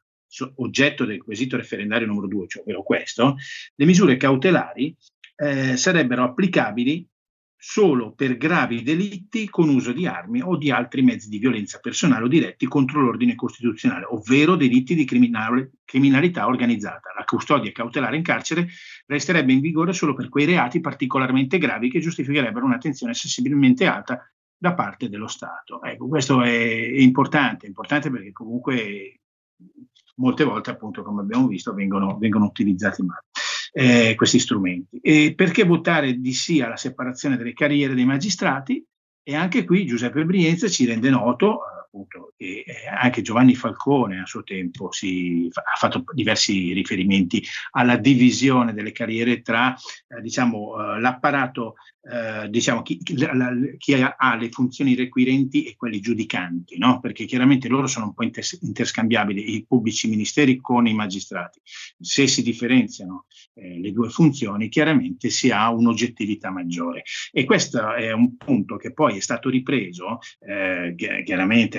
oggetto 0.57 1.05
del 1.05 1.23
quesito 1.23 1.57
referendario 1.57 2.07
numero 2.07 2.27
2, 2.27 2.47
cioè 2.47 2.63
ovvero 2.63 2.83
questo, 2.83 3.37
le 3.75 3.85
misure 3.87 4.17
cautelari 4.17 4.95
eh, 5.37 5.77
sarebbero 5.77 6.25
applicabili 6.25 7.09
solo 7.59 8.13
per 8.13 8.37
gravi 8.37 8.83
delitti 8.83 9.49
con 9.49 9.71
uso 9.71 9.93
di 9.93 10.07
armi 10.07 10.43
o 10.43 10.57
di 10.57 10.71
altri 10.71 11.01
mezzi 11.01 11.31
di 11.31 11.39
violenza 11.39 11.79
personale 11.79 12.25
o 12.25 12.29
diretti 12.29 12.67
contro 12.67 13.01
l'ordine 13.01 13.35
costituzionale, 13.35 14.05
ovvero 14.11 14.57
delitti 14.57 14.95
di 14.95 15.05
criminalità 15.05 16.47
organizzata. 16.47 17.15
La 17.17 17.25
custodia 17.25 17.73
cautelare 17.73 18.17
in 18.17 18.23
carcere 18.23 18.69
resterebbe 19.07 19.53
in 19.53 19.61
vigore 19.61 19.95
solo 19.95 20.15
per 20.15 20.29
quei 20.29 20.45
reati 20.45 20.81
particolarmente 20.81 21.57
gravi 21.57 21.89
che 21.89 22.01
giustificherebbero 22.01 22.67
un'attenzione 22.67 23.15
sensibilmente 23.15 23.87
alta 23.87 24.31
da 24.59 24.75
parte 24.75 25.09
dello 25.09 25.29
Stato. 25.29 25.83
Ecco, 25.83 26.09
questo 26.09 26.43
è 26.43 26.51
importante, 26.51 27.67
importante 27.67 28.11
perché 28.11 28.33
comunque 28.33 29.21
molte 30.17 30.45
volte, 30.45 30.71
appunto, 30.71 31.03
come 31.03 31.23
abbiamo 31.23 31.47
visto, 31.47 31.75
vengono, 31.75 32.17
vengono 32.19 32.47
utilizzati 32.47 33.03
male 33.03 33.25
eh, 33.73 34.15
questi 34.15 34.39
strumenti. 34.39 34.99
E 35.03 35.35
perché 35.35 35.65
votare 35.65 36.19
di 36.19 36.33
sì 36.33 36.61
alla 36.63 36.77
separazione 36.77 37.37
delle 37.37 37.53
carriere 37.53 37.95
dei 37.95 38.07
magistrati? 38.07 38.83
E 39.23 39.35
anche 39.35 39.65
qui 39.65 39.85
Giuseppe 39.85 40.25
Brienza 40.25 40.69
ci 40.69 40.87
rende 40.87 41.11
noto 41.11 41.61
appunto, 41.97 42.35
e 42.37 42.65
anche 42.91 43.23
Giovanni 43.23 43.55
Falcone 43.55 44.21
a 44.21 44.27
suo 44.27 44.43
tempo 44.43 44.93
si, 44.93 45.49
ha 45.53 45.77
fatto 45.77 46.05
diversi 46.13 46.73
riferimenti 46.73 47.43
alla 47.73 47.97
divisione 47.97 48.75
delle 48.75 48.93
carriere 48.93 49.41
tra 49.41 49.75
eh, 49.75 50.21
diciamo, 50.21 50.95
eh, 50.97 51.01
l'apparato, 51.01 51.75
eh, 52.03 52.49
diciamo, 52.51 52.83
chi, 52.83 53.01
la, 53.17 53.51
chi, 53.79 53.95
ha 53.95 54.37
le 54.39 54.51
funzioni 54.51 54.95
requirenti 54.95 55.65
e 55.65 55.75
quelli 55.77 56.01
giudicanti, 56.01 56.77
no? 56.79 57.01
perché 57.01 57.25
chiaramente 57.25 57.69
loro 57.69 57.87
sono 57.87 58.07
un 58.07 58.15
po' 58.15 58.25
inter- 58.25 58.59
interscambiabili, 58.61 59.55
i 59.55 59.65
pubblici 59.67 60.09
ministeri 60.09 60.61
con 60.61 60.87
i 60.87 60.95
magistrati. 60.95 61.61
Se 61.99 62.27
si 62.27 62.43
differenziano 62.43 63.25
eh, 63.55 63.81
le 63.81 63.93
due 63.93 64.11
funzioni, 64.11 64.69
chiaramente 64.69 65.31
si 65.31 65.51
ha 65.51 65.71
un'oggettività 65.71 66.51
maggiore. 66.51 67.03
E 67.33 67.45
questo 67.45 67.95
è 67.95 68.13
un 68.13 68.37
punto 68.37 68.77
che 68.77 68.93
poi 68.93 69.17
è 69.17 69.21
stato 69.21 69.49
ripreso, 69.49 70.19
eh, 70.41 70.95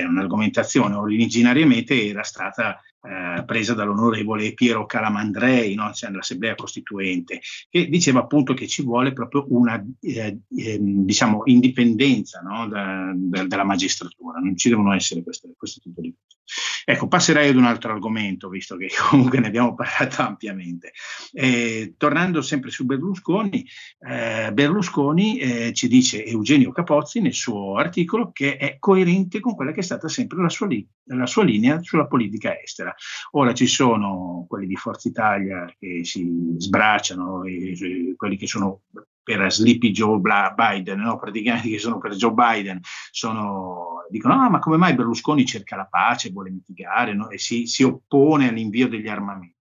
chiaramente 0.08 0.10
un'argomentazione 0.10 0.96
originariamente 0.96 2.08
era 2.08 2.24
stata 2.24 2.80
eh, 3.02 3.44
presa 3.46 3.74
dall'onorevole 3.74 4.54
Piero 4.54 4.86
Calamandrei, 4.86 5.76
no? 5.76 5.92
cioè 5.94 6.12
l'Assemblea 6.12 6.56
Costituente, 6.56 7.42
che 7.70 7.88
diceva 7.88 8.22
appunto 8.22 8.54
che 8.54 8.68
ci 8.68 8.82
vuole 8.82 9.14
proprio 9.14 9.46
una 9.50 9.84
eh, 10.02 10.40
eh, 10.56 10.78
diciamo, 10.80 11.44
indipendenza 11.46 12.42
no? 12.42 12.68
da, 12.68 13.12
da, 13.16 13.46
dalla 13.46 13.64
magistratura, 13.64 14.40
non 14.40 14.58
ci 14.58 14.70
devono 14.70 14.94
essere 14.94 15.24
queste, 15.24 15.54
questo 15.56 15.80
tipo 15.82 16.02
di 16.02 16.14
cose. 16.14 16.37
Ecco, 16.86 17.08
passerei 17.08 17.50
ad 17.50 17.56
un 17.56 17.66
altro 17.66 17.92
argomento, 17.92 18.50
visto 18.50 18.78
che 18.78 18.90
comunque 19.10 19.40
ne 19.40 19.48
abbiamo 19.48 19.76
parlato 19.76 20.22
ampiamente. 20.22 20.94
Eh, 21.34 21.96
tornando 21.98 22.42
sempre 22.42 22.72
su 22.72 22.86
Berlusconi, 22.86 23.68
eh, 24.08 24.52
Berlusconi 24.54 25.38
eh, 25.38 25.74
ci 25.74 25.88
dice 25.88 26.24
Eugenio 26.24 26.72
Capozzi 26.72 27.20
nel 27.20 27.34
suo 27.34 27.76
articolo 27.76 28.32
che 28.32 28.58
è 28.58 28.78
coerente 28.80 29.40
con 29.40 29.56
quella 29.56 29.72
che 29.72 29.82
è 29.82 29.84
stata 29.84 30.08
sempre 30.08 30.42
la 30.42 30.50
sua, 30.50 30.68
li- 30.68 30.88
la 31.06 31.26
sua 31.26 31.44
linea 31.44 31.82
sulla 31.82 32.08
politica 32.08 32.60
estera. 32.60 32.96
Ora 33.32 33.54
ci 33.54 33.68
sono 33.68 34.46
quelli 34.48 34.68
di 34.68 34.76
Forza 34.76 35.08
Italia 35.10 35.66
che 35.78 36.04
si 36.04 36.56
sbracciano, 36.58 37.44
e, 37.44 37.72
e 37.72 38.14
quelli 38.16 38.38
che 38.38 38.48
sono 38.48 38.84
per 39.28 39.52
Sleepy 39.52 39.92
Joe 39.92 40.22
Biden, 40.22 41.02
no? 41.02 41.18
praticamente 41.18 41.68
che 41.68 41.80
sono 41.80 41.98
per 41.98 42.14
Joe 42.16 42.32
Biden, 42.32 42.80
sono, 43.12 43.97
dicono 44.10 44.34
ah, 44.36 44.50
ma 44.50 44.60
come 44.60 44.78
mai 44.78 44.96
Berlusconi 44.96 45.46
cerca 45.46 45.76
la 45.76 45.86
pace, 45.86 46.32
vuole 46.32 46.50
mitigare 46.50 47.14
no? 47.14 47.30
e 47.30 47.38
si, 47.38 47.66
si, 47.68 47.84
oppone 47.84 48.50
all'invio 48.50 48.88
degli 48.88 49.08
armamenti. 49.08 49.56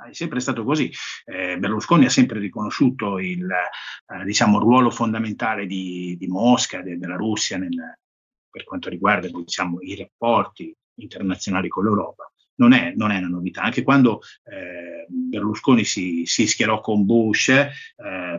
È 0.00 0.14
sempre 0.14 0.40
stato 0.40 0.64
così. 0.64 0.90
Eh, 1.26 1.58
Berlusconi 1.58 2.06
ha 2.06 2.10
sempre 2.10 2.38
riconosciuto 2.38 3.18
il 3.18 3.46
eh, 3.50 4.24
diciamo, 4.24 4.58
ruolo 4.58 4.90
fondamentale 4.90 5.66
di, 5.66 6.16
di 6.18 6.26
Mosca, 6.26 6.80
de, 6.80 6.98
della 6.98 7.16
Russia 7.16 7.58
nel, 7.58 7.98
per 8.50 8.64
quanto 8.64 8.88
riguarda 8.88 9.28
diciamo, 9.28 9.80
i 9.80 9.96
rapporti 9.96 10.74
internazionali 10.94 11.68
con 11.68 11.84
l'Europa 11.84 12.29
non 12.60 12.72
è, 12.72 12.92
non 12.94 13.10
è 13.10 13.16
una 13.16 13.28
novità. 13.28 13.62
Anche 13.62 13.82
quando 13.82 14.20
eh, 14.44 15.06
Berlusconi 15.08 15.84
si, 15.84 16.24
si, 16.26 16.46
schierò 16.46 16.80
con 16.80 17.06
Bush 17.06 17.48
eh, 17.48 17.70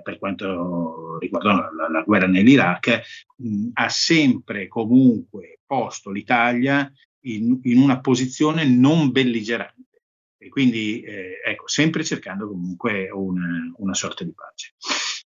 per 0.03 0.18
quanto 0.19 1.18
riguardò 1.19 1.53
la, 1.53 1.89
la 1.91 2.02
guerra 2.03 2.27
nell'Iraq, 2.27 3.02
mh, 3.38 3.69
ha 3.73 3.89
sempre 3.89 4.68
comunque 4.68 5.60
posto 5.65 6.11
l'Italia 6.11 6.89
in, 7.26 7.60
in 7.64 7.80
una 7.80 7.99
posizione 7.99 8.65
non 8.65 9.11
belligerante. 9.11 9.80
E 10.38 10.49
quindi, 10.49 11.02
eh, 11.02 11.39
ecco, 11.43 11.68
sempre 11.68 12.03
cercando 12.03 12.48
comunque 12.48 13.10
una, 13.10 13.72
una 13.77 13.93
sorta 13.93 14.23
di 14.23 14.34
pace. 14.34 14.73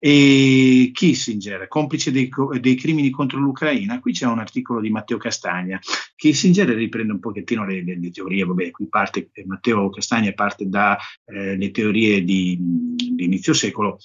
E 0.04 0.90
Kissinger, 0.92 1.68
complice 1.68 2.10
dei, 2.10 2.28
dei, 2.58 2.74
crimini 2.74 3.08
contro 3.10 3.38
l'Ucraina, 3.38 4.00
qui 4.00 4.12
c'è 4.12 4.26
un 4.26 4.40
articolo 4.40 4.80
di 4.80 4.90
Matteo 4.90 5.16
Castagna. 5.16 5.78
Kissinger 6.16 6.66
riprende 6.70 7.12
un 7.12 7.20
pochettino 7.20 7.64
le, 7.64 7.84
le, 7.84 7.96
le 7.96 8.10
teorie, 8.10 8.44
vabbè, 8.44 8.72
qui 8.72 8.88
parte, 8.88 9.30
Matteo 9.44 9.90
Castagna 9.90 10.32
parte 10.32 10.68
dalle 10.68 10.98
eh, 11.24 11.70
teorie 11.70 12.24
di, 12.24 12.56
di 12.58 13.22
inizio 13.22 13.52
secolo 13.52 14.00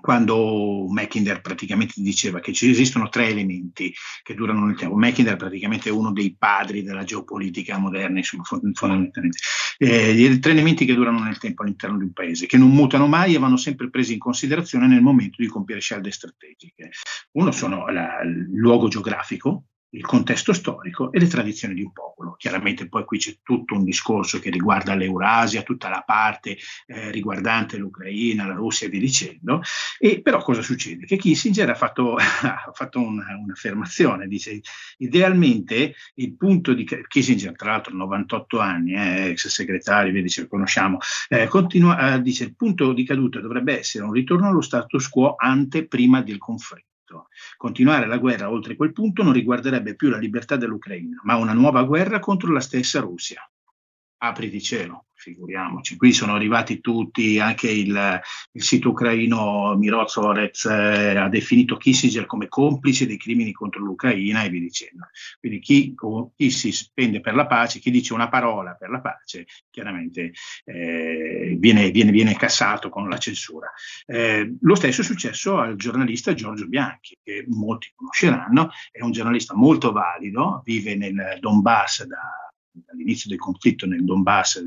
quando 0.00 0.86
Mackinder 0.88 1.40
praticamente 1.40 1.94
diceva 1.96 2.40
che 2.40 2.52
ci 2.52 2.68
esistono 2.70 3.08
tre 3.08 3.28
elementi 3.28 3.92
che 4.22 4.34
durano 4.34 4.66
nel 4.66 4.76
tempo. 4.76 4.96
Mackinder 4.96 5.36
praticamente 5.36 5.88
è 5.88 5.92
uno 5.92 6.12
dei 6.12 6.34
padri 6.38 6.82
della 6.82 7.04
geopolitica 7.04 7.78
moderna, 7.78 8.20
fondamentalmente. 8.22 9.38
Eh, 9.78 10.38
tre 10.40 10.52
elementi 10.52 10.84
che 10.84 10.94
durano 10.94 11.22
nel 11.22 11.38
tempo 11.38 11.62
all'interno 11.62 11.98
di 11.98 12.04
un 12.04 12.12
paese, 12.12 12.46
che 12.46 12.56
non 12.56 12.70
mutano 12.70 13.06
mai 13.06 13.34
e 13.34 13.38
vanno 13.38 13.56
sempre 13.56 13.90
presi 13.90 14.14
in 14.14 14.18
considerazione 14.18 14.86
nel 14.86 15.02
momento 15.02 15.36
di 15.42 15.48
compiere 15.48 15.80
scelte 15.80 16.10
strategiche. 16.10 16.90
Uno 17.32 17.50
sono 17.50 17.88
la, 17.88 18.20
il 18.22 18.50
luogo 18.54 18.88
geografico, 18.88 19.64
il 19.90 20.04
contesto 20.04 20.52
storico 20.52 21.12
e 21.12 21.18
le 21.18 21.26
tradizioni 21.26 21.74
di 21.74 21.82
un 21.82 21.92
popolo. 21.92 22.34
Chiaramente 22.36 22.88
poi 22.88 23.04
qui 23.04 23.18
c'è 23.18 23.38
tutto 23.42 23.74
un 23.74 23.84
discorso 23.84 24.38
che 24.38 24.50
riguarda 24.50 24.94
l'Eurasia, 24.94 25.62
tutta 25.62 25.88
la 25.88 26.02
parte 26.04 26.56
eh, 26.86 27.10
riguardante 27.10 27.76
l'Ucraina, 27.76 28.46
la 28.46 28.54
Russia 28.54 28.86
e 28.86 28.90
via 28.90 29.00
dicendo. 29.00 29.60
E 29.98 30.20
però 30.22 30.42
cosa 30.42 30.62
succede? 30.62 31.06
Che 31.06 31.16
Kissinger 31.16 31.70
ha 31.70 31.74
fatto, 31.74 32.16
ha 32.18 32.70
fatto 32.72 33.00
una, 33.00 33.36
un'affermazione, 33.36 34.26
dice 34.26 34.60
idealmente 34.98 35.94
il 36.14 36.36
punto 36.36 36.74
di 36.74 36.84
Kissinger, 36.84 37.54
tra 37.54 37.70
l'altro 37.72 37.94
98 37.94 38.58
anni, 38.58 38.94
eh, 38.94 39.30
ex 39.30 39.48
segretario, 39.48 40.12
via 40.12 40.22
dicendo, 40.22 40.50
conosciamo, 40.50 40.98
eh, 41.28 41.46
continua, 41.46 42.14
eh, 42.14 42.22
dice 42.22 42.44
il 42.44 42.54
punto 42.54 42.92
di 42.92 43.04
caduta 43.04 43.40
dovrebbe 43.40 43.78
essere 43.78 44.04
un 44.04 44.12
ritorno 44.12 44.48
allo 44.48 44.60
status 44.60 45.08
quo 45.08 45.34
ante 45.36 45.86
prima 45.86 46.22
del 46.22 46.38
conflitto. 46.38 46.95
Continuare 47.56 48.06
la 48.06 48.18
guerra 48.18 48.50
oltre 48.50 48.76
quel 48.76 48.92
punto 48.92 49.22
non 49.22 49.32
riguarderebbe 49.32 49.94
più 49.94 50.08
la 50.08 50.18
libertà 50.18 50.56
dell'Ucraina, 50.56 51.20
ma 51.24 51.36
una 51.36 51.52
nuova 51.52 51.84
guerra 51.84 52.18
contro 52.18 52.52
la 52.52 52.60
stessa 52.60 53.00
Russia. 53.00 53.48
Apri 54.18 54.50
di 54.50 54.62
cielo 54.62 55.06
figuriamoci, 55.16 55.96
qui 55.96 56.12
sono 56.12 56.34
arrivati 56.34 56.80
tutti, 56.80 57.40
anche 57.40 57.70
il, 57.70 58.20
il 58.52 58.62
sito 58.62 58.90
ucraino 58.90 59.74
Mirozorez 59.76 60.66
eh, 60.66 61.16
ha 61.16 61.28
definito 61.28 61.76
Kissinger 61.76 62.26
come 62.26 62.48
complice 62.48 63.06
dei 63.06 63.16
crimini 63.16 63.52
contro 63.52 63.82
l'Ucraina 63.82 64.44
e 64.44 64.50
via 64.50 64.60
dicendo. 64.60 65.08
Quindi 65.40 65.58
chi, 65.58 65.94
chi, 66.36 66.50
si 66.50 66.70
spende 66.70 67.20
per 67.20 67.34
la 67.34 67.46
pace, 67.46 67.78
chi 67.80 67.90
dice 67.90 68.12
una 68.12 68.28
parola 68.28 68.74
per 68.74 68.90
la 68.90 69.00
pace, 69.00 69.46
chiaramente 69.70 70.32
eh, 70.64 71.56
viene, 71.58 71.90
viene, 71.90 72.10
viene, 72.12 72.36
cassato 72.36 72.88
con 72.88 73.08
la 73.08 73.18
censura. 73.18 73.72
Eh, 74.04 74.56
lo 74.60 74.74
stesso 74.74 75.00
è 75.00 75.04
successo 75.04 75.58
al 75.58 75.76
giornalista 75.76 76.34
Giorgio 76.34 76.68
Bianchi, 76.68 77.18
che 77.22 77.44
molti 77.48 77.92
conosceranno, 77.94 78.70
è 78.92 79.02
un 79.02 79.10
giornalista 79.10 79.54
molto 79.54 79.92
valido, 79.92 80.62
vive 80.64 80.94
nel 80.94 81.38
Donbass 81.40 82.04
da 82.04 82.45
dall'inizio 82.84 83.30
del 83.30 83.38
conflitto 83.38 83.86
nel 83.86 84.04
Donbass 84.04 84.62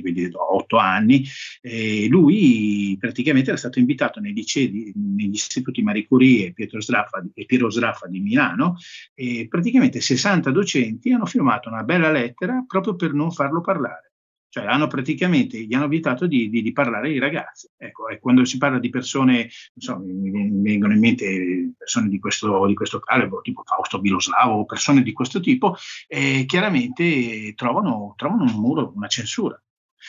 quindi 0.00 0.28
da 0.28 0.40
otto 0.40 0.76
anni, 0.78 1.24
eh, 1.60 2.06
lui 2.08 2.96
praticamente 2.98 3.50
era 3.50 3.58
stato 3.58 3.78
invitato 3.78 4.20
nei 4.20 4.32
licei, 4.32 4.92
negli 4.94 5.34
istituti 5.34 5.82
Marie 5.82 6.06
Curie 6.06 6.52
e 6.56 6.68
Sraffa, 6.80 7.24
e 7.34 7.44
Piero 7.46 7.70
Sraffa 7.70 8.06
di 8.06 8.20
Milano 8.20 8.76
e 9.14 9.46
praticamente 9.48 10.00
60 10.00 10.50
docenti 10.50 11.12
hanno 11.12 11.26
firmato 11.26 11.68
una 11.68 11.82
bella 11.82 12.10
lettera 12.10 12.64
proprio 12.66 12.96
per 12.96 13.12
non 13.12 13.30
farlo 13.30 13.60
parlare 13.60 14.11
cioè 14.52 14.66
hanno 14.66 14.86
praticamente, 14.86 15.58
gli 15.62 15.72
hanno 15.72 15.88
vietato 15.88 16.26
di, 16.26 16.50
di, 16.50 16.60
di, 16.60 16.72
parlare 16.72 17.08
ai 17.08 17.18
ragazzi. 17.18 17.70
Ecco, 17.74 18.08
e 18.08 18.18
quando 18.18 18.44
si 18.44 18.58
parla 18.58 18.78
di 18.78 18.90
persone, 18.90 19.48
so, 19.74 19.98
mi, 19.98 20.12
mi, 20.12 20.60
vengono 20.60 20.92
in 20.92 20.98
mente 20.98 21.72
persone 21.78 22.10
di 22.10 22.18
questo, 22.18 22.66
di 22.66 22.74
questo 22.74 23.00
calibro, 23.00 23.40
tipo 23.40 23.62
Fausto 23.64 23.98
Biloslavo, 23.98 24.66
persone 24.66 25.02
di 25.02 25.12
questo 25.14 25.40
tipo, 25.40 25.74
eh, 26.06 26.44
chiaramente 26.44 27.54
trovano, 27.54 28.12
trovano 28.14 28.42
un 28.42 28.60
muro, 28.60 28.92
una 28.94 29.06
censura. 29.06 29.58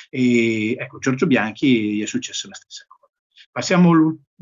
E 0.10 0.76
ecco, 0.78 1.00
Giorgio 1.00 1.26
Bianchi 1.26 1.94
gli 1.94 2.02
è 2.02 2.06
successa 2.06 2.50
la 2.50 2.56
stessa 2.56 2.84
cosa. 2.86 3.14
Passiamo 3.50 3.94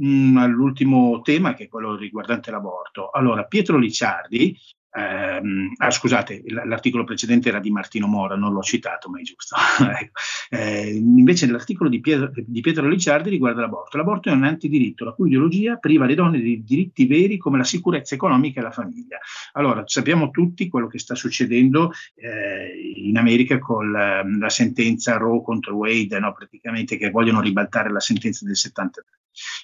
mm, 0.03 0.35
all'ultimo 0.37 1.21
tema, 1.21 1.53
che 1.53 1.65
è 1.65 1.67
quello 1.67 1.95
riguardante 1.95 2.49
l'aborto. 2.49 3.11
Allora, 3.11 3.45
Pietro 3.45 3.77
Licciardi, 3.77 4.57
Ehm, 4.93 5.71
ah, 5.77 5.89
scusate, 5.89 6.43
l'articolo 6.47 7.05
precedente 7.05 7.49
era 7.49 7.59
di 7.59 7.71
Martino 7.71 8.07
Mora, 8.07 8.35
non 8.35 8.51
l'ho 8.51 8.61
citato, 8.61 9.09
ma 9.09 9.19
è 9.19 9.23
giusto. 9.23 9.55
Eh, 10.53 10.95
invece 10.95 11.47
l'articolo 11.47 11.89
di 11.89 12.01
Pietro, 12.01 12.29
di 12.35 12.59
Pietro 12.59 12.85
Licciardi 12.85 13.29
riguarda 13.29 13.61
l'aborto. 13.61 13.95
L'aborto 13.95 14.27
è 14.27 14.33
un 14.33 14.43
antidiritto, 14.43 15.05
la 15.05 15.13
cui 15.13 15.29
ideologia 15.29 15.77
priva 15.77 16.05
le 16.05 16.13
donne 16.13 16.41
di 16.41 16.61
diritti 16.61 17.05
veri 17.05 17.37
come 17.37 17.57
la 17.57 17.63
sicurezza 17.63 18.15
economica 18.15 18.59
e 18.59 18.63
la 18.63 18.71
famiglia. 18.71 19.17
Allora, 19.53 19.83
sappiamo 19.85 20.29
tutti 20.29 20.67
quello 20.67 20.87
che 20.87 20.99
sta 20.99 21.15
succedendo 21.15 21.93
eh, 22.15 22.91
in 22.95 23.17
America 23.17 23.59
con 23.59 23.91
la, 23.91 24.23
la, 24.23 24.49
sentenza 24.49 25.15
Roe 25.15 25.41
contro 25.41 25.75
Wade, 25.75 26.19
no? 26.19 26.33
praticamente 26.33 26.97
che 26.97 27.09
vogliono 27.11 27.39
ribaltare 27.39 27.89
la 27.89 28.01
sentenza 28.01 28.45
del 28.45 28.57
73. 28.57 29.05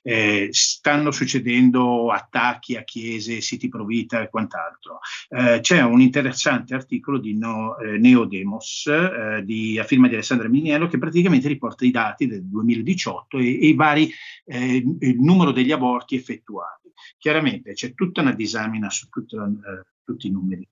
Eh, 0.04 0.48
stanno 0.52 1.12
succedendo 1.12 2.12
attacchi 2.12 2.78
a 2.78 2.84
chiese, 2.84 3.42
siti 3.42 3.68
pro 3.68 3.86
vita 3.86 4.22
e 4.22 4.30
quant'altro. 4.30 5.00
Eh, 5.30 5.60
c'è 5.62 5.82
un 5.82 6.02
interessante 6.02 6.74
articolo 6.74 7.20
di 7.20 7.38
no, 7.38 7.78
eh, 7.78 7.98
Neodemos 7.98 8.88
eh, 8.88 9.44
di, 9.44 9.78
a 9.80 9.84
firma 9.84 10.08
di 10.08 10.16
Alessandra 10.16 10.48
Miniello 10.48 10.88
che 10.88 10.98
praticamente 10.98 11.48
riporta 11.48 11.86
i 11.86 11.92
dati 11.92 12.28
del 12.28 12.44
2018 12.46 13.38
e, 13.38 13.46
e 13.46 13.68
i 13.68 13.74
vari, 13.74 14.12
eh, 14.46 14.76
il 15.00 15.20
numero 15.22 15.52
degli 15.52 15.72
aborti 15.72 16.16
effettuati. 16.16 16.92
Chiaramente 17.18 17.74
c'è 17.74 17.94
tutta 17.94 18.22
una 18.22 18.34
disamina 18.34 18.90
su 18.90 19.08
tutto, 19.10 19.44
eh, 19.44 19.86
tutti 20.04 20.28
i 20.28 20.32
numeri 20.32 20.68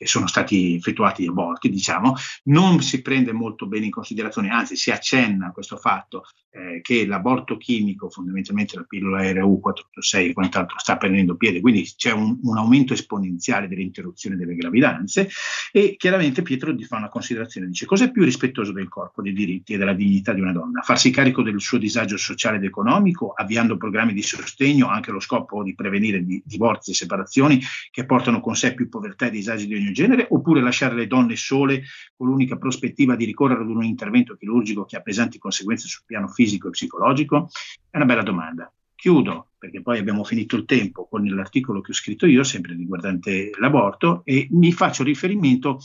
che 0.00 0.06
sono 0.06 0.26
stati 0.26 0.76
effettuati 0.76 1.26
aborti, 1.26 1.68
diciamo, 1.68 2.14
non 2.44 2.80
si 2.80 3.02
prende 3.02 3.32
molto 3.32 3.66
bene 3.66 3.84
in 3.84 3.90
considerazione, 3.90 4.48
anzi 4.48 4.74
si 4.74 4.90
accenna 4.90 5.48
a 5.48 5.52
questo 5.52 5.76
fatto 5.76 6.24
eh, 6.52 6.80
che 6.82 7.06
l'aborto 7.06 7.56
chimico, 7.56 8.10
fondamentalmente 8.10 8.76
la 8.76 8.82
pillola 8.82 9.22
RU 9.32 9.60
486 9.60 10.28
e 10.28 10.32
quant'altro, 10.32 10.78
sta 10.78 10.96
prendendo 10.96 11.36
piede, 11.36 11.60
quindi 11.60 11.84
c'è 11.96 12.12
un, 12.12 12.38
un 12.42 12.56
aumento 12.56 12.92
esponenziale 12.92 13.68
dell'interruzione 13.68 14.36
delle 14.36 14.56
gravidanze 14.56 15.28
e 15.70 15.94
chiaramente 15.96 16.42
Pietro 16.42 16.74
fa 16.80 16.96
una 16.96 17.08
considerazione, 17.08 17.68
dice 17.68 17.86
cos'è 17.86 18.10
più 18.10 18.24
rispettoso 18.24 18.72
del 18.72 18.88
corpo, 18.88 19.22
dei 19.22 19.32
diritti 19.32 19.74
e 19.74 19.76
della 19.76 19.92
dignità 19.92 20.32
di 20.32 20.40
una 20.40 20.52
donna? 20.52 20.82
Farsi 20.82 21.10
carico 21.10 21.42
del 21.42 21.60
suo 21.60 21.78
disagio 21.78 22.16
sociale 22.16 22.56
ed 22.56 22.64
economico, 22.64 23.32
avviando 23.32 23.76
programmi 23.76 24.12
di 24.12 24.22
sostegno 24.22 24.88
anche 24.88 25.10
allo 25.10 25.20
scopo 25.20 25.62
di 25.62 25.74
prevenire 25.74 26.24
di, 26.24 26.42
divorzi 26.44 26.90
e 26.90 26.94
separazioni 26.94 27.60
che 27.90 28.04
portano 28.06 28.40
con 28.40 28.56
sé 28.56 28.74
più 28.74 28.88
povertà 28.88 29.26
e 29.26 29.30
disagi 29.30 29.66
di 29.66 29.74
ogni 29.74 29.92
genere, 29.92 30.26
oppure 30.30 30.60
lasciare 30.60 30.94
le 30.94 31.06
donne 31.06 31.36
sole 31.36 31.82
con 32.16 32.28
l'unica 32.28 32.56
prospettiva 32.56 33.14
di 33.14 33.24
ricorrere 33.24 33.62
ad 33.62 33.68
un 33.68 33.84
intervento 33.84 34.36
chirurgico 34.36 34.84
che 34.84 34.96
ha 34.96 35.00
pesanti 35.00 35.38
conseguenze 35.38 35.86
sul 35.86 36.02
piano 36.04 36.28
fisico 36.40 36.68
e 36.68 36.70
psicologico? 36.70 37.50
È 37.90 37.96
una 37.96 38.06
bella 38.06 38.22
domanda. 38.22 38.72
Chiudo, 38.94 39.50
perché 39.58 39.82
poi 39.82 39.98
abbiamo 39.98 40.24
finito 40.24 40.56
il 40.56 40.64
tempo 40.64 41.06
con 41.06 41.26
l'articolo 41.26 41.82
che 41.82 41.90
ho 41.90 41.94
scritto 41.94 42.24
io, 42.24 42.42
sempre 42.44 42.74
riguardante 42.74 43.50
l'aborto, 43.58 44.22
e 44.24 44.48
mi 44.52 44.72
faccio 44.72 45.02
riferimento 45.02 45.80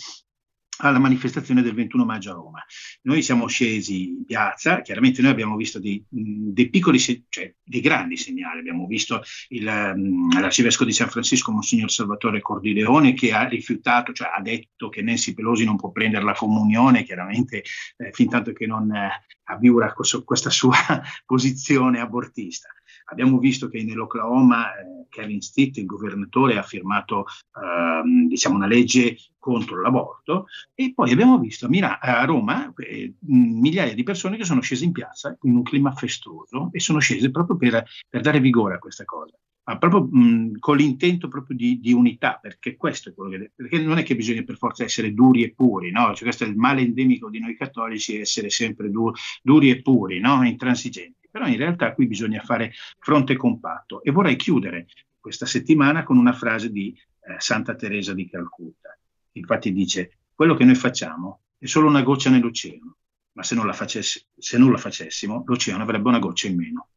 alla 0.77 0.99
manifestazione 0.99 1.61
del 1.61 1.73
21 1.73 2.05
maggio 2.05 2.31
a 2.31 2.33
Roma. 2.33 2.63
Noi 3.03 3.21
siamo 3.21 3.47
scesi 3.47 4.09
in 4.09 4.25
piazza, 4.25 4.81
chiaramente 4.81 5.21
noi 5.21 5.31
abbiamo 5.31 5.55
visto 5.55 5.79
dei, 5.79 6.03
dei 6.09 6.69
piccoli, 6.69 6.99
cioè 6.99 7.53
dei 7.63 7.81
grandi 7.81 8.17
segnali, 8.17 8.59
abbiamo 8.59 8.85
visto 8.85 9.21
il, 9.49 9.63
l'arcivescovo 9.63 10.89
di 10.89 10.95
San 10.95 11.09
Francisco, 11.09 11.51
Monsignor 11.51 11.91
Salvatore 11.91 12.41
Cordileone, 12.41 13.13
che 13.13 13.31
ha 13.33 13.47
rifiutato, 13.47 14.11
cioè 14.13 14.31
ha 14.35 14.41
detto 14.41 14.89
che 14.89 15.01
Nancy 15.01 15.33
Pelosi 15.33 15.65
non 15.65 15.77
può 15.77 15.91
prendere 15.91 16.23
la 16.23 16.33
comunione, 16.33 17.03
chiaramente 17.03 17.63
eh, 17.97 18.11
fin 18.11 18.29
tanto 18.29 18.53
che 18.53 18.65
non 18.65 18.93
eh, 18.93 19.09
abiura 19.45 19.93
questa 19.93 20.49
sua 20.49 20.75
posizione 21.25 21.99
abortista. 21.99 22.69
Abbiamo 23.07 23.37
visto 23.37 23.69
che 23.69 23.83
nell'Oklahoma 23.83 24.71
eh, 24.75 24.94
Kevin 25.09 25.41
Stitt, 25.41 25.77
il 25.77 25.85
governatore, 25.85 26.57
ha 26.57 26.63
firmato 26.63 27.25
ehm, 27.61 28.27
diciamo 28.27 28.55
una 28.55 28.67
legge 28.67 29.17
contro 29.37 29.79
l'aborto 29.79 30.47
e 30.73 30.93
poi 30.95 31.11
abbiamo 31.11 31.37
visto 31.37 31.67
a, 31.67 31.69
Mira- 31.69 31.99
a 31.99 32.25
Roma 32.25 32.73
eh, 32.77 33.13
migliaia 33.27 33.93
di 33.93 34.03
persone 34.03 34.37
che 34.37 34.43
sono 34.43 34.61
scese 34.61 34.85
in 34.85 34.91
piazza 34.91 35.37
in 35.43 35.55
un 35.55 35.63
clima 35.63 35.93
festoso 35.93 36.69
e 36.71 36.79
sono 36.79 36.99
scese 36.99 37.29
proprio 37.29 37.55
per, 37.55 37.83
per 38.09 38.21
dare 38.21 38.39
vigore 38.39 38.75
a 38.75 38.79
questa 38.79 39.05
cosa. 39.05 39.37
Ma 39.67 39.77
proprio 39.79 40.07
mh, 40.11 40.59
con 40.59 40.77
l'intento 40.77 41.27
proprio 41.27 41.57
di, 41.57 41.79
di, 41.79 41.91
unità, 41.91 42.37
perché 42.39 42.75
questo 42.75 43.09
è 43.09 43.13
quello 43.15 43.31
che 43.31 43.51
perché 43.55 43.81
non 43.81 43.97
è 43.97 44.03
che 44.03 44.15
bisogna 44.15 44.43
per 44.43 44.57
forza 44.57 44.83
essere 44.83 45.11
duri 45.11 45.43
e 45.43 45.53
puri, 45.55 45.89
no? 45.89 46.13
Cioè, 46.13 46.23
questo 46.23 46.43
è 46.43 46.47
il 46.47 46.55
male 46.55 46.81
endemico 46.81 47.29
di 47.31 47.39
noi 47.39 47.55
cattolici, 47.55 48.19
essere 48.19 48.51
sempre 48.51 48.91
du- 48.91 49.11
duri 49.41 49.71
e 49.71 49.81
puri, 49.81 50.19
no? 50.19 50.43
intransigenti 50.45 51.24
però 51.35 51.47
in 51.47 51.57
realtà 51.57 51.93
qui 51.93 52.07
bisogna 52.07 52.39
fare 52.39 52.71
fronte 52.97 53.35
compatto 53.35 54.01
e 54.03 54.11
vorrei 54.11 54.37
chiudere 54.37 54.87
questa 55.19 55.45
settimana 55.45 56.03
con 56.03 56.15
una 56.15 56.31
frase 56.31 56.71
di 56.71 56.97
eh, 56.97 57.35
Santa 57.39 57.75
Teresa 57.75 58.13
di 58.13 58.29
Calcutta. 58.29 58.97
Infatti 59.33 59.73
dice, 59.73 60.19
quello 60.33 60.55
che 60.55 60.63
noi 60.63 60.75
facciamo 60.75 61.41
è 61.57 61.65
solo 61.65 61.89
una 61.89 62.03
goccia 62.03 62.29
nell'oceano, 62.29 62.95
ma 63.33 63.43
se 63.43 63.53
non 63.53 63.65
la, 63.65 63.73
facessi, 63.73 64.25
se 64.37 64.57
non 64.57 64.71
la 64.71 64.77
facessimo 64.77 65.43
l'oceano 65.45 65.83
avrebbe 65.83 66.07
una 66.07 66.19
goccia 66.19 66.47
in 66.47 66.55
meno. 66.55 66.87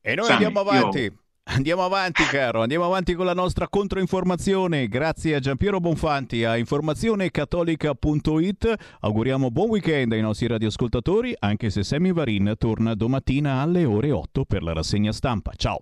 E 0.00 0.14
noi 0.14 0.26
Sammy, 0.26 0.44
andiamo 0.44 0.70
avanti. 0.70 0.98
io- 0.98 1.21
Andiamo 1.44 1.84
avanti, 1.84 2.22
caro, 2.22 2.62
andiamo 2.62 2.84
avanti 2.84 3.14
con 3.14 3.26
la 3.26 3.34
nostra 3.34 3.66
controinformazione. 3.68 4.86
Grazie 4.86 5.34
a 5.34 5.40
Giampiero 5.40 5.80
Bonfanti 5.80 6.44
a 6.44 6.56
informazionecattolica.it. 6.56 8.74
Auguriamo 9.00 9.50
buon 9.50 9.70
weekend 9.70 10.12
ai 10.12 10.20
nostri 10.20 10.46
radioascoltatori, 10.46 11.34
anche 11.40 11.68
se 11.70 11.82
Sammy 11.82 12.12
Varin 12.12 12.54
torna 12.56 12.94
domattina 12.94 13.60
alle 13.60 13.84
ore 13.84 14.12
8 14.12 14.44
per 14.44 14.62
la 14.62 14.72
rassegna 14.72 15.10
stampa. 15.10 15.50
Ciao. 15.56 15.80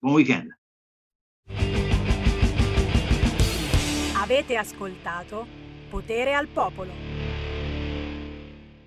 Buon 0.00 0.14
weekend. 0.14 0.58
Avete 4.16 4.56
ascoltato 4.56 5.46
Potere 5.88 6.34
al 6.34 6.48
Popolo. 6.48 7.09